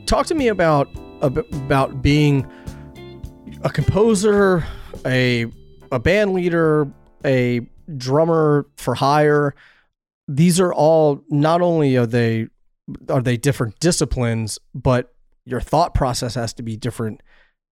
Talk 0.06 0.26
to 0.26 0.34
me 0.34 0.48
about 0.48 0.88
about 1.20 2.00
being 2.00 2.50
a 3.62 3.68
composer, 3.68 4.64
a 5.04 5.46
a 5.92 5.98
band 5.98 6.34
leader, 6.34 6.88
a 7.24 7.60
drummer 7.96 8.66
for 8.76 8.94
hire. 8.94 9.54
These 10.28 10.60
are 10.60 10.72
all 10.72 11.22
not 11.28 11.60
only 11.60 11.96
are 11.96 12.06
they 12.06 12.48
are 13.08 13.22
they 13.22 13.36
different 13.36 13.78
disciplines, 13.80 14.58
but 14.74 15.14
your 15.44 15.60
thought 15.60 15.94
process 15.94 16.34
has 16.34 16.52
to 16.54 16.62
be 16.62 16.76
different 16.76 17.22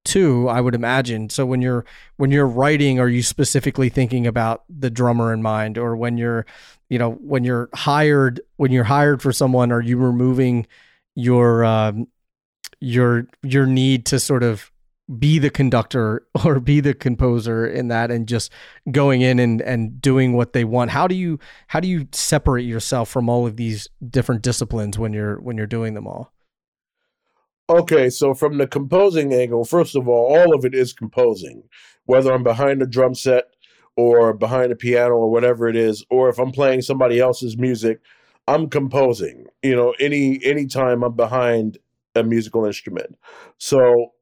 too, 0.04 0.48
I 0.48 0.60
would 0.60 0.74
imagine. 0.74 1.30
So 1.30 1.46
when 1.46 1.62
you're 1.62 1.84
when 2.16 2.30
you're 2.30 2.46
writing, 2.46 2.98
are 2.98 3.08
you 3.08 3.22
specifically 3.22 3.88
thinking 3.88 4.26
about 4.26 4.64
the 4.68 4.90
drummer 4.90 5.32
in 5.32 5.42
mind? 5.42 5.78
Or 5.78 5.96
when 5.96 6.18
you're, 6.18 6.44
you 6.88 6.98
know, 6.98 7.12
when 7.12 7.44
you're 7.44 7.68
hired 7.74 8.40
when 8.56 8.72
you're 8.72 8.84
hired 8.84 9.22
for 9.22 9.32
someone, 9.32 9.70
are 9.70 9.80
you 9.80 9.96
removing 9.96 10.66
your 11.14 11.64
um 11.64 12.08
your 12.80 13.26
your 13.42 13.66
need 13.66 14.06
to 14.06 14.18
sort 14.18 14.42
of 14.42 14.71
be 15.18 15.38
the 15.38 15.50
conductor 15.50 16.26
or 16.44 16.60
be 16.60 16.80
the 16.80 16.94
composer 16.94 17.66
in 17.66 17.88
that 17.88 18.10
and 18.10 18.26
just 18.26 18.52
going 18.90 19.20
in 19.20 19.38
and 19.38 19.60
and 19.62 20.00
doing 20.00 20.34
what 20.34 20.52
they 20.52 20.64
want. 20.64 20.90
How 20.90 21.06
do 21.06 21.14
you 21.14 21.38
how 21.68 21.80
do 21.80 21.88
you 21.88 22.08
separate 22.12 22.64
yourself 22.64 23.08
from 23.08 23.28
all 23.28 23.46
of 23.46 23.56
these 23.56 23.88
different 24.08 24.42
disciplines 24.42 24.98
when 24.98 25.12
you're 25.12 25.40
when 25.40 25.56
you're 25.56 25.66
doing 25.66 25.94
them 25.94 26.06
all? 26.06 26.32
Okay 27.68 28.10
so 28.10 28.34
from 28.34 28.58
the 28.58 28.66
composing 28.66 29.32
angle 29.32 29.64
first 29.64 29.96
of 29.96 30.08
all 30.08 30.36
all 30.36 30.54
of 30.54 30.64
it 30.64 30.74
is 30.74 30.92
composing 30.92 31.62
whether 32.04 32.32
i'm 32.32 32.42
behind 32.42 32.82
a 32.82 32.86
drum 32.86 33.14
set 33.14 33.44
or 33.96 34.34
behind 34.34 34.72
a 34.72 34.76
piano 34.76 35.14
or 35.14 35.30
whatever 35.30 35.68
it 35.68 35.76
is 35.76 36.04
or 36.10 36.28
if 36.28 36.38
i'm 36.38 36.50
playing 36.50 36.82
somebody 36.82 37.20
else's 37.20 37.56
music 37.56 38.00
i'm 38.48 38.68
composing 38.68 39.46
you 39.62 39.74
know 39.74 39.94
any 40.00 40.40
any 40.44 40.66
time 40.66 41.04
i'm 41.04 41.14
behind 41.14 41.78
a 42.14 42.22
musical 42.22 42.64
instrument. 42.64 43.18
So 43.58 44.12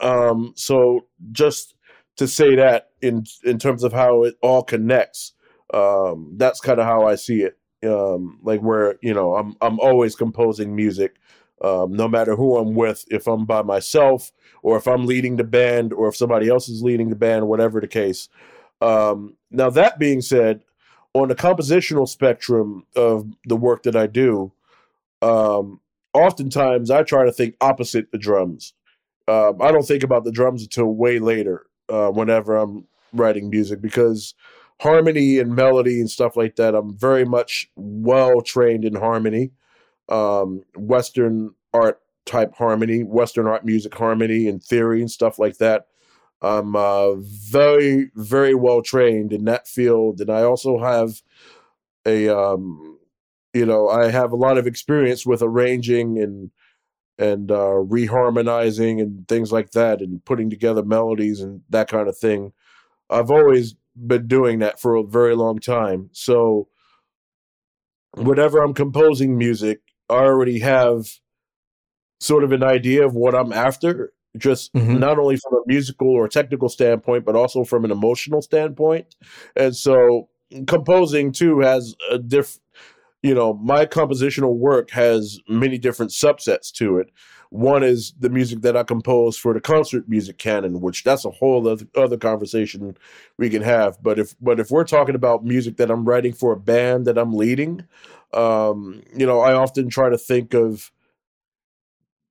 um, 0.00 0.52
so 0.56 1.06
just 1.32 1.74
to 2.16 2.26
say 2.26 2.56
that 2.56 2.90
in 3.02 3.24
in 3.44 3.58
terms 3.58 3.84
of 3.84 3.92
how 3.92 4.24
it 4.24 4.36
all 4.42 4.62
connects, 4.62 5.32
um, 5.72 6.34
that's 6.36 6.60
kind 6.60 6.80
of 6.80 6.86
how 6.86 7.06
I 7.06 7.14
see 7.14 7.42
it. 7.42 7.58
Um, 7.86 8.40
like 8.42 8.60
where 8.60 8.96
you 9.02 9.14
know 9.14 9.34
I'm 9.34 9.56
I'm 9.60 9.78
always 9.80 10.16
composing 10.16 10.74
music, 10.74 11.16
um, 11.62 11.92
no 11.92 12.08
matter 12.08 12.34
who 12.34 12.56
I'm 12.56 12.74
with. 12.74 13.04
If 13.08 13.26
I'm 13.26 13.44
by 13.44 13.62
myself, 13.62 14.32
or 14.62 14.76
if 14.76 14.86
I'm 14.86 15.06
leading 15.06 15.36
the 15.36 15.44
band, 15.44 15.92
or 15.92 16.08
if 16.08 16.16
somebody 16.16 16.48
else 16.48 16.68
is 16.68 16.82
leading 16.82 17.10
the 17.10 17.16
band, 17.16 17.48
whatever 17.48 17.80
the 17.80 17.88
case. 17.88 18.28
Um, 18.80 19.36
now 19.50 19.70
that 19.70 19.98
being 19.98 20.20
said, 20.20 20.62
on 21.14 21.28
the 21.28 21.34
compositional 21.34 22.08
spectrum 22.08 22.86
of 22.94 23.26
the 23.44 23.56
work 23.56 23.84
that 23.84 23.96
I 23.96 24.06
do, 24.06 24.52
um, 25.22 25.80
oftentimes 26.12 26.90
I 26.90 27.02
try 27.02 27.24
to 27.24 27.32
think 27.32 27.56
opposite 27.60 28.10
the 28.12 28.18
drums. 28.18 28.74
Um, 29.28 29.60
I 29.60 29.72
don't 29.72 29.86
think 29.86 30.02
about 30.02 30.24
the 30.24 30.32
drums 30.32 30.62
until 30.62 30.86
way 30.86 31.18
later, 31.18 31.66
uh, 31.88 32.10
whenever 32.10 32.56
I'm 32.56 32.86
writing 33.12 33.50
music, 33.50 33.80
because 33.80 34.34
harmony 34.80 35.38
and 35.38 35.54
melody 35.54 36.00
and 36.00 36.10
stuff 36.10 36.36
like 36.36 36.56
that, 36.56 36.74
I'm 36.74 36.96
very 36.96 37.24
much 37.24 37.70
well 37.76 38.40
trained 38.40 38.84
in 38.84 38.94
harmony, 38.94 39.52
um, 40.08 40.62
Western 40.76 41.54
art 41.72 42.00
type 42.24 42.54
harmony, 42.54 43.02
Western 43.02 43.46
art 43.46 43.64
music 43.64 43.94
harmony 43.94 44.48
and 44.48 44.62
theory 44.62 45.00
and 45.00 45.10
stuff 45.10 45.38
like 45.38 45.58
that. 45.58 45.86
I'm 46.42 46.76
uh, 46.76 47.14
very, 47.14 48.10
very 48.14 48.54
well 48.54 48.82
trained 48.82 49.32
in 49.32 49.44
that 49.46 49.66
field, 49.66 50.20
and 50.20 50.30
I 50.30 50.42
also 50.42 50.78
have 50.78 51.22
a, 52.04 52.28
um, 52.28 52.98
you 53.54 53.64
know, 53.64 53.88
I 53.88 54.10
have 54.10 54.32
a 54.32 54.36
lot 54.36 54.58
of 54.58 54.66
experience 54.66 55.24
with 55.24 55.42
arranging 55.42 56.18
and 56.18 56.50
and 57.18 57.50
uh, 57.50 57.82
reharmonizing 57.84 59.00
and 59.00 59.26
things 59.28 59.52
like 59.52 59.70
that, 59.72 60.00
and 60.00 60.24
putting 60.24 60.50
together 60.50 60.84
melodies 60.84 61.40
and 61.40 61.62
that 61.70 61.88
kind 61.88 62.08
of 62.08 62.16
thing. 62.16 62.52
I've 63.08 63.30
always 63.30 63.74
been 63.94 64.26
doing 64.26 64.58
that 64.58 64.80
for 64.80 64.94
a 64.94 65.04
very 65.04 65.34
long 65.34 65.58
time. 65.58 66.10
So, 66.12 66.68
whenever 68.12 68.62
I'm 68.62 68.74
composing 68.74 69.38
music, 69.38 69.80
I 70.08 70.14
already 70.14 70.60
have 70.60 71.06
sort 72.20 72.44
of 72.44 72.52
an 72.52 72.62
idea 72.62 73.04
of 73.04 73.14
what 73.14 73.34
I'm 73.34 73.52
after, 73.52 74.12
just 74.36 74.72
mm-hmm. 74.74 74.98
not 74.98 75.18
only 75.18 75.36
from 75.36 75.54
a 75.54 75.62
musical 75.66 76.08
or 76.08 76.28
technical 76.28 76.68
standpoint, 76.68 77.24
but 77.24 77.36
also 77.36 77.64
from 77.64 77.84
an 77.84 77.90
emotional 77.90 78.42
standpoint. 78.42 79.14
And 79.54 79.74
so 79.74 80.28
composing 80.66 81.32
too 81.32 81.60
has 81.60 81.94
a 82.10 82.18
diff 82.18 82.58
you 83.22 83.34
know, 83.34 83.54
my 83.54 83.86
compositional 83.86 84.56
work 84.56 84.90
has 84.90 85.40
many 85.48 85.78
different 85.78 86.12
subsets 86.12 86.70
to 86.72 86.98
it. 86.98 87.10
One 87.50 87.82
is 87.82 88.12
the 88.18 88.28
music 88.28 88.62
that 88.62 88.76
I 88.76 88.82
compose 88.82 89.36
for 89.36 89.54
the 89.54 89.60
concert 89.60 90.08
music 90.08 90.36
canon, 90.38 90.80
which 90.80 91.04
that's 91.04 91.24
a 91.24 91.30
whole 91.30 91.66
other, 91.68 92.16
conversation 92.16 92.96
we 93.38 93.48
can 93.48 93.62
have. 93.62 94.02
But 94.02 94.18
if 94.18 94.34
but 94.40 94.60
if 94.60 94.70
we're 94.70 94.84
talking 94.84 95.14
about 95.14 95.44
music 95.44 95.76
that 95.76 95.90
I'm 95.90 96.04
writing 96.04 96.32
for 96.32 96.52
a 96.52 96.60
band 96.60 97.06
that 97.06 97.18
I'm 97.18 97.32
leading, 97.32 97.84
um, 98.34 99.02
you 99.16 99.26
know, 99.26 99.40
I 99.40 99.54
often 99.54 99.88
try 99.88 100.08
to 100.10 100.18
think 100.18 100.54
of 100.54 100.90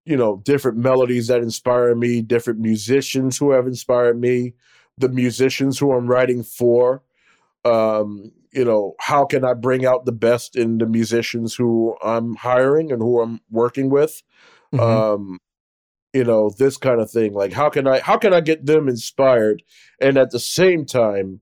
you 0.05 0.15
know, 0.15 0.37
different 0.45 0.77
melodies 0.77 1.27
that 1.27 1.41
inspire 1.41 1.95
me, 1.95 2.21
different 2.21 2.59
musicians 2.59 3.37
who 3.37 3.51
have 3.51 3.65
inspired 3.65 4.19
me, 4.19 4.53
the 4.97 5.09
musicians 5.09 5.79
who 5.79 5.91
I'm 5.91 6.07
writing 6.07 6.43
for. 6.43 7.01
Um, 7.65 8.31
you 8.55 8.63
know, 8.63 8.95
how 8.99 9.25
can 9.25 9.43
I 9.43 9.53
bring 9.53 9.85
out 9.85 10.05
the 10.05 10.13
best 10.13 10.55
in 10.55 10.77
the 10.77 10.85
musicians 10.85 11.53
who 11.53 11.97
I'm 12.01 12.35
hiring 12.35 12.89
and 12.89 13.01
who 13.01 13.21
I'm 13.21 13.41
working 13.51 13.89
with? 13.89 14.23
Mm-hmm. 14.73 14.79
Um, 14.79 15.39
you 16.13 16.23
know, 16.23 16.49
this 16.57 16.77
kind 16.77 17.01
of 17.01 17.11
thing. 17.11 17.33
Like 17.33 17.51
how 17.51 17.69
can 17.69 17.85
I 17.85 17.99
how 17.99 18.17
can 18.17 18.33
I 18.33 18.39
get 18.39 18.65
them 18.65 18.87
inspired 18.87 19.61
and 19.99 20.17
at 20.17 20.31
the 20.31 20.39
same 20.39 20.85
time 20.85 21.41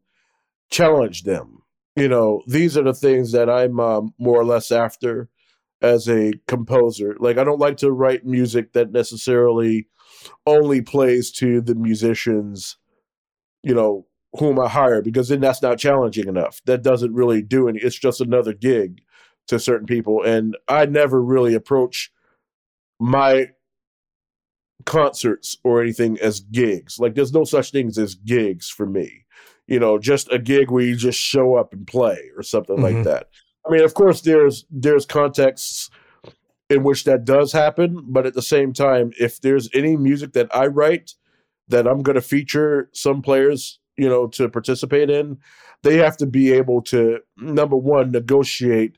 challenge 0.72 1.24
them? 1.24 1.62
You 1.96 2.08
know, 2.08 2.42
these 2.48 2.76
are 2.76 2.84
the 2.84 2.96
things 2.96 3.32
that 3.34 3.48
I'm 3.48 3.80
um, 3.80 4.16
more 4.18 4.40
or 4.42 4.46
less 4.46 4.72
after 4.72 5.30
as 5.84 6.10
a 6.10 6.34
composer. 6.48 7.16
Like 7.20 7.38
I 7.38 7.44
don't 7.44 7.60
like 7.60 7.78
to 7.78 7.92
write 7.92 8.26
music 8.26 8.74
that 8.74 8.92
necessarily 8.92 9.88
only 10.48 10.82
plays 10.82 11.32
to 11.34 11.62
the 11.62 11.76
musicians, 11.76 12.78
you 13.62 13.76
know, 13.76 14.08
whom 14.40 14.60
I 14.60 14.68
hire 14.68 15.02
because 15.02 15.30
then 15.30 15.42
that's 15.42 15.62
not 15.62 15.78
challenging 15.78 16.28
enough. 16.28 16.62
That 16.66 16.82
doesn't 16.82 17.14
really 17.14 17.42
do 17.42 17.68
any. 17.68 17.80
It's 17.80 17.98
just 17.98 18.22
another 18.22 18.54
gig 18.54 19.02
to 19.48 19.60
certain 19.60 19.86
people, 19.86 20.24
and 20.24 20.58
I 20.68 20.86
never 20.86 21.22
really 21.22 21.54
approach 21.54 22.12
my 23.00 23.50
concerts 24.86 25.58
or 25.64 25.82
anything 25.82 26.18
as 26.20 26.40
gigs. 26.40 27.00
Like 27.00 27.16
there's 27.16 27.34
no 27.34 27.44
such 27.44 27.72
things 27.72 27.98
as 27.98 28.16
gigs 28.16 28.70
for 28.70 28.86
me. 28.86 29.26
You 29.68 29.80
know, 29.80 29.98
just 29.98 30.32
a 30.32 30.40
gig 30.40 30.72
where 30.72 30.84
you 30.84 30.96
just 30.96 31.20
show 31.20 31.56
up 31.56 31.74
and 31.74 31.88
play 31.88 32.30
or 32.36 32.44
something 32.44 32.78
mm-hmm. 32.78 32.96
like 32.96 33.04
that. 33.06 33.28
I 33.66 33.72
mean, 33.72 33.84
of 33.84 33.94
course, 33.94 34.22
there's 34.22 34.66
there's 34.70 35.06
contexts 35.06 35.90
in 36.70 36.84
which 36.84 37.04
that 37.04 37.26
does 37.26 37.52
happen, 37.52 38.04
but 38.08 38.26
at 38.26 38.34
the 38.34 38.42
same 38.42 38.74
time, 38.74 39.12
if 39.20 39.40
there's 39.40 39.70
any 39.74 39.96
music 39.96 40.34
that 40.34 40.54
I 40.56 40.68
write 40.68 41.14
that 41.68 41.88
I'm 41.88 42.02
going 42.02 42.16
to 42.16 42.22
feature 42.22 42.90
some 42.94 43.22
players, 43.22 43.80
you 43.98 44.10
know, 44.10 44.28
to 44.28 44.50
participate 44.50 45.10
in, 45.10 45.38
they 45.84 45.98
have 45.98 46.18
to 46.18 46.26
be 46.26 46.52
able 46.52 46.82
to 46.82 47.20
number 47.38 47.76
one 47.76 48.12
negotiate 48.12 48.98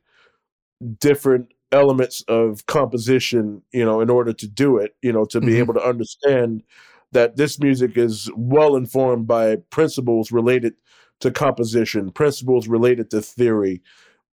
different 0.99 1.51
elements 1.71 2.23
of 2.27 2.65
composition, 2.67 3.61
you 3.73 3.83
know, 3.83 4.01
in 4.01 4.09
order 4.09 4.33
to 4.33 4.47
do 4.47 4.77
it, 4.77 4.95
you 5.01 5.11
know, 5.11 5.25
to 5.25 5.39
be 5.39 5.47
mm-hmm. 5.47 5.57
able 5.57 5.73
to 5.73 5.83
understand 5.83 6.63
that 7.11 7.35
this 7.37 7.59
music 7.59 7.97
is 7.97 8.29
well 8.35 8.75
informed 8.75 9.27
by 9.27 9.57
principles 9.69 10.31
related 10.31 10.73
to 11.21 11.31
composition, 11.31 12.11
principles 12.11 12.67
related 12.67 13.09
to 13.09 13.21
theory, 13.21 13.81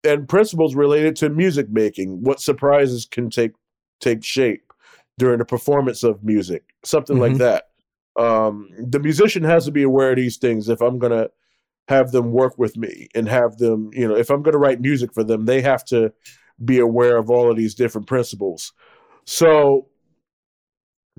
and 0.03 0.30
principles 0.30 0.76
related 0.76 1.16
to 1.18 1.30
music 1.30 1.70
making, 1.70 2.24
what 2.24 2.39
surprises 2.39 3.05
can 3.05 3.30
take 3.30 3.51
take 3.99 4.24
shape 4.24 4.72
during 5.18 5.39
the 5.39 5.45
performance 5.45 6.03
of 6.03 6.24
music, 6.24 6.64
something 6.86 7.18
mm-hmm. 7.18 7.34
like 7.34 7.38
that. 7.38 7.68
Um, 8.16 8.70
the 8.78 8.99
musician 8.99 9.43
has 9.43 9.66
to 9.66 9.72
be 9.72 9.84
aware 9.84 10.12
of 10.12 10.18
these 10.18 10.38
things 10.38 10.70
if 10.70 10.82
I'm 10.82 10.99
gonna 10.99 11.30
have 11.88 12.12
them 12.12 12.32
work 12.32 12.57
with 12.57 12.78
me 12.78 13.07
and 13.16 13.28
have 13.28 13.57
them, 13.57 13.91
you 13.93 14.07
know, 14.07 14.16
if 14.16 14.30
I'm 14.30 14.43
gonna 14.43 14.57
write 14.57 14.82
music 14.82 15.14
for 15.14 15.24
them, 15.24 15.45
they 15.45 15.62
have 15.62 15.86
to 15.86 16.14
be 16.64 16.80
aware 16.80 17.18
of 17.18 17.30
all 17.30 17.49
of 17.49 17.57
these 17.57 17.76
different 17.76 18.07
principles. 18.07 18.74
So 19.26 19.88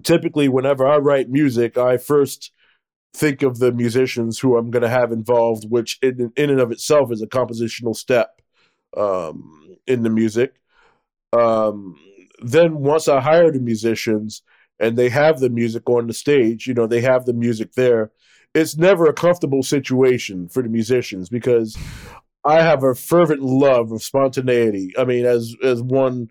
typically 0.03 0.49
whenever 0.49 0.86
I 0.86 0.99
write 0.99 1.30
music, 1.30 1.78
I 1.78 1.97
first 1.97 2.53
think 3.14 3.43
of 3.43 3.59
the 3.59 3.72
musicians 3.72 4.38
who 4.38 4.57
I'm 4.57 4.70
going 4.70 4.82
to 4.82 4.88
have 4.88 5.12
involved, 5.12 5.64
which 5.68 5.99
in, 6.03 6.32
in 6.36 6.51
and 6.51 6.61
of 6.61 6.70
itself 6.70 7.11
is 7.12 7.22
a 7.22 7.26
compositional 7.26 7.97
step 7.97 8.41
um, 8.97 9.76
in 9.86 10.03
the 10.03 10.11
music. 10.11 10.55
Um, 11.32 11.97
then 12.43 12.78
once 12.78 13.09
I 13.09 13.20
hire 13.20 13.51
the 13.51 13.61
musicians 13.61 14.43
and 14.81 14.97
they 14.97 15.09
have 15.09 15.41
the 15.41 15.51
music 15.51 15.89
on 15.89 16.07
the 16.07 16.12
stage, 16.12 16.66
you 16.66 16.74
know, 16.74 16.87
they 16.87 17.01
have 17.01 17.24
the 17.24 17.33
music 17.33 17.72
there. 17.74 18.11
It's 18.55 18.76
never 18.76 19.07
a 19.07 19.12
comfortable 19.12 19.62
situation 19.62 20.49
for 20.49 20.62
the 20.62 20.68
musicians 20.68 21.28
because 21.28 21.76
I 22.45 22.62
have 22.62 22.83
a 22.83 22.95
fervent 22.95 23.43
love 23.43 23.93
of 23.93 24.03
spontaneity. 24.03 24.93
I 24.99 25.05
mean, 25.05 25.24
as 25.24 25.55
as 25.62 25.83
one 25.83 26.31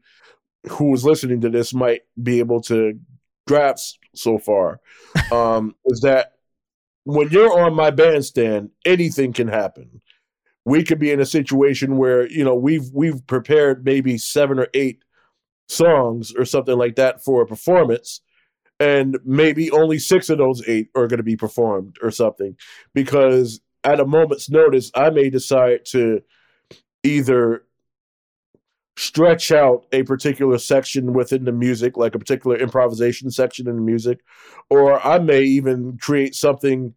who 0.68 0.94
is 0.94 1.06
listening 1.06 1.42
to 1.42 1.50
this 1.50 1.74
might 1.74 2.02
be 2.22 2.40
able 2.40 2.62
to 2.64 3.00
grasp 3.48 4.00
so 4.16 4.38
far, 4.38 4.82
um, 5.32 5.76
is 5.86 6.02
that 6.02 6.34
when 7.06 7.30
you're 7.30 7.62
on 7.62 7.74
my 7.74 7.92
bandstand, 7.92 8.72
anything 8.86 9.32
can 9.32 9.48
happen 9.48 10.02
we 10.66 10.84
could 10.84 11.00
be 11.00 11.12
in 11.12 11.20
a 11.20 11.26
situation 11.26 11.98
where 11.98 12.30
you 12.30 12.44
know 12.44 12.56
we've 12.56 12.90
we've 12.94 13.26
prepared 13.28 13.86
maybe 13.86 14.18
seven 14.18 14.60
or 14.60 14.68
eight 14.74 15.04
songs 15.68 16.34
or 16.36 16.46
something 16.46 16.78
like 16.78 16.96
that 16.96 17.24
for 17.24 17.42
a 17.42 17.48
performance 17.48 18.22
and 18.80 19.18
maybe 19.26 19.70
only 19.72 20.00
six 20.00 20.30
of 20.30 20.38
those 20.38 20.68
eight 20.68 20.90
are 20.96 21.08
going 21.08 21.18
to 21.18 21.24
be 21.24 21.36
performed 21.36 21.98
or 22.02 22.12
something 22.12 22.56
because 22.94 23.60
at 23.84 24.00
a 24.00 24.06
moment's 24.06 24.50
notice 24.50 24.92
i 24.96 25.10
may 25.10 25.30
decide 25.30 25.86
to 25.86 26.22
either 27.04 27.64
stretch 28.98 29.52
out 29.52 29.86
a 29.94 30.04
particular 30.04 30.58
section 30.58 31.14
within 31.14 31.46
the 31.46 31.52
music 31.52 31.98
like 31.98 32.16
a 32.16 32.20
particular 32.20 32.58
improvisation 32.58 33.32
section 33.32 33.68
in 33.68 33.76
the 33.76 33.82
music 33.82 34.20
or 34.70 35.06
i 35.06 35.20
may 35.20 35.42
even 35.42 35.98
create 35.98 36.36
something 36.36 36.94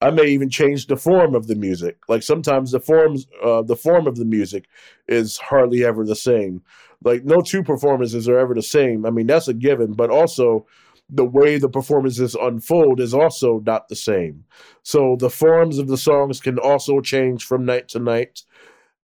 I 0.00 0.10
may 0.10 0.26
even 0.26 0.50
change 0.50 0.86
the 0.86 0.96
form 0.96 1.34
of 1.34 1.46
the 1.46 1.54
music. 1.54 1.96
Like 2.08 2.22
sometimes 2.22 2.72
the 2.72 2.80
forms, 2.80 3.26
uh, 3.42 3.62
the 3.62 3.76
form 3.76 4.06
of 4.06 4.16
the 4.16 4.26
music 4.26 4.66
is 5.08 5.38
hardly 5.38 5.82
ever 5.82 6.04
the 6.04 6.14
same. 6.14 6.62
Like 7.02 7.24
no 7.24 7.40
two 7.40 7.62
performances 7.62 8.28
are 8.28 8.38
ever 8.38 8.52
the 8.52 8.60
same. 8.60 9.06
I 9.06 9.10
mean 9.10 9.26
that's 9.26 9.48
a 9.48 9.54
given, 9.54 9.94
but 9.94 10.10
also 10.10 10.66
the 11.14 11.24
way 11.24 11.58
the 11.58 11.68
performances 11.68 12.34
unfold 12.34 13.00
is 13.00 13.14
also 13.14 13.60
not 13.64 13.88
the 13.88 13.96
same. 13.96 14.44
So 14.82 15.16
the 15.18 15.30
forms 15.30 15.78
of 15.78 15.86
the 15.86 15.96
songs 15.96 16.40
can 16.40 16.58
also 16.58 17.00
change 17.00 17.44
from 17.44 17.64
night 17.64 17.88
to 17.90 18.00
night. 18.00 18.42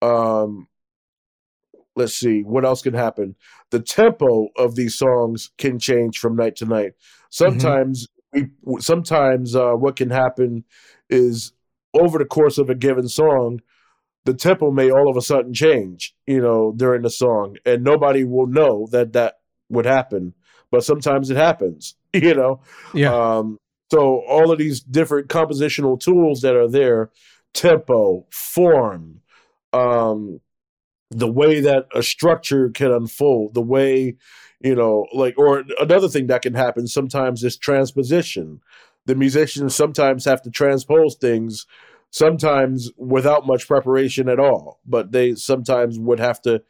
Um, 0.02 0.68
let's 1.96 2.14
see 2.14 2.42
what 2.42 2.64
else 2.64 2.82
can 2.82 2.94
happen. 2.94 3.36
The 3.72 3.82
tempo 3.82 4.48
of 4.56 4.76
these 4.76 4.98
songs 4.98 5.52
can 5.58 5.80
change 5.80 6.20
from 6.20 6.36
night 6.36 6.56
to 6.58 6.66
night. 6.66 6.94
Mm-hmm. 6.94 7.28
Sometimes 7.30 8.08
we 8.34 8.48
sometimes 8.80 9.56
uh, 9.56 9.74
what 9.74 9.96
can 9.96 10.10
happen 10.10 10.64
is 11.10 11.52
over 11.94 12.18
the 12.20 12.26
course 12.26 12.58
of 12.58 12.70
a 12.70 12.76
given 12.76 13.08
song, 13.08 13.62
the 14.26 14.34
tempo 14.34 14.72
may 14.72 14.92
all 14.92 15.10
of 15.10 15.18
a 15.18 15.22
sudden 15.22 15.54
change, 15.54 16.16
you 16.26 16.42
know, 16.42 16.74
during 16.76 17.02
the 17.02 17.10
song, 17.10 17.58
and 17.66 17.84
nobody 17.84 18.24
will 18.24 18.48
know 18.48 18.88
that 18.92 19.14
that 19.14 19.36
would 19.70 19.86
happen. 19.86 20.34
But 20.72 20.84
sometimes 20.84 21.30
it 21.30 21.38
happens, 21.38 21.96
you 22.14 22.34
know. 22.34 22.62
Yeah. 22.94 23.14
Um, 23.14 23.58
so 23.92 24.24
all 24.28 24.52
of 24.52 24.60
these 24.60 24.82
different 24.82 25.30
compositional 25.30 26.00
tools 26.00 26.42
that 26.42 26.56
are 26.56 26.68
there, 26.68 27.12
tempo, 27.54 28.26
form, 28.32 29.22
um, 29.72 30.42
the 31.10 31.32
way 31.32 31.62
that 31.62 31.88
a 31.96 32.04
structure 32.04 32.70
can 32.70 32.92
unfold, 32.92 33.54
the 33.54 33.62
way 33.62 34.18
you 34.60 34.76
know, 34.76 35.08
like, 35.14 35.38
or 35.38 35.64
another 35.80 36.08
thing 36.08 36.28
that 36.28 36.42
can 36.42 36.54
happen 36.54 36.88
sometimes 36.88 37.44
is 37.44 37.58
transposition. 37.58 38.62
The 39.06 39.16
musicians 39.16 39.76
sometimes 39.76 40.26
have 40.26 40.42
to 40.44 40.52
transpose 40.52 41.16
things, 41.16 41.66
sometimes 42.10 42.92
without 42.98 43.46
much 43.46 43.68
preparation 43.68 44.28
at 44.28 44.40
all, 44.40 44.80
but 44.86 45.12
they 45.12 45.36
sometimes 45.36 46.00
would 46.00 46.20
have 46.20 46.42
to 46.42 46.64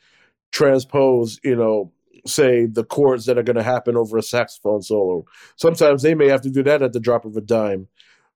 transpose, 0.51 1.39
you 1.43 1.55
know, 1.55 1.91
say 2.29 2.65
the 2.65 2.83
chords 2.83 3.25
that 3.25 3.37
are 3.37 3.43
going 3.43 3.57
to 3.57 3.63
happen 3.63 3.95
over 3.95 4.17
a 4.17 4.23
saxophone 4.23 4.81
solo. 4.81 5.25
Sometimes 5.55 6.01
they 6.01 6.15
may 6.15 6.27
have 6.27 6.41
to 6.41 6.49
do 6.49 6.63
that 6.63 6.81
at 6.81 6.93
the 6.93 6.99
drop 6.99 7.25
of 7.25 7.35
a 7.35 7.41
dime. 7.41 7.87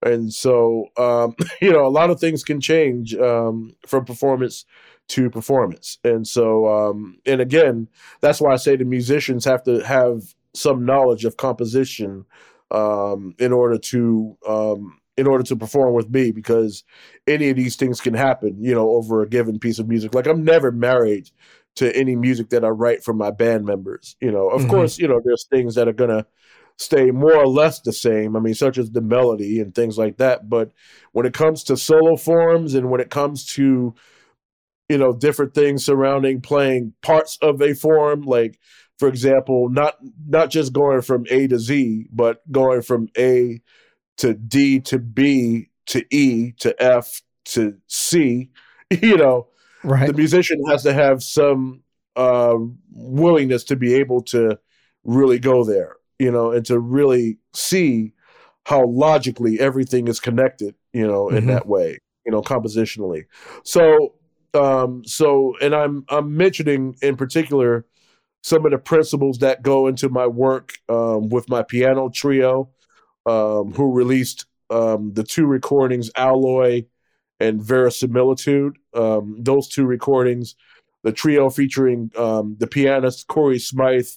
And 0.04 0.34
so, 0.34 0.88
um, 0.98 1.36
you 1.62 1.72
know, 1.72 1.86
a 1.86 1.90
lot 1.90 2.10
of 2.10 2.20
things 2.20 2.44
can 2.44 2.60
change 2.60 3.14
um, 3.16 3.76
from 3.86 4.06
performance 4.06 4.66
to 5.10 5.30
performance. 5.30 5.98
And 6.04 6.28
so, 6.28 6.68
um, 6.68 7.18
and 7.26 7.42
again, 7.42 7.88
that's 8.22 8.40
why 8.40 8.54
I 8.54 8.58
say 8.58 8.76
the 8.76 8.86
musicians 8.86 9.46
have 9.46 9.64
to 9.64 9.80
have 9.80 10.22
some 10.54 10.86
knowledge 10.86 11.26
of 11.26 11.38
composition 11.38 12.26
um, 12.72 13.36
in 13.40 13.52
order 13.52 13.78
to 13.78 14.38
um, 14.48 14.98
in 15.18 15.28
order 15.28 15.44
to 15.44 15.56
perform 15.56 15.94
with 15.94 16.10
me 16.10 16.32
because 16.32 16.84
any 17.28 17.50
of 17.50 17.58
these 17.58 17.76
things 17.76 18.00
can 18.00 18.14
happen, 18.14 18.56
you 18.64 18.74
know, 18.74 18.90
over 18.92 19.22
a 19.22 19.30
given 19.30 19.60
piece 19.60 19.78
of 19.78 19.88
music. 19.88 20.16
Like 20.16 20.26
I'm 20.26 20.44
never 20.44 20.72
married 20.72 21.30
to 21.76 21.96
any 21.96 22.16
music 22.16 22.50
that 22.50 22.66
I 22.66 22.70
write 22.70 23.04
for 23.04 23.14
my 23.14 23.32
band 23.32 23.66
members. 23.66 24.16
You 24.20 24.32
know, 24.32 24.50
of 24.50 24.62
mm-hmm. 24.62 24.72
course, 24.72 24.98
you 24.98 25.08
know, 25.08 25.22
there's 25.24 25.46
things 25.50 25.76
that 25.76 25.88
are 25.88 25.94
gonna 25.94 26.26
stay 26.78 27.12
more 27.12 27.36
or 27.36 27.48
less 27.48 27.80
the 27.80 27.94
same. 27.94 28.36
I 28.36 28.40
mean, 28.40 28.56
such 28.56 28.78
as 28.78 28.92
the 28.92 29.02
melody 29.02 29.60
and 29.60 29.74
things 29.74 29.98
like 29.98 30.18
that. 30.18 30.50
But 30.50 30.72
when 31.12 31.26
it 31.26 31.34
comes 31.34 31.64
to 31.66 31.78
solo 31.78 32.18
forms 32.18 32.74
and 32.74 32.90
when 32.90 33.02
it 33.02 33.10
comes 33.10 33.46
to 33.54 33.94
you 34.90 34.98
know 34.98 35.14
different 35.14 35.54
things 35.54 35.86
surrounding 35.86 36.42
playing 36.42 36.94
parts 37.02 37.38
of 37.42 37.62
a 37.62 37.74
form, 37.74 38.24
like 38.24 38.60
for 39.00 39.08
example, 39.08 39.70
not 39.70 39.96
not 40.28 40.50
just 40.50 40.74
going 40.74 41.02
from 41.02 41.26
A 41.30 41.48
to 41.48 41.58
Z, 41.58 42.08
but 42.12 42.40
going 42.52 42.82
from 42.82 43.08
A 43.18 43.62
to 44.18 44.34
D 44.34 44.80
to 44.82 45.00
B 45.00 45.70
to 45.88 46.06
E 46.14 46.52
to 46.60 46.82
F 46.82 47.22
to 47.46 47.78
C. 47.88 48.50
You 49.02 49.16
know, 49.16 49.48
right. 49.84 50.08
the 50.08 50.14
musician 50.14 50.62
has 50.68 50.84
to 50.84 50.94
have 50.94 51.24
some 51.24 51.84
uh, 52.16 52.56
willingness 52.92 53.64
to 53.66 53.76
be 53.76 53.94
able 53.96 54.22
to 54.22 54.58
really 55.04 55.40
go 55.40 55.64
there, 55.64 55.96
you 56.20 56.32
know, 56.32 56.52
and 56.52 56.66
to 56.66 56.80
really 56.80 57.38
see 57.54 58.14
how 58.66 58.86
logically 58.86 59.60
everything 59.60 60.08
is 60.08 60.20
connected, 60.20 60.76
you 60.94 61.06
know, 61.06 61.30
in 61.30 61.38
mm-hmm. 61.38 61.48
that 61.48 61.68
way, 61.68 61.98
you 62.26 62.32
know, 62.32 62.42
compositionally. 62.42 63.26
So, 63.64 64.14
um, 64.54 65.04
so, 65.06 65.56
and 65.62 65.74
I'm 65.74 66.06
I'm 66.10 66.36
mentioning 66.36 66.96
in 67.02 67.16
particular 67.16 67.86
some 68.44 68.66
of 68.66 68.72
the 68.72 68.78
principles 68.78 69.40
that 69.40 69.62
go 69.62 69.88
into 69.88 70.10
my 70.10 70.28
work 70.28 70.74
um, 70.90 71.30
with 71.30 71.50
my 71.50 71.64
piano 71.64 72.10
trio, 72.14 72.70
um, 73.26 73.72
who 73.74 73.92
released 73.92 74.46
um, 74.70 75.14
the 75.14 75.24
two 75.24 75.46
recordings, 75.46 76.10
Alloy 76.16 76.86
and 77.42 77.62
Verisimilitude. 77.62 78.78
Um, 78.94 79.36
those 79.40 79.68
two 79.68 79.86
recordings, 79.86 80.56
the 81.04 81.12
trio 81.12 81.50
featuring 81.50 82.12
um, 82.16 82.56
the 82.60 82.68
pianist 82.68 83.28
Cory 83.28 83.58
Smythe 83.58 84.08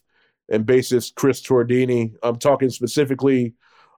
and 0.50 0.66
bassist 0.66 1.14
Chris 1.14 1.40
Tordini. 1.42 2.14
I'm 2.22 2.36
talking 2.36 2.68
specifically 2.68 3.54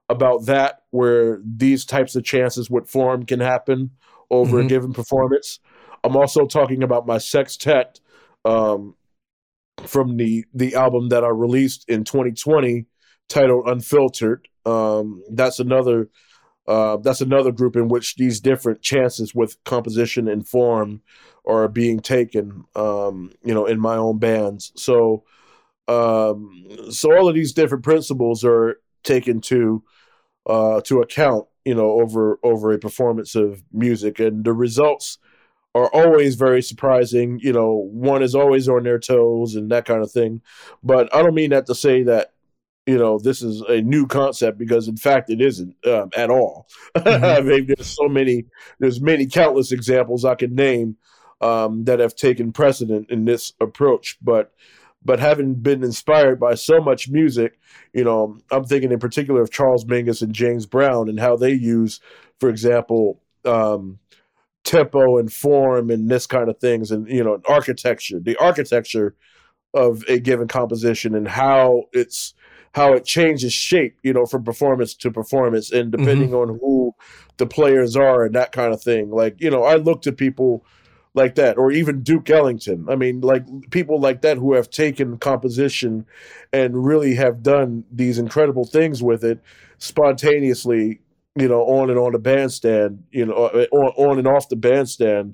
about 0.09 0.45
that, 0.45 0.83
where 0.91 1.41
these 1.43 1.83
types 1.85 2.15
of 2.15 2.23
chances 2.23 2.69
with 2.69 2.89
form 2.89 3.25
can 3.25 3.41
happen 3.41 3.91
over 4.31 4.57
mm-hmm. 4.57 4.65
a 4.65 4.69
given 4.69 4.93
performance. 4.93 5.59
I'm 6.05 6.15
also 6.15 6.45
talking 6.45 6.81
about 6.83 7.05
my 7.05 7.17
sextet 7.17 7.99
um, 8.45 8.95
from 9.85 10.15
the 10.15 10.45
the 10.53 10.75
album 10.75 11.09
that 11.09 11.25
I 11.25 11.29
released 11.29 11.89
in 11.89 12.05
2020, 12.05 12.85
titled 13.27 13.67
Unfiltered. 13.67 14.47
Um, 14.65 15.23
that's 15.29 15.59
another 15.59 16.07
uh, 16.67 16.97
that's 16.97 17.21
another 17.21 17.51
group 17.51 17.75
in 17.75 17.87
which 17.87 18.15
these 18.15 18.39
different 18.39 18.81
chances 18.81 19.33
with 19.33 19.63
composition 19.63 20.27
and 20.27 20.47
form 20.47 21.01
are 21.45 21.67
being 21.67 21.99
taken. 21.99 22.65
Um, 22.75 23.31
you 23.43 23.53
know, 23.53 23.65
in 23.65 23.79
my 23.79 23.95
own 23.95 24.19
bands. 24.19 24.73
So, 24.75 25.23
um, 25.87 26.67
so 26.89 27.15
all 27.15 27.29
of 27.29 27.35
these 27.35 27.53
different 27.53 27.83
principles 27.83 28.43
are 28.43 28.81
taken 29.03 29.39
to 29.41 29.83
uh, 30.45 30.81
to 30.81 31.01
account. 31.01 31.47
You 31.63 31.75
know, 31.75 31.99
over 32.01 32.39
over 32.43 32.71
a 32.71 32.79
performance 32.79 33.35
of 33.35 33.63
music, 33.71 34.19
and 34.19 34.43
the 34.43 34.53
results 34.53 35.17
are 35.75 35.89
always 35.93 36.35
very 36.35 36.61
surprising. 36.61 37.39
You 37.41 37.53
know, 37.53 37.87
one 37.91 38.23
is 38.23 38.35
always 38.35 38.67
on 38.67 38.83
their 38.83 38.99
toes 38.99 39.55
and 39.55 39.69
that 39.71 39.85
kind 39.85 40.01
of 40.01 40.11
thing. 40.11 40.41
But 40.83 41.13
I 41.13 41.21
don't 41.21 41.35
mean 41.35 41.51
that 41.51 41.65
to 41.67 41.75
say 41.75 42.03
that 42.03 42.33
you 42.87 42.97
know 42.97 43.19
this 43.19 43.43
is 43.43 43.61
a 43.67 43.81
new 43.81 44.07
concept 44.07 44.57
because 44.57 44.87
in 44.87 44.97
fact 44.97 45.29
it 45.29 45.41
isn't 45.41 45.75
um, 45.85 46.09
at 46.15 46.31
all 46.31 46.67
mm-hmm. 46.95 47.23
i 47.23 47.41
mean 47.41 47.67
there's 47.67 47.87
so 47.87 48.07
many 48.07 48.45
there's 48.79 49.01
many 49.01 49.27
countless 49.27 49.71
examples 49.71 50.25
i 50.25 50.33
could 50.33 50.53
name 50.53 50.95
um, 51.39 51.83
that 51.83 51.99
have 51.99 52.15
taken 52.15 52.51
precedent 52.51 53.11
in 53.11 53.25
this 53.25 53.53
approach 53.61 54.17
but 54.23 54.53
but 55.05 55.19
having 55.19 55.53
been 55.53 55.83
inspired 55.83 56.39
by 56.39 56.55
so 56.55 56.79
much 56.79 57.09
music 57.09 57.59
you 57.93 58.03
know 58.03 58.37
i'm 58.49 58.63
thinking 58.63 58.91
in 58.91 58.99
particular 58.99 59.41
of 59.41 59.51
charles 59.51 59.85
mingus 59.85 60.23
and 60.23 60.33
james 60.33 60.65
brown 60.65 61.09
and 61.09 61.19
how 61.19 61.35
they 61.35 61.51
use 61.51 61.99
for 62.39 62.49
example 62.49 63.21
um, 63.45 63.99
tempo 64.63 65.17
and 65.17 65.31
form 65.31 65.89
and 65.89 66.09
this 66.09 66.25
kind 66.25 66.49
of 66.49 66.57
things 66.57 66.91
and 66.91 67.07
you 67.07 67.23
know 67.23 67.39
architecture 67.47 68.19
the 68.19 68.35
architecture 68.37 69.15
of 69.73 70.03
a 70.07 70.19
given 70.19 70.47
composition 70.47 71.13
and 71.13 71.27
how 71.27 71.83
it's 71.93 72.33
how 72.77 72.93
it 72.93 73.03
changes 73.03 73.51
shape, 73.53 73.97
you 74.03 74.13
know, 74.13 74.27
from 74.27 74.43
performance 74.43 74.93
to 74.93 75.09
performance 75.09 75.71
and 75.71 75.91
depending 75.91 76.29
mm-hmm. 76.29 76.51
on 76.51 76.59
who 76.59 76.93
the 77.37 77.47
players 77.47 77.95
are 77.95 78.23
and 78.23 78.35
that 78.35 78.51
kind 78.51 78.71
of 78.71 78.79
thing. 78.79 79.09
Like, 79.09 79.41
you 79.41 79.49
know, 79.49 79.63
I 79.63 79.77
look 79.77 80.03
to 80.03 80.11
people 80.11 80.63
like 81.15 81.33
that, 81.35 81.57
or 81.57 81.71
even 81.71 82.03
Duke 82.03 82.29
Ellington. 82.29 82.85
I 82.87 82.95
mean, 82.95 83.21
like 83.21 83.43
people 83.71 83.99
like 83.99 84.21
that 84.21 84.37
who 84.37 84.53
have 84.53 84.69
taken 84.69 85.17
composition 85.17 86.05
and 86.53 86.85
really 86.85 87.15
have 87.15 87.41
done 87.41 87.83
these 87.91 88.19
incredible 88.19 88.65
things 88.65 89.01
with 89.01 89.23
it 89.23 89.41
spontaneously, 89.79 91.01
you 91.35 91.47
know, 91.47 91.61
on 91.61 91.89
and 91.89 91.97
on 91.97 92.11
the 92.11 92.19
bandstand, 92.19 93.03
you 93.11 93.25
know, 93.25 93.33
uh, 93.33 93.65
on, 93.71 93.87
on 93.97 94.19
and 94.19 94.27
off 94.27 94.49
the 94.49 94.55
bandstand, 94.55 95.33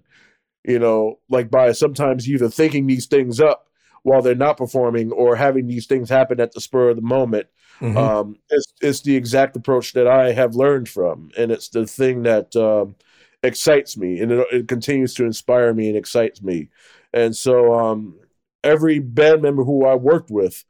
you 0.64 0.80
know, 0.80 1.20
like 1.30 1.52
by 1.52 1.74
sometimes 1.74 2.30
either 2.30 2.48
thinking 2.48 2.88
these 2.88 3.06
things 3.06 3.42
up 3.42 3.68
while 4.04 4.22
they're 4.22 4.36
not 4.36 4.58
performing 4.58 5.12
or 5.12 5.36
having 5.36 5.68
these 5.68 5.88
things 5.88 6.10
happen 6.10 6.40
at 6.40 6.52
the 6.52 6.62
spur 6.62 6.90
of 6.90 6.96
the 6.96 7.02
moment. 7.02 7.48
Mm-hmm. 7.80 7.98
Um, 7.98 8.36
it's, 8.50 8.74
it's 8.82 9.02
the 9.02 9.16
exact 9.16 9.56
approach 9.56 9.94
that 9.94 10.08
I 10.08 10.32
have 10.32 10.56
learned 10.56 10.88
from, 10.88 11.32
and 11.38 11.52
it's 11.52 11.70
the 11.70 11.88
thing 11.88 12.24
that 12.24 12.56
um, 12.56 12.96
excites 13.42 13.98
me, 13.98 14.20
and 14.20 14.32
it, 14.32 14.48
it, 14.52 14.68
continues 14.68 15.14
to 15.16 15.26
inspire 15.26 15.74
me 15.74 15.88
and 15.88 15.98
excites 15.98 16.42
me. 16.42 16.70
And 17.14 17.36
so, 17.36 17.74
um, 17.74 18.20
every 18.64 19.00
band 19.00 19.42
member 19.42 19.64
who 19.64 19.86
I 19.86 19.96
worked 19.96 20.30
with 20.30 20.64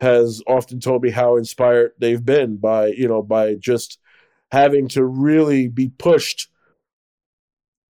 has 0.00 0.42
often 0.46 0.80
told 0.80 1.02
me 1.02 1.10
how 1.10 1.36
inspired 1.36 1.92
they've 1.98 2.24
been 2.24 2.56
by 2.56 2.88
you 2.88 3.08
know 3.08 3.22
by 3.22 3.54
just 3.54 3.98
having 4.50 4.88
to 4.88 5.04
really 5.04 5.68
be 5.68 5.88
pushed 5.88 6.48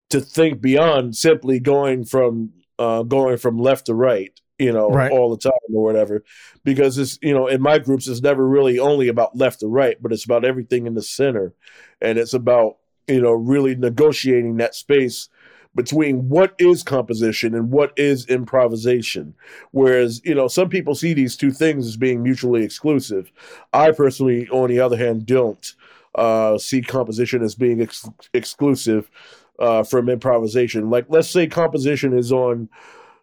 to 0.10 0.22
think 0.22 0.62
beyond 0.62 1.16
simply 1.16 1.60
going 1.60 2.06
from 2.06 2.52
uh, 2.80 3.04
going 3.04 3.38
from 3.38 3.58
left 3.58 3.88
to 3.88 3.94
right 3.94 4.40
you 4.60 4.72
know, 4.72 4.90
right. 4.90 5.12
all 5.12 5.30
the 5.30 5.38
time 5.38 5.54
or 5.74 5.84
whatever. 5.84 6.24
Because 6.64 6.98
it's, 6.98 7.20
you 7.22 7.34
know, 7.34 7.48
in 7.48 7.62
my 7.62 7.78
groups, 7.78 8.08
it's 8.08 8.22
never 8.22 8.48
really 8.48 8.80
only 8.80 9.08
about 9.08 9.38
left 9.38 9.64
or 9.64 9.70
right, 9.70 9.98
but 10.02 10.12
it's 10.12 10.26
about 10.26 10.46
everything 10.46 10.88
in 10.88 10.96
the 10.96 11.04
center. 11.04 11.54
And 12.02 12.18
it's 12.18 12.34
about, 12.34 12.78
you 13.08 13.22
know, 13.22 13.32
really 13.32 13.76
negotiating 13.76 14.58
that 14.58 14.76
space 14.76 15.30
between 15.76 16.28
what 16.28 16.56
is 16.58 16.82
composition 16.82 17.54
and 17.54 17.70
what 17.70 17.94
is 17.98 18.26
improvisation. 18.26 19.36
Whereas, 19.72 20.22
you 20.26 20.34
know, 20.34 20.48
some 20.48 20.70
people 20.70 20.96
see 20.96 21.14
these 21.14 21.38
two 21.38 21.52
things 21.52 21.86
as 21.86 21.98
being 21.98 22.24
mutually 22.24 22.64
exclusive. 22.64 23.32
I 23.74 23.92
personally, 23.92 24.50
on 24.50 24.70
the 24.70 24.80
other 24.80 24.98
hand, 24.98 25.28
don't 25.28 25.74
uh, 26.16 26.58
see 26.58 26.82
composition 26.82 27.44
as 27.44 27.54
being 27.54 27.82
ex- 27.82 28.10
exclusive 28.34 29.12
uh, 29.60 29.84
from 29.84 30.10
improvisation. 30.10 30.90
Like, 30.90 31.06
let's 31.10 31.30
say 31.30 31.46
composition 31.46 32.18
is 32.18 32.32
on 32.32 32.70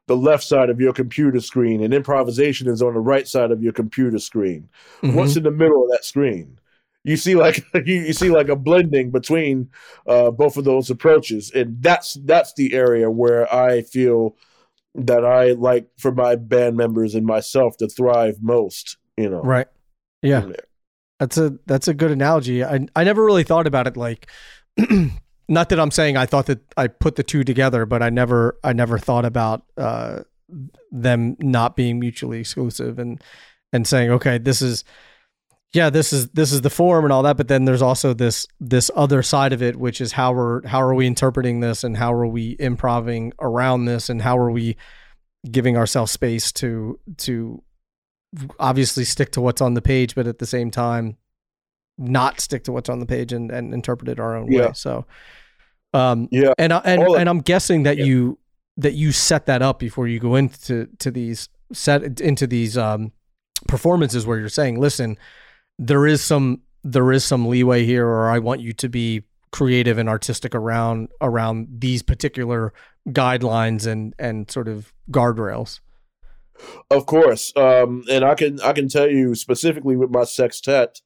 the 0.07 0.16
left 0.16 0.44
side 0.44 0.70
of 0.70 0.80
your 0.80 0.92
computer 0.92 1.40
screen 1.40 1.82
and 1.82 1.94
improvisation 1.94 2.68
is 2.68 2.82
on 2.82 2.94
the 2.94 3.00
right 3.00 3.26
side 3.26 3.50
of 3.50 3.62
your 3.62 3.72
computer 3.72 4.18
screen. 4.18 4.68
Mm-hmm. 5.02 5.16
What's 5.16 5.36
in 5.36 5.44
the 5.44 5.50
middle 5.50 5.84
of 5.84 5.90
that 5.90 6.05
screen? 6.05 6.59
You 7.05 7.16
see 7.16 7.34
like 7.34 7.64
you, 7.74 8.00
you 8.00 8.12
see 8.12 8.30
like 8.30 8.48
a 8.48 8.57
blending 8.57 9.11
between 9.11 9.70
uh, 10.07 10.30
both 10.30 10.57
of 10.57 10.64
those 10.64 10.90
approaches, 10.90 11.50
and 11.50 11.82
that's 11.82 12.14
that's 12.24 12.55
the 12.55 12.74
area 12.74 13.11
where 13.11 13.52
I 13.52 13.82
feel 13.82 14.36
that 14.94 15.24
I 15.24 15.52
like 15.52 15.88
for 15.98 16.12
my 16.12 16.36
band 16.36 16.76
members 16.76 17.14
and 17.14 17.26
myself 17.26 17.76
to 17.78 17.88
thrive 17.88 18.38
most. 18.40 18.96
You 19.16 19.30
know, 19.30 19.42
right? 19.42 19.68
Yeah, 20.22 20.46
that's 21.20 21.36
a 21.36 21.59
that's 21.66 21.88
a 21.88 21.94
good 21.94 22.11
analogy. 22.11 22.64
I 22.64 22.86
I 22.96 23.05
never 23.05 23.24
really 23.24 23.44
thought 23.44 23.66
about 23.66 23.86
it 23.86 23.96
like 23.96 24.28
not 25.49 25.68
that 25.68 25.80
I'm 25.80 25.90
saying 25.90 26.16
I 26.16 26.26
thought 26.26 26.47
that 26.47 26.61
I 26.76 26.88
put 26.88 27.16
the 27.16 27.22
two 27.22 27.45
together, 27.45 27.86
but 27.86 28.03
I 28.03 28.11
never 28.11 28.59
I 28.64 28.72
never 28.72 28.99
thought 28.99 29.24
about 29.24 29.64
uh, 29.76 30.20
them 30.90 31.36
not 31.40 31.76
being 31.76 31.99
mutually 31.99 32.40
exclusive 32.40 32.99
and 32.99 33.22
and 33.72 33.86
saying, 33.86 34.11
okay, 34.11 34.38
this 34.38 34.62
is 34.62 34.84
yeah, 35.72 35.90
this 35.90 36.12
is 36.12 36.28
this 36.28 36.53
is 36.53 36.61
the 36.61 36.70
form 36.70 37.05
and 37.05 37.12
all 37.12 37.24
that, 37.24 37.36
but 37.36 37.49
then 37.49 37.64
there's 37.64 37.82
also 37.82 38.14
this 38.14 38.47
this 38.61 38.90
other 38.95 39.22
side 39.22 39.53
of 39.53 39.62
it, 39.62 39.76
which 39.76 40.01
is 40.01 40.12
how 40.12 40.32
we're 40.32 40.66
how 40.66 40.80
are 40.80 40.95
we 40.95 41.07
interpreting 41.07 41.61
this 41.61 41.84
and 41.84 41.97
how 41.97 42.12
are 42.14 42.26
we 42.26 42.57
improving 42.59 43.32
around 43.40 43.84
this 43.84 44.09
and 44.09 44.22
how 44.22 44.38
are 44.38 44.51
we 44.51 44.76
giving 45.51 45.76
ourselves 45.76 46.12
space 46.12 46.53
to 46.53 46.99
to 47.18 47.62
obviously 48.59 49.05
stick 49.05 49.32
to 49.32 49.40
what's 49.40 49.61
on 49.61 49.74
the 49.74 49.82
page, 49.82 50.14
but 50.14 50.26
at 50.26 50.38
the 50.38 50.47
same 50.47 50.70
time 50.70 51.16
not 51.99 52.40
stick 52.40 52.64
to 52.64 52.72
what's 52.72 52.88
on 52.88 52.99
the 53.01 53.07
page 53.07 53.32
and, 53.32 53.51
and 53.51 53.72
interpret 53.72 54.09
it 54.09 54.18
our 54.18 54.36
own 54.36 54.51
Yeah. 54.51 54.66
way. 54.66 54.72
So 54.74 55.07
um 55.92 56.28
Yeah. 56.32 56.53
and 56.59 56.72
I- 56.72 56.82
and 56.84 57.03
All 57.03 57.16
and 57.16 57.28
I'm 57.28 57.40
guessing 57.40 57.84
that 57.84 57.99
Yeah. 57.99 58.05
you 58.05 58.38
that 58.76 58.95
you 58.95 59.12
set 59.12 59.47
that 59.47 59.62
up 59.62 59.78
before 59.78 60.09
you 60.09 60.18
go 60.18 60.34
into 60.34 60.88
to 60.99 61.11
these 61.11 61.49
set 61.72 62.20
into 62.20 62.47
these 62.47 62.76
um 62.76 63.12
performances 63.68 64.26
where 64.26 64.38
you're 64.38 64.49
saying, 64.49 64.80
listen, 64.80 65.16
there 65.78 66.07
is 66.07 66.22
some 66.22 66.62
there 66.82 67.12
is 67.12 67.24
some 67.24 67.47
leeway 67.47 67.84
here, 67.84 68.07
or 68.07 68.28
I 68.28 68.38
want 68.38 68.61
you 68.61 68.72
to 68.74 68.88
be 68.88 69.24
creative 69.53 69.97
and 69.99 70.09
artistic 70.09 70.55
around 70.55 71.09
around 71.20 71.68
these 71.78 72.03
particular 72.03 72.72
guidelines 73.09 73.86
and 73.86 74.14
and 74.18 74.51
sort 74.51 74.66
of 74.66 74.92
guardrails. 75.11 75.78
Of 76.90 77.07
course, 77.07 77.53
um, 77.57 78.05
and 78.11 78.24
I 78.24 78.34
can 78.34 78.61
I 78.61 78.72
can 78.72 78.88
tell 78.88 79.09
you 79.09 79.34
specifically 79.36 79.97
with 79.97 80.11
my 80.11 80.24
sextet. 80.24 81.01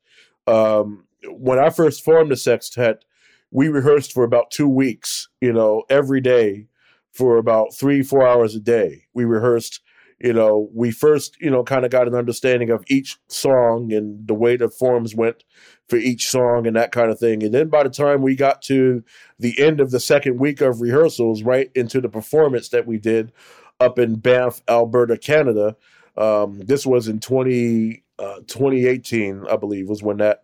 Um, 0.49 1.05
when 1.31 1.59
I 1.59 1.71
first 1.71 2.05
formed 2.05 2.31
the 2.31 2.37
sextet, 2.37 3.05
we 3.51 3.69
rehearsed 3.69 4.13
for 4.13 4.25
about 4.25 4.51
two 4.51 4.69
weeks. 4.69 5.29
You 5.41 5.53
know, 5.53 5.85
every 5.89 6.21
day 6.21 6.67
for 7.13 7.37
about 7.37 7.75
three 7.75 8.03
four 8.03 8.27
hours 8.27 8.55
a 8.55 8.61
day. 8.61 9.05
We 9.15 9.25
rehearsed. 9.25 9.81
You 10.21 10.33
know, 10.33 10.69
we 10.75 10.91
first 10.91 11.37
you 11.41 11.51
know 11.51 11.63
kind 11.63 11.85
of 11.85 11.93
got 11.93 12.09
an 12.09 12.15
understanding 12.15 12.71
of 12.71 12.85
each 12.89 13.19
song 13.29 13.93
and 13.93 14.27
the 14.27 14.35
way 14.35 14.57
the 14.57 14.69
forms 14.69 15.15
went 15.15 15.45
for 15.89 15.97
each 15.97 16.29
song 16.29 16.67
and 16.67 16.75
that 16.77 16.93
kind 16.93 17.11
of 17.11 17.19
thing. 17.21 17.43
And 17.43 17.55
then 17.55 17.69
by 17.69 17.85
the 17.85 17.91
time 17.91 18.23
we 18.23 18.35
got 18.35 18.61
to 18.63 19.05
the 19.39 19.59
end 19.61 19.81
of 19.81 19.93
the 19.93 20.01
second 20.01 20.39
week 20.39 20.61
of 20.61 20.81
rehearsals, 20.81 21.43
right 21.43 21.71
into 21.75 22.01
the 22.01 22.09
performance 22.09 22.69
that 22.71 22.87
we 22.87 22.99
did 22.99 23.33
up 23.81 23.99
in 23.99 24.17
Banff, 24.17 24.63
Alberta, 24.69 25.17
Canada. 25.17 25.77
Um, 26.17 26.61
this 26.61 26.85
was 26.85 27.09
in 27.09 27.21
20, 27.21 28.03
uh, 28.19 28.41
2018, 28.47 29.47
I 29.51 29.57
believe, 29.57 29.89
was 29.89 30.03
when 30.03 30.19
that 30.19 30.43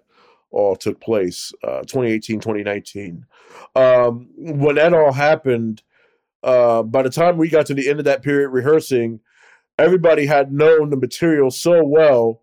all 0.50 0.76
took 0.76 1.00
place. 1.00 1.52
Uh, 1.62 1.80
2018, 1.80 2.40
2019. 2.40 3.26
Um, 3.74 4.28
when 4.36 4.76
that 4.76 4.94
all 4.94 5.12
happened, 5.12 5.82
uh, 6.42 6.82
by 6.82 7.02
the 7.02 7.10
time 7.10 7.36
we 7.36 7.48
got 7.48 7.66
to 7.66 7.74
the 7.74 7.88
end 7.88 7.98
of 7.98 8.04
that 8.04 8.22
period 8.22 8.50
rehearsing, 8.50 9.20
everybody 9.78 10.26
had 10.26 10.52
known 10.52 10.90
the 10.90 10.96
material 10.96 11.50
so 11.50 11.82
well 11.84 12.42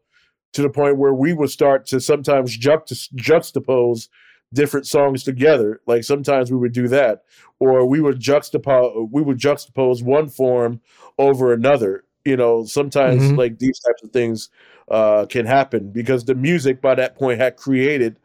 to 0.54 0.62
the 0.62 0.70
point 0.70 0.98
where 0.98 1.14
we 1.14 1.34
would 1.34 1.50
start 1.50 1.86
to 1.88 2.02
sometimes 2.02 2.58
juxtapose 2.58 4.10
different 4.54 4.86
songs 4.86 5.24
together. 5.24 5.82
Like 5.88 6.04
sometimes 6.04 6.52
we 6.52 6.58
would 6.58 6.74
do 6.74 6.88
that, 6.90 7.24
or 7.60 7.86
we 7.86 8.02
would 8.02 8.20
juxtapose 8.20 9.10
we 9.12 9.22
would 9.22 9.38
juxtapose 9.38 10.04
one 10.04 10.28
form 10.28 10.82
over 11.18 11.54
another. 11.54 12.04
You 12.26 12.38
know, 12.38 12.66
sometimes 12.66 13.32
Mhm. 13.32 13.38
like 13.38 13.60
these 13.60 13.80
types 13.80 14.04
of 14.04 14.12
things 14.12 14.50
uh, 14.90 15.26
can 15.28 15.46
happen 15.46 15.92
because 15.92 16.26
the 16.26 16.36
music 16.36 16.82
by 16.82 16.96
that 16.96 17.16
point 17.16 17.40
had 17.40 17.56
created 17.56 18.18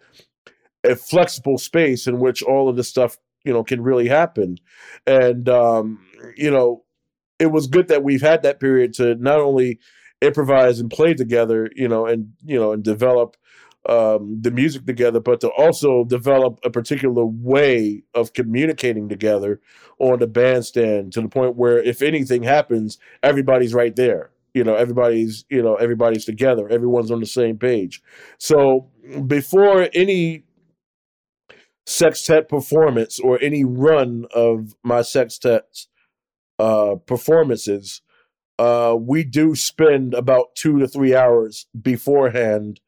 a 0.85 0.97
flexible 0.97 1.59
space 1.59 2.07
in 2.07 2.19
which 2.19 2.43
all 2.43 2.69
of 2.69 2.77
this 2.77 2.89
stuff 2.89 3.19
you 3.45 3.53
know 3.53 3.63
can 3.65 3.83
really 3.83 4.09
happen, 4.09 4.59
and 5.07 5.49
um, 5.49 6.01
you 6.37 6.51
know 6.51 6.83
it 7.39 7.49
was 7.53 7.67
good 7.67 7.89
that 7.89 8.03
we've 8.03 8.23
had 8.23 8.43
that 8.43 8.61
period 8.61 8.93
to 8.95 9.15
not 9.17 9.41
only 9.41 9.79
improvise 10.23 10.81
and 10.81 10.91
play 10.91 11.15
together, 11.15 11.71
you 11.77 11.89
know, 11.89 12.07
and 12.07 12.33
you 12.45 12.59
know, 12.59 12.73
and 12.73 12.83
develop 12.83 13.37
um, 13.89 14.39
the 14.41 14.51
music 14.51 14.87
together, 14.87 15.21
but 15.21 15.41
to 15.41 15.51
also 15.51 16.05
develop 16.05 16.59
a 16.65 16.71
particular 16.71 17.25
way 17.25 18.03
of 18.15 18.33
communicating 18.33 19.09
together 19.09 19.61
on 19.99 20.19
the 20.19 20.27
bandstand 20.27 21.13
to 21.13 21.21
the 21.21 21.29
point 21.29 21.57
where 21.57 21.79
if 21.79 22.03
anything 22.03 22.43
happens, 22.43 22.99
everybody's 23.23 23.75
right 23.75 23.95
there. 23.95 24.31
You 24.55 24.65
know, 24.65 24.75
everybody's 24.75 25.45
you 25.51 25.63
know 25.63 25.75
everybody's 25.75 26.25
together. 26.25 26.69
Everyone's 26.69 27.11
on 27.11 27.21
the 27.21 27.27
same 27.27 27.59
page. 27.59 28.03
So 28.39 28.89
before 29.27 29.89
any 29.95 30.45
sextet 31.87 32.49
performance 32.49 33.21
or 33.21 33.39
any 33.41 33.65
run 33.65 34.25
of 34.35 34.75
my 34.83 35.03
sextet 35.03 35.87
uh, 36.59 36.97
performances, 37.07 38.01
uh, 38.59 38.97
we 38.99 39.23
do 39.23 39.55
spend 39.55 40.15
about 40.15 40.55
two 40.55 40.79
to 40.79 40.89
three 40.89 41.15
hours 41.15 41.67
beforehand 41.81 42.81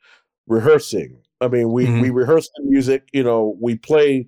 rehearsing. 0.49 1.19
I 1.41 1.49
mean, 1.49 1.73
we 1.73 1.87
Mhm. 1.87 2.01
we 2.01 2.11
rehearse 2.11 2.51
the 2.57 2.65
music. 2.65 3.09
You 3.13 3.23
know, 3.23 3.57
we 3.61 3.77
play 3.77 4.27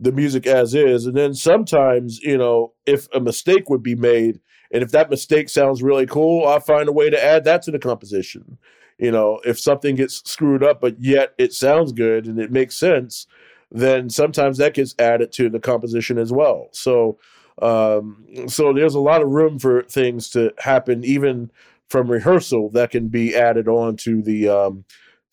the 0.00 0.12
music 0.12 0.46
as 0.46 0.74
is, 0.74 1.06
and 1.06 1.16
then 1.16 1.34
sometimes, 1.34 2.20
you 2.20 2.36
know, 2.36 2.72
if 2.84 3.08
a 3.14 3.20
mistake 3.20 3.70
would 3.70 3.82
be 3.82 3.94
made, 3.94 4.40
and 4.72 4.82
if 4.82 4.90
that 4.90 5.08
mistake 5.08 5.48
sounds 5.48 5.82
really 5.82 6.06
cool, 6.06 6.46
I 6.46 6.58
find 6.58 6.88
a 6.88 6.92
way 6.92 7.08
to 7.08 7.24
add 7.24 7.44
that 7.44 7.62
to 7.62 7.70
the 7.70 7.78
composition. 7.78 8.58
You 8.98 9.10
know, 9.12 9.40
if 9.44 9.58
something 9.58 9.94
gets 9.96 10.22
screwed 10.28 10.62
up, 10.62 10.80
but 10.80 11.00
yet 11.00 11.32
it 11.38 11.52
sounds 11.52 11.92
good 11.92 12.26
and 12.26 12.38
it 12.38 12.50
makes 12.52 12.76
sense, 12.76 13.26
then 13.70 14.10
sometimes 14.10 14.58
that 14.58 14.74
gets 14.74 14.94
added 14.98 15.32
to 15.32 15.48
the 15.48 15.60
composition 15.60 16.18
as 16.18 16.32
well. 16.32 16.68
So, 16.72 17.18
um, 17.62 18.24
so 18.46 18.72
there's 18.72 18.94
a 18.94 19.00
lot 19.00 19.22
of 19.22 19.30
room 19.30 19.58
for 19.58 19.82
things 19.82 20.28
to 20.30 20.52
happen, 20.58 21.04
even 21.04 21.50
from 21.88 22.10
rehearsal, 22.10 22.70
that 22.70 22.90
can 22.90 23.08
be 23.08 23.34
added 23.34 23.68
on 23.68 23.96
to 23.98 24.22
the 24.22 24.48
um, 24.48 24.84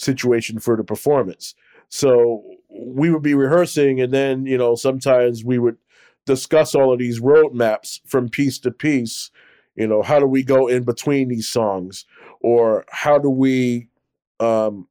situation 0.01 0.59
for 0.59 0.75
the 0.75 0.83
performance. 0.83 1.55
So 1.89 2.43
we 2.69 3.11
would 3.11 3.21
be 3.21 3.33
rehearsing, 3.33 4.01
and 4.01 4.13
then 4.13 4.45
you 4.45 4.57
know 4.57 4.75
sometimes 4.75 5.43
we 5.43 5.59
would 5.59 5.77
discuss 6.25 6.75
all 6.75 6.93
of 6.93 6.99
these 6.99 7.19
roadmaps 7.19 7.99
from 8.07 8.29
piece 8.29 8.59
to 8.59 8.71
piece. 8.71 9.31
You 9.75 9.87
know, 9.87 10.01
how 10.01 10.19
do 10.19 10.27
we 10.27 10.43
go 10.43 10.67
in 10.67 10.83
between 10.83 11.29
these 11.29 11.47
songs, 11.47 12.05
or 12.41 12.85
how 12.89 13.17
do 13.17 13.29
we, 13.29 13.87
um, 14.39 14.87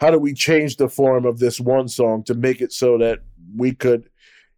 how 0.00 0.10
do 0.10 0.18
we 0.18 0.34
change 0.34 0.76
the 0.76 0.88
form 0.88 1.24
of 1.24 1.38
this 1.38 1.60
one 1.60 1.88
song 1.88 2.22
to 2.24 2.34
make 2.34 2.60
it 2.60 2.72
so 2.72 2.98
that 2.98 3.20
we 3.56 3.74
could 3.74 4.08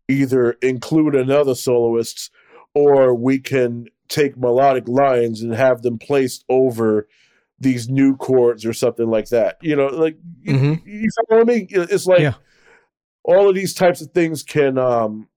either 0.08 0.52
include 0.62 1.14
another 1.14 1.54
soloist, 1.54 2.30
or 2.74 3.14
we 3.14 3.38
can 3.38 3.86
take 4.08 4.36
melodic 4.36 4.86
lines 4.88 5.42
and 5.42 5.54
have 5.54 5.82
them 5.82 5.98
placed 5.98 6.44
over 6.48 7.08
these 7.62 7.88
new 7.88 8.16
chords 8.16 8.66
or 8.66 8.72
something 8.72 9.08
like 9.08 9.28
that. 9.28 9.56
You 9.62 9.76
know, 9.76 9.86
like 9.86 10.18
you- 10.42 10.54
Mhm. 10.54 10.82
you, 10.84 11.08
follow 11.30 11.44
me? 11.44 11.66
It's 11.70 12.06
like 12.06 12.20
Yeah. 12.20 12.34
all 13.24 13.48
of 13.48 13.54
these 13.54 13.72
types 13.74 14.00
of 14.00 14.10
things 14.12 14.42
can 14.42 14.78
um, 14.78 15.28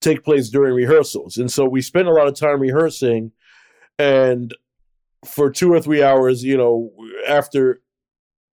take 0.00 0.24
place 0.24 0.48
during 0.48 0.74
rehearsals, 0.74 1.36
and 1.36 1.50
so 1.50 1.66
we 1.68 1.82
spend 1.82 2.08
a 2.08 2.12
lot 2.12 2.26
of 2.26 2.34
time 2.34 2.60
rehearsing, 2.60 3.32
and 3.98 4.54
for 5.26 5.50
two 5.50 5.72
or 5.72 5.80
three 5.80 6.02
hours, 6.02 6.42
you 6.42 6.56
know, 6.56 6.90
after 7.28 7.82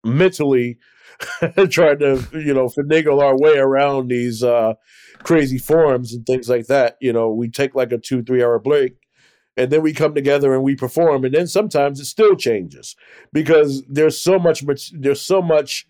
mentally 0.04 0.78
trying 1.70 1.98
to 2.00 2.20
you 2.32 2.52
know 2.52 2.68
finagle 2.68 3.22
our 3.22 3.38
way 3.38 3.56
around 3.58 4.08
these 4.08 4.42
uh, 4.42 4.74
crazy 5.22 5.58
forms 5.58 6.12
and 6.12 6.26
things 6.26 6.48
like 6.48 6.66
that, 6.66 6.96
you 7.00 7.12
know, 7.12 7.30
we 7.32 7.48
take 7.48 7.74
like 7.76 7.92
a 7.92 7.98
two 7.98 8.22
three 8.24 8.42
hour 8.42 8.58
break 8.58 8.96
and 9.56 9.70
then 9.70 9.82
we 9.82 9.92
come 9.92 10.14
together 10.14 10.54
and 10.54 10.62
we 10.62 10.76
perform 10.76 11.24
and 11.24 11.34
then 11.34 11.46
sometimes 11.46 12.00
it 12.00 12.04
still 12.04 12.36
changes 12.36 12.96
because 13.32 13.82
there's 13.88 14.18
so 14.18 14.38
much 14.38 14.62
there's 14.92 15.20
so 15.20 15.40
much 15.40 15.86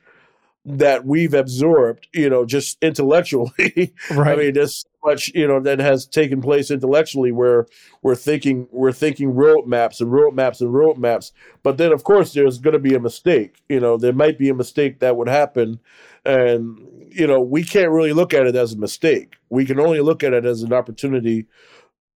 that 0.69 1.07
we've 1.07 1.33
absorbed 1.33 2.09
you 2.13 2.29
know 2.29 2.45
just 2.45 2.77
intellectually. 2.83 3.95
Right. 4.11 4.33
i 4.33 4.37
mean 4.37 4.55
there's 4.55 4.81
so 4.81 4.89
much 5.05 5.31
you 5.35 5.47
know 5.47 5.61
that 5.61 5.79
has 5.79 6.07
taken 6.07 6.41
place 6.43 6.71
intellectually 6.71 7.31
where 7.31 7.67
we're 8.03 8.17
thinking 8.17 8.67
we're 8.73 8.93
thinking 8.93 9.33
roadmaps 9.33 10.01
and 10.01 10.11
roadmaps 10.11 10.61
and 10.61 10.71
roadmaps. 10.71 11.31
But 11.63 11.79
then 11.79 11.93
of 11.93 12.03
course 12.03 12.33
there's 12.33 12.59
going 12.59 12.73
to 12.73 12.81
be 12.81 12.95
a 12.95 13.01
mistake. 13.01 13.63
You 13.69 13.79
know 13.81 13.97
there 13.97 14.13
might 14.13 14.39
be 14.39 14.49
a 14.49 14.55
mistake 14.55 14.99
that 14.99 15.17
would 15.17 15.29
happen 15.29 15.79
and 16.25 16.81
you 17.11 17.27
know 17.27 17.41
we 17.41 17.63
can't 17.63 17.91
really 17.91 18.13
look 18.13 18.35
at 18.35 18.47
it 18.47 18.57
as 18.57 18.73
a 18.73 18.79
mistake. 18.79 19.37
We 19.49 19.65
can 19.65 19.79
only 19.79 20.01
look 20.01 20.25
at 20.25 20.33
it 20.33 20.45
as 20.45 20.63
an 20.63 20.73
opportunity 20.73 21.47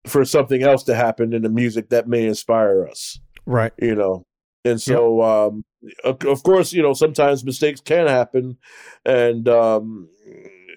for 0.06 0.24
something 0.24 0.64
else 0.64 0.84
to 0.84 0.96
happen 0.96 1.34
in 1.34 1.42
the 1.42 1.50
music 1.50 1.90
that 1.90 2.08
may 2.08 2.26
inspire 2.26 2.88
us 2.88 3.20
right. 3.46 3.74
you 3.80 3.96
know? 3.96 4.24
And 4.64 4.82
so 4.82 5.22
um 5.22 5.64
of, 6.04 6.24
of 6.26 6.44
course 6.44 6.74
you 6.74 6.82
know 6.82 6.94
sometimes 6.94 7.46
mistakes 7.46 7.82
can 7.82 8.08
happen 8.08 8.58
and 9.06 9.48
um 9.48 10.10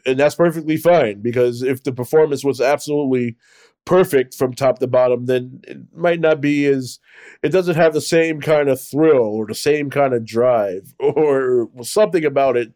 and 0.06 0.18
that's 0.18 0.34
perfectly 0.34 0.76
fine 0.76 1.20
because 1.20 1.62
if 1.62 1.82
the 1.82 1.92
performance 1.92 2.44
was 2.44 2.60
absolutely 2.60 3.36
perfect 3.84 4.34
from 4.34 4.52
top 4.52 4.78
to 4.78 4.86
bottom 4.86 5.26
then 5.26 5.60
it 5.66 5.78
might 5.94 6.20
not 6.20 6.40
be 6.40 6.66
as 6.66 6.98
it 7.42 7.48
doesn't 7.48 7.76
have 7.76 7.94
the 7.94 8.00
same 8.00 8.40
kind 8.40 8.68
of 8.68 8.80
thrill 8.80 9.24
or 9.24 9.46
the 9.46 9.54
same 9.54 9.90
kind 9.90 10.14
of 10.14 10.24
drive 10.24 10.94
or 11.00 11.68
something 11.82 12.24
about 12.24 12.56
it 12.56 12.72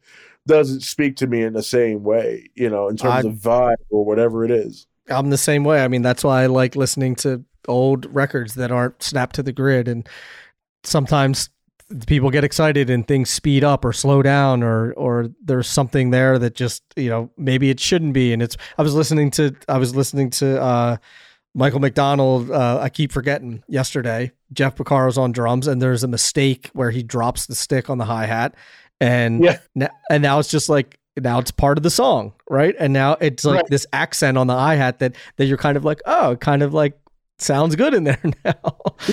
doesn't 0.47 0.81
speak 0.81 1.17
to 1.17 1.27
me 1.27 1.43
in 1.43 1.53
the 1.53 1.63
same 1.63 2.03
way 2.03 2.51
you 2.55 2.69
know 2.69 2.89
in 2.89 2.97
terms 2.97 3.25
I- 3.25 3.29
of 3.29 3.35
vibe 3.37 3.77
or 3.91 4.05
whatever 4.05 4.45
it 4.45 4.51
is 4.51 4.87
I'm 5.11 5.31
the 5.31 5.39
same 5.39 5.65
way. 5.65 5.83
I 5.85 5.89
mean, 5.89 6.03
that's 6.03 6.25
why 6.25 6.43
I 6.43 6.47
like 6.47 6.77
listening 6.77 7.15
to 7.17 7.45
old 7.69 8.07
records 8.15 8.55
that 8.55 8.71
aren't 8.71 9.03
snapped 9.03 9.37
to 9.37 9.43
the 9.43 9.53
grid 9.53 9.89
and 9.89 10.07
sometimes 10.85 11.49
people 12.07 12.31
get 12.31 12.45
excited 12.45 12.91
and 12.91 13.07
things 13.07 13.31
speed 13.31 13.63
up 13.65 13.85
or 13.85 13.93
slow 13.93 14.23
down 14.23 14.63
or 14.63 14.93
or 14.95 15.29
there's 15.43 15.67
something 15.69 16.11
there 16.11 16.39
that 16.39 16.55
just 16.55 16.83
you 16.97 17.09
know 17.09 17.31
maybe 17.37 17.71
it 17.71 17.79
shouldn't 17.81 18.13
be 18.15 18.33
and 18.33 18.43
it's 18.43 18.57
i 18.79 18.83
was 18.83 18.95
listening 18.95 19.31
to 19.31 19.55
i 19.69 19.79
was 19.79 19.95
listening 19.95 20.29
to 20.31 20.61
uh 20.61 20.97
michael 21.55 21.81
mcdonald 21.81 22.51
uh 22.51 22.79
i 22.83 22.89
keep 22.89 23.13
forgetting 23.13 23.63
yesterday 23.69 24.31
jeff 24.53 24.77
Porcaro's 24.77 25.17
on 25.19 25.31
drums 25.33 25.67
and 25.67 25.81
there's 25.81 26.03
a 26.03 26.09
mistake 26.09 26.71
where 26.73 26.91
he 26.91 27.03
drops 27.03 27.47
the 27.47 27.55
stick 27.55 27.89
on 27.89 27.99
the 27.99 28.07
hi-hat 28.07 28.55
and 29.01 29.43
Yeah. 29.45 29.59
and 30.11 30.23
now 30.23 30.39
it's 30.39 30.51
just 30.51 30.69
like 30.69 30.99
now 31.21 31.39
it's 31.39 31.51
part 31.51 31.79
of 31.79 31.83
the 31.85 31.91
song 31.91 32.33
right 32.51 32.75
and 32.79 32.93
now 32.93 33.17
it's 33.21 33.45
like 33.45 33.57
Right. 33.57 33.65
this 33.71 33.87
accent 33.93 34.37
on 34.37 34.47
the 34.49 34.55
hi-hat 34.55 34.99
that 34.99 35.15
that 35.37 35.47
you're 35.47 35.59
kind 35.59 35.77
of 35.77 35.85
like 35.85 36.01
oh 36.07 36.37
kind 36.41 36.63
of 36.63 36.75
like 36.75 36.99
sounds 37.39 37.77
good 37.77 37.95
in 37.95 38.05
there 38.05 38.21
now 38.45 38.55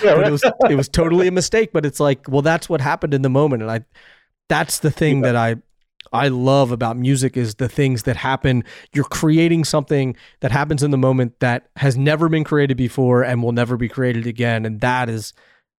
Yeah, 0.03 0.11
right. 0.13 0.27
it 0.27 0.31
was 0.31 0.43
it 0.69 0.75
was 0.75 0.89
totally 0.89 1.27
a 1.27 1.31
mistake 1.31 1.71
but 1.73 1.85
it's 1.85 1.99
like 1.99 2.27
well 2.27 2.41
that's 2.41 2.67
what 2.69 2.81
happened 2.81 3.13
in 3.13 3.21
the 3.21 3.29
moment 3.29 3.61
and 3.61 3.71
i 3.71 3.81
that's 4.49 4.79
the 4.79 4.91
thing 4.91 5.21
that 5.21 5.35
i 5.35 5.55
i 6.11 6.27
love 6.27 6.71
about 6.71 6.97
music 6.97 7.37
is 7.37 7.55
the 7.55 7.69
things 7.69 8.03
that 8.03 8.15
happen 8.15 8.63
you're 8.93 9.05
creating 9.05 9.63
something 9.63 10.15
that 10.39 10.51
happens 10.51 10.81
in 10.83 10.91
the 10.91 10.97
moment 10.97 11.39
that 11.39 11.69
has 11.75 11.97
never 11.97 12.27
been 12.29 12.43
created 12.43 12.77
before 12.77 13.23
and 13.23 13.43
will 13.43 13.51
never 13.53 13.77
be 13.77 13.87
created 13.87 14.25
again 14.27 14.65
and 14.65 14.81
that 14.81 15.07
is 15.09 15.33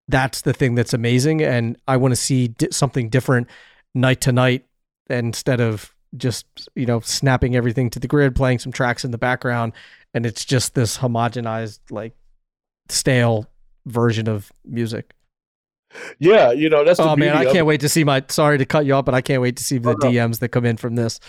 that's 0.08 0.42
the 0.42 0.52
thing 0.52 0.74
that's 0.74 0.92
amazing 0.94 1.42
and 1.42 1.76
i 1.88 1.96
want 1.96 2.12
to 2.12 2.16
see 2.16 2.48
di- 2.48 2.68
something 2.70 3.08
different 3.08 3.48
night 3.94 4.20
to 4.20 4.30
night 4.32 4.64
instead 5.10 5.60
of 5.60 5.94
just 6.16 6.46
you 6.74 6.86
know 6.86 7.00
snapping 7.00 7.56
everything 7.56 7.88
to 7.90 7.98
the 7.98 8.06
grid 8.06 8.34
playing 8.36 8.58
some 8.58 8.70
tracks 8.72 9.04
in 9.04 9.10
the 9.12 9.18
background 9.18 9.72
and 10.12 10.26
it's 10.26 10.44
just 10.44 10.74
this 10.74 10.98
homogenized 10.98 11.80
like 11.90 12.14
stale 12.88 13.46
version 13.86 14.28
of 14.28 14.52
music. 14.64 15.14
yeah, 16.18 16.52
you 16.52 16.68
know 16.68 16.84
that's 16.84 16.98
the 16.98 17.04
Oh 17.04 17.16
man, 17.16 17.36
I 17.36 17.44
can't 17.50 17.66
wait 17.66 17.80
to 17.80 17.88
see 17.88 18.04
my. 18.04 18.22
Sorry 18.28 18.58
to 18.58 18.64
cut 18.64 18.86
you 18.86 18.94
off, 18.94 19.04
but 19.04 19.14
I 19.14 19.20
can't 19.20 19.42
wait 19.42 19.56
to 19.56 19.64
see 19.64 19.78
the 19.78 19.90
Oh, 19.90 19.96
no. 20.02 20.10
DMs 20.10 20.38
that 20.40 20.48
come 20.48 20.64
in 20.64 20.76
from 20.76 20.94
this. 20.96 21.20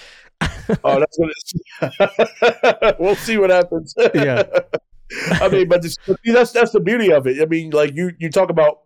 Oh, 0.83 0.99
that's 0.99 1.17
what 1.17 1.29
it's. 1.31 2.99
we'll 2.99 3.15
see 3.15 3.37
what 3.37 3.49
happens. 3.49 3.93
Yeah. 4.13 4.43
I 5.31 5.47
mean, 5.49 5.67
but 5.67 5.81
this, 5.81 5.97
that's 6.25 6.51
that's 6.51 6.71
the 6.71 6.79
beauty 6.79 7.11
of 7.11 7.27
it. 7.27 7.41
I 7.41 7.45
mean, 7.45 7.71
like 7.71 7.93
you 7.95 8.11
you 8.19 8.29
talk 8.29 8.49
about 8.49 8.81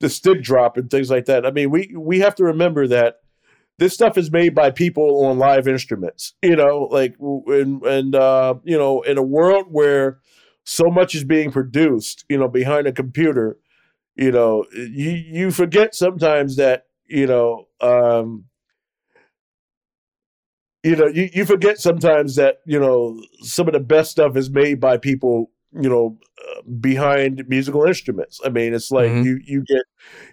the 0.00 0.08
stick 0.08 0.42
drop 0.42 0.76
and 0.76 0.90
things 0.90 1.10
like 1.10 1.24
that. 1.26 1.46
I 1.46 1.50
mean, 1.50 1.70
we 1.70 1.92
we 1.96 2.20
have 2.20 2.34
to 2.36 2.44
remember 2.44 2.86
that 2.88 3.20
this 3.78 3.94
stuff 3.94 4.16
is 4.16 4.30
made 4.30 4.54
by 4.54 4.70
people 4.70 5.24
on 5.26 5.38
live 5.38 5.68
instruments. 5.68 6.34
You 6.42 6.56
know, 6.56 6.88
like 6.90 7.16
and 7.20 7.82
and 7.82 8.14
uh, 8.14 8.54
you 8.64 8.78
know, 8.78 9.02
in 9.02 9.18
a 9.18 9.22
world 9.22 9.66
where 9.70 10.18
so 10.64 10.84
much 10.90 11.14
is 11.14 11.24
being 11.24 11.50
produced, 11.50 12.24
you 12.28 12.38
know, 12.38 12.48
behind 12.48 12.86
a 12.86 12.92
computer, 12.92 13.58
you 14.16 14.32
know, 14.32 14.64
you 14.74 15.10
you 15.12 15.50
forget 15.50 15.94
sometimes 15.94 16.56
that 16.56 16.86
you 17.08 17.26
know. 17.26 17.68
um 17.80 18.46
you 20.82 20.96
know, 20.96 21.06
you, 21.06 21.28
you 21.32 21.44
forget 21.46 21.78
sometimes 21.78 22.36
that, 22.36 22.58
you 22.66 22.78
know, 22.78 23.20
some 23.40 23.66
of 23.66 23.72
the 23.72 23.80
best 23.80 24.10
stuff 24.10 24.36
is 24.36 24.50
made 24.50 24.80
by 24.80 24.98
people, 24.98 25.50
you 25.72 25.88
know, 25.88 26.18
behind 26.80 27.44
musical 27.48 27.84
instruments. 27.84 28.40
I 28.44 28.48
mean, 28.48 28.74
it's 28.74 28.90
like 28.90 29.10
Mhm. 29.10 29.24
you 29.24 29.40
you 29.44 29.62
get, 29.66 29.82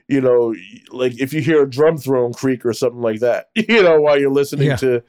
you 0.07 0.21
know, 0.21 0.53
like 0.91 1.19
if 1.19 1.33
you 1.33 1.41
hear 1.41 1.63
a 1.63 1.69
drum 1.69 1.97
throne 1.97 2.33
creak 2.33 2.65
or 2.65 2.73
something 2.73 3.01
like 3.01 3.19
that, 3.21 3.47
you 3.55 3.83
know, 3.83 3.99
while 4.01 4.19
you're 4.19 4.31
listening 4.31 4.67
Yeah. 4.67 4.75
to 4.77 5.03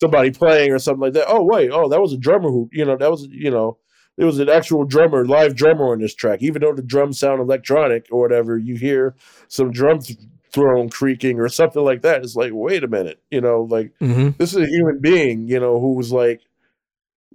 somebody 0.00 0.30
playing 0.32 0.72
or 0.72 0.78
something 0.78 1.00
like 1.02 1.12
that. 1.14 1.26
Oh, 1.28 1.42
wait, 1.44 1.70
oh, 1.70 1.88
that 1.88 2.00
was 2.00 2.12
a 2.12 2.18
drummer 2.18 2.50
who, 2.50 2.68
you 2.72 2.84
know, 2.84 2.96
that 2.96 3.10
was, 3.10 3.26
you 3.30 3.50
know, 3.50 3.78
there 4.16 4.26
was 4.26 4.40
an 4.40 4.48
actual 4.48 4.84
drummer, 4.84 5.24
live 5.24 5.54
drummer 5.54 5.92
on 5.92 6.00
this 6.00 6.14
track. 6.14 6.42
Even 6.42 6.60
though 6.60 6.74
the 6.74 6.82
drums 6.82 7.18
sound 7.18 7.40
electronic 7.40 8.06
or 8.10 8.20
whatever, 8.20 8.58
you 8.58 8.74
hear 8.76 9.14
some 9.48 9.70
drum 9.70 10.00
th- 10.00 10.18
throne 10.52 10.90
creaking 10.90 11.38
or 11.40 11.48
something 11.48 11.82
like 11.82 12.02
that. 12.02 12.22
It's 12.22 12.34
like, 12.36 12.50
wait 12.52 12.84
a 12.84 12.88
minute, 12.88 13.22
you 13.30 13.40
know, 13.40 13.62
like 13.70 13.92
Mm-hmm. 14.00 14.30
this 14.38 14.54
is 14.54 14.58
a 14.58 14.66
human 14.70 14.98
being, 15.00 15.46
you 15.48 15.58
know, 15.60 15.80
who 15.80 15.94
was 15.94 16.12
like 16.12 16.42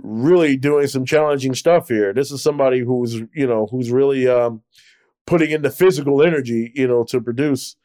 really 0.02 0.58
doing 0.58 0.88
some 0.88 1.06
challenging 1.06 1.54
stuff 1.54 1.88
here. 1.88 2.14
This 2.14 2.32
is 2.32 2.42
somebody 2.42 2.80
who's, 2.80 3.22
you 3.34 3.48
know, 3.48 3.68
who's 3.70 3.92
really 3.92 4.28
um 4.28 4.62
putting 5.26 5.52
in 5.52 5.62
the 5.62 5.70
physical 5.70 6.22
energy, 6.22 6.72
you 6.74 6.88
know, 6.88 7.04
to 7.06 7.20
produce, 7.20 7.76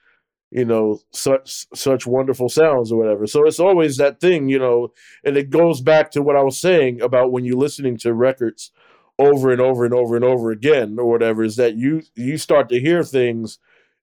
you 0.50 0.64
know, 0.64 1.00
such 1.12 1.66
such 1.74 2.06
wonderful 2.06 2.48
sounds 2.48 2.92
or 2.92 2.98
whatever. 2.98 3.26
So 3.26 3.46
it's 3.46 3.60
always 3.60 3.96
that 3.96 4.20
thing, 4.20 4.48
you 4.48 4.58
know, 4.58 4.92
and 5.24 5.36
it 5.36 5.50
goes 5.50 5.80
back 5.80 6.10
to 6.12 6.22
what 6.22 6.36
I 6.36 6.42
was 6.42 6.58
saying 6.58 7.00
about 7.00 7.32
when 7.32 7.44
you're 7.44 7.56
listening 7.56 7.96
to 7.98 8.14
records 8.14 8.70
over 9.18 9.52
and 9.52 9.60
over 9.60 9.84
and 9.84 9.94
over 9.94 10.16
and 10.16 10.24
over 10.24 10.50
again 10.50 10.96
or 10.98 11.08
whatever 11.08 11.42
is 11.44 11.56
that 11.56 11.76
you 11.76 12.02
you 12.14 12.38
start 12.38 12.68
to 12.68 12.80
hear 12.80 13.02
things 13.02 13.58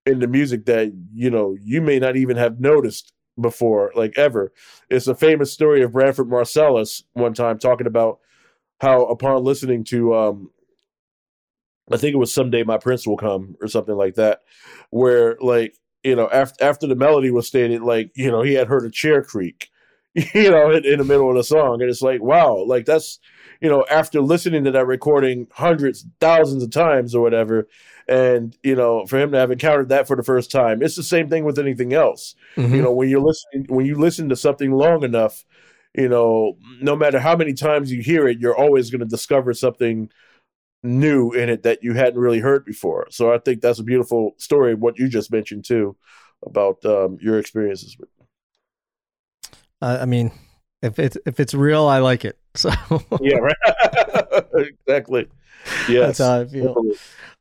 in 0.05 0.19
the 0.19 0.27
music 0.27 0.65
that 0.65 0.93
you 1.13 1.29
know 1.29 1.55
you 1.61 1.81
may 1.81 1.99
not 1.99 2.15
even 2.15 2.37
have 2.37 2.59
noticed 2.59 3.13
before 3.39 3.91
like 3.95 4.17
ever. 4.17 4.51
It's 4.89 5.07
a 5.07 5.15
famous 5.15 5.51
story 5.51 5.81
of 5.81 5.93
Branford 5.93 6.27
Marsalis 6.27 7.03
one 7.13 7.33
time 7.33 7.59
talking 7.59 7.87
about 7.87 8.19
how 8.79 9.05
upon 9.05 9.43
listening 9.43 9.83
to 9.85 10.15
um 10.15 10.51
I 11.91 11.97
think 11.97 12.13
it 12.13 12.19
was 12.19 12.33
someday 12.33 12.63
my 12.63 12.77
prince 12.77 13.07
will 13.07 13.17
come 13.17 13.55
or 13.61 13.67
something 13.67 13.95
like 13.95 14.15
that 14.15 14.41
where 14.89 15.37
like 15.41 15.75
you 16.03 16.15
know 16.15 16.29
after 16.31 16.63
after 16.63 16.87
the 16.87 16.95
melody 16.95 17.31
was 17.31 17.47
stated 17.47 17.81
like 17.81 18.11
you 18.15 18.31
know 18.31 18.41
he 18.41 18.53
had 18.53 18.67
heard 18.67 18.85
a 18.85 18.91
chair 18.91 19.23
creak 19.23 19.69
you 20.13 20.51
know 20.51 20.71
in, 20.71 20.85
in 20.85 20.99
the 20.99 21.05
middle 21.05 21.29
of 21.29 21.35
the 21.35 21.43
song. 21.43 21.81
And 21.81 21.89
it's 21.89 22.01
like 22.01 22.21
wow 22.21 22.63
like 22.65 22.85
that's 22.85 23.19
you 23.61 23.69
know 23.69 23.85
after 23.89 24.21
listening 24.21 24.63
to 24.63 24.71
that 24.71 24.85
recording 24.85 25.47
hundreds 25.51 26.05
thousands 26.19 26.63
of 26.63 26.71
times 26.71 27.13
or 27.15 27.21
whatever 27.21 27.67
and 28.07 28.57
you 28.63 28.75
know 28.75 29.05
for 29.05 29.19
him 29.19 29.31
to 29.31 29.37
have 29.37 29.51
encountered 29.51 29.89
that 29.89 30.07
for 30.07 30.15
the 30.15 30.23
first 30.23 30.49
time 30.51 30.81
it's 30.81 30.95
the 30.95 31.03
same 31.03 31.29
thing 31.29 31.43
with 31.43 31.59
anything 31.59 31.93
else 31.93 32.35
Mm-hmm. 32.55 32.75
you 32.75 32.81
know 32.81 32.91
when 32.91 33.09
you're 33.09 33.21
listening 33.21 33.65
when 33.69 33.85
you 33.85 33.95
listen 33.95 34.29
to 34.29 34.35
something 34.35 34.71
long 34.71 35.03
enough 35.03 35.45
you 35.95 36.07
know 36.09 36.57
no 36.81 36.95
matter 36.95 37.19
how 37.19 37.35
many 37.35 37.53
times 37.53 37.91
you 37.91 38.01
hear 38.01 38.27
it 38.27 38.39
you're 38.39 38.57
always 38.57 38.89
going 38.89 38.99
to 39.01 39.05
discover 39.07 39.53
something 39.53 40.09
new 40.81 41.31
in 41.33 41.49
it 41.49 41.63
that 41.63 41.83
you 41.83 41.93
hadn't 41.93 42.19
really 42.19 42.39
heard 42.39 42.63
before 42.65 43.05
so 43.11 43.33
i 43.33 43.37
think 43.37 43.59
that's 43.61 43.79
a 43.79 43.83
beautiful 43.83 44.33
story 44.37 44.73
what 44.73 44.97
you 44.97 45.09
just 45.09 45.31
mentioned 45.31 45.65
too 45.65 45.95
about 46.45 46.83
um, 46.85 47.17
your 47.21 47.37
experiences 47.37 47.97
with 47.99 48.07
Uh, 49.81 49.99
I 50.01 50.05
mean, 50.05 50.31
if 50.81 50.99
it's 50.99 51.17
if 51.25 51.39
it's 51.39 51.53
real, 51.53 51.85
I 51.85 51.99
like 51.99 52.23
it. 52.25 52.38
So 52.55 52.71
yeah 53.21 53.35
right 53.35 54.43
exactly 54.87 55.27
yes 55.87 56.17
that's 56.17 56.19
how 56.19 56.41
I 56.41 56.45
feel. 56.45 56.75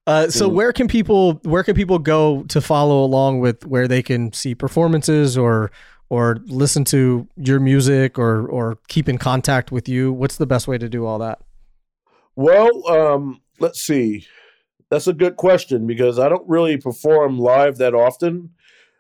Uh, 0.07 0.31
so 0.31 0.49
Mm. 0.49 0.55
where 0.55 0.73
can 0.73 0.89
people 0.89 1.35
where 1.45 1.63
can 1.63 1.75
people 1.75 1.99
go 1.99 2.43
to 2.45 2.61
follow 2.61 3.05
along 3.05 3.41
with 3.41 3.67
where 3.67 3.87
they 3.87 4.03
can 4.03 4.33
see 4.33 4.55
performances 4.55 5.37
or 5.37 5.71
or 6.11 6.39
listen 6.47 6.85
to 6.87 7.29
your 7.37 7.61
music 7.61 8.19
or 8.19 8.47
or 8.49 8.79
keep 8.89 9.09
in 9.09 9.19
contact 9.19 9.71
with 9.71 9.89
you? 9.89 10.13
What's 10.13 10.37
the 10.37 10.47
best 10.47 10.67
way 10.67 10.79
to 10.79 10.89
do 10.89 11.05
all 11.05 11.19
that? 11.19 11.41
Well, 12.37 12.87
um, 12.89 13.41
let's 13.59 13.81
see. 13.81 14.27
That's 14.91 15.07
a 15.07 15.13
good 15.13 15.37
question 15.37 15.87
because 15.87 16.19
I 16.19 16.29
don't 16.29 16.49
really 16.49 16.79
perform 16.79 17.39
live 17.39 17.77
that 17.79 17.95
often, 17.95 18.51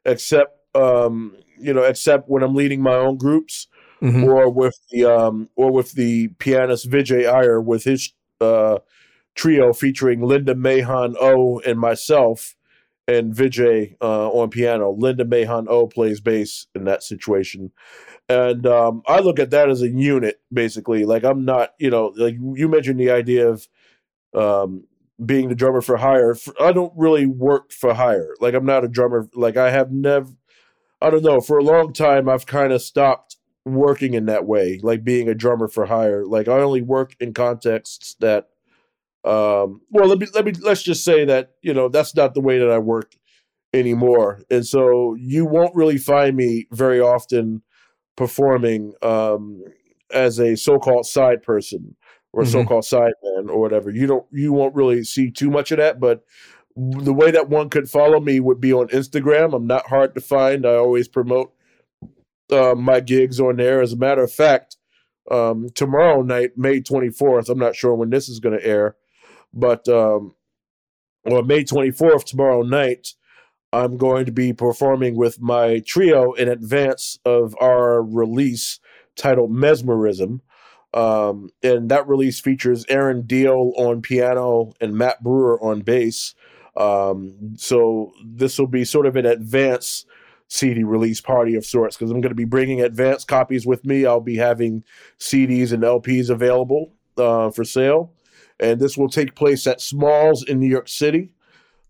except 0.05 0.59
um, 0.75 1.37
you 1.59 1.73
know, 1.73 1.83
except 1.83 2.29
when 2.29 2.43
I'm 2.43 2.55
leading 2.55 2.83
my 2.83 2.95
own 2.95 3.17
groups 3.17 3.67
Mhm. 4.01 4.25
or 4.27 4.49
with 4.51 4.79
the 4.91 5.05
um, 5.05 5.49
or 5.57 5.73
with 5.73 5.93
the 5.93 6.29
pianist 6.39 6.89
Vijay 6.89 7.29
Iyer 7.29 7.61
with 7.61 7.85
his 7.85 8.13
uh, 8.41 8.79
trio 9.35 9.73
featuring 9.73 10.23
Linda 10.23 10.55
Mahan 10.55 11.17
O 11.21 11.61
and 11.61 11.79
myself 11.81 12.55
and 13.09 13.35
Vijay 13.35 13.97
uh, 14.01 14.29
on 14.31 14.51
piano. 14.51 14.91
Linda 14.91 15.25
Mahan 15.25 15.67
O 15.69 15.87
plays 15.87 16.21
bass 16.21 16.67
in 16.75 16.85
that 16.85 17.03
situation. 17.03 17.73
And 18.29 18.67
um, 18.67 19.03
I 19.07 19.21
look 19.21 19.39
at 19.39 19.51
that 19.51 19.71
as 19.71 19.81
a 19.83 19.89
unit, 19.89 20.41
basically. 20.53 21.05
Like 21.07 21.25
I'm 21.25 21.45
not, 21.45 21.75
you 21.79 21.91
know, 21.91 22.13
like 22.17 22.35
you 22.35 22.69
mentioned 22.69 23.01
the 23.01 23.11
idea 23.11 23.49
of 23.49 23.67
um, 24.35 24.85
being 25.25 25.49
the 25.49 25.55
drummer 25.55 25.81
for 25.81 25.97
hire. 25.97 26.37
I 26.61 26.73
don't 26.73 26.93
really 26.97 27.27
work 27.27 27.73
for 27.73 27.95
hire. 27.95 28.35
Like 28.41 28.55
I'm 28.55 28.67
not 28.67 28.85
a 28.85 28.89
drummer. 28.89 29.29
Like 29.35 29.57
I 29.57 29.71
have 29.71 29.91
never. 29.91 30.29
I 31.01 31.11
don't 31.11 31.23
know. 31.23 31.41
For 31.41 31.59
a 31.59 31.63
long 31.65 31.93
time, 31.93 32.29
I've 32.29 32.47
kind 32.47 32.73
of 32.73 32.83
stopped 32.83 33.37
working 33.65 34.15
in 34.15 34.27
that 34.27 34.47
way, 34.47 34.81
like 34.83 35.05
being 35.05 35.29
a 35.29 35.35
drummer 35.35 35.69
for 35.69 35.87
hire. 35.87 36.25
Like 36.25 36.49
I 36.49 36.59
only 36.59 36.83
work 36.83 37.15
in 37.21 37.35
contexts 37.35 38.15
that. 38.21 38.49
Um, 39.25 39.83
well, 39.91 40.07
let 40.09 40.19
me 40.19 40.27
let 40.35 40.45
me 40.45 40.53
let's 40.63 40.83
just 40.83 41.05
say 41.05 41.25
that 41.25 41.53
you 41.63 41.75
know 41.75 41.89
that's 41.89 42.15
not 42.15 42.35
the 42.35 42.41
way 42.41 42.59
that 42.59 42.71
I 42.71 42.79
work 42.79 43.15
anymore, 43.75 44.41
and 44.51 44.67
so 44.67 45.15
you 45.19 45.45
won't 45.45 45.75
really 45.75 45.99
find 45.99 46.37
me 46.37 46.67
very 46.73 47.01
often 47.01 47.63
performing 48.17 48.95
um, 49.03 49.63
as 50.13 50.39
a 50.39 50.57
so-called 50.57 51.07
side 51.07 51.43
person 51.43 51.97
or 52.33 52.43
Mhm. 52.45 52.49
so-called 52.53 52.85
side 52.85 53.13
man 53.23 53.51
or 53.51 53.61
whatever. 53.61 53.91
You 53.91 54.07
don't 54.07 54.27
you 54.33 54.53
won't 54.53 54.75
really 54.75 55.03
see 55.05 55.31
too 55.31 55.51
much 55.51 55.73
of 55.73 55.79
that, 55.79 56.01
but 56.01 56.25
the 56.77 57.13
way 57.13 57.31
that 57.33 57.49
one 57.49 57.69
could 57.71 57.91
follow 57.91 58.21
me 58.21 58.39
would 58.41 58.61
be 58.61 58.73
on 58.73 58.89
Instagram. 58.89 59.53
I'm 59.55 59.67
not 59.67 59.89
hard 59.89 60.15
to 60.15 60.21
find. 60.21 60.65
I 60.65 60.75
always 60.77 61.09
promote 61.09 61.53
uh, 62.51 62.75
my 62.75 63.01
gigs 63.01 63.41
on 63.41 63.57
there. 63.57 63.81
As 63.81 63.93
a 63.93 63.97
matter 63.97 64.23
of 64.23 64.33
fact, 64.33 64.77
um, 65.31 65.69
tomorrow 65.75 66.23
night, 66.23 66.53
May 66.57 66.81
24th, 66.81 67.49
I'm 67.49 67.59
not 67.59 67.77
sure 67.77 67.95
when 67.95 68.11
this 68.11 68.29
is 68.29 68.41
going 68.41 68.59
to 68.59 68.67
air, 68.67 68.97
but 69.53 69.87
um, 69.89 70.35
or 71.25 71.43
May 71.43 71.65
24th, 71.65 72.25
tomorrow 72.25 72.63
night, 72.63 73.15
I'm 73.73 73.97
going 73.97 74.25
to 74.27 74.33
be 74.33 74.53
performing 74.53 75.17
with 75.17 75.41
my 75.41 75.83
trio 75.87 76.33
in 76.33 76.49
advance 76.49 77.19
of 77.25 77.55
our 77.61 78.03
release 78.03 78.81
titled 79.17 79.51
Mesmerism. 79.51 80.41
Um, 80.95 81.51
and 81.63 81.91
that 81.91 82.09
release 82.09 82.41
features 82.41 82.87
Aaron 82.89 83.25
Diehl 83.25 83.79
on 83.79 84.01
piano 84.01 84.73
and 84.81 84.97
Matt 84.97 85.23
Brewer 85.23 85.63
on 85.63 85.83
bass. 85.83 86.35
Um, 86.77 87.57
so 87.57 88.13
this 88.25 88.59
will 88.59 88.69
be 88.69 88.85
sort 88.87 89.05
of 89.05 89.17
an 89.17 89.27
advance 89.27 90.07
CD 90.49 90.83
release 90.83 91.21
party 91.21 91.55
of 91.55 91.65
sorts 91.65 91.97
because 91.97 92.11
I'm 92.11 92.21
going 92.21 92.31
to 92.31 92.35
be 92.37 92.45
bringing 92.45 92.81
advance 92.81 93.25
copies 93.25 93.67
with 93.67 93.85
me. 93.85 94.07
I'll 94.07 94.21
be 94.21 94.37
having 94.37 94.83
CDs 95.19 95.73
and 95.73 95.83
LPs 95.83 96.31
available 96.31 96.95
uh, 97.17 97.51
for 97.51 97.65
sale, 97.65 98.13
and 98.59 98.81
this 98.81 98.97
will 98.97 99.11
take 99.11 99.35
place 99.35 99.67
at 99.67 99.81
Smalls 99.81 100.43
in 100.43 100.59
New 100.59 100.69
York 100.69 100.89
City. 100.89 101.31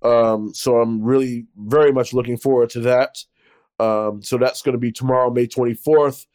Um, 0.03 0.53
so 0.55 0.81
I'm 0.81 1.03
really 1.03 1.47
very 1.57 1.93
much 1.93 2.13
looking 2.13 2.37
forward 2.37 2.71
to 2.71 2.81
that. 2.81 3.25
Um, 3.81 4.23
so 4.23 4.39
that's 4.39 4.63
going 4.63 4.75
to 4.75 4.79
be 4.79 4.93
tomorrow, 4.93 5.31
May 5.31 5.47
24th. 5.47 6.27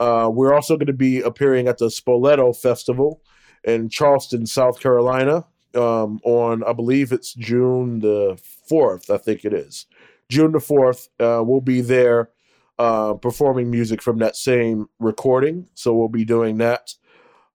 Uh, 0.00 0.30
we're 0.32 0.54
also 0.54 0.76
going 0.76 0.86
to 0.86 0.92
be 0.92 1.20
appearing 1.20 1.68
at 1.68 1.78
the 1.78 1.86
Spoleto 1.86 2.56
Festival 2.56 3.22
in 3.64 3.88
Charleston, 3.88 4.46
South 4.46 4.80
Carolina, 4.80 5.44
um, 5.74 6.20
on 6.24 6.62
I 6.64 6.72
believe 6.72 7.12
it's 7.12 7.34
June 7.34 8.00
the 8.00 8.40
fourth. 8.68 9.10
I 9.10 9.18
think 9.18 9.44
it 9.44 9.52
is 9.52 9.86
June 10.28 10.52
the 10.52 10.60
fourth. 10.60 11.08
Uh, 11.18 11.42
we'll 11.44 11.60
be 11.60 11.80
there 11.80 12.30
uh, 12.78 13.14
performing 13.14 13.70
music 13.70 14.02
from 14.02 14.18
that 14.18 14.36
same 14.36 14.88
recording. 14.98 15.68
So 15.74 15.94
we'll 15.94 16.08
be 16.08 16.24
doing 16.24 16.58
that. 16.58 16.94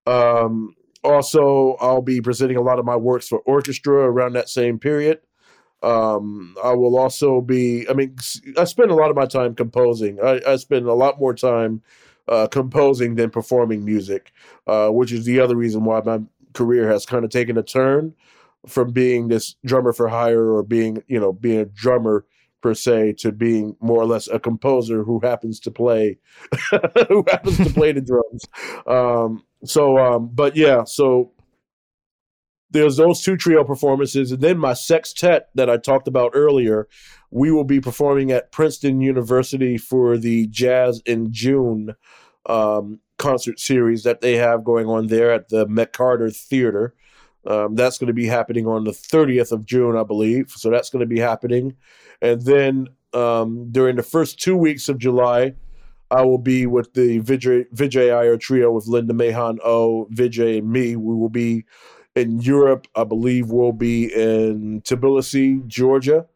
Um, 0.06 0.76
also, 1.04 1.76
I'll 1.80 2.02
be 2.02 2.22
presenting 2.22 2.58
a 2.58 2.62
lot 2.62 2.80
of 2.80 2.86
my 2.86 2.96
works 2.96 3.28
for 3.28 3.40
orchestra 3.40 3.94
around 3.94 4.34
that 4.34 4.50
same 4.50 4.80
period. 4.80 5.20
Um, 5.82 6.56
I 6.64 6.74
will 6.74 6.98
also 6.98 7.42
be. 7.42 7.88
I 7.90 7.94
mean, 7.94 8.16
I 8.58 8.64
spend 8.64 8.90
a 8.90 8.96
lot 8.96 9.10
of 9.10 9.16
my 9.16 9.26
time 9.26 9.54
composing. 9.54 10.20
I, 10.22 10.42
I 10.48 10.56
spend 10.56 10.88
a 10.88 10.94
lot 10.94 11.20
more 11.20 11.34
time 11.34 11.82
uh, 12.28 12.48
composing 12.48 13.16
than 13.16 13.30
performing 13.30 13.84
music, 13.84 14.32
uh, 14.66 14.90
which 14.90 15.12
is 15.12 15.26
the 15.26 15.42
other 15.42 15.58
reason 15.58 15.84
why 15.84 16.02
my 16.06 16.22
career 16.54 16.90
has 16.90 17.06
kind 17.06 17.26
of 17.26 17.32
taken 17.32 17.58
a 17.58 17.64
turn 17.64 18.14
from 18.66 18.92
being 18.92 19.28
this 19.28 19.56
drummer 19.66 19.92
for 19.92 20.08
hire 20.08 20.54
or 20.54 20.64
being, 20.64 21.04
you 21.08 21.20
know, 21.20 21.34
being 21.34 21.60
a 21.60 21.66
drummer 21.66 22.26
per 22.64 22.74
se 22.74 23.14
to 23.20 23.32
being 23.32 23.76
more 23.82 24.02
or 24.02 24.06
less 24.06 24.28
a 24.28 24.40
composer 24.40 25.04
who 25.04 25.20
happens 25.20 25.60
to 25.60 25.70
play 25.70 26.18
who 27.10 27.24
happens 27.30 27.58
to 27.58 27.70
play 27.72 27.92
the 27.92 28.02
drums. 28.02 28.46
Um, 28.88 29.44
so, 29.66 29.98
um, 30.00 30.30
but 30.34 30.56
yeah, 30.56 30.86
so 30.86 31.34
there's 32.72 32.98
those 32.98 33.22
two 33.22 33.38
trio 33.38 33.64
performances, 33.64 34.32
and 34.32 34.42
then 34.42 34.58
my 34.58 34.74
sextet 34.74 35.50
that 35.54 35.70
I 35.70 35.78
talked 35.78 36.08
about 36.08 36.32
earlier. 36.34 36.88
We 37.30 37.52
will 37.52 37.64
be 37.64 37.82
performing 37.82 38.32
at 38.32 38.52
Princeton 38.52 39.02
University 39.02 39.78
for 39.78 40.18
the 40.20 40.46
Jazz 40.48 41.02
in 41.04 41.34
June 41.34 41.96
um, 42.46 43.00
concert 43.18 43.60
series 43.60 44.04
that 44.04 44.22
they 44.22 44.36
have 44.36 44.64
going 44.64 44.88
on 44.88 45.08
there 45.08 45.32
at 45.32 45.50
the 45.50 45.66
McCarter 45.66 46.36
Theater. 46.36 46.94
Um, 47.46 47.76
that's 47.76 47.98
going 47.98 48.08
to 48.08 48.14
be 48.14 48.26
happening 48.26 48.68
on 48.68 48.84
the 48.84 48.92
30th 48.92 49.52
of 49.52 49.66
June, 49.66 49.98
I 49.98 50.04
believe. 50.04 50.52
So 50.52 50.70
that's 50.70 50.90
going 50.90 51.02
to 51.02 51.06
be 51.06 51.20
happening. 51.20 51.76
And 52.22 52.42
then 52.42 52.88
um, 53.14 53.70
during 53.72 53.96
the 53.96 54.04
first 54.04 54.40
two 54.40 54.56
weeks 54.56 54.88
of 54.90 54.98
July, 54.98 55.54
I 56.10 56.22
will 56.22 56.38
be 56.38 56.66
with 56.66 56.94
the 56.94 57.20
Vijay, 57.22 58.16
Iyer 58.16 58.38
trio 58.38 58.72
with 58.72 58.88
Linda 58.88 59.14
Mahon 59.14 59.60
O, 59.64 60.08
Vijay, 60.12 60.60
and 60.60 60.70
me. 60.70 60.96
We 60.96 61.16
will 61.16 61.30
be 61.30 61.66
in 62.16 62.40
Europe. 62.40 62.88
I 62.96 63.04
believe 63.04 63.50
we'll 63.50 63.72
be 63.72 64.14
in 64.14 64.82
Tbilisi, 64.82 65.66
Georgia. 65.68 66.28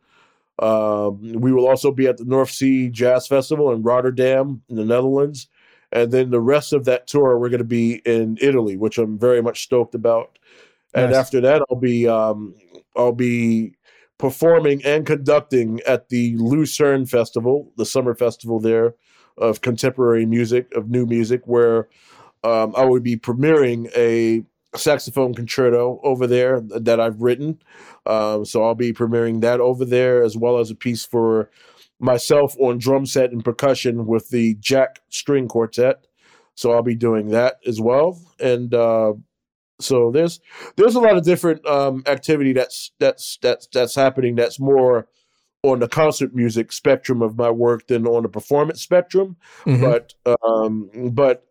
Um, 0.59 1.21
we 1.33 1.53
will 1.53 1.67
also 1.67 1.91
be 1.91 2.07
at 2.07 2.17
the 2.17 2.25
North 2.25 2.49
Sea 2.49 2.89
Jazz 2.89 3.27
Festival 3.27 3.71
in 3.71 3.83
Rotterdam, 3.83 4.63
in 4.69 4.75
the 4.75 4.85
Netherlands. 4.85 5.47
And 5.91 6.11
then 6.11 6.31
the 6.31 6.41
rest 6.41 6.73
of 6.73 6.85
that 6.85 7.07
tour, 7.07 7.37
we're 7.37 7.49
going 7.49 7.59
to 7.59 7.63
be 7.63 8.01
in 8.05 8.37
Italy, 8.41 8.75
which 8.75 8.97
I'm 8.97 9.17
very 9.17 9.41
much 9.41 9.63
stoked 9.63 9.95
about. 9.95 10.37
And 10.97 11.11
nice. 11.11 11.19
after 11.19 11.41
that, 11.41 11.63
I'll 11.69 11.79
be 11.79 12.07
um, 12.07 12.55
I'll 12.95 13.11
be 13.11 13.73
performing 14.17 14.83
and 14.83 15.05
conducting 15.05 15.79
at 15.85 16.09
the 16.09 16.35
Lucerne 16.37 17.05
Festival, 17.05 17.71
the 17.77 17.85
summer 17.85 18.15
festival 18.15 18.59
there 18.59 18.95
of 19.37 19.61
contemporary 19.61 20.25
music, 20.25 20.73
of 20.73 20.89
new 20.89 21.05
music, 21.05 21.41
where 21.45 21.87
um, 22.43 22.73
I 22.75 22.85
will 22.85 22.99
be 22.99 23.15
premiering 23.15 23.91
a 23.95 24.43
saxophone 24.75 25.33
concerto 25.33 25.99
over 26.03 26.27
there 26.27 26.61
that 26.61 26.99
I've 26.99 27.21
written. 27.21 27.59
Um, 28.05 28.45
so 28.45 28.63
I'll 28.63 28.75
be 28.75 28.93
premiering 28.93 29.41
that 29.41 29.59
over 29.59 29.85
there 29.85 30.23
as 30.23 30.35
well 30.35 30.57
as 30.57 30.71
a 30.71 30.75
piece 30.75 31.05
for 31.05 31.49
myself 31.99 32.55
on 32.59 32.77
drum 32.77 33.05
set 33.05 33.31
and 33.31 33.43
percussion 33.43 34.05
with 34.05 34.29
the 34.29 34.55
Jack 34.55 35.01
String 35.09 35.47
Quartet. 35.47 36.05
So 36.55 36.71
I'll 36.71 36.83
be 36.83 36.95
doing 36.95 37.29
that 37.29 37.59
as 37.67 37.79
well. 37.79 38.19
And 38.39 38.73
uh, 38.73 39.13
so 39.79 40.11
there's 40.11 40.39
there's 40.75 40.95
a 40.95 40.99
lot 40.99 41.17
of 41.17 41.23
different 41.23 41.65
um, 41.65 42.03
activity 42.07 42.53
that's 42.53 42.91
that's 42.99 43.37
that's 43.41 43.67
that's 43.73 43.95
happening 43.95 44.35
that's 44.35 44.59
more 44.59 45.07
on 45.63 45.79
the 45.79 45.87
concert 45.87 46.33
music 46.33 46.71
spectrum 46.71 47.21
of 47.21 47.37
my 47.37 47.49
work 47.49 47.87
than 47.87 48.07
on 48.07 48.23
the 48.23 48.29
performance 48.29 48.81
spectrum. 48.81 49.37
Mm-hmm. 49.65 49.81
But 49.83 50.13
um, 50.43 50.89
but 51.11 51.45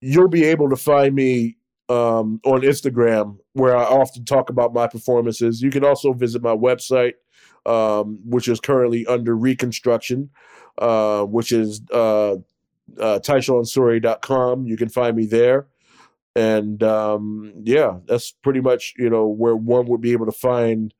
you'll 0.00 0.28
be 0.28 0.44
able 0.44 0.68
to 0.70 0.76
find 0.76 1.14
me 1.14 1.56
um, 1.88 2.40
on 2.44 2.60
Instagram, 2.62 3.38
where 3.54 3.76
I 3.76 3.84
often 3.84 4.24
talk 4.24 4.50
about 4.50 4.74
my 4.74 4.86
performances. 4.86 5.62
You 5.62 5.70
can 5.70 5.84
also 5.84 6.12
visit 6.12 6.42
my 6.42 6.54
website, 6.54 7.14
um, 7.66 8.18
which 8.24 8.48
is 8.48 8.60
currently 8.60 9.06
under 9.06 9.34
reconstruction, 9.36 10.30
uh, 10.78 11.24
which 11.24 11.52
is 11.52 11.80
uh, 11.92 12.36
uh. 12.98 13.18
You 13.24 14.76
can 14.76 14.88
find 14.88 15.16
me 15.16 15.26
there. 15.26 15.66
And 16.38 16.82
um, 16.84 17.52
yeah, 17.64 17.98
that's 18.06 18.30
pretty 18.30 18.60
much 18.60 18.94
you 18.96 19.10
know 19.10 19.26
where 19.26 19.56
one 19.56 19.86
would 19.86 20.00
be 20.00 20.12
able 20.12 20.26
to 20.26 20.32
find 20.32 20.94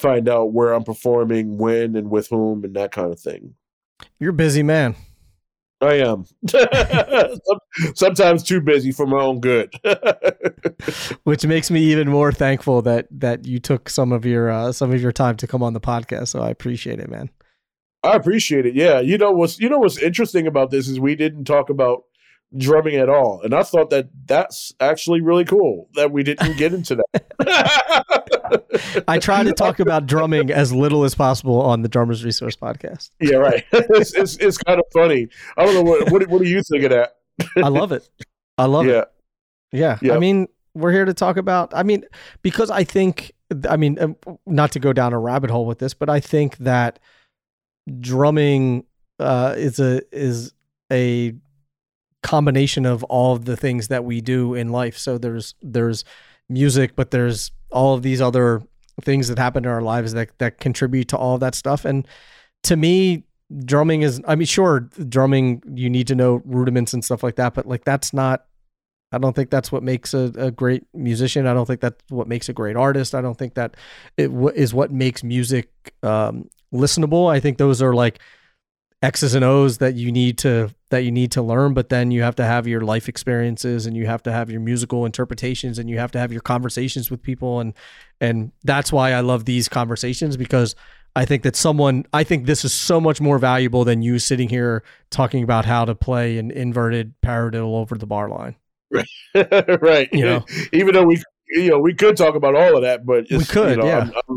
find 0.00 0.28
out 0.28 0.52
where 0.52 0.72
I'm 0.72 0.82
performing, 0.82 1.58
when, 1.58 1.94
and 1.94 2.10
with 2.10 2.28
whom, 2.28 2.64
and 2.64 2.74
that 2.74 2.90
kind 2.90 3.12
of 3.12 3.20
thing. 3.20 3.54
You're 4.18 4.30
a 4.30 4.34
busy 4.34 4.64
man. 4.64 4.96
I 5.80 5.94
am. 5.94 6.26
Sometimes 7.94 8.42
too 8.42 8.60
busy 8.60 8.90
for 8.90 9.06
my 9.06 9.20
own 9.20 9.40
good. 9.40 9.72
Which 11.22 11.46
makes 11.46 11.70
me 11.70 11.82
even 11.84 12.08
more 12.08 12.32
thankful 12.32 12.82
that 12.82 13.06
that 13.12 13.46
you 13.46 13.60
took 13.60 13.88
some 13.88 14.10
of 14.10 14.26
your 14.26 14.50
uh, 14.50 14.72
some 14.72 14.92
of 14.92 15.00
your 15.00 15.12
time 15.12 15.36
to 15.36 15.46
come 15.46 15.62
on 15.62 15.72
the 15.72 15.80
podcast. 15.80 16.28
So 16.28 16.40
I 16.40 16.50
appreciate 16.50 16.98
it, 16.98 17.08
man. 17.08 17.30
I 18.02 18.16
appreciate 18.16 18.66
it. 18.66 18.74
Yeah, 18.74 18.98
you 19.00 19.16
know 19.16 19.30
what's 19.30 19.60
you 19.60 19.68
know 19.68 19.78
what's 19.78 19.98
interesting 19.98 20.48
about 20.48 20.70
this 20.70 20.88
is 20.88 20.98
we 20.98 21.14
didn't 21.14 21.44
talk 21.44 21.70
about 21.70 22.04
drumming 22.56 22.96
at 22.96 23.08
all. 23.08 23.40
And 23.42 23.54
I 23.54 23.62
thought 23.62 23.90
that 23.90 24.08
that's 24.26 24.72
actually 24.80 25.20
really 25.20 25.44
cool 25.44 25.88
that 25.94 26.10
we 26.10 26.22
didn't 26.22 26.56
get 26.56 26.74
into 26.74 26.96
that. 26.96 28.04
I 29.08 29.18
try 29.18 29.42
to 29.42 29.52
talk 29.52 29.80
about 29.80 30.06
drumming 30.06 30.50
as 30.50 30.72
little 30.72 31.04
as 31.04 31.14
possible 31.14 31.60
on 31.60 31.82
the 31.82 31.88
Drummers 31.88 32.24
Resource 32.24 32.56
podcast. 32.56 33.10
Yeah, 33.20 33.36
right. 33.36 33.64
It's, 33.72 34.14
it's, 34.14 34.36
it's 34.36 34.58
kind 34.58 34.78
of 34.78 34.86
funny. 34.92 35.28
I 35.56 35.64
don't 35.64 35.74
know 35.74 35.82
what 35.82 36.10
what, 36.10 36.26
what 36.28 36.40
are 36.40 36.46
you 36.46 36.62
thinking 36.62 36.92
at? 36.92 37.16
I 37.56 37.68
love 37.68 37.92
it. 37.92 38.08
I 38.58 38.66
love 38.66 38.86
yeah. 38.86 39.00
it. 39.00 39.08
Yeah. 39.72 39.98
Yeah. 40.00 40.14
I 40.14 40.18
mean, 40.18 40.48
we're 40.74 40.92
here 40.92 41.04
to 41.04 41.14
talk 41.14 41.36
about 41.36 41.72
I 41.74 41.82
mean, 41.82 42.04
because 42.42 42.70
I 42.70 42.84
think 42.84 43.32
I 43.68 43.76
mean, 43.76 43.98
um, 44.00 44.16
not 44.46 44.72
to 44.72 44.80
go 44.80 44.92
down 44.92 45.12
a 45.12 45.18
rabbit 45.18 45.50
hole 45.50 45.66
with 45.66 45.78
this, 45.78 45.94
but 45.94 46.08
I 46.08 46.20
think 46.20 46.58
that 46.58 46.98
drumming 48.00 48.84
uh, 49.18 49.54
is 49.56 49.80
a 49.80 50.02
is 50.12 50.52
a 50.92 51.34
combination 52.22 52.86
of 52.86 53.02
all 53.04 53.34
of 53.34 53.44
the 53.44 53.56
things 53.56 53.88
that 53.88 54.04
we 54.04 54.20
do 54.20 54.54
in 54.54 54.70
life. 54.70 54.96
So 54.98 55.18
there's 55.18 55.54
there's 55.62 56.04
music, 56.48 56.96
but 56.96 57.10
there's 57.10 57.50
all 57.70 57.94
of 57.94 58.02
these 58.02 58.20
other 58.20 58.62
things 59.02 59.28
that 59.28 59.38
happen 59.38 59.64
in 59.64 59.70
our 59.70 59.82
lives 59.82 60.12
that 60.12 60.36
that 60.38 60.58
contribute 60.58 61.08
to 61.08 61.16
all 61.16 61.34
of 61.34 61.40
that 61.40 61.54
stuff. 61.54 61.84
And 61.84 62.06
to 62.64 62.76
me, 62.76 63.24
drumming 63.64 64.02
is 64.02 64.20
I 64.26 64.34
mean, 64.34 64.46
sure, 64.46 64.80
drumming 64.80 65.62
you 65.74 65.88
need 65.88 66.06
to 66.08 66.14
know 66.14 66.42
rudiments 66.44 66.92
and 66.92 67.04
stuff 67.04 67.22
like 67.22 67.36
that, 67.36 67.54
but 67.54 67.66
like 67.66 67.84
that's 67.84 68.12
not 68.12 68.44
I 69.12 69.18
don't 69.18 69.34
think 69.34 69.50
that's 69.50 69.72
what 69.72 69.82
makes 69.82 70.14
a, 70.14 70.32
a 70.36 70.50
great 70.50 70.84
musician. 70.94 71.46
I 71.46 71.54
don't 71.54 71.66
think 71.66 71.80
that's 71.80 72.02
what 72.10 72.28
makes 72.28 72.48
a 72.48 72.52
great 72.52 72.76
artist. 72.76 73.14
I 73.14 73.20
don't 73.20 73.36
think 73.36 73.54
that 73.54 73.76
it 74.16 74.28
w- 74.28 74.54
is 74.54 74.72
what 74.72 74.92
makes 74.92 75.24
music 75.24 75.68
um, 76.04 76.48
listenable. 76.72 77.28
I 77.28 77.40
think 77.40 77.58
those 77.58 77.82
are 77.82 77.92
like 77.92 78.20
X's 79.02 79.34
and 79.34 79.44
O's 79.44 79.78
that 79.78 79.94
you 79.94 80.12
need 80.12 80.36
to 80.38 80.74
that 80.90 81.04
you 81.04 81.10
need 81.10 81.32
to 81.32 81.42
learn, 81.42 81.72
but 81.72 81.88
then 81.88 82.10
you 82.10 82.22
have 82.22 82.36
to 82.36 82.44
have 82.44 82.66
your 82.66 82.82
life 82.82 83.08
experiences 83.08 83.86
and 83.86 83.96
you 83.96 84.06
have 84.06 84.22
to 84.24 84.32
have 84.32 84.50
your 84.50 84.60
musical 84.60 85.06
interpretations 85.06 85.78
and 85.78 85.88
you 85.88 85.98
have 85.98 86.10
to 86.12 86.18
have 86.18 86.32
your 86.32 86.42
conversations 86.42 87.10
with 87.10 87.22
people 87.22 87.60
and 87.60 87.72
and 88.20 88.52
that's 88.64 88.92
why 88.92 89.12
I 89.12 89.20
love 89.20 89.46
these 89.46 89.68
conversations 89.68 90.36
because 90.36 90.74
I 91.16 91.24
think 91.24 91.44
that 91.44 91.56
someone 91.56 92.04
I 92.12 92.24
think 92.24 92.44
this 92.44 92.64
is 92.64 92.74
so 92.74 93.00
much 93.00 93.20
more 93.20 93.38
valuable 93.38 93.84
than 93.84 94.02
you 94.02 94.18
sitting 94.18 94.50
here 94.50 94.82
talking 95.10 95.42
about 95.42 95.64
how 95.64 95.86
to 95.86 95.94
play 95.94 96.36
an 96.36 96.50
inverted 96.50 97.14
paradiddle 97.22 97.76
over 97.76 97.96
the 97.96 98.06
bar 98.06 98.28
line. 98.28 98.56
Right. 98.90 99.08
right. 99.80 100.08
You 100.12 100.24
know, 100.24 100.44
even 100.72 100.92
though 100.94 101.04
we 101.04 101.22
you 101.48 101.70
know, 101.70 101.78
we 101.78 101.94
could 101.94 102.16
talk 102.16 102.34
about 102.34 102.54
all 102.54 102.76
of 102.76 102.82
that, 102.82 103.04
but 103.04 103.26
we 103.30 103.44
could, 103.44 103.70
you 103.70 103.76
know, 103.76 103.86
yeah. 103.86 104.00
I'm, 104.00 104.12
I'm, 104.28 104.36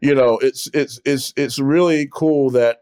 you 0.00 0.14
know, 0.14 0.38
it's 0.38 0.68
it's 0.72 1.00
it's 1.04 1.32
it's 1.36 1.58
really 1.58 2.08
cool 2.12 2.50
that 2.50 2.81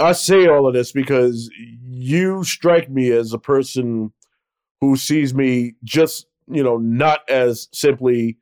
I 0.00 0.12
say 0.12 0.46
all 0.46 0.66
of 0.66 0.74
this 0.74 0.92
because 0.92 1.50
you 1.88 2.42
strike 2.44 2.90
me 2.90 3.10
as 3.10 3.32
a 3.32 3.38
person 3.38 4.12
who 4.80 4.96
sees 4.96 5.34
me 5.34 5.74
just, 5.84 6.26
you 6.48 6.62
know, 6.62 6.78
not 6.78 7.28
as 7.28 7.68
simply 7.72 8.38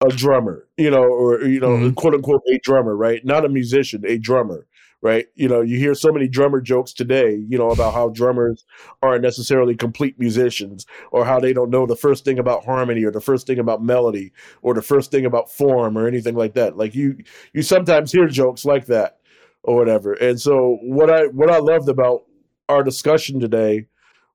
a 0.00 0.08
drummer, 0.08 0.66
you 0.76 0.90
know, 0.90 1.04
or 1.04 1.42
you 1.42 1.60
know, 1.60 1.70
mm-hmm. 1.70 1.94
quote 1.94 2.14
unquote 2.14 2.42
a 2.52 2.58
drummer, 2.62 2.96
right? 2.96 3.24
Not 3.24 3.44
a 3.44 3.48
musician, 3.48 4.02
a 4.06 4.18
drummer, 4.18 4.66
right? 5.02 5.26
You 5.34 5.48
know, 5.48 5.60
you 5.60 5.78
hear 5.78 5.94
so 5.94 6.10
many 6.10 6.26
drummer 6.26 6.60
jokes 6.60 6.92
today, 6.92 7.44
you 7.48 7.58
know, 7.58 7.70
about 7.70 7.94
how 7.94 8.08
drummers 8.08 8.64
aren't 9.02 9.22
necessarily 9.22 9.74
complete 9.74 10.18
musicians 10.18 10.86
or 11.12 11.24
how 11.24 11.38
they 11.38 11.52
don't 11.52 11.70
know 11.70 11.86
the 11.86 11.96
first 11.96 12.24
thing 12.24 12.38
about 12.38 12.64
harmony 12.64 13.04
or 13.04 13.10
the 13.10 13.20
first 13.20 13.46
thing 13.46 13.58
about 13.58 13.82
melody 13.82 14.32
or 14.62 14.74
the 14.74 14.82
first 14.82 15.10
thing 15.10 15.24
about 15.24 15.50
form 15.50 15.96
or 15.96 16.06
anything 16.06 16.34
like 16.34 16.54
that. 16.54 16.76
Like 16.76 16.94
you 16.94 17.18
you 17.52 17.62
sometimes 17.62 18.12
hear 18.12 18.26
jokes 18.26 18.64
like 18.64 18.86
that 18.86 19.19
or 19.62 19.76
whatever. 19.76 20.14
And 20.14 20.40
so 20.40 20.78
what 20.82 21.10
I 21.10 21.26
what 21.26 21.50
I 21.50 21.58
loved 21.58 21.88
about 21.88 22.22
our 22.68 22.82
discussion 22.82 23.40
today 23.40 23.86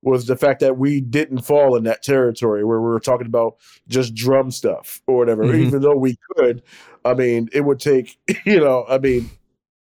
was 0.02 0.26
the 0.26 0.36
fact 0.36 0.60
that 0.60 0.78
we 0.78 1.00
didn't 1.00 1.40
fall 1.40 1.74
in 1.74 1.84
that 1.84 2.02
territory 2.02 2.64
where 2.64 2.80
we 2.80 2.86
were 2.86 3.00
talking 3.00 3.26
about 3.26 3.56
just 3.88 4.14
drum 4.14 4.50
stuff 4.50 5.00
or 5.06 5.16
whatever. 5.16 5.44
Mm-hmm. 5.44 5.66
Even 5.66 5.82
though 5.82 5.96
we 5.96 6.16
could, 6.36 6.62
I 7.04 7.14
mean, 7.14 7.48
it 7.52 7.62
would 7.62 7.80
take, 7.80 8.18
you 8.44 8.60
know, 8.60 8.84
I 8.88 8.98
mean, 8.98 9.30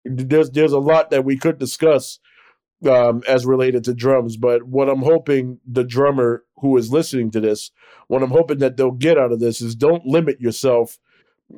there's 0.04 0.50
there's 0.50 0.72
a 0.72 0.78
lot 0.78 1.10
that 1.10 1.24
we 1.24 1.36
could 1.36 1.58
discuss 1.58 2.18
um, 2.88 3.22
as 3.28 3.44
related 3.46 3.84
to 3.84 3.94
drums. 3.94 4.36
But 4.36 4.64
what 4.64 4.88
I'm 4.88 5.02
hoping 5.02 5.60
the 5.66 5.84
drummer 5.84 6.44
who 6.60 6.76
is 6.76 6.90
listening 6.90 7.30
to 7.32 7.40
this, 7.40 7.70
what 8.06 8.22
I'm 8.22 8.30
hoping 8.30 8.58
that 8.58 8.76
they'll 8.76 8.92
get 8.92 9.18
out 9.18 9.32
of 9.32 9.40
this 9.40 9.60
is 9.60 9.74
don't 9.74 10.06
limit 10.06 10.40
yourself 10.40 10.98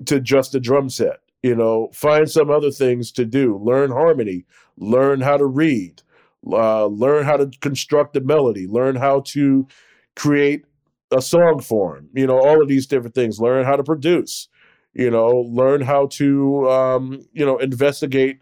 to 0.07 0.21
just 0.21 0.55
a 0.55 0.61
drum 0.61 0.89
set. 0.89 1.21
You 1.43 1.55
know, 1.55 1.91
find 1.93 2.29
some 2.31 2.51
other 2.51 2.71
things 2.71 3.13
to 3.13 3.25
do. 3.25 3.61
Learn 3.63 3.91
harmony. 3.91 4.45
Learn 4.77 5.21
how 5.21 5.37
to 5.37 5.47
read. 5.47 6.03
Uh, 6.47 6.87
learn 6.87 7.25
how 7.25 7.37
to 7.37 7.51
construct 7.61 8.17
a 8.17 8.21
melody. 8.21 8.67
Learn 8.67 8.97
how 8.97 9.21
to 9.21 9.67
create 10.17 10.65
a 11.11 11.23
song 11.23 11.61
form. 11.61 12.09
You 12.15 12.27
know, 12.27 12.39
all 12.39 12.61
of 12.61 12.69
these 12.69 12.87
different 12.87 13.15
things. 13.15 13.41
Learn 13.41 13.65
how 13.65 13.77
to 13.77 13.85
produce 13.85 14.49
you 14.99 15.11
know 15.11 15.47
learn 15.49 15.81
how 15.81 16.07
to 16.07 16.69
um, 16.71 17.25
you 17.33 17.47
know 17.47 17.57
investigate 17.59 18.41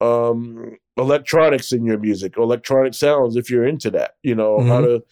um, 0.00 0.76
electronics 0.96 1.72
in 1.72 1.84
your 1.84 1.98
music 1.98 2.36
electronic 2.36 2.94
sounds 2.94 3.36
if 3.36 3.50
you're 3.50 3.66
into 3.66 3.90
that 3.90 4.12
you 4.22 4.34
know 4.34 4.58
mm-hmm. 4.58 4.68
how 4.68 4.80
to 4.80 5.02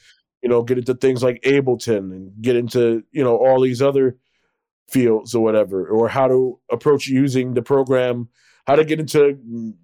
you 0.43 0.49
know 0.49 0.63
get 0.63 0.79
into 0.79 0.95
things 0.95 1.23
like 1.23 1.41
ableton 1.43 2.13
and 2.13 2.33
get 2.41 2.55
into 2.55 3.03
you 3.11 3.25
know 3.25 3.37
all 3.37 3.61
these 3.61 3.83
other 3.83 4.17
fields 4.91 5.35
or 5.35 5.43
whatever 5.43 5.87
or 5.87 6.09
how 6.09 6.27
to 6.27 6.59
approach 6.71 7.09
using 7.09 7.55
the 7.55 7.63
program 7.63 8.29
how 8.67 8.75
to 8.75 8.85
get 8.85 8.99
into 8.99 9.75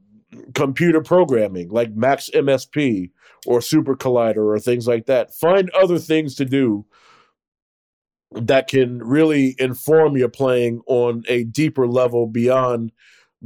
computer 0.55 1.01
programming 1.01 1.69
like 1.69 1.95
max 1.95 2.31
msp 2.35 3.11
or 3.47 3.61
super 3.61 3.97
collider 3.97 4.55
or 4.55 4.59
things 4.59 4.87
like 4.87 5.07
that. 5.07 5.35
Find 5.35 5.71
other 5.71 5.99
things 5.99 6.35
to 6.37 6.45
do 6.45 6.87
that 8.33 8.69
can 8.69 8.99
really 8.99 9.55
inform 9.59 10.17
your 10.17 10.29
playing 10.29 10.83
on 10.87 11.23
a 11.29 11.45
deeper 11.45 11.87
level 11.87 12.27
beyond 12.27 12.91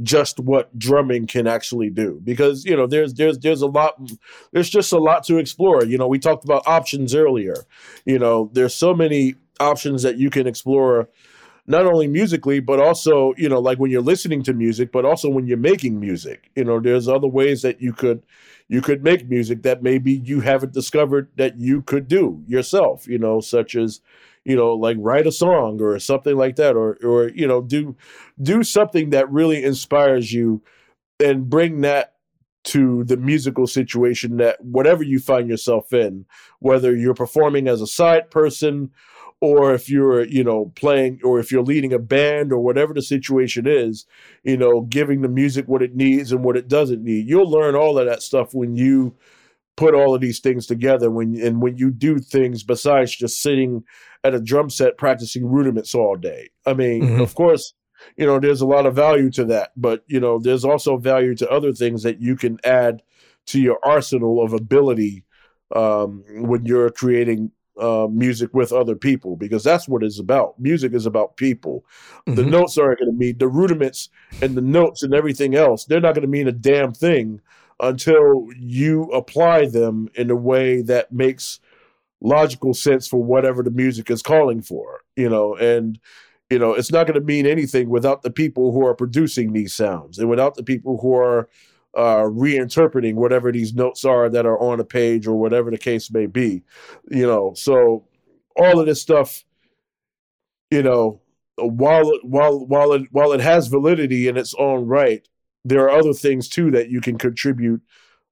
just 0.01 0.39
what 0.39 0.77
drumming 0.79 1.27
can 1.27 1.45
actually 1.45 1.89
do. 1.89 2.21
Because 2.23 2.65
you 2.65 2.75
know 2.75 2.87
there's 2.87 3.13
there's 3.13 3.37
there's 3.39 3.61
a 3.61 3.67
lot 3.67 3.99
there's 4.51 4.69
just 4.69 4.91
a 4.91 4.97
lot 4.97 5.23
to 5.25 5.37
explore. 5.37 5.83
You 5.83 5.97
know 5.97 6.07
we 6.07 6.19
talked 6.19 6.45
about 6.45 6.65
options 6.65 7.13
earlier. 7.13 7.55
You 8.05 8.17
know 8.17 8.49
there's 8.53 8.73
so 8.73 8.93
many 8.93 9.35
options 9.59 10.03
that 10.03 10.17
you 10.17 10.29
can 10.29 10.47
explore 10.47 11.09
not 11.69 11.85
only 11.85 12.07
musically 12.07 12.59
but 12.59 12.79
also 12.79 13.33
you 13.37 13.47
know 13.47 13.59
like 13.59 13.77
when 13.77 13.91
you're 13.91 14.01
listening 14.01 14.43
to 14.43 14.53
music 14.53 14.91
but 14.91 15.05
also 15.05 15.29
when 15.29 15.47
you're 15.47 15.57
making 15.57 15.99
music. 15.99 16.51
You 16.55 16.65
know 16.65 16.79
there's 16.81 17.07
other 17.07 17.27
ways 17.27 17.61
that 17.61 17.81
you 17.81 17.93
could 17.93 18.21
you 18.67 18.81
could 18.81 19.03
make 19.03 19.29
music 19.29 19.63
that 19.63 19.81
maybe 19.81 20.11
you 20.11 20.41
haven't 20.41 20.73
discovered 20.73 21.29
that 21.37 21.57
you 21.59 21.81
could 21.83 22.07
do 22.07 22.43
yourself 22.47 23.07
you 23.07 23.17
know 23.17 23.39
such 23.39 23.75
as 23.75 24.01
you 24.43 24.55
know 24.55 24.73
like 24.73 24.97
write 24.99 25.27
a 25.27 25.31
song 25.31 25.79
or 25.81 25.97
something 25.99 26.35
like 26.35 26.55
that 26.55 26.75
or 26.75 26.97
or 27.03 27.29
you 27.29 27.47
know 27.47 27.61
do 27.61 27.95
do 28.41 28.63
something 28.63 29.11
that 29.11 29.31
really 29.31 29.63
inspires 29.63 30.33
you 30.33 30.61
and 31.19 31.49
bring 31.49 31.81
that 31.81 32.15
to 32.63 33.03
the 33.05 33.17
musical 33.17 33.65
situation 33.65 34.37
that 34.37 34.63
whatever 34.63 35.03
you 35.03 35.19
find 35.19 35.49
yourself 35.49 35.93
in 35.93 36.25
whether 36.59 36.95
you're 36.95 37.13
performing 37.13 37.67
as 37.67 37.81
a 37.81 37.87
side 37.87 38.29
person 38.31 38.91
or 39.41 39.73
if 39.73 39.89
you're 39.89 40.25
you 40.25 40.43
know 40.43 40.71
playing 40.75 41.19
or 41.23 41.39
if 41.39 41.51
you're 41.51 41.63
leading 41.63 41.93
a 41.93 41.99
band 41.99 42.51
or 42.51 42.59
whatever 42.59 42.93
the 42.93 43.01
situation 43.01 43.65
is 43.67 44.05
you 44.43 44.57
know 44.57 44.81
giving 44.81 45.21
the 45.21 45.29
music 45.29 45.67
what 45.67 45.81
it 45.81 45.95
needs 45.95 46.31
and 46.31 46.43
what 46.43 46.57
it 46.57 46.67
doesn't 46.67 47.03
need 47.03 47.27
you'll 47.27 47.49
learn 47.49 47.75
all 47.75 47.97
of 47.97 48.05
that 48.05 48.21
stuff 48.21 48.53
when 48.53 48.75
you 48.75 49.15
put 49.79 49.95
all 49.95 50.13
of 50.13 50.19
these 50.19 50.39
things 50.39 50.65
together 50.65 51.09
when 51.09 51.39
and 51.41 51.61
when 51.61 51.77
you 51.77 51.89
do 51.89 52.19
things 52.19 52.63
besides 52.63 53.15
just 53.15 53.41
sitting 53.41 53.81
at 54.25 54.35
a 54.35 54.41
drum 54.41 54.69
set 54.69 54.97
practicing 54.97 55.45
rudiments 55.45 55.95
all 55.95 56.17
day. 56.17 56.49
I 56.65 56.73
mean, 56.73 57.03
mm-hmm. 57.03 57.21
of 57.21 57.33
course, 57.35 57.73
you 58.17 58.25
know, 58.25 58.39
there's 58.39 58.59
a 58.59 58.67
lot 58.67 58.85
of 58.85 58.95
value 58.95 59.29
to 59.31 59.45
that, 59.45 59.71
but 59.77 60.03
you 60.07 60.19
know, 60.19 60.37
there's 60.37 60.65
also 60.65 60.97
value 60.97 61.33
to 61.35 61.49
other 61.49 61.71
things 61.71 62.03
that 62.03 62.19
you 62.19 62.35
can 62.35 62.59
add 62.65 63.01
to 63.47 63.61
your 63.61 63.79
arsenal 63.83 64.43
of 64.43 64.51
ability 64.51 65.23
um, 65.73 66.25
when 66.27 66.65
you're 66.65 66.89
creating 66.89 67.51
uh, 67.79 68.07
music 68.07 68.53
with 68.53 68.71
other 68.71 68.95
people 68.95 69.35
because 69.35 69.63
that's 69.63 69.87
what 69.87 70.03
it's 70.03 70.19
about. 70.19 70.59
Music 70.59 70.93
is 70.93 71.05
about 71.05 71.37
people. 71.37 71.85
Mm-hmm. 72.27 72.35
The 72.35 72.45
notes 72.45 72.77
aren't 72.77 72.99
going 72.99 73.11
to 73.11 73.17
mean 73.17 73.37
the 73.37 73.47
rudiments 73.47 74.09
and 74.41 74.55
the 74.55 74.61
notes 74.61 75.03
and 75.03 75.13
everything 75.13 75.55
else. 75.55 75.85
They're 75.85 76.01
not 76.01 76.15
going 76.15 76.23
to 76.23 76.27
mean 76.27 76.47
a 76.47 76.53
damn 76.53 76.93
thing 76.93 77.41
until 77.79 78.47
you 78.57 79.03
apply 79.11 79.67
them 79.67 80.09
in 80.15 80.29
a 80.29 80.35
way 80.35 80.81
that 80.81 81.11
makes 81.11 81.59
logical 82.21 82.73
sense 82.73 83.07
for 83.07 83.23
whatever 83.23 83.63
the 83.63 83.71
music 83.71 84.11
is 84.11 84.21
calling 84.21 84.61
for, 84.61 85.01
you 85.15 85.29
know, 85.29 85.55
and 85.55 85.99
you 86.49 86.57
know, 86.57 86.73
it's 86.73 86.91
not 86.91 87.05
going 87.05 87.19
to 87.19 87.25
mean 87.25 87.45
anything 87.45 87.89
without 87.89 88.23
the 88.23 88.31
people 88.31 88.71
who 88.71 88.85
are 88.85 88.95
producing 88.95 89.53
these 89.53 89.73
sounds 89.73 90.17
and 90.17 90.29
without 90.29 90.55
the 90.55 90.63
people 90.63 90.97
who 90.99 91.13
are 91.13 91.47
uh, 91.95 92.23
reinterpreting 92.23 93.15
whatever 93.15 93.51
these 93.51 93.73
notes 93.73 94.05
are 94.05 94.29
that 94.29 94.45
are 94.45 94.59
on 94.59 94.79
a 94.79 94.85
page 94.85 95.27
or 95.27 95.35
whatever 95.35 95.71
the 95.71 95.77
case 95.77 96.11
may 96.11 96.25
be, 96.25 96.63
you 97.09 97.25
know. 97.25 97.53
So 97.55 98.05
all 98.55 98.79
of 98.79 98.85
this 98.85 99.01
stuff, 99.01 99.43
you 100.69 100.83
know, 100.83 101.21
while 101.57 102.11
while 102.23 102.65
while 102.65 102.93
it 102.93 103.07
while 103.11 103.31
it 103.31 103.41
has 103.41 103.67
validity 103.67 104.27
in 104.27 104.37
its 104.37 104.53
own 104.59 104.85
right, 104.85 105.27
there 105.65 105.83
are 105.83 105.97
other 105.97 106.13
things 106.13 106.47
too 106.47 106.71
that 106.71 106.89
you 106.89 107.01
can 107.01 107.17
contribute 107.17 107.81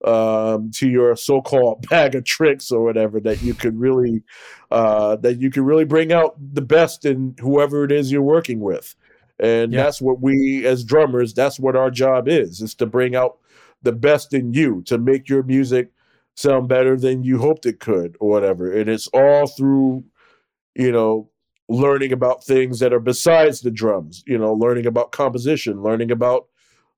um, 0.05 0.69
to 0.71 0.87
your 0.87 1.15
so-called 1.15 1.87
bag 1.89 2.15
of 2.15 2.23
tricks 2.23 2.71
or 2.71 2.83
whatever 2.83 3.19
that 3.19 3.41
you 3.41 3.53
could 3.53 3.79
really 3.79 4.23
uh, 4.69 5.15
that 5.17 5.39
you 5.39 5.49
can 5.49 5.65
really 5.65 5.85
bring 5.85 6.11
out 6.11 6.35
the 6.53 6.61
best 6.61 7.05
in 7.05 7.35
whoever 7.39 7.83
it 7.83 7.91
is 7.91 8.11
you're 8.11 8.21
working 8.21 8.59
with 8.59 8.95
and 9.39 9.71
yeah. 9.71 9.83
that's 9.83 10.01
what 10.01 10.21
we 10.21 10.65
as 10.65 10.83
drummers 10.83 11.33
that's 11.33 11.59
what 11.59 11.75
our 11.75 11.89
job 11.89 12.27
is 12.27 12.61
is 12.61 12.73
to 12.75 12.85
bring 12.85 13.15
out 13.15 13.37
the 13.87 13.93
best 13.93 14.33
in 14.33 14.53
you 14.53 14.81
to 14.81 14.97
make 14.97 15.29
your 15.29 15.43
music 15.43 15.93
sound 16.35 16.67
better 16.67 16.97
than 16.97 17.23
you 17.23 17.37
hoped 17.37 17.65
it 17.65 17.79
could 17.79 18.17
or 18.19 18.29
whatever 18.29 18.69
and 18.69 18.89
it's 18.89 19.07
all 19.13 19.47
through 19.47 20.03
you 20.75 20.91
know 20.91 21.29
learning 21.69 22.11
about 22.11 22.43
things 22.43 22.79
that 22.79 22.91
are 22.91 22.99
besides 22.99 23.61
the 23.61 23.71
drums 23.71 24.25
you 24.27 24.37
know 24.37 24.53
learning 24.53 24.85
about 24.85 25.13
composition 25.13 25.81
learning 25.81 26.11
about 26.11 26.47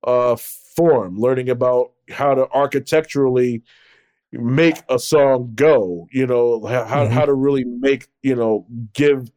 uh 0.02 0.34
form 0.34 1.16
learning 1.16 1.48
about 1.48 1.92
how 2.10 2.34
to 2.34 2.48
architecturally 2.50 3.62
make 4.32 4.78
a 4.88 4.98
song 4.98 5.52
go 5.54 6.08
you 6.10 6.26
know 6.26 6.66
how, 6.66 7.04
mm-hmm. 7.04 7.12
how 7.12 7.24
to 7.24 7.34
really 7.34 7.64
make 7.64 8.08
you 8.24 8.34
know 8.34 8.66
give 8.94 9.30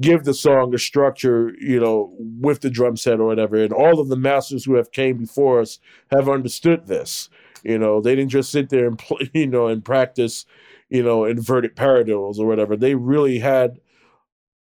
give 0.00 0.24
the 0.24 0.34
song 0.34 0.74
a 0.74 0.78
structure 0.78 1.52
you 1.60 1.78
know 1.78 2.12
with 2.18 2.60
the 2.60 2.70
drum 2.70 2.96
set 2.96 3.20
or 3.20 3.26
whatever 3.26 3.56
and 3.56 3.72
all 3.72 4.00
of 4.00 4.08
the 4.08 4.16
masters 4.16 4.64
who 4.64 4.74
have 4.74 4.90
came 4.92 5.18
before 5.18 5.60
us 5.60 5.78
have 6.10 6.28
understood 6.28 6.86
this 6.86 7.28
you 7.62 7.78
know 7.78 8.00
they 8.00 8.14
didn't 8.14 8.30
just 8.30 8.50
sit 8.50 8.70
there 8.70 8.86
and 8.86 8.98
play, 8.98 9.30
you 9.34 9.46
know 9.46 9.68
and 9.68 9.84
practice 9.84 10.46
you 10.88 11.02
know 11.02 11.24
inverted 11.24 11.76
paradiddles 11.76 12.38
or 12.38 12.46
whatever 12.46 12.76
they 12.76 12.94
really 12.94 13.38
had 13.38 13.78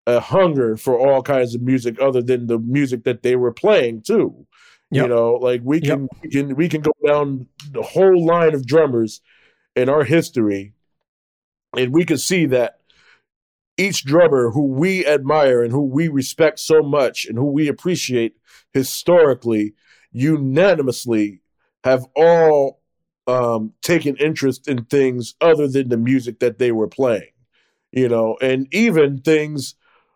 a 0.06 0.20
hunger 0.20 0.76
for 0.76 1.00
all 1.00 1.24
kinds 1.24 1.56
of 1.56 1.62
music 1.62 2.00
other 2.00 2.22
than 2.22 2.48
the 2.48 2.60
music 2.60 3.04
that 3.04 3.24
they 3.24 3.36
were 3.36 3.54
playing 3.54 4.02
too 4.02 4.46
Yep. 4.94 5.04
You 5.04 5.10
know, 5.10 5.34
like 5.34 5.62
we 5.64 5.82
can 5.82 6.02
yep. 6.02 6.10
we 6.22 6.30
can 6.30 6.56
we 6.56 6.70
can 6.70 6.82
go 6.82 6.92
down 7.04 7.48
the 7.72 7.82
whole 7.82 8.24
line 8.24 8.54
of 8.54 8.68
drummers 8.68 9.22
in 9.76 9.90
our 9.90 10.04
history, 10.04 10.74
and 11.76 11.92
we 11.92 12.06
can 12.06 12.20
see 12.20 12.46
that 12.46 12.80
each 13.78 14.06
drummer 14.06 14.52
who 14.52 14.66
we 14.68 15.06
admire 15.06 15.64
and 15.64 15.72
who 15.72 15.82
we 15.82 16.08
respect 16.08 16.60
so 16.60 16.82
much 16.82 17.26
and 17.26 17.38
who 17.38 17.52
we 17.52 17.68
appreciate 17.68 18.36
historically, 18.74 19.74
unanimously 20.12 21.42
have 21.84 22.06
all 22.16 22.82
um, 23.28 23.74
taken 23.82 24.16
interest 24.18 24.68
in 24.68 24.86
things 24.86 25.34
other 25.42 25.68
than 25.68 25.90
the 25.90 25.98
music 25.98 26.40
that 26.40 26.60
they 26.60 26.72
were 26.72 26.88
playing, 26.88 27.32
you 27.92 28.08
know, 28.08 28.38
and 28.42 28.68
even 28.74 29.22
things 29.22 29.76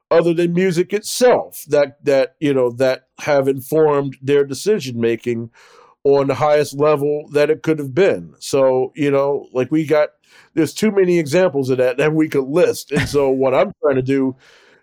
other 0.09 0.33
than 0.33 0.53
music 0.53 0.93
itself 0.93 1.63
that 1.67 2.03
that 2.05 2.35
you 2.39 2.53
know 2.53 2.71
that 2.71 3.07
have 3.19 3.47
informed 3.47 4.15
their 4.21 4.45
decision 4.45 4.99
making 4.99 5.49
on 6.15 6.27
the 6.27 6.35
highest 6.35 6.77
level 6.77 7.27
that 7.33 7.49
it 7.49 7.63
could 7.63 7.79
have 7.79 7.93
been. 7.93 8.35
So, 8.39 8.91
you 8.95 9.11
know, 9.11 9.47
like 9.53 9.71
we 9.71 9.85
got 9.85 10.09
there's 10.53 10.73
too 10.73 10.91
many 10.91 11.19
examples 11.19 11.69
of 11.69 11.77
that 11.77 11.97
that 11.97 12.13
we 12.13 12.29
could 12.29 12.47
list. 12.47 12.91
And 12.91 13.07
so 13.07 13.29
what 13.29 13.53
I'm 13.53 13.71
trying 13.81 13.95
to 13.95 14.01
do 14.01 14.35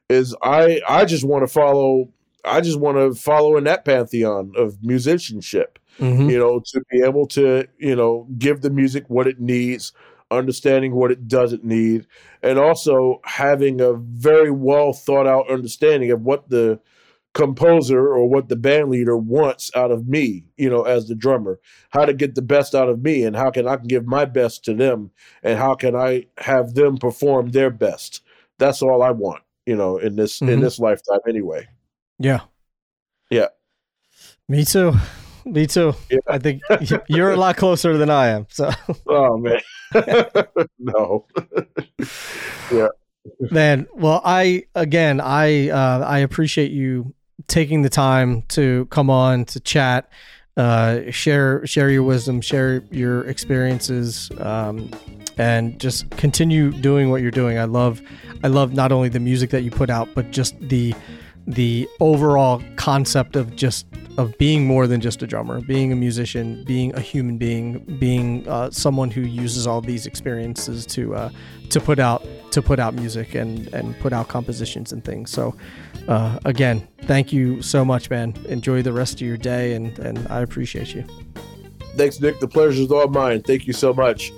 is 0.09 0.35
I 0.43 0.81
I 0.89 1.05
just 1.05 1.25
want 1.25 1.43
to 1.43 1.53
follow 1.53 2.11
I 2.45 2.61
just 2.61 2.79
want 2.79 2.99
to 2.99 3.19
follow 3.19 3.57
in 3.57 3.65
that 3.65 3.85
pantheon 3.85 4.53
of 4.57 4.83
musicianship. 4.83 5.79
Mm-hmm. 5.99 6.29
You 6.29 6.39
know, 6.39 6.61
to 6.61 6.83
be 6.91 7.03
able 7.03 7.27
to, 7.29 7.69
you 7.79 7.95
know, 7.95 8.27
give 8.37 8.63
the 8.63 8.71
music 8.71 9.05
what 9.09 9.29
it 9.29 9.41
needs, 9.41 9.93
understanding 10.31 10.95
what 10.95 11.13
it 11.13 11.29
doesn't 11.29 11.65
need, 11.65 12.07
and 12.43 12.59
also 12.59 13.21
having 13.25 13.81
a 13.81 13.95
very 13.95 14.51
well 14.51 14.93
thought 14.93 15.29
out 15.29 15.51
understanding 15.51 16.11
of 16.11 16.23
what 16.23 16.51
the 16.51 16.81
composer 17.35 18.09
or 18.09 18.29
what 18.29 18.49
the 18.49 18.57
band 18.57 18.89
leader 18.89 19.17
wants 19.17 19.71
out 19.75 19.91
of 19.91 20.09
me, 20.09 20.45
you 20.57 20.71
know, 20.71 20.85
as 20.85 21.09
the 21.09 21.15
drummer, 21.15 21.61
how 21.91 22.05
to 22.05 22.15
get 22.15 22.35
the 22.35 22.43
best 22.43 22.75
out 22.75 22.89
of 22.89 23.03
me 23.03 23.25
and 23.25 23.37
how 23.37 23.51
can 23.51 23.67
I 23.67 23.77
can 23.77 23.89
give 23.89 24.07
my 24.07 24.25
best 24.25 24.65
to 24.65 24.75
them 24.75 25.11
and 25.43 25.59
how 25.59 25.75
can 25.75 25.95
I 25.95 26.27
have 26.39 26.75
them 26.75 26.97
perform 26.97 27.51
their 27.51 27.71
best. 27.71 28.23
That's 28.59 28.83
all 28.83 29.03
I 29.03 29.11
want, 29.11 29.43
you 29.67 29.77
know, 29.77 29.99
in 29.99 30.17
this 30.17 30.37
mm-hmm. 30.37 30.53
in 30.53 30.61
this 30.61 30.79
lifetime 30.79 31.21
anyway. 31.29 31.67
Yeah. 32.19 32.41
Yeah. 33.31 33.49
Me 34.49 34.65
too. 34.65 34.95
Me 35.45 35.67
too. 35.67 35.93
Yeah. 36.09 36.19
I 36.29 36.39
think 36.39 36.63
you're 37.09 37.33
a 37.33 37.37
lot 37.37 37.57
closer 37.57 37.99
than 37.99 38.11
I 38.11 38.29
am. 38.29 38.47
So 38.49 38.71
Oh 39.09 39.37
man. 39.37 39.61
no. 40.79 41.27
yeah. 42.73 42.89
Man, 43.51 43.87
well, 43.95 44.21
I 44.23 44.65
again, 44.75 45.21
I 45.21 45.71
uh, 45.71 46.05
I 46.07 46.19
appreciate 46.19 46.71
you 46.71 47.15
taking 47.47 47.83
the 47.83 47.91
time 47.91 48.43
to 48.49 48.87
come 48.87 49.11
on 49.11 49.45
to 49.47 49.61
chat, 49.61 50.11
uh, 50.57 51.11
share 51.11 51.67
share 51.67 51.91
your 51.91 52.03
wisdom, 52.03 52.41
share 52.41 52.83
your 52.91 53.23
experiences, 53.27 54.31
um, 54.39 54.91
and 55.37 55.81
just 55.81 56.09
continue 56.11 56.71
doing 56.71 57.11
what 57.11 57.23
you're 57.23 57.31
doing. 57.31 57.59
I 57.59 57.65
love 57.65 58.01
I 58.43 58.49
love 58.49 58.73
not 58.73 58.93
only 58.93 59.09
the 59.09 59.21
music 59.21 59.51
that 59.51 59.63
you 59.63 59.71
put 59.71 59.91
out, 59.91 60.09
but 60.15 60.31
just 60.31 60.59
the 60.61 60.95
the 61.47 61.89
overall 62.01 62.63
concept 62.77 63.37
of 63.37 63.55
just 63.55 63.87
of 64.17 64.37
being 64.39 64.67
more 64.67 64.87
than 64.87 65.01
just 65.01 65.23
a 65.23 65.27
drummer, 65.27 65.61
being 65.61 65.93
a 65.93 65.97
musician, 65.97 66.63
being 66.65 66.95
a 66.95 67.01
human 67.01 67.37
being, 67.37 67.81
being 67.99 68.47
uh, 68.49 68.71
someone 68.71 69.11
who 69.11 69.23
uses 69.23 69.67
all 69.67 69.81
these 69.81 70.07
experiences 70.07 70.87
to 70.87 71.15
uh, 71.15 71.31
to 71.71 71.81
put 71.81 71.99
out 71.99 72.25
to 72.53 72.63
put 72.63 72.79
out 72.79 72.95
music 72.95 73.35
and 73.35 73.73
and 73.75 73.99
put 74.01 74.13
out 74.13 74.29
compositions 74.29 74.93
and 74.93 75.05
things. 75.05 75.31
So, 75.31 75.57
uh, 76.09 76.39
again, 76.45 76.87
thank 77.03 77.33
you 77.33 77.61
so 77.63 77.85
much, 77.85 78.09
man. 78.09 78.35
Enjoy 78.49 78.83
the 78.83 78.93
rest 78.93 79.15
of 79.15 79.27
your 79.27 79.37
day, 79.37 79.75
and 79.75 79.99
and 79.99 80.27
I 80.29 80.41
appreciate 80.41 80.95
you. 80.95 81.05
Thanks, 81.97 82.21
Nick. 82.21 82.41
The 82.41 82.49
pleasure 82.49 82.83
is 82.83 82.91
all 82.91 83.09
mine. 83.09 83.43
Thank 83.43 83.67
you 83.67 83.73
so 83.73 83.93
much. 83.93 84.33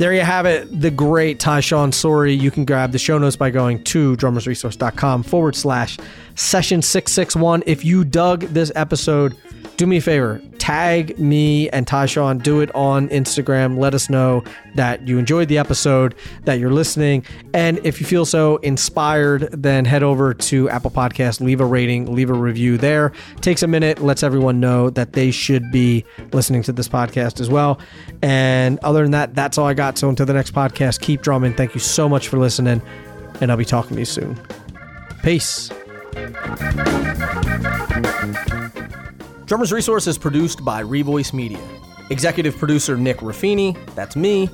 There 0.00 0.14
you 0.14 0.22
have 0.22 0.46
it, 0.46 0.80
the 0.80 0.90
great 0.90 1.38
Tyshawn 1.38 1.92
Sorey. 1.92 2.32
You 2.32 2.50
can 2.50 2.64
grab 2.64 2.92
the 2.92 2.98
show 2.98 3.18
notes 3.18 3.36
by 3.36 3.50
going 3.50 3.84
to 3.84 4.16
drummersresource.com 4.16 5.24
forward 5.24 5.54
slash 5.54 5.98
session 6.36 6.80
661. 6.80 7.64
If 7.66 7.84
you 7.84 8.04
dug 8.04 8.40
this 8.44 8.72
episode, 8.74 9.36
do 9.76 9.86
me 9.86 9.96
a 9.96 10.00
favor, 10.00 10.40
tag 10.58 11.18
me 11.18 11.68
and 11.70 11.86
Tyshawn. 11.86 12.42
Do 12.42 12.60
it 12.60 12.72
on 12.74 13.08
Instagram. 13.08 13.78
Let 13.78 13.94
us 13.94 14.10
know 14.10 14.44
that 14.74 15.08
you 15.08 15.18
enjoyed 15.18 15.48
the 15.48 15.58
episode, 15.58 16.14
that 16.44 16.58
you're 16.58 16.72
listening. 16.72 17.24
And 17.54 17.80
if 17.84 18.00
you 18.00 18.06
feel 18.06 18.24
so 18.24 18.58
inspired, 18.58 19.48
then 19.52 19.84
head 19.84 20.02
over 20.02 20.34
to 20.34 20.68
Apple 20.68 20.90
Podcast, 20.90 21.40
leave 21.40 21.60
a 21.60 21.64
rating, 21.64 22.14
leave 22.14 22.30
a 22.30 22.34
review 22.34 22.78
there. 22.78 23.12
Takes 23.40 23.62
a 23.62 23.66
minute, 23.66 24.00
lets 24.02 24.22
everyone 24.22 24.60
know 24.60 24.90
that 24.90 25.14
they 25.14 25.30
should 25.30 25.70
be 25.72 26.04
listening 26.32 26.62
to 26.64 26.72
this 26.72 26.88
podcast 26.88 27.40
as 27.40 27.48
well. 27.48 27.80
And 28.22 28.78
other 28.80 29.02
than 29.02 29.12
that, 29.12 29.34
that's 29.34 29.58
all 29.58 29.66
I 29.66 29.74
got. 29.74 29.98
So 29.98 30.08
until 30.08 30.26
the 30.26 30.34
next 30.34 30.52
podcast, 30.52 31.00
keep 31.00 31.22
drumming. 31.22 31.54
Thank 31.54 31.74
you 31.74 31.80
so 31.80 32.08
much 32.08 32.28
for 32.28 32.38
listening, 32.38 32.82
and 33.40 33.50
I'll 33.50 33.56
be 33.56 33.64
talking 33.64 33.96
to 33.96 34.00
you 34.00 34.04
soon. 34.04 34.38
Peace. 35.22 35.70
Drummers 39.50 39.72
Resource 39.72 40.06
is 40.06 40.16
produced 40.16 40.64
by 40.64 40.80
Revoice 40.80 41.32
Media. 41.32 41.58
Executive 42.10 42.56
producer 42.56 42.96
Nick 42.96 43.16
Ruffini, 43.16 43.76
that's 43.96 44.14
me. 44.14 44.48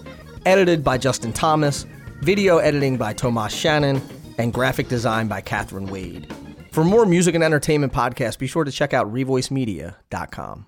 Edited 0.47 0.82
by 0.82 0.97
Justin 0.97 1.35
Thomas. 1.35 1.85
Video 2.23 2.56
editing 2.56 2.97
by 2.97 3.12
Tomas 3.12 3.52
Shannon. 3.52 4.01
And 4.39 4.55
graphic 4.55 4.89
design 4.89 5.28
by 5.28 5.43
Catherine 5.43 5.89
Wade. 5.89 6.35
For 6.73 6.82
more 6.82 7.05
music 7.05 7.35
and 7.35 7.44
entertainment 7.44 7.93
podcasts, 7.93 8.39
be 8.39 8.47
sure 8.47 8.64
to 8.64 8.73
check 8.73 8.94
out 8.94 9.12
revoicemedia.com. 9.12 10.64